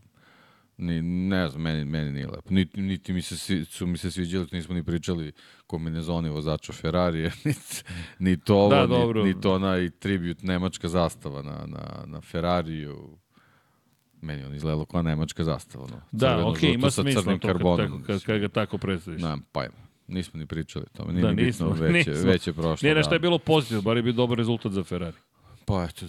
[0.77, 2.49] Ni, ne znam, meni, meni nije lepo.
[2.49, 5.31] Niti, niti mi se, su mi se sviđali, nismo ni pričali
[5.67, 7.83] kombinezoni vozača Ferrarije, niti,
[8.19, 13.17] ni to ovo, Da, ni, ni to onaj tribut nemačka zastava na, na, na Ferrariju.
[14.23, 15.87] Meni on izgledalo kao nemačka zastava.
[15.87, 16.01] No.
[16.11, 19.21] Da, okej, žuto ima sa smisla to kad, tako, kad, kad ga tako predstaviš.
[19.21, 19.73] Nemam pojma.
[20.07, 21.13] Nismo ni pričali o tome.
[21.13, 22.29] Nije Da, da, ni nismo, bitno, već, nismo.
[22.31, 22.77] već je prošlo.
[22.81, 23.15] Nije nešto da.
[23.15, 25.17] je bilo pozitivno, bar je bio dobar rezultat za Ferrari.
[25.65, 26.05] Pa eto,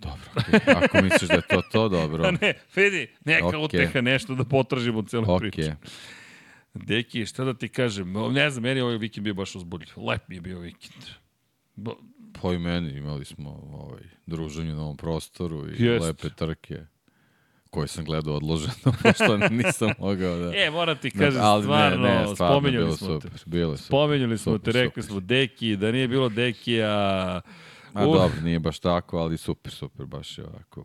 [0.00, 0.20] dobro.
[0.34, 0.60] dobro.
[0.84, 2.24] Ako misliš da je to to, dobro.
[2.28, 3.60] A ne, vidi, neka Okej.
[3.60, 5.50] uteha, nešto da potražimo u celoj Okej.
[5.50, 5.70] priči.
[6.74, 9.92] Deki, šta da ti kažem, ne znam, meni ovaj vikend bio baš uzbudljiv.
[9.96, 11.04] Lep mi je bio vikend.
[11.76, 11.96] Bo,
[12.40, 16.04] Po i meni imali smo ovaj, druženje na ovom prostoru i Jest.
[16.06, 16.80] lepe trke
[17.76, 18.72] koje sam gledao odloženo,
[19.02, 20.56] pošto nisam mogao da...
[20.56, 23.14] e, moram ti kažem, ali stvarno, spomenjali bilo smo te.
[23.14, 23.86] super, Bilo super.
[23.86, 25.12] Spomenjali smo Super, te, rekli super.
[25.12, 26.90] smo Deki, da nije bilo Dekija...
[27.92, 28.14] A Uh.
[28.16, 30.84] dobro, nije baš tako, ali super, super, baš je ovako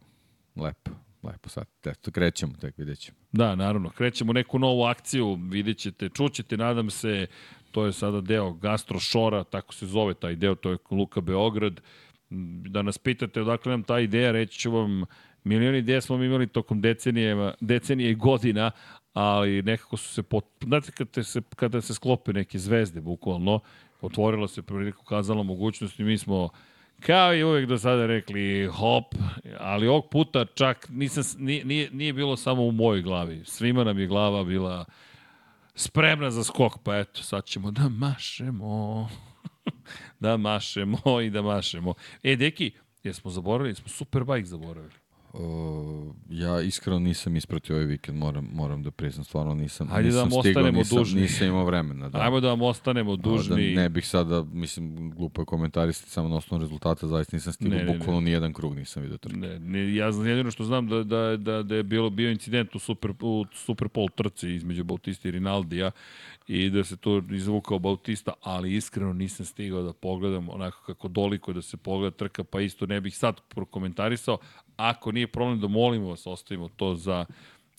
[0.55, 0.91] lepo.
[1.23, 3.17] Lepo sad, eto, krećemo, tek vidjet ćemo.
[3.31, 3.89] Da, naravno.
[3.89, 7.27] Krećemo neku novu akciju, vidjet ćete, čućete, nadam se,
[7.71, 11.81] to je sada deo Gastro Šora, tako se zove taj deo, to je Luka Beograd.
[12.69, 15.03] Da nas pitate odakle nam ta ideja, reći ću vam,
[15.43, 18.71] milioni ideja smo mi imali tokom decenije, decenije i godina,
[19.13, 20.45] ali nekako su se, pot...
[20.63, 23.59] znate, kada, se, kada se sklope neke zvezde, bukvalno,
[24.01, 26.49] otvorila se prilika, ukazala mogućnost i mi smo
[26.99, 29.15] kao i uvek do sada rekli hop,
[29.59, 33.41] ali ovog puta čak nisam, nije, nije, nije bilo samo u mojoj glavi.
[33.45, 34.85] Svima nam je glava bila
[35.75, 39.09] spremna za skok, pa eto, sad ćemo da mašemo.
[40.19, 41.93] da mašemo i da mašemo.
[42.23, 42.71] E, deki,
[43.03, 43.75] jesmo zaboravili?
[43.75, 45.00] Smo Superbike zaboravili.
[45.33, 50.15] O, ja iskreno nisam ispratio ovaj vikend, moram, moram da priznam, stvarno nisam, Hajde da
[50.15, 51.21] nisam vam stigao, ostanemo nisam, dužni.
[51.21, 52.09] nisam imao vremena.
[52.09, 52.19] Da.
[52.19, 53.75] Ajmo da vam ostanemo Da dužni.
[53.75, 57.83] ne bih sada, mislim, glupo je komentarisati samo na osnovu rezultata, zaista nisam stigao, Ne,
[57.83, 57.97] ne, ne.
[57.97, 59.37] bukvalno ni jedan krug nisam vidio trke.
[59.37, 62.75] Ne, ne, ja znam jedino što znam da, da, da, da je bilo, bio incident
[62.75, 65.91] u Super, u Superpol trci između Bautista i Rinaldija
[66.47, 71.53] i da se to izvukao Bautista, ali iskreno nisam stigao da pogledam onako kako doliko
[71.53, 74.37] da se pogleda trka, pa isto ne bih sad prokomentarisao.
[74.89, 77.25] Ako nije problem da molimo vas, ostavimo to za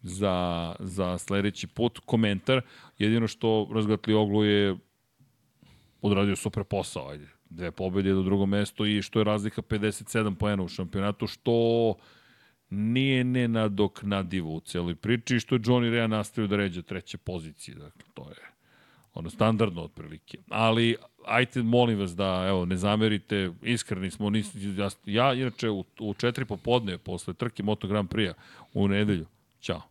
[0.03, 1.99] za, za sledeći put.
[1.99, 2.61] Komentar,
[2.99, 4.77] jedino što razgatli oglu je
[6.03, 7.27] odradio super posao, ajde.
[7.51, 11.95] Dve pobede do drugo mesto i što je razlika 57 poena u šampionatu, što
[12.71, 17.75] nije nenadoknadivo u celoj priči i što je Johnny Rea nastavio da ređe treće pozicije.
[17.75, 18.37] Dakle, to je
[19.15, 20.39] ono standardno otprilike.
[20.49, 25.85] Ali ajte, molim vas da, evo, ne zamerite, iskreni smo, nis, ja, ja inače u,
[26.01, 28.33] u četiri popodne, posle trke Moto Grand Prix
[28.75, 29.27] u nedelju,
[29.61, 29.83] ćao.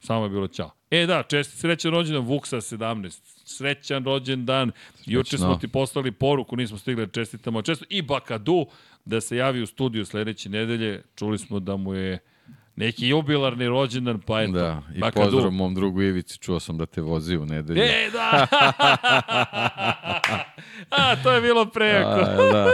[0.00, 0.70] Samo je bilo ćao.
[0.90, 3.20] E da, čest, srećan rođendan Vuksa 17.
[3.44, 4.70] Srećan rođendan.
[5.06, 7.84] Juče smo ti poslali poruku, nismo stigli da čestitamo često.
[7.88, 8.66] I Bakadu
[9.04, 11.02] da se javi u studiju sledeće nedelje.
[11.16, 12.18] Čuli smo da mu je
[12.76, 14.52] neki jubilarni rođendan, pa eto.
[14.52, 15.30] Da, i Bakadu.
[15.30, 17.82] pozdrav mom drugu Ivici, čuo sam da te vozi u nedelju.
[17.82, 18.46] E, da!
[20.98, 22.08] A, to je bilo preko.
[22.08, 22.70] A, da.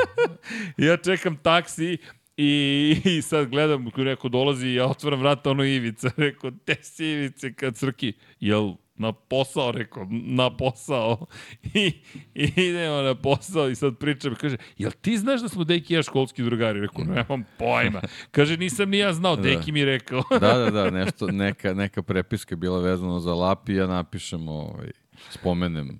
[0.86, 1.98] ja čekam taksi
[2.36, 7.06] i, i sad gledam, neko dolazi i ja otvaram vrata, ono Ivica, rekao, te si
[7.06, 11.26] Ivice kad crki, jel na posao, rekao, na posao.
[11.74, 11.92] I,
[12.34, 15.96] i idemo na posao i sad pričam, kaže, jel ti znaš da smo Deki i
[15.96, 16.80] ja školski drugari?
[16.80, 18.00] Rekao, nemam pojma.
[18.30, 20.22] Kaže, nisam ni ja znao, Deki mi rekao.
[20.40, 24.90] da, da, da, nešto, neka, neka prepiska je bila vezana za Lapi, ja napišem, ovaj,
[25.30, 25.98] spomenem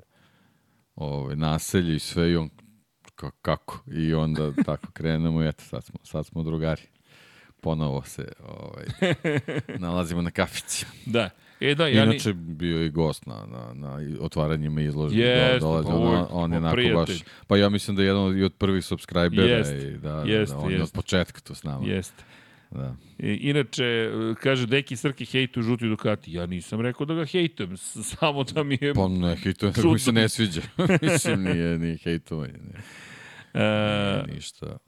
[0.96, 2.50] ovaj, naselje i sve i on
[3.14, 3.78] ka, kako?
[3.92, 6.82] I onda tako krenemo i eto, sad smo, sad smo drugari.
[7.60, 8.84] Ponovo se ovaj,
[9.84, 10.86] nalazimo na kafici.
[11.06, 11.30] Da.
[11.62, 12.14] E da, ja ni...
[12.14, 15.20] Inače bio je i gost na, na, na otvaranjima izložbe.
[15.20, 17.18] Jeste, dolazi, pa on, on je pa onako prijatelj.
[17.18, 17.24] baš...
[17.46, 20.52] Pa ja mislim da je jedan od, i od prvih subscribera Jest, i da, jest,
[20.52, 20.94] da on je od jest.
[20.94, 21.86] početka tu s nama.
[21.86, 22.24] Jeste.
[22.70, 22.96] Da.
[23.18, 24.10] I, inače,
[24.42, 26.32] kaže, Deki Srki hejtu žuti Ducati.
[26.32, 28.94] Ja nisam rekao da ga hejtujem, samo da mi je...
[28.94, 30.60] Pa ne, hejtuje, nego mi se ne sviđa.
[31.02, 32.52] mislim, nije ni hejtovanje.
[32.52, 32.80] Nije,
[33.64, 34.78] E, nije ništa.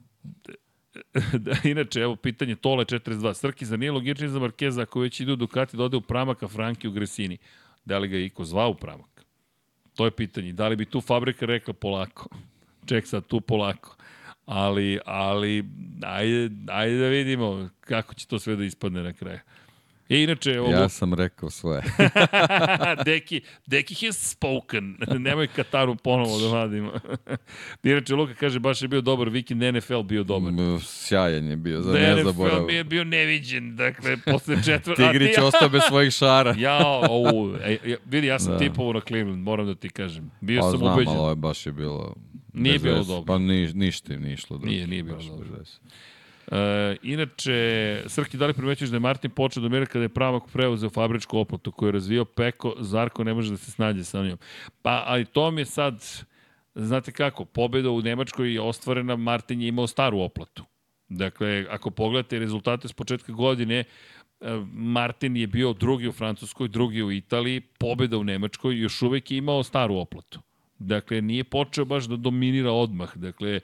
[1.45, 3.33] da, inače, evo, pitanje Tole 42.
[3.33, 6.87] Srki, za nije logični za Markeza ako već idu Ducati da u Pramak, a Franki
[6.87, 7.37] u Gresini?
[7.85, 9.25] Da li ga je Iko zvao u Pramak?
[9.95, 10.53] To je pitanje.
[10.53, 12.29] Da li bi tu fabrika rekla polako?
[12.89, 13.95] Ček sad, tu polako.
[14.45, 15.65] Ali, ali,
[16.03, 19.39] ajde, ajde da vidimo kako će to sve da ispadne na kraju.
[20.09, 21.83] I inače, ovo, Ja sam rekao svoje.
[23.05, 24.97] Deki, Deki has spoken.
[25.19, 26.91] Nemoj Kataru ponovo da vadimo.
[27.83, 30.53] Inače, Luka kaže, baš je bio dobar vikend, NFL bio dobar.
[30.81, 32.63] Sjajan je bio, za Da ne NFL zaborav.
[32.63, 34.91] mi je bio neviđen, dakle, posle četvr...
[34.93, 36.55] a Tigrić ti- ostao bez svojih šara.
[36.57, 38.57] Ja, o, e, ja, vidi, ja sam Da.
[38.59, 40.31] tipovao na Cleveland, moram da ti kažem.
[40.41, 41.09] Bio Pa sam znam, ubeđen.
[41.09, 42.15] ali ovo je baš je bilo...
[42.53, 43.25] Nije bilo dobro.
[43.25, 44.57] Pa ni, ništa im nije išlo.
[44.57, 44.69] dobro.
[44.69, 45.47] Nije, nije bilo dobro.
[45.57, 45.79] bez.
[46.51, 50.43] E, inače, Srki, da li primećuješ da je Martin počeo da mira kada je Pramak
[50.53, 54.37] preuzeo fabričku oplatu koju je razvio Peko, Zarko ne može da se snađe sa njom.
[54.81, 56.03] Pa, ali to mi je sad,
[56.75, 60.63] znate kako, pobeda u Nemačkoj je ostvarena, Martin je imao staru oplatu.
[61.09, 63.85] Dakle, ako pogledate rezultate s početka godine, e,
[64.73, 69.37] Martin je bio drugi u Francuskoj, drugi u Italiji, pobeda u Nemačkoj, još uvek je
[69.37, 70.39] imao staru oplatu.
[70.79, 73.17] Dakle, nije počeo baš da dominira odmah.
[73.17, 73.59] Dakle,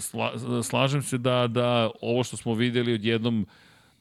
[0.00, 3.46] sla, slažem se da, da ovo što smo videli odjednom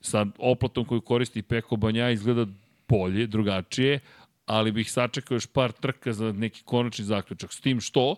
[0.02, 2.46] sa oplatom koju koristi Peko Banja izgleda
[2.88, 4.00] bolje, drugačije,
[4.46, 7.54] ali bih sačekao još par trka za neki konačni zaključak.
[7.54, 8.16] S tim što,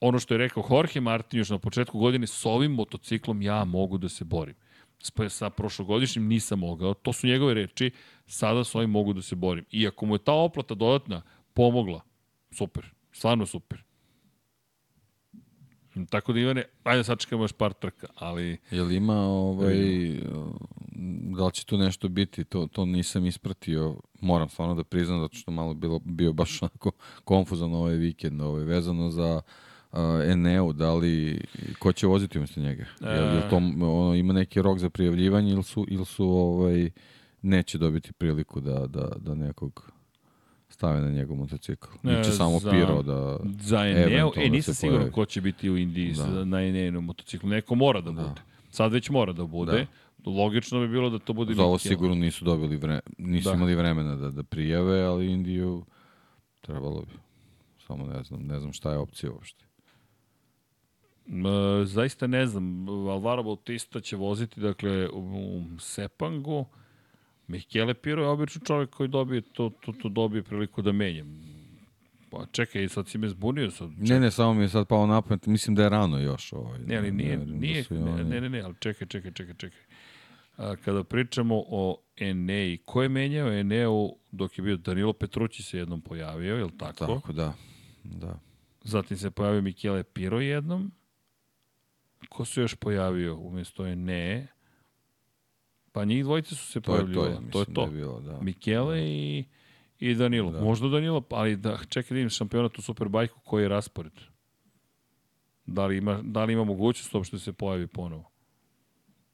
[0.00, 3.98] ono što je rekao Jorge Martin još na početku godine, s ovim motociklom ja mogu
[3.98, 4.54] da se borim.
[5.28, 7.90] Sa prošlogodišnjim nisam mogao, to su njegove reči,
[8.26, 9.64] sada s ovim mogu da se borim.
[9.70, 11.22] I ako mu je ta oplata dodatna
[11.54, 12.00] pomogla,
[12.52, 13.82] super, stvarno super.
[16.10, 19.76] Tako da Ivane, ajde sačekamo još par trka, ali Jel ima ovaj,
[21.36, 25.36] da li će tu nešto biti, to, to nisam ispratio, moram stvarno da priznam, zato
[25.36, 26.90] što malo bilo, bio baš onako
[27.24, 29.40] konfuzan ovaj vikend, ovaj, vezano za
[29.92, 31.44] uh, Eneo, da li,
[31.78, 32.84] ko će voziti umesto njega?
[33.00, 36.90] Jel, jel to, ono, ima neki rok za prijavljivanje ili su, ili su ovaj,
[37.42, 39.99] neće dobiti priliku da, da, da nekog
[40.80, 41.86] stave na njegov motocikl.
[42.04, 43.38] Ili će E, samo za- Piro da...
[43.60, 45.12] Za Eneo, e nisam se siguran pojavi.
[45.12, 46.24] ko će biti u Indiji Da.
[46.24, 46.44] da.
[46.44, 47.48] na Eneo motociklu.
[47.48, 48.22] Neko mora da, Da.
[48.22, 48.40] bude.
[48.70, 49.86] Sad već mora da bude.
[50.18, 50.30] Da.
[50.30, 53.54] Logično bi bilo da to bude Za ovo sigurno nisu dobili vre, nisu Da.
[53.54, 55.84] imali vremena da, da prijave, ali Indiju
[56.60, 57.14] trebalo bi.
[57.86, 59.64] Samo ne znam, ne znam šta je opcija uopšte.
[61.28, 61.44] M,
[61.84, 62.88] zaista ne znam.
[62.88, 65.20] Alvaro Bautista će voziti dakle, u,
[65.58, 66.66] u Sepangu.
[67.50, 71.24] Michele Piro je obično čovjek koji dobije to, to, to dobije priliku da menja.
[72.30, 73.70] Pa čekaj, sad si me zbunio.
[73.70, 74.06] Sad, čekaj.
[74.06, 76.52] Ne, ne, samo mi je sad pao na pamet, mislim da je rano još.
[76.52, 79.54] Ovaj, Ne, ali nije, da nije, i ne, ne, ne, ne, ali čekaj, čekaj, čekaj,
[79.54, 79.80] čekaj.
[80.56, 85.78] A, kada pričamo o Enei, ko je menjao Eneu dok je bio Danilo Petrući se
[85.78, 87.06] jednom pojavio, je li tako?
[87.06, 87.54] Tako, da.
[88.04, 88.38] da.
[88.84, 90.92] Zatim se pojavio Michele Piro jednom.
[92.28, 94.46] Ko se još pojavio umjesto Ene?
[95.92, 97.28] Pa njih dvojice su se To je pojavljivali.
[97.28, 97.72] to, ja mislim to je to.
[97.72, 98.38] da je bilo, da.
[98.40, 99.44] Michele i,
[100.00, 100.50] i Danilo.
[100.50, 100.58] Da.
[100.58, 100.64] Da.
[100.64, 104.12] Možda Danilo, ali da, čekaj da vidim šampionat u Superbajku koji je raspored.
[105.66, 108.30] Da li ima, da li ima mogućnost uopšte da se pojavi ponovo?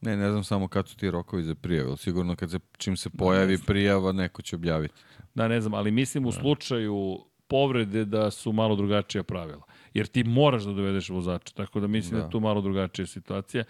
[0.00, 2.96] Ne, ne znam samo kad su ti rokovi za prijave, ali sigurno kad se, čim
[2.96, 4.94] se pojavi prijava, neko će objaviti.
[5.34, 7.18] Da, ne znam, ali mislim u slučaju
[7.48, 9.62] povrede da su malo drugačija pravila.
[9.94, 12.20] Jer ti moraš da dovedeš vozača, tako da mislim da, Da.
[12.20, 13.64] da je tu malo drugačija situacija.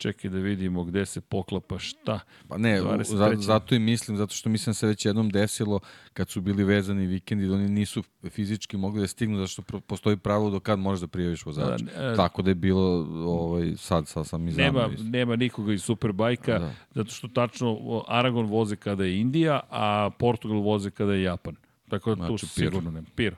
[0.00, 2.20] Čekaj da vidimo gde se poklapa šta.
[2.48, 3.04] Pa ne, u- 23..
[3.04, 5.80] za, zato i mislim, zato što mislim da se već jednom desilo
[6.12, 10.16] kad su bili vezani vikendi da oni nisu fizički mogli da stignu zato što postoji
[10.16, 11.84] pravilo do kad možeš da prijaviš vozača.
[11.86, 12.82] Da, e, Tako da je bilo
[13.26, 15.04] ovaj, sad, sad sam i Nema, isto.
[15.04, 16.72] nema nikoga iz Superbajka, Da.
[16.92, 21.56] zato što tačno Aragon voze kada je Indija, a Portugal voze kada je Japan.
[21.88, 23.06] Tako da tu Znači, sigurno nema.
[23.14, 23.36] Piro.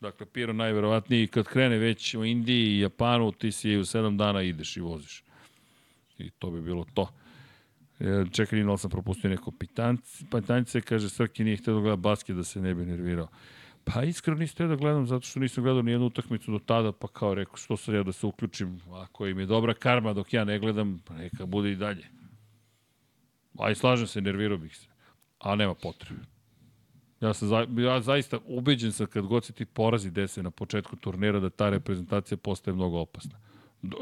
[0.00, 4.42] Dakle, Piro najverovatniji, kad krene već u Indiji i Japanu, ti si u sedam dana
[4.42, 5.24] ideš i voziš.
[6.18, 7.08] I to bi bilo to.
[8.00, 12.36] E, čekaj, nije sam propustio neko pitance, pitance, kaže Srki nije htio da gleda basket
[12.36, 13.28] da se ne bi nervirao.
[13.84, 16.92] Pa iskreno nisam htio da gledam zato što nisam gledao ni jednu utakmicu do tada,
[16.92, 20.32] pa kao rekao što sad ja da se uključim, ako im je dobra karma dok
[20.32, 22.04] ja ne gledam, pa neka bude i dalje.
[23.58, 24.88] A i slažem se, nervirao bih se.
[25.38, 26.22] A nema potrebe.
[27.20, 30.96] Ja sam za, ja zaista ubeđen sam kad god se ti porazi dese na početku
[30.96, 33.38] turnira da ta reprezentacija postaje mnogo opasna.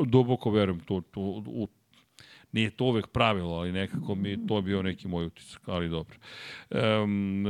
[0.06, 1.68] Duboko verujem tu, tu, u,
[2.52, 6.16] nije to uvek pravilo, ali nekako mi to bio neki moj utisak, ali dobro.
[6.70, 7.44] Um,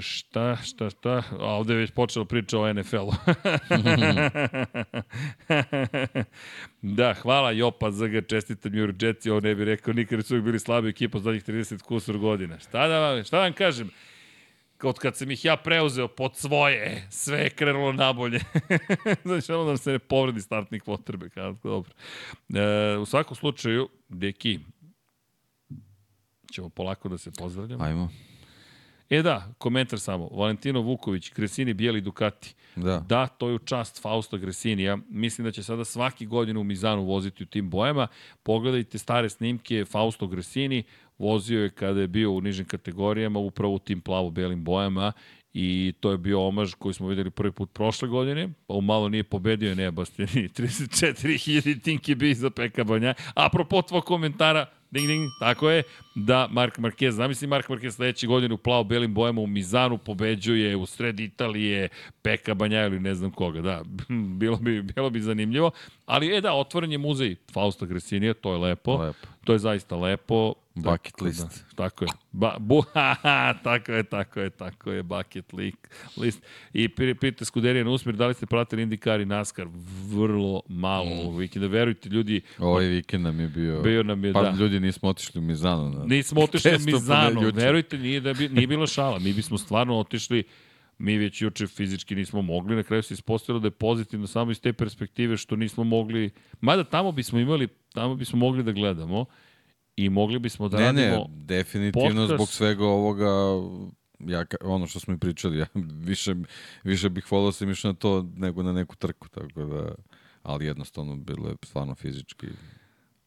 [0.00, 1.22] šta, šta, šta?
[1.38, 3.12] A ovde je već počela priča o NFL-u.
[6.96, 10.58] da, hvala Jopa za ga, čestitam Juru Jetsi, ovo ne bi rekao nikad, su bili
[10.58, 12.58] slabi ekipa zadnjih 30 kusur godina.
[12.58, 13.90] Šta da vam, šta da vam kažem?
[14.84, 18.40] Od kad sam ih ja preuzeo pod svoje, sve je krenulo nabolje.
[19.24, 21.28] znači, ono da se ne povredi startnih potrebe.
[21.28, 21.92] Kada, dobro.
[22.54, 24.58] E, u svakom slučaju, deki,
[26.52, 27.84] ćemo polako da se pozdravljamo.
[27.84, 28.10] Ajmo.
[29.12, 30.28] E da, komentar samo.
[30.32, 32.54] Valentino Vuković, Gresini, Bijeli Ducati.
[32.76, 33.04] Da.
[33.08, 34.98] Da, to je u čast Fausta Gresinija.
[35.08, 38.08] Mislim da će sada svaki godin u Mizanu voziti u tim bojama.
[38.42, 40.82] Pogledajte stare snimke Fausto Gresini,
[41.18, 45.12] vozio je kada je bio u nižim kategorijama, upravo u tim plavo-belim bojama
[45.54, 49.24] i to je bio omaž koji smo videli prvi put prošle godine, pa malo nije
[49.24, 53.14] pobedio ne Bastini, 34.000 tinki bi za Peka Banja.
[53.34, 55.82] Apropo tvoj komentara, ding ding, tako je,
[56.14, 60.86] da Mark Marquez, zamisli Mark Marquez sledeće godine u plavo-belim bojama u Mizanu pobeđuje u
[60.86, 61.88] sred Italije
[62.22, 63.82] Peka Banja ili ne znam koga, da,
[64.40, 65.70] bilo bi, bilo bi zanimljivo,
[66.06, 69.28] ali e da, otvoren je muzej Fausta Gresinija, to je lepo, Lepo.
[69.44, 70.54] to je zaista lepo.
[70.74, 71.64] Bucket Tako list.
[71.76, 72.08] Da, tako je.
[72.32, 75.52] Ba, bu, ha, ha, tako je, tako je, tako je, bucket
[76.16, 76.42] list.
[76.72, 79.66] I pi- pita Skuderija na usmjer, da li ste pratili IndyCar i NASCAR?
[80.08, 81.18] Vrlo malo mm.
[81.18, 81.68] ovog vikenda.
[81.68, 83.82] Verujte, ljudi, Ovaj vikend nam je bio...
[83.82, 84.50] bio nam je, Pa da.
[84.50, 85.90] ljudi nismo otišli u Mizanu.
[85.90, 86.04] Na...
[86.04, 87.56] Nismo otišli u ponedjeljče.
[87.56, 89.18] verujte, nije, da bi, nije bilo šala.
[89.18, 90.44] Mi bismo stvarno otišli,
[90.98, 94.60] mi već juče fizički nismo mogli, na kraju se ispostavilo da je pozitivno samo iz
[94.60, 96.30] te perspektive što nismo mogli,
[96.60, 99.24] mada tamo bismo imali, tamo bismo mogli da gledamo
[99.96, 101.16] i mogli bismo da ne, radimo...
[101.16, 102.34] ne, definitivno podcast.
[102.34, 103.28] zbog svega ovoga
[104.26, 105.66] ja, ono što smo i pričali, ja
[106.08, 106.34] više,
[106.84, 109.94] više bih volao sam išao na to nego na neku trku, tako da,
[110.42, 112.46] ali jednostavno bilo je stvarno fizički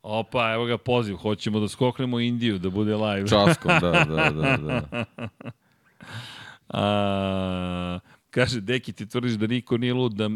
[0.08, 3.28] Opa, evo ga poziv, hoćemo da skoknemo Indiju, da bude live.
[3.28, 5.06] časkom, da, da, da, da.
[6.70, 10.28] A, kaže, Deki, ti tvrdiš da niko nije lud da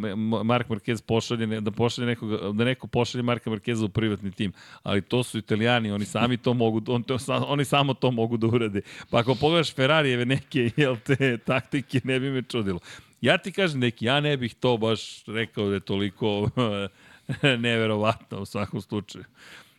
[0.43, 5.01] Mark Marquez pošalje, da pošalje nekoga, da neko pošalje Marka Markeza u privatni tim, ali
[5.01, 7.17] to su italijani, oni sami to mogu, on to,
[7.48, 8.81] oni samo to mogu da urade.
[9.09, 12.80] Pa ako pogledaš Ferrarijeve neke, jel te, taktike, ne bi me čudilo.
[13.22, 16.49] Ja ti kažem, neki, ja ne bih to baš rekao da je toliko
[17.59, 19.24] neverovatno u svakom slučaju.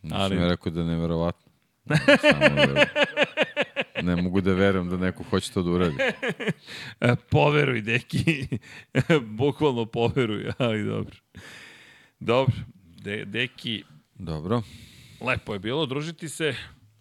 [0.05, 0.13] Ali...
[0.15, 1.51] Ali, ja rekao da je neverovatno.
[2.21, 2.85] Samo da,
[4.03, 5.97] ne mogu da verujem da neko hoće to da uradi.
[7.01, 8.47] E, poveruj, deki.
[9.39, 11.17] Bukvalno poveruj, ali dobro.
[12.21, 12.55] Dobro.
[12.97, 14.63] De, deki, Dobro.
[15.21, 16.55] lepo je bilo družiti se.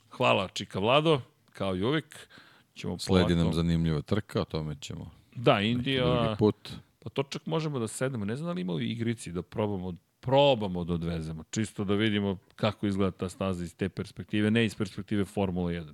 [0.10, 2.28] Hvala, Čika Vlado, kao i uvek.
[2.76, 6.70] Ćemo Sledi nam polako- zanimljiva trka, o tome ćemo Da, drugi Indija, put.
[7.00, 8.26] pa to čak možemo da sedemo.
[8.26, 12.38] Ne znam da li ima u igrici da probamo probamo da odvezemo, čisto da vidimo
[12.56, 15.94] kako izgleda ta staza iz te perspektive, ne iz perspektive Formula 1.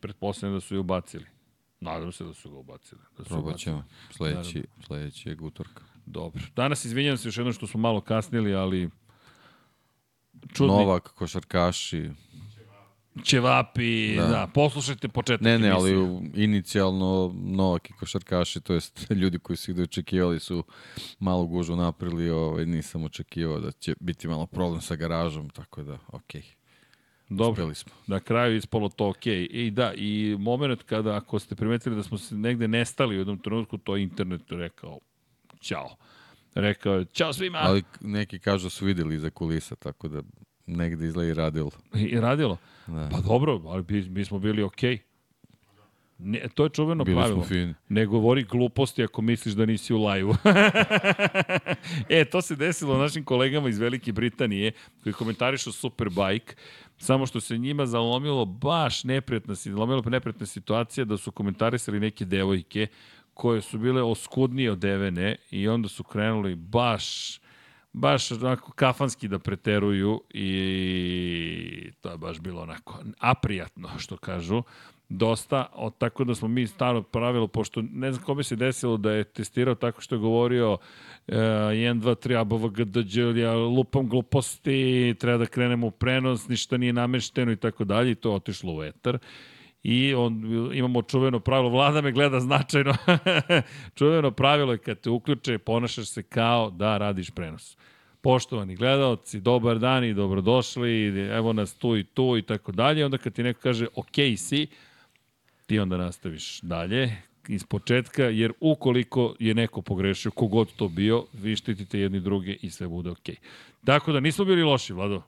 [0.00, 1.26] Pretpostavljam da su je ubacili.
[1.80, 3.00] Nadam se da su ga ubacili.
[3.18, 3.84] Da su Probat ćemo.
[4.86, 5.84] Sledeći, je utorka.
[6.06, 6.42] Dobro.
[6.56, 8.90] Danas izvinjam se još jednom što smo malo kasnili, ali
[10.52, 12.10] čudni Novak, košarkaši.
[13.24, 14.26] Ćevapi, da.
[14.26, 14.46] Da.
[14.46, 15.98] poslušajte početak Ne, ne, ali emisije.
[16.00, 20.64] u- inicijalno Novak i košarkaši, to jest ljudi koji su ih da očekivali su
[21.18, 25.98] malo gužu napravili, ovaj, nisam očekivao da će biti malo problem sa garažom, tako da,
[26.08, 26.42] okej.
[27.28, 27.92] Dobro, Uspeli smo.
[28.06, 29.26] na kraju ispalo to ok.
[29.26, 33.38] I da, i moment kada, ako ste primetili da smo se negde nestali u jednom
[33.38, 34.98] trenutku, to je internet rekao,
[35.60, 35.96] ćao.
[36.54, 37.58] Rekao je, ćao svima.
[37.58, 40.22] Ali neki kažu da su videli iza kulisa, tako da
[40.66, 41.70] negde izgleda i radilo.
[41.94, 42.56] I radilo.
[42.86, 43.08] Da.
[43.12, 44.98] Pa dobro, ali mi, mi smo bili okej.
[46.18, 47.44] Ne, to je čuveno Bili pravilo.
[47.44, 47.74] fini.
[47.88, 50.36] Ne govori gluposti ako misliš da nisi u lajvu.
[52.08, 56.54] e, to se desilo našim kolegama iz Velike Britanije koji komentarišu Superbike,
[56.98, 62.86] samo što se njima zalomilo baš neprijatna, zalomilo neprijatna situacija da su komentarisali neke devojke
[63.34, 67.38] koje su bile oskudnije od Evene i onda su krenuli baš
[67.92, 74.62] baš onako kafanski da preteruju i to je baš bilo onako aprijatno što kažu
[75.08, 79.12] dosta, o, tako da smo mi staro pravilo, pošto ne znam kome se desilo da
[79.12, 80.78] je testirao tako što je govorio
[81.26, 86.92] e, 1, 2, 3, ABVGDđ, ja lupam gluposti, treba da krenemo u prenos, ništa nije
[86.92, 89.18] namešteno i tako dalje i to je otišlo u etar.
[89.82, 90.42] I on,
[90.74, 92.94] imamo čuveno pravilo, vlada me gleda značajno.
[93.98, 97.76] čuveno pravilo je kad te uključe, ponašaš se kao da radiš prenos.
[98.20, 103.04] Poštovani gledalci, dobar dan i dobrodošli, evo nas tu i tu i tako dalje.
[103.04, 104.66] Onda kad ti neko kaže ok si,
[105.66, 107.16] ti onda nastaviš dalje
[107.48, 112.70] iz početka, jer ukoliko je neko pogrešio, kogod to bio, vi štitite jedni druge i
[112.70, 113.34] sve bude okej.
[113.34, 113.84] Okay.
[113.84, 115.22] Tako da nismo bili loši, Vlado.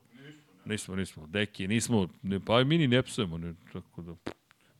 [0.64, 1.26] Nismo, nismo.
[1.26, 4.14] Deki, nismo, ne, pa mi ni ne psujemo, ne, tako da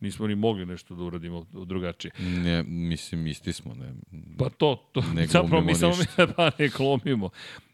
[0.04, 2.12] nismo ni mogli nešto da uradimo drugačije.
[2.18, 3.74] Ne, mislim, isti smo.
[3.74, 3.92] Ne,
[4.38, 5.94] Pa to, to Ne zapravo mi samo
[6.36, 7.30] pa ne glumimo.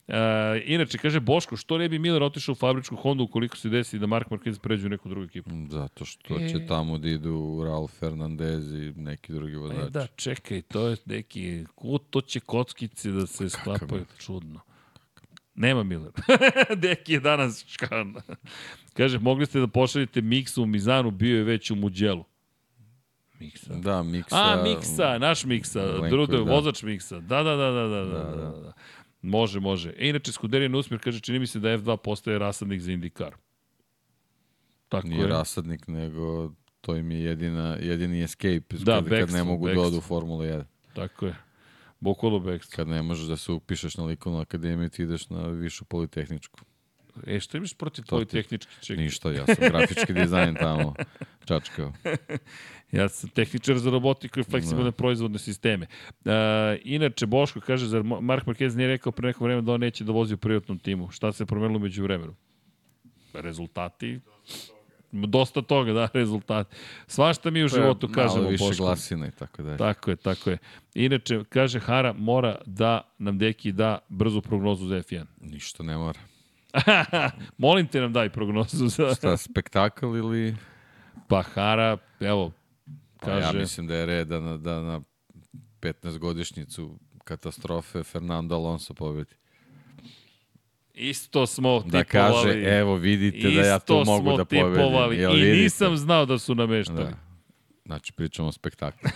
[0.09, 0.17] Uh,
[0.65, 4.07] inače, kaže Boško, što ne bi Miller otišao u fabričku Hondu ukoliko se desi da
[4.07, 5.51] Mark Marquez pređe u neku drugu ekipu?
[5.69, 6.49] Zato što E.
[6.49, 9.87] će tamo da idu Ralf Fernandez i neki drugi vozači.
[9.87, 14.61] E, da, čekaj, to je neki, ko to će kockice da se sklapaju, čudno.
[15.55, 16.13] Nema Miller.
[16.77, 18.15] Deki je danas škan.
[18.93, 22.25] Kaže, mogli ste da pošaljete Miksa u Mizanu, bio je već u Muđelu.
[23.41, 23.75] Miksa.
[23.75, 24.37] Da, Miksa.
[24.37, 26.53] A, Miksa, naš Miksa, Drudo, da.
[26.53, 27.21] vozač Miksa.
[27.21, 28.61] Da, da, da, da, da, da, da, da.
[28.61, 28.73] da.
[29.23, 29.93] Može, može.
[29.99, 33.35] E, inače, Skuderijan Usmir kaže, čini mi se da F2 postaje rasadnik za Indikar.
[34.89, 35.27] Tako Nije je.
[35.29, 39.83] rasadnik, nego to im je jedina, jedini escape Da, kad, kad bekstvo, ne mogu bekstvo.
[39.83, 40.65] da odu u Formulu 1.
[40.95, 41.35] Tako je.
[42.01, 42.77] Bukvalo bekstvo.
[42.77, 46.61] Kad ne možeš da se upišeš na likovnu akademiju, ti ideš na višu politehničku.
[47.27, 48.97] E, što imaš protiv To tvoj ti-?
[48.97, 50.95] Ništa, ja sam grafički dizajn tamo
[51.45, 51.93] čačkao.
[52.93, 55.87] Ja sam tehničar za robotiku i fleksibilne proizvodne sisteme.
[56.25, 56.33] Uh,
[56.85, 60.13] inače, Boško kaže, zar Mark Marquez nije rekao pre neko vreme da on neće da
[60.13, 61.11] vozi u privatnom timu?
[61.11, 62.35] Šta se promenilo među vremenu?
[63.35, 64.21] Rezultati?
[65.13, 66.77] Dosta toga, da, rezultati.
[67.07, 68.85] Svašta mi u životu kažemo, Malo više Boško.
[68.85, 69.77] glasina i tako dalje.
[69.77, 70.59] Tako je, tako je.
[70.95, 75.25] Inače, kaže Hara, mora da nam deki da brzu prognozu za F1.
[75.41, 76.19] Ništa ne mora.
[77.59, 79.15] Molim te nam daj prognozu za...
[79.15, 80.57] Šta, spektakl ili...
[81.29, 82.53] Pa Hara, evo,
[83.21, 83.47] Pa kaže...
[83.47, 85.01] ja mislim da je red da na, da na
[85.81, 89.35] 15-godišnjicu katastrofe Fernando Alonso pobedi.
[91.01, 92.45] Isto smo Da tipovali.
[92.45, 94.75] kaže, evo vidite da ja Isto to mogu smo da pobedim.
[94.75, 95.63] tipovali Jel I vidite?
[95.63, 97.05] nisam znao da su nameštali.
[97.05, 97.17] Da.
[97.87, 99.11] Znači, pričamo o spektaklu.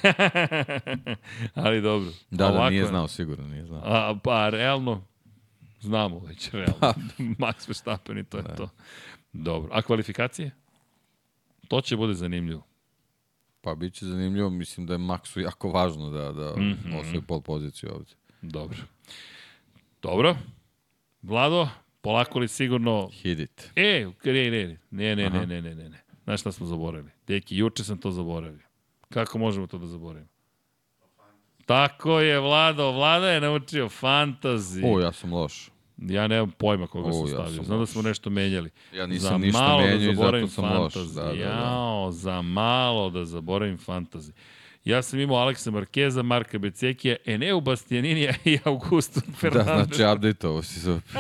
[1.55, 2.11] Ali dobro.
[2.31, 2.87] Da, Ovako da, nije je.
[2.87, 3.81] znao, sigurno nije znao.
[3.85, 5.05] A, pa, realno,
[5.81, 6.75] znamo već, realno.
[6.81, 6.95] Pa.
[7.47, 8.69] Max Verstappen i to je to.
[9.33, 9.71] Dobro.
[9.73, 10.51] A kvalifikacije?
[11.69, 12.63] To će bude zanimljivo.
[13.61, 16.61] Pa bit će zanimljivo, mislim da je Maxu jako važno da, da mm.
[16.61, 17.01] -hmm.
[17.01, 18.13] osvoji pol poziciju ovde.
[18.43, 18.79] Dobro.
[20.03, 20.37] Dobro.
[21.25, 21.69] Vlado,
[22.01, 23.09] polako li sigurno...
[23.13, 23.71] Hit it.
[23.77, 26.05] E, ne, ne, ne, ne, ne, ne, ne, ne, ne.
[26.25, 27.11] Znaš šta smo zaboravili?
[27.27, 28.59] Deki, juče sam to zaboravio.
[29.09, 30.29] Kako možemo to da zaboravimo?
[31.67, 32.91] Tako je, Vlado.
[32.93, 34.83] Vlada je naučio fantazi.
[34.85, 35.71] O, ja sam loš.
[35.99, 37.47] Ja nemam pojma koga O, sam ja stavio.
[37.47, 37.89] sam Znam da loš.
[37.89, 38.71] smo nešto menjali.
[38.93, 40.93] Ja nisam za ništa malo menjao da i zato sam loš.
[40.95, 41.15] fantazi.
[41.15, 41.35] Da, da, da.
[41.35, 44.33] Jao, za malo da zaboravim fantazi.
[44.85, 49.97] Ja sam imao Aleksa Markeza, Marka Becekija, Eneu Bastianinija i Augusto Da, Fernandez.
[49.97, 51.01] znači update ovo si za...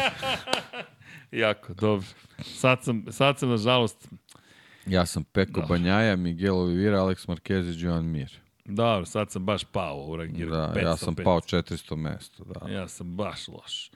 [1.32, 2.06] Jako, dobro.
[2.42, 4.08] Sad sam, sad sam nažalost,
[4.86, 5.66] Ja sam Peko Da.
[5.66, 8.38] Banjaja, Miguel Oliveira, Alex Marquez i Joan Mir.
[8.64, 10.50] dobro, sad sam baš pao u rangiru.
[10.50, 11.24] Da, ja sam 505.
[11.24, 12.68] pao 400 mesto, da.
[12.70, 13.90] Ja sam baš loš.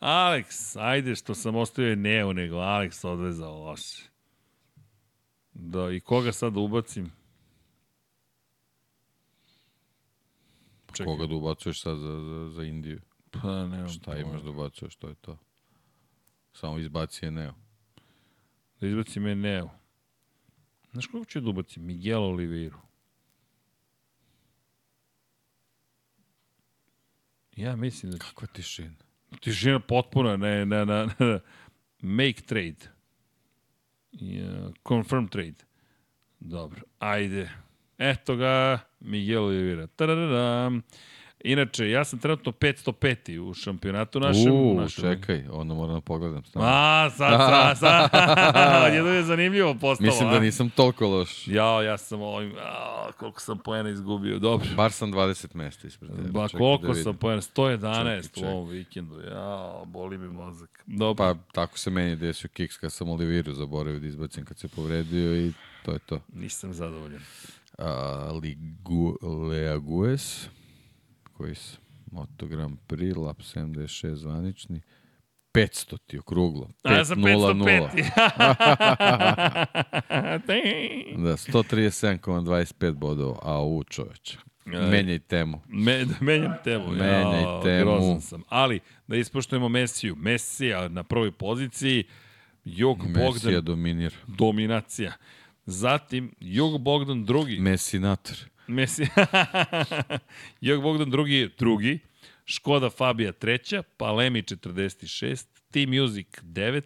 [0.00, 4.02] Alex, ajde što sam ostavio Eneu, nego Alex odvezao loše.
[5.52, 7.12] Da, i koga sad da ubacim?
[10.94, 11.06] Čekaj.
[11.06, 13.00] Koga da ubacuješ sad za, za, za Indiju?
[13.30, 14.20] Pa, nemam Šta pojma.
[14.30, 15.38] imaš da ubacuješ, to je to.
[16.52, 17.54] Samo izbaci je Neo.
[18.80, 19.68] Da izbacim Eneu.
[20.92, 21.84] Znaš koga ću da ubacim?
[21.86, 22.78] Miguel Oliveiru.
[27.56, 28.94] Ja mislim da Kakva tišina.
[29.40, 31.40] Tišina potpuna, ne, ne, ne, ne.
[32.00, 32.90] Make trade.
[34.12, 35.64] Ja, confirm trade.
[36.40, 37.50] Dobro, ajde.
[37.98, 39.86] Eto ga, Miguel Oliveira.
[39.86, 40.82] Tadadadam.
[41.46, 43.38] Inače, ja sam trenutno 505.
[43.38, 44.52] u šampionatu našem.
[44.52, 45.04] U, našem.
[45.04, 46.44] čekaj, onda moram da pogledam.
[46.44, 46.68] Stavno.
[46.68, 48.94] A, sad, sad, sad.
[48.94, 50.06] Jedno je zanimljivo postalo.
[50.06, 51.48] Mislim da nisam toliko loš.
[51.48, 54.68] Ja, ja sam ovim, a, koliko sam poena izgubio, dobro.
[54.76, 56.28] Bar sam 20 mesta ispred tebe.
[56.28, 57.40] Ba, Čekaj koliko da sam poena?
[57.40, 58.52] 111 Čekaj, čekaj.
[58.52, 59.20] u ovom vikendu.
[59.20, 60.82] Ja, boli mi mozak.
[60.86, 61.14] Dobro.
[61.24, 65.36] Pa tako se meni desio kiks kad sam Oliviru zaboravio da izbacim kad se povredio
[65.46, 65.52] i
[65.84, 66.20] to je to.
[66.32, 67.20] Nisam zadovoljan.
[67.78, 69.18] A, Ligu,
[69.50, 70.48] Leagues,
[71.32, 71.78] koji su
[72.12, 74.80] Moto Grand Prix, Lap 76 zvanični,
[75.54, 76.68] 500 ti okruglo.
[76.82, 77.88] A ja sam 5-0-0.
[80.08, 81.18] 505.
[81.24, 83.38] Da, 137,25 bodova.
[83.42, 84.38] A u čoveče.
[84.66, 84.90] Aj.
[84.90, 85.60] Menjaj temu.
[85.68, 86.88] Me, menjam temu.
[86.88, 87.90] Menjaj ja, temu.
[87.90, 88.42] Grozan sam.
[88.48, 90.16] Ali, da ispoštujemo Mesiju.
[90.16, 92.04] Mesija na prvoj poziciji,
[92.64, 94.16] Jog Mesija Bogdan, dominira.
[94.26, 95.12] dominacija.
[95.66, 97.58] Zatim, Jog Bogdan drugi.
[97.58, 98.36] Mesinator.
[98.66, 99.06] Messi.
[100.60, 101.98] Jog Bogdan drugi je drugi,
[102.44, 106.82] Škoda Fabija treća, Palemi 46, Team Music 9,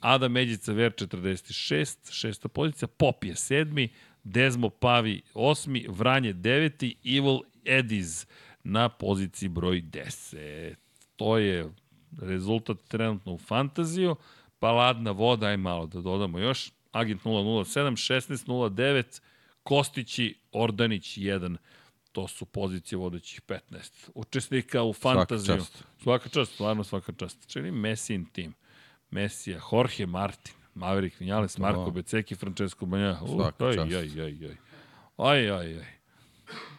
[0.00, 3.88] Adam Međica Ver 46, šesta pozicija, Pop je sedmi,
[4.24, 8.26] Dezmo Pavi osmi, Vranje deveti, Evil Ediz
[8.64, 10.74] na poziciji broj 10.
[11.16, 11.70] To je
[12.20, 14.16] rezultat trenutno u fantaziju,
[14.58, 19.20] pa ladna voda, aj malo da dodamo još, Agent 007, 1609,
[19.62, 21.56] Kostići, Ordanić 1,
[22.12, 24.10] to su pozicije vodećih 15.
[24.14, 25.56] Učesnika u fantaziju.
[25.56, 25.84] čast.
[26.02, 27.46] Svaka čast, stvarno svaka čast.
[27.46, 28.54] Čini Messin tim.
[29.10, 33.18] Mesija, Jorge Martin, Maverick Vinales, Marko Beceki, Francesco Banja.
[33.34, 33.92] Svaka aj, čast.
[33.92, 34.56] aj, aj, aj.
[35.16, 35.99] Aj, aj, aj.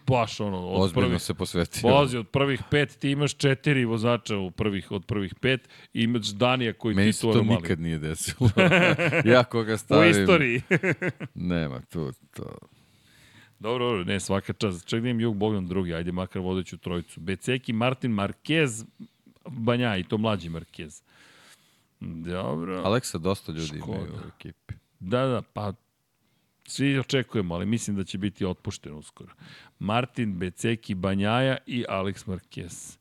[0.07, 1.89] Baš ono, od Ozbiljno prvih, se posvetio.
[1.89, 6.27] Vozi, od prvih pet ti imaš četiri vozača u prvih, od prvih pet i imaš
[6.27, 8.49] Danija koji Meni ti se tu to nikad nije desilo.
[9.33, 10.21] ja koga U stavim...
[10.21, 10.61] istoriji.
[11.35, 12.57] Nema tu, to.
[13.59, 14.85] Dobro, dobro, ne, svaka čast.
[14.85, 17.19] Ček da Jug Bogdan drugi, ajde makar vodeću trojicu.
[17.19, 18.85] Beceki, Martin Marquez,
[19.45, 21.01] Banja i to mlađi Marquez.
[21.99, 22.81] Dobro.
[22.85, 23.97] Aleksa dosta ljudi Škoda.
[23.97, 24.73] imaju u ekipi.
[24.99, 25.73] Da, da, pa
[26.71, 29.33] svi očekujemo, ali mislim da će biti otpušten uskoro.
[29.79, 32.97] Martin, Beceki, Banjaja i Alex Marquez.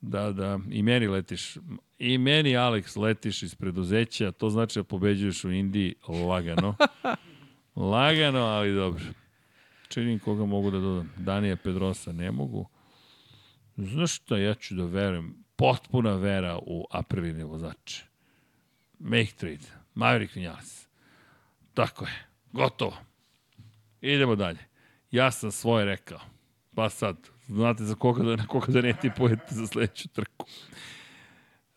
[0.00, 1.56] Da, da, i meni letiš.
[1.98, 6.76] I meni, Alex, letiš iz preduzeća, to znači da pobeđuješ u Indiji lagano.
[7.92, 9.04] lagano, ali dobro.
[9.88, 11.12] Činim koga mogu da dodam.
[11.16, 12.68] Danija Pedrosa ne mogu.
[13.76, 15.34] Znaš šta, ja ću da verujem.
[15.56, 18.04] Potpuna vera u Apriline vozače.
[18.98, 19.66] Make trade.
[19.94, 20.88] Maverick Vinales.
[21.74, 22.31] Tako je.
[22.52, 22.96] Gotovo.
[24.00, 24.58] Idemo dalje.
[25.10, 26.20] Ja sam svoje rekao.
[26.74, 27.16] Pa sad,
[27.46, 30.46] znate za koga da, na koga da ne tipujete za sledeću trku.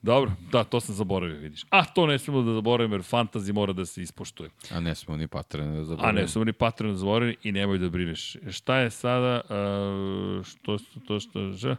[0.01, 1.65] Dobro, da, to sam zaboravio, vidiš.
[1.69, 4.49] A, to ne smemo da zaboravimo, jer fantazi mora da se ispoštuje.
[4.71, 6.21] A ne smo ni patrene da A zaboravimo.
[6.21, 8.37] ne, samo ni patron da zaboravili i nemoj da brineš.
[8.51, 11.75] Šta je sada, uh, što to što, že,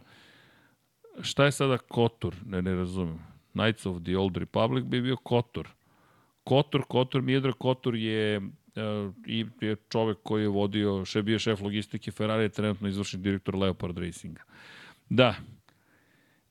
[1.21, 2.35] šta je sada Kotor?
[2.45, 3.19] Ne, ne razumem.
[3.53, 5.69] Knights of the Old Republic bi bio Kotor.
[6.43, 8.41] Kotor, Kotor, Mijedra Kotor je
[9.25, 13.55] i je čovek koji je vodio, še bio šef logistike Ferrari, je trenutno izvršni direktor
[13.55, 14.43] Leopard Racinga.
[15.09, 15.35] Da,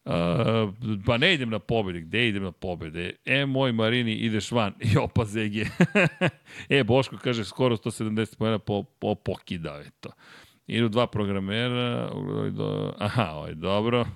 [0.06, 0.70] Uh,
[1.06, 3.16] pa ne idem na pobede, gde idem na pobede?
[3.24, 4.74] E, moj Marini, ideš van.
[4.80, 5.66] I opa Zege.
[6.68, 10.10] e, Boško kaže, skoro 170 pojena po, po pokidao je to.
[10.66, 12.50] Idu dva programera, ovaj
[12.98, 14.06] aha, ovaj, dobro.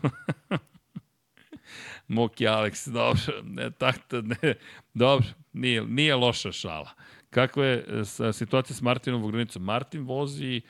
[2.08, 4.54] Moki Alex, dobro, ne, tako, ne,
[4.94, 6.90] dobro, nije, nije loša šala.
[7.30, 7.84] Kakva je
[8.28, 9.62] e, situacija s Martinom Vogrenicom?
[9.62, 10.62] Martin vozi e,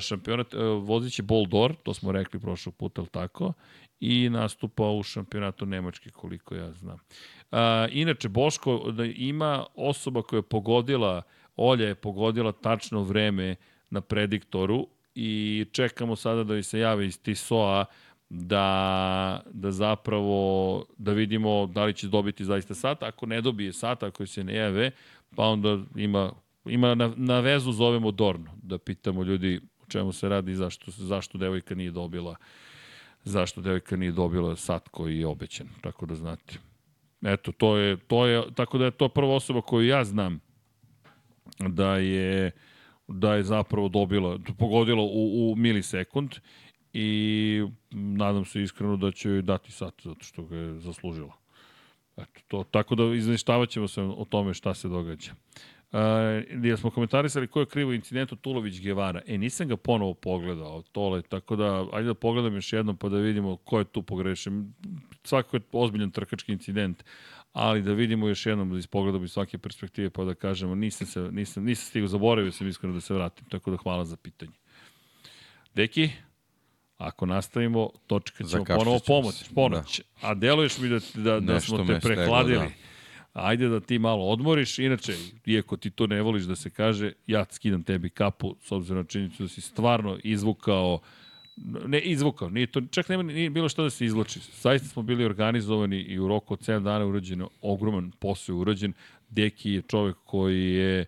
[0.00, 3.52] šampionat, e, vozit će Boldor, to smo rekli prošlog puta, ali tako,
[4.00, 6.98] i nastupa u šampionatu Nemačke, koliko ja znam.
[7.50, 11.22] A, inače, Boško, da ima osoba koja je pogodila,
[11.56, 13.56] Olja je pogodila tačno vreme
[13.90, 17.84] na prediktoru i čekamo sada da se jave iz TISOA
[18.30, 23.02] da, da zapravo da vidimo da li će dobiti zaista sat.
[23.02, 24.90] Ako ne dobije sat, ako se ne jave,
[25.36, 26.32] pa onda ima,
[26.64, 30.90] ima na, na vezu zovemo Dorno, da pitamo ljudi o čemu se radi i zašto,
[30.90, 32.36] zašto devojka nije dobila
[33.24, 36.58] zašto devojka nije dobila sat koji je obećan, tako da znate.
[37.22, 40.40] Eto, to je, to je, tako da je to prva osoba koju ja znam
[41.58, 42.50] da je
[43.08, 46.34] da je zapravo dobila, pogodila u, u milisekund
[46.92, 51.32] i nadam se iskreno da će joj dati sat zato što ga je zaslužila.
[52.16, 55.32] Eto, to, tako da izveštavaćemo ćemo se o tome šta se događa.
[55.92, 55.98] Uh,
[56.50, 59.22] gdje smo komentarisali ko je krivo incidentu Tulović Gevara.
[59.26, 63.16] E, nisam ga ponovo pogledao, tole, tako da, ajde da pogledam još jednom pa da
[63.18, 64.74] vidimo ko je tu pogrešen.
[65.24, 67.04] Svako je ozbiljan trkački incident,
[67.52, 71.20] ali da vidimo još jednom, da ispogledamo iz svake perspektive pa da kažemo, nisam, se,
[71.20, 74.52] nisam, nisam stigao, zaboravio sam iskreno da se vratim, tako da hvala za pitanje.
[75.74, 76.10] Deki,
[76.98, 80.00] Ako nastavimo, točka ćemo Zakašljaćemo ponovo pomoć, pomoć.
[80.20, 82.58] A deluješ mi da, da, da Nešto smo te steglo, prehladili.
[82.58, 82.70] da.
[83.32, 85.12] Ajde da ti malo odmoriš, inače,
[85.46, 89.04] iako ti to ne voliš da se kaže, ja skidam tebi kapu, s obzirom na
[89.04, 91.00] činjenicu da si stvarno izvukao
[91.86, 94.40] ne izvukao, nije to, čak nema nije bilo što da se izloči.
[94.60, 98.92] Zaista smo bili organizovani i u roku od 7 dana urađen ogroman posao je urađen.
[99.30, 101.06] Deki je čovek koji je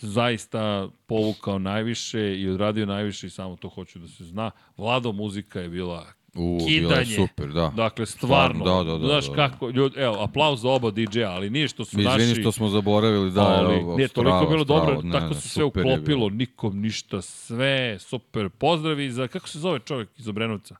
[0.00, 4.50] zaista povukao najviše i odradio najviše i samo to hoću da se zna.
[4.76, 7.16] Vlado muzika je bila U, bilo je kidanje.
[7.28, 7.72] super, da.
[7.76, 8.64] Dakle, stvarno.
[8.64, 9.34] Da, da, da, Znaš da.
[9.34, 12.22] kako, ljudi, evo, aplauz za oba DJ-a, ali nije što su Mi naši...
[12.22, 15.34] izvini što smo zaboravili, da, ali, evo, nije, toliko strava, bilo strava, dobro, ne, tako
[15.34, 18.48] ne, se sve je uklopilo, nikom ništa, sve, super.
[18.48, 20.76] Pozdravi za, kako se zove čovjek iz Obrenovca?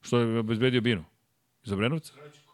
[0.00, 1.04] Što je obezbedio binu?
[1.64, 2.12] Iz Obrenovca?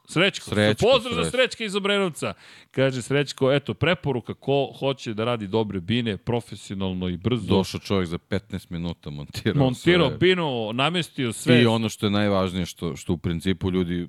[0.09, 0.51] Srećko.
[0.51, 1.37] Srećko, Pozdrav za Srećko.
[1.37, 2.35] Srećka iz Obrenovca.
[2.71, 7.47] Kaže Srećko, eto, preporuka ko hoće da radi dobre bine, profesionalno i brzo.
[7.47, 10.19] Došao čovjek za 15 minuta, montirao Montirao sve.
[10.19, 11.63] binu, namestio sve.
[11.63, 14.09] I ono što je najvažnije, što, što u principu ljudi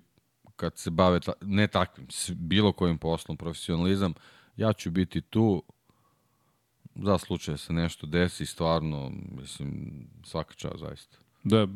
[0.55, 4.13] kad se bave, ta, ne takvim, bilo kojim poslom, profesionalizam,
[4.57, 5.63] ja ću biti tu
[6.95, 9.91] za slučaj da se nešto desi, stvarno, mislim,
[10.23, 11.17] svaka čast, zaista.
[11.47, 11.67] Da,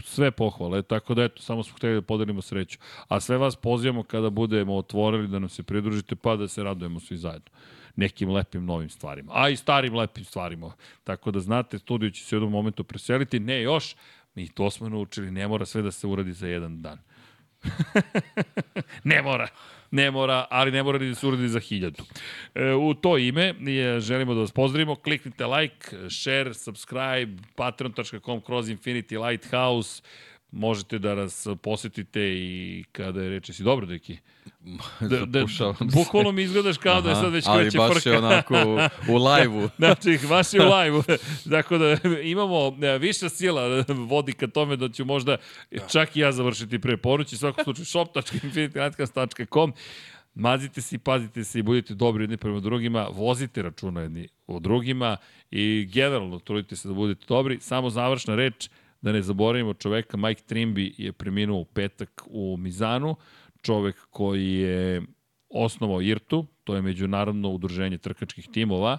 [0.00, 2.78] sve pohvale, tako da eto, samo smo hteli da podelimo sreću.
[3.08, 7.00] A sve vas pozivamo kada budemo otvorili da nam se pridružite, pa da se radujemo
[7.00, 7.50] svi zajedno
[7.96, 10.72] nekim lepim novim stvarima, a i starim lepim stvarima.
[11.04, 13.96] Tako da znate, studio će se u jednom momentu preseliti, ne još,
[14.34, 16.98] mi to smo naučili, ne mora sve da se uradi za jedan dan.
[19.04, 19.48] ne mora.
[19.94, 22.02] Ne mora, ali ne mora ni da se uradi za hiljadu.
[22.54, 24.96] E, u to ime je, želimo da vas pozdravimo.
[24.96, 30.02] Kliknite like, share, subscribe, patreon.com kroz Infinity Lighthouse.
[30.56, 34.16] Možete da nas posetite i kada je reče si dobro, deki.
[35.00, 35.44] Da, da,
[35.94, 38.10] bukvalno mi izgledaš kao da je sad već ali kreće baš frka.
[38.10, 38.74] je onako u,
[39.14, 39.68] u live-u.
[39.78, 41.02] Znači, baš je u live-u.
[41.44, 45.36] Dakle, da imamo e, viša sila vodi ka tome da ću možda
[45.92, 47.34] čak i ja završiti pre porući.
[47.34, 49.72] U svakom slučaju, shop.infinitylighthouse.com
[50.34, 54.60] Mazite se i pazite se i budite dobri jedni prema drugima, vozite računa jedni o
[54.60, 55.16] drugima
[55.50, 57.58] i generalno trudite se da budete dobri.
[57.60, 58.68] Samo završna reč,
[59.04, 63.16] da ne zaboravimo čoveka, Mike Trimby je preminuo u petak u Mizanu,
[63.62, 65.02] čovek koji je
[65.48, 68.98] osnovao IRTU, to je međunarodno udruženje trkačkih timova,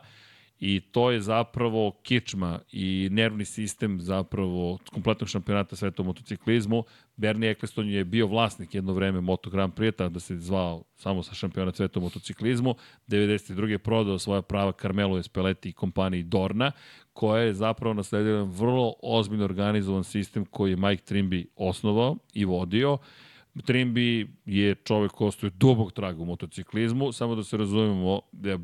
[0.59, 6.83] i to je zapravo kičma i nervni sistem zapravo kompletnog šampionata sveta u motociklizmu.
[7.15, 11.33] Bernie Eccleston je bio vlasnik jedno vreme Moto Grand Prix, da se zvao samo sa
[11.33, 12.75] šampionat sveta u motociklizmu.
[13.07, 13.65] 92.
[13.65, 16.71] je prodao svoja prava Carmelo Espeleti i kompaniji Dorna,
[17.15, 22.97] koja je zapravo nasledila vrlo ozbiljno organizovan sistem koji je Mike Trimby osnovao i vodio.
[23.63, 28.59] Trimby je čovek ko ostaje dubog traga u motociklizmu, samo da se razumemo, da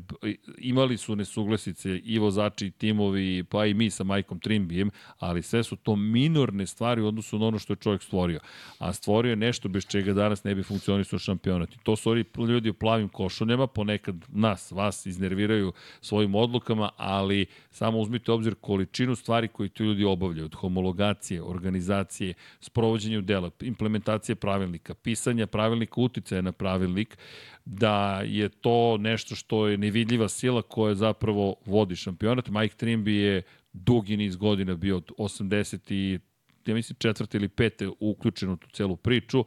[0.58, 5.62] imali su nesuglasice i vozači i timovi, pa i mi sa Majkom Trimbijem, ali sve
[5.62, 8.40] su to minorne stvari u odnosu na ono što je čovjek stvorio.
[8.78, 11.74] A stvorio je nešto bez čega danas ne bi funkcionisao šampionat.
[11.74, 17.46] I to su oni ljudi u plavim košuljama, ponekad nas, vas iznerviraju svojim odlukama, ali
[17.70, 24.36] samo uzmite obzir količinu stvari koje ti ljudi obavljaju, od homologacije, organizacije, sprovođenja dela, implementacije
[24.36, 27.18] pravilnika, pisanja pravilnika, uticaja na pravilnik,
[27.64, 32.48] da je to nešto što je nevidljiva sila koja zapravo vodi šampionat.
[32.48, 36.18] Mike Trimby je dugi niz godina bio od 80 i
[36.66, 39.44] ja mislim četvrte ili pete uključen u tu celu priču.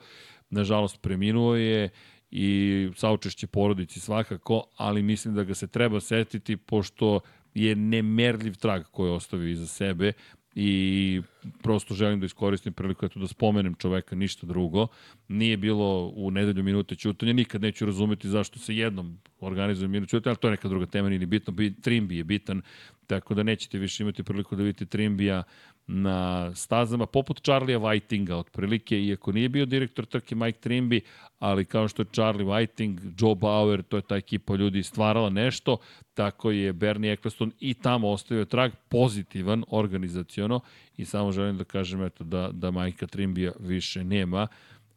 [0.49, 1.89] Nažalost, preminuo je
[2.31, 7.19] i saučešće porodici svakako, ali mislim da ga se treba setiti pošto
[7.53, 10.13] je nemerljiv trag koji je ostavio iza sebe
[10.55, 11.21] i
[11.63, 14.87] prosto želim da iskoristim priliku eto da spomenem čoveka, ništa drugo.
[15.27, 20.31] Nije bilo u nedelju minute ćutanja, nikad neću razumeti zašto se jednom organizuje minut ćutanja,
[20.31, 21.53] ali to je neka druga tema, nije ni bitno.
[21.53, 22.61] Bi- Trimbi je bitan,
[23.07, 25.43] tako da nećete više imati priliku da vidite Trimbija
[25.87, 30.99] na stazama, poput Charlie'a Whitinga, otprilike, iako nije bio direktor trke Mike Trimby,
[31.39, 35.77] ali kao što je Charlie Whiting, Joe Bauer, to je ta ekipa ljudi stvarala nešto,
[36.13, 40.59] tako je Bernie Eccleston i tamo ostavio trag pozitivan, organizaciono,
[40.97, 44.47] i samo želim da kažem eto, da, da Majka Trimbija više nema,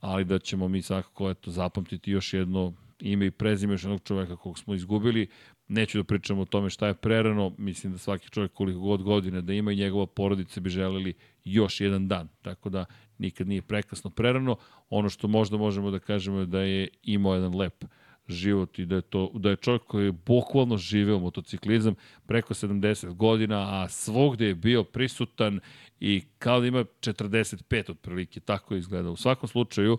[0.01, 4.37] ali da ćemo mi svakako eto, zapamtiti još jedno ime i prezime još jednog čoveka
[4.37, 5.29] kog smo izgubili.
[5.69, 9.43] Neću da pričam o tome šta je prerano, mislim da svaki čovjek koliko god godine
[9.43, 12.85] da ima i njegova porodica bi želeli još jedan dan, tako da
[13.19, 14.57] nikad nije prekasno prerano.
[14.91, 17.85] Ono što možda možemo da kažemo je da je imao jedan lep
[18.29, 21.95] život i da je, to, da je čovjek koji je bukvalno živeo motociklizam
[22.27, 25.61] preko 70 godina, a svogde je bio prisutan
[26.01, 29.13] i kao da ima 45 otprilike, tako je izgledao.
[29.13, 29.99] U svakom slučaju,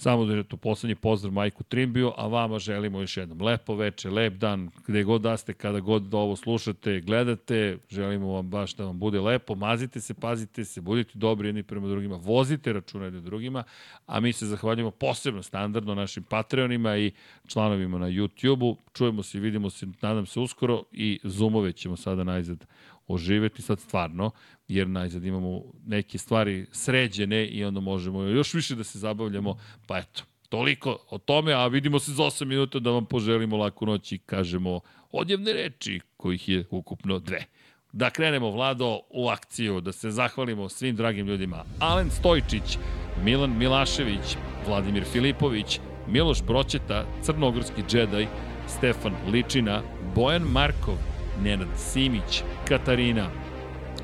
[0.00, 4.10] Samo da je to poslednji pozdrav Majku Trimbiju, a vama želimo još jednom lepo veče,
[4.10, 8.74] lep dan, gde god da ste, kada god da ovo slušate, gledate, želimo vam baš
[8.74, 13.04] da vam bude lepo, mazite se, pazite se, budite dobri jedni prema drugima, vozite računa
[13.04, 13.64] jedni drugima,
[14.06, 17.12] a mi se zahvaljujemo posebno standardno našim Patreonima i
[17.46, 18.76] članovima na YouTube-u.
[18.92, 22.66] Čujemo se i vidimo se, nadam se uskoro i Zoomove ćemo sada najzad
[23.08, 24.30] oživeti sad stvarno,
[24.68, 29.98] jer najzad imamo neke stvari sređene i onda možemo još više da se zabavljamo, pa
[29.98, 34.12] eto, toliko o tome, a vidimo se za 8 minuta da vam poželimo laku noć
[34.12, 34.80] i kažemo
[35.10, 37.44] odjevne reči, kojih je ukupno dve.
[37.92, 41.64] Da krenemo, Vlado, u akciju, da se zahvalimo svim dragim ljudima.
[41.80, 42.78] Alen Stojčić,
[43.24, 48.26] Milan Milašević, Vladimir Filipović, Miloš Broćeta, Crnogorski džedaj,
[48.66, 49.82] Stefan Ličina,
[50.14, 50.94] Bojan Markov,
[51.42, 53.30] Nenad Simić, Katarina,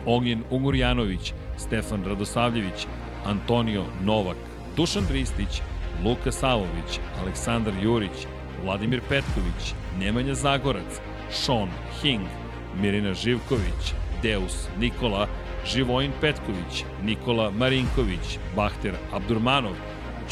[0.06, 2.86] Ognjen Ungurjanović, Stefan Radosavljević,
[3.24, 4.36] Antonio Novak,
[4.76, 5.62] Dušan Ristić,
[6.04, 8.26] Luka Savović, Aleksandar Jurić,
[8.64, 11.68] Vladimir Petković, Nemanja Zagorac, Sean
[12.00, 12.26] Hing,
[12.82, 15.28] Mirina Živković, Deus Nikola,
[15.66, 19.76] Živojin Petković, Nikola Marinković, Bahter Abdurmanov,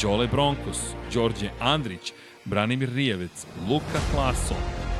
[0.01, 2.13] Đole Bronkos, Đorđe Andrić,
[2.45, 4.55] Branimir Rijevec, Luka Klaso,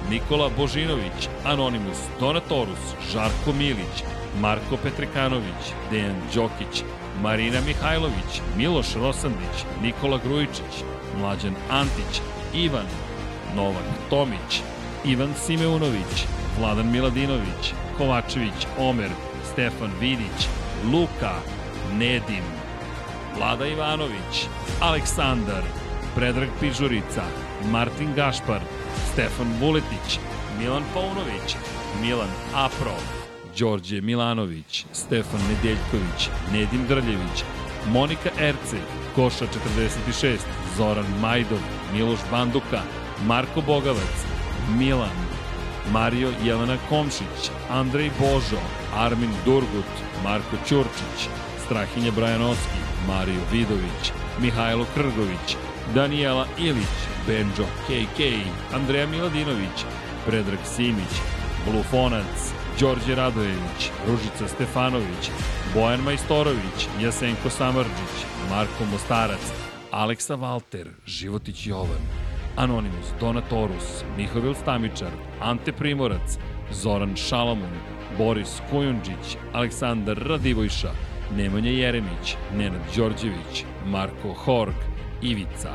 [0.10, 4.04] Nikola Božinović, Anonimus, Donatorus, Žarko Milić,
[4.40, 6.84] Marko Petrekanović, Dejan Đokić,
[7.22, 10.84] Marina Mihajlović, Miloš Rosandić, Nikola Grujičić,
[11.20, 12.22] Mlađan Antić,
[12.54, 12.86] Ivan,
[13.56, 14.62] Novak Tomić,
[15.06, 16.26] Ivan Simeunović,
[16.60, 19.10] Vladan Miladinović, Kovačević, Omer,
[19.52, 20.48] Stefan Vidić,
[20.92, 21.34] Luka,
[21.94, 22.44] Nedim,
[23.38, 24.48] Vlada Ivanović,
[24.82, 25.64] Aleksandar,
[26.16, 27.24] Predrag Pižurica,
[27.72, 28.62] Martin Gašpar,
[29.14, 30.20] Stefan Vuletić,
[30.60, 31.56] Milan Paunović,
[32.02, 32.96] Milan Apro,
[33.60, 37.44] Đorđe Milanović, Stefan Nedeljković, Nedim Drljević,
[37.88, 38.78] Monika Erce,
[39.16, 40.38] Koša 46,
[40.78, 41.60] Zoran Majdov,
[41.94, 42.82] Miloš Banduka,
[43.28, 44.26] Marko Bogavac,
[44.78, 45.18] Milan,
[45.92, 48.62] Mario Jelena Komšić, Andrej Božo,
[48.96, 51.30] Armin Durgut, Marko Ćurčić,
[51.66, 55.58] Strahinja Brajanovski, Mario Vidović, Mihajlo Krgović,
[55.96, 58.20] Danijela Ilić, Benjo KK,
[58.74, 59.86] Andreja Miladinović,
[60.26, 61.14] Predrag Simić,
[61.66, 65.32] Blufonac, Đorđe Radojević, Ružica Stefanović,
[65.74, 68.16] Bojan Majstorović, Jasenko Samarđić,
[68.50, 69.42] Marko Mostarac,
[69.92, 72.04] Aleksa Valter, Životić Jovan,
[72.56, 75.12] Anonimus, Donatorus, Mihovil Stamičar,
[75.42, 76.38] Ante Primorac,
[76.72, 77.72] Zoran Šalamun,
[78.18, 80.92] Boris Kujundžić, Aleksandar Radivojša,
[81.38, 84.76] Nemanja Jeremić, Nenad Đorđević, Marko Horg,
[85.22, 85.74] Ivica,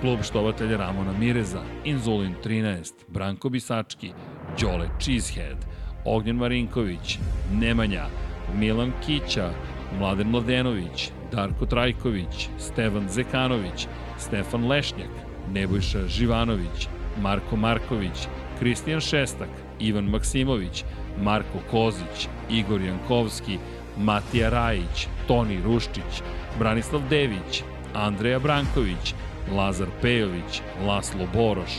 [0.00, 4.12] Klub štovatelja Ramona Mireza, Inzulin 13, Branko Bisački,
[4.60, 5.56] Đole Cheesehead,
[6.04, 7.18] Ognjen Marinković,
[7.52, 8.06] Nemanja,
[8.54, 9.50] Milan Kića,
[9.98, 13.86] Mladen Mladenović, Darko Trajković, Stevan Zekanović,
[14.18, 15.10] Stefan Lešnjak,
[15.52, 16.88] Nebojša Živanović,
[17.22, 20.84] Marko Marković, Kristijan Šestak, Ivan Maksimović,
[21.22, 23.58] Marko Kozić, Igor Jankovski,
[23.98, 26.22] Matija Rajić, Toni Ruščić,
[26.58, 27.62] Branislav Dević,
[27.94, 29.14] Andreja Branković,
[29.56, 31.72] Lazar Pejović, Laslo Boroš,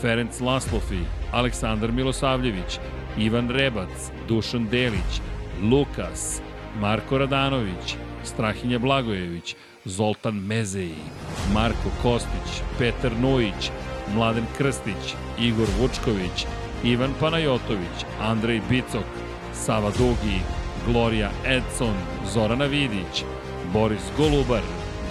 [0.00, 1.00] Ferenc Laslofi,
[1.32, 2.78] Aleksandar Milosavljević,
[3.18, 5.20] Ivan Rebac, Dušan Delić,
[5.62, 6.40] Lukas,
[6.80, 11.04] Marko Radanović, Strahinja Blagojević, Zoltan Mezeji,
[11.52, 13.70] Marko Kostić, Petar Nujić,
[14.14, 16.46] Mladen Krstić, Igor Vučković,
[16.84, 19.06] Ivan Panajotović, Andrej Bicok,
[19.52, 20.40] Sava Dugi,
[20.86, 21.94] Gloria Edson,
[22.32, 23.24] Zorana Vidić,
[23.72, 24.62] Boris Golubar,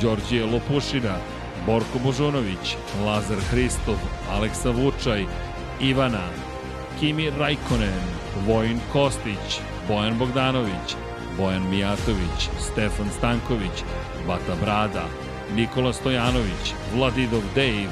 [0.01, 1.15] Đorđije Lopušina,
[1.65, 2.75] Borko Božunović,
[3.05, 3.95] Lazar Hristov,
[4.31, 5.25] Aleksa Vučaj,
[5.81, 6.27] Ivana,
[6.99, 8.03] Kimi Rajkonen,
[8.47, 10.95] Vojin Kostić, Bojan Bogdanović,
[11.37, 13.83] Bojan Mijatović, Stefan Stanković,
[14.27, 15.05] Bata Brada,
[15.55, 17.89] Nikola Stojanović, Vladidov Dejv,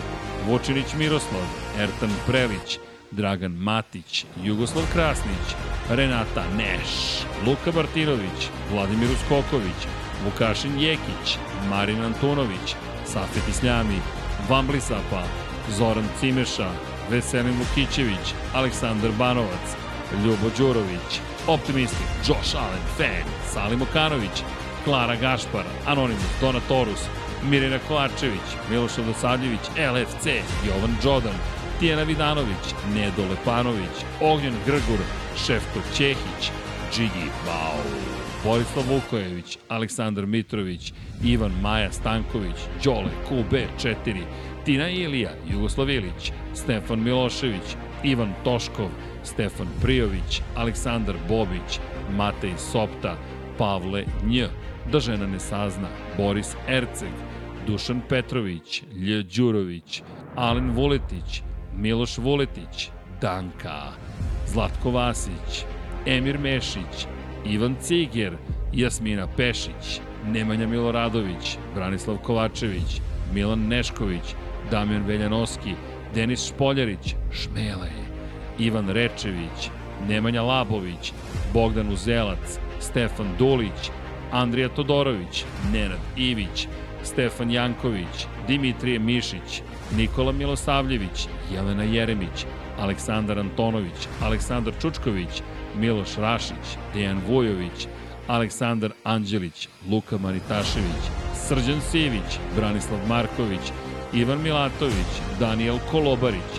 [0.48, 1.46] Vučinić Miroslav,
[1.80, 2.80] Ertan Prelić,
[3.12, 5.56] Dragan Matić, Jugoslav Krasnić,
[5.90, 9.88] Renata Neš, Luka Martinović, Vladimir Uskoković,
[10.26, 11.38] Vukašin Jekić,
[11.70, 12.76] Marin Antunović,
[13.14, 14.00] Safet Isljami,
[14.50, 15.24] Vamblisapa,
[15.78, 16.72] Zoran Cimeša,
[17.10, 19.68] Veselin Vukićević, Aleksandar Banovac,
[20.24, 24.44] Ljubo Đurović, Optimistik, Josh Allen, Fan, Salim Okanović,
[24.84, 27.02] Klara Gašpar, Anonimus, Donatorus,
[27.50, 30.26] Mirina Kovačević, Miloš Dosadljević, LFC,
[30.68, 31.38] Jovan Đodan,
[31.80, 35.00] Tijena Vidanović, Nedo Lepanović, Ognjen Grgur,
[35.46, 36.52] Šefko Ćehić,
[36.94, 38.11] Džigi Bao,
[38.44, 44.24] Borislav Vukojević, Aleksandar Mitrović, Ivan Maja Stanković, Đole QB4,
[44.66, 48.90] Tina Ilija, Jugoslav Ilić, Stefan Milošević, Ivan Toškov,
[49.24, 51.80] Stefan Prijović, Aleksandar Bobić,
[52.18, 53.18] Matej Sopta,
[53.58, 54.44] Pavle Nj,
[54.92, 55.88] da žena ne sazna,
[56.18, 57.14] Boris Erceg,
[57.68, 59.24] Dušan Petrović, Lj.
[59.36, 60.04] Đurović,
[60.36, 61.42] Alen Vuletić,
[61.78, 62.90] Miloš Vuletić,
[63.22, 63.82] Danka,
[64.48, 65.66] Zlatko Vasić,
[66.06, 67.08] Emir Mešić,
[67.46, 68.38] Ivan Ciger,
[68.74, 73.02] Jasmina Pešić, Nemanja Miloradović, Branislav Kovačević,
[73.34, 74.36] Milan Nešković,
[74.72, 75.76] Damjan Veljanoski,
[76.16, 77.90] Denis Špoljarić, Šmele,
[78.60, 79.70] Ivan Rečević,
[80.08, 81.14] Nemanja Labović,
[81.54, 83.92] Bogdan Uzelac, Stefan Dulić,
[84.32, 86.68] Andrija Todorović, Nenad Ivić,
[87.04, 89.62] Stefan Janković, Dimitrije Mišić,
[89.98, 92.46] Nikola Milosavljević, Jelena Jeremić,
[92.80, 95.42] Aleksandar Antonović, Aleksandar Čučković,
[95.80, 97.88] Miloš Rašić, Dejan Vujović,
[98.28, 101.04] Aleksandar Anđelić, Luka Manitašević,
[101.36, 103.72] Srđan Sivić, Branislav Marković,
[104.14, 106.52] Ivan Milatović, Daniel Kolobarić,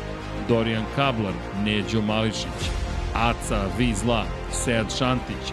[0.49, 1.32] Dorijan Kablar,
[1.65, 2.62] Neđo Mališić,
[3.15, 5.52] Aca Vizla, Sead Šantić,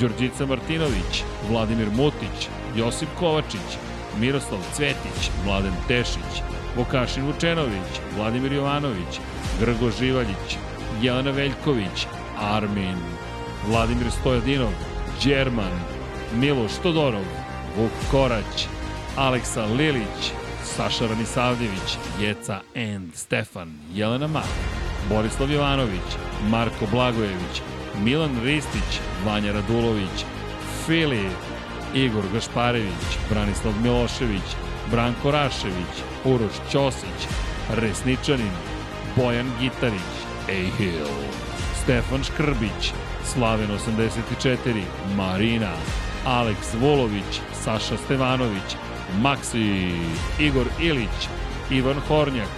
[0.00, 3.78] Đorđica Martinović, Vladimir Mutić, Josip Kovačić,
[4.20, 6.42] Miroslav Cvetić, Mladen Tešić,
[6.76, 9.20] Vokašin Vučenović, Vladimir Jovanović,
[9.60, 10.56] Grgo Živaljić,
[11.02, 12.06] Jelena Veljković,
[12.40, 12.96] Armin,
[13.66, 14.72] Vladimir Stojadinov,
[15.24, 15.80] Đerman,
[16.34, 17.24] Miloš Todorov,
[17.76, 18.68] Vuk Korać,
[19.16, 20.32] Aleksa Lilić,
[20.64, 24.52] Saša Ranisavljević, Jeca and Stefan, Jelena Mak,
[25.08, 26.08] Borislav Jovanović,
[26.48, 27.62] Marko Blagojević,
[28.04, 30.24] Milan Ristić, Vanja Radulović,
[30.86, 31.28] Fili,
[31.94, 34.56] Igor Gašparević, Branislav Milošević,
[34.90, 35.94] Branko Rašević,
[36.24, 37.20] Uroš Ćosić,
[37.70, 38.52] Resničanin,
[39.16, 40.12] Bojan Gitarić,
[40.48, 41.06] Ejhil,
[41.82, 42.92] Stefan Škrbić,
[43.24, 44.82] Slaven 84,
[45.16, 45.72] Marina,
[46.26, 48.76] Aleks Volović, Saša Stevanović,
[49.20, 49.92] Maksi,
[50.38, 51.28] Igor Ilić,
[51.70, 52.48] Ivan Hornjak,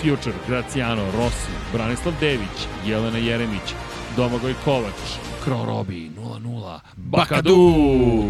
[0.00, 3.74] Future, Graciano, Rossi, Branislav Dević, Jelena Jeremić,
[4.16, 7.72] Domagoj Kovač, Kro Robi, 0-0, Bakadu,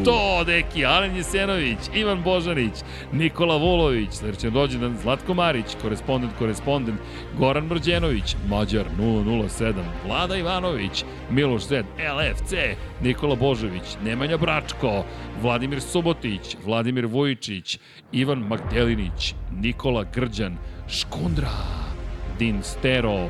[0.05, 2.73] to, deki, Alen Jesenović, Ivan Božanić,
[3.13, 7.01] Nikola Vulović, srećan rođendan, Zlatko Marić, korespondent, korespondent,
[7.39, 9.73] Goran Mrđenović, Mađar, 007,
[10.07, 12.53] Vlada Ivanović, Miloš Zed, LFC,
[13.03, 15.05] Nikola Božović, Nemanja Bračko,
[15.43, 17.79] Vladimir Subotić, Vladimir Vujičić,
[18.13, 20.57] Ivan Magdelinić, Nikola Grđan,
[20.89, 21.59] Škundra,
[22.39, 23.29] Din Stero,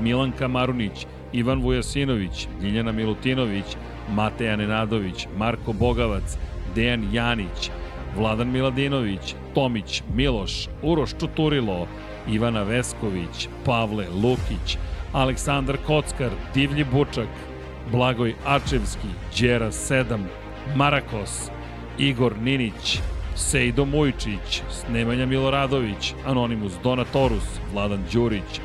[0.00, 3.64] Milanka Marunić, Ivan Vujasinović, Ljiljana Milutinović,
[4.10, 6.36] Mateja Nenadović, Marko Bogavac,
[6.74, 7.70] Dejan Janić,
[8.16, 11.86] Vladan Miladinović, Tomić, Miloš, Uroš Čuturilo,
[12.28, 14.78] Ivana Vesković, Pavle Lukić,
[15.12, 17.28] Aleksandar Kockar, Divlji Bučak,
[17.92, 19.08] Blagoj Ačevski,
[19.40, 20.18] Đera 7,
[20.76, 21.50] Marakos,
[21.98, 22.98] Igor Ninić,
[23.36, 28.60] Sejdo Mujčić, Nemanja Miloradović, Anonimus Donatorus, Vladan Đurić,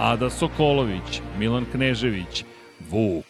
[0.00, 2.44] Ada Sokolović, Milan Knežević,
[2.90, 3.24] Vuk,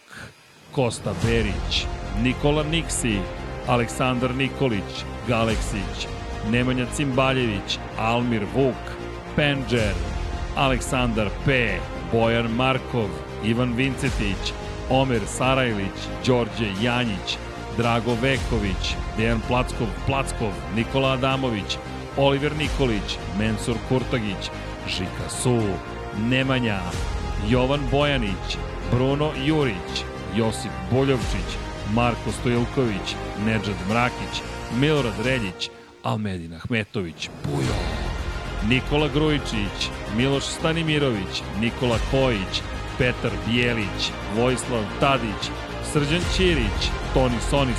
[0.72, 1.86] Kosta Berić,
[2.22, 3.18] Nikola Niksi,
[3.66, 6.06] Aleksandar Nikolić, Galeksić,
[6.50, 8.94] Nemanja Cimbaljević, Almir Vuk,
[9.36, 9.94] Penđer,
[10.56, 11.78] Aleksandar P,
[12.12, 13.10] Bojan Markov,
[13.44, 14.52] Ivan Vincetić,
[14.90, 17.38] Omer Sarajlić, Đorđe Janjić,
[17.76, 21.78] Drago Veković, Dejan Plackov, Plackov, Nikola Adamović,
[22.16, 24.50] Oliver Nikolić, Mensur Kurtagić,
[24.88, 25.60] Žika Su,
[26.18, 26.80] Nemanja,
[27.48, 28.56] Jovan Bojanić,
[28.90, 30.04] Bruno Jurić,
[30.36, 31.56] Josip Boljovčić,
[31.94, 33.14] Marko Stojilković,
[33.46, 34.42] Nedžad Mrakić,
[34.80, 35.70] Milorad Reljić,
[36.02, 37.74] Almedin Ahmetović, Pujo,
[38.68, 42.62] Nikola Grujičić, Miloš Stanimirović, Nikola Kojić,
[42.98, 45.50] Petar Bijelić, Vojislav Tadić,
[45.92, 47.72] Srđan Ćirić, Toni Soni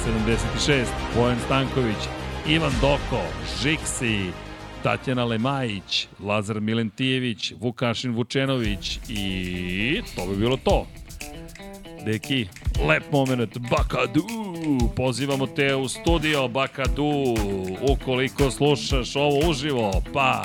[0.59, 0.85] 76,
[1.15, 2.07] Bojan Stanković,
[2.47, 3.23] Ivan Doko,
[3.61, 4.31] Žiksi,
[4.83, 10.87] Tatjana Lemajić, Lazar Milentijević, Vukašin Vučenović i to bi bilo to.
[12.05, 12.47] Deki,
[12.87, 14.23] lep moment, Bakadu,
[14.95, 17.35] pozivamo te u studio, Bakadu,
[17.81, 20.43] ukoliko slušaš ovo uživo, pa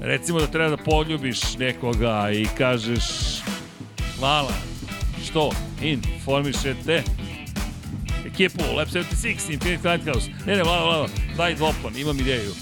[0.00, 3.04] recimo da treba da poljubiš nekoga i kažeš
[4.18, 4.52] hvala,
[5.24, 5.50] što,
[5.82, 7.02] informišete
[8.26, 12.52] ekipu Lab 76, Infinite Lighthouse, ne ne, vlada, vlada, daj dvopan, imam ideju.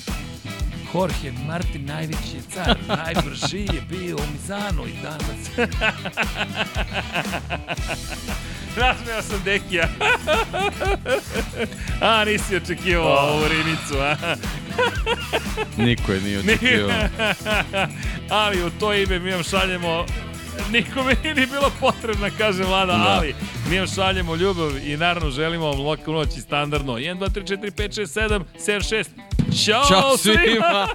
[0.95, 5.51] Jorge Martin najveći je car, najbrži je bio u Mizanu i danas.
[8.77, 9.89] Razmeo sam Dekija.
[12.01, 13.35] a, nisi očekivao oh.
[13.35, 14.17] ovu rimicu, a?
[15.77, 16.91] Niko je nije očekivao.
[18.31, 20.07] ali u to ime mi vam šaljemo
[20.73, 23.05] nikome nije ni bilo potrebna, kaže Vlada, da.
[23.09, 23.35] ali
[23.71, 26.93] mi vam šaljemo ljubav i naravno želimo vam lokalnu noć i standardno.
[26.93, 29.32] 1, 2, 3, 4, 5, 6, 7, 7, 6.
[29.55, 30.39] Ćao, Ćao svima!
[30.39, 30.87] svima.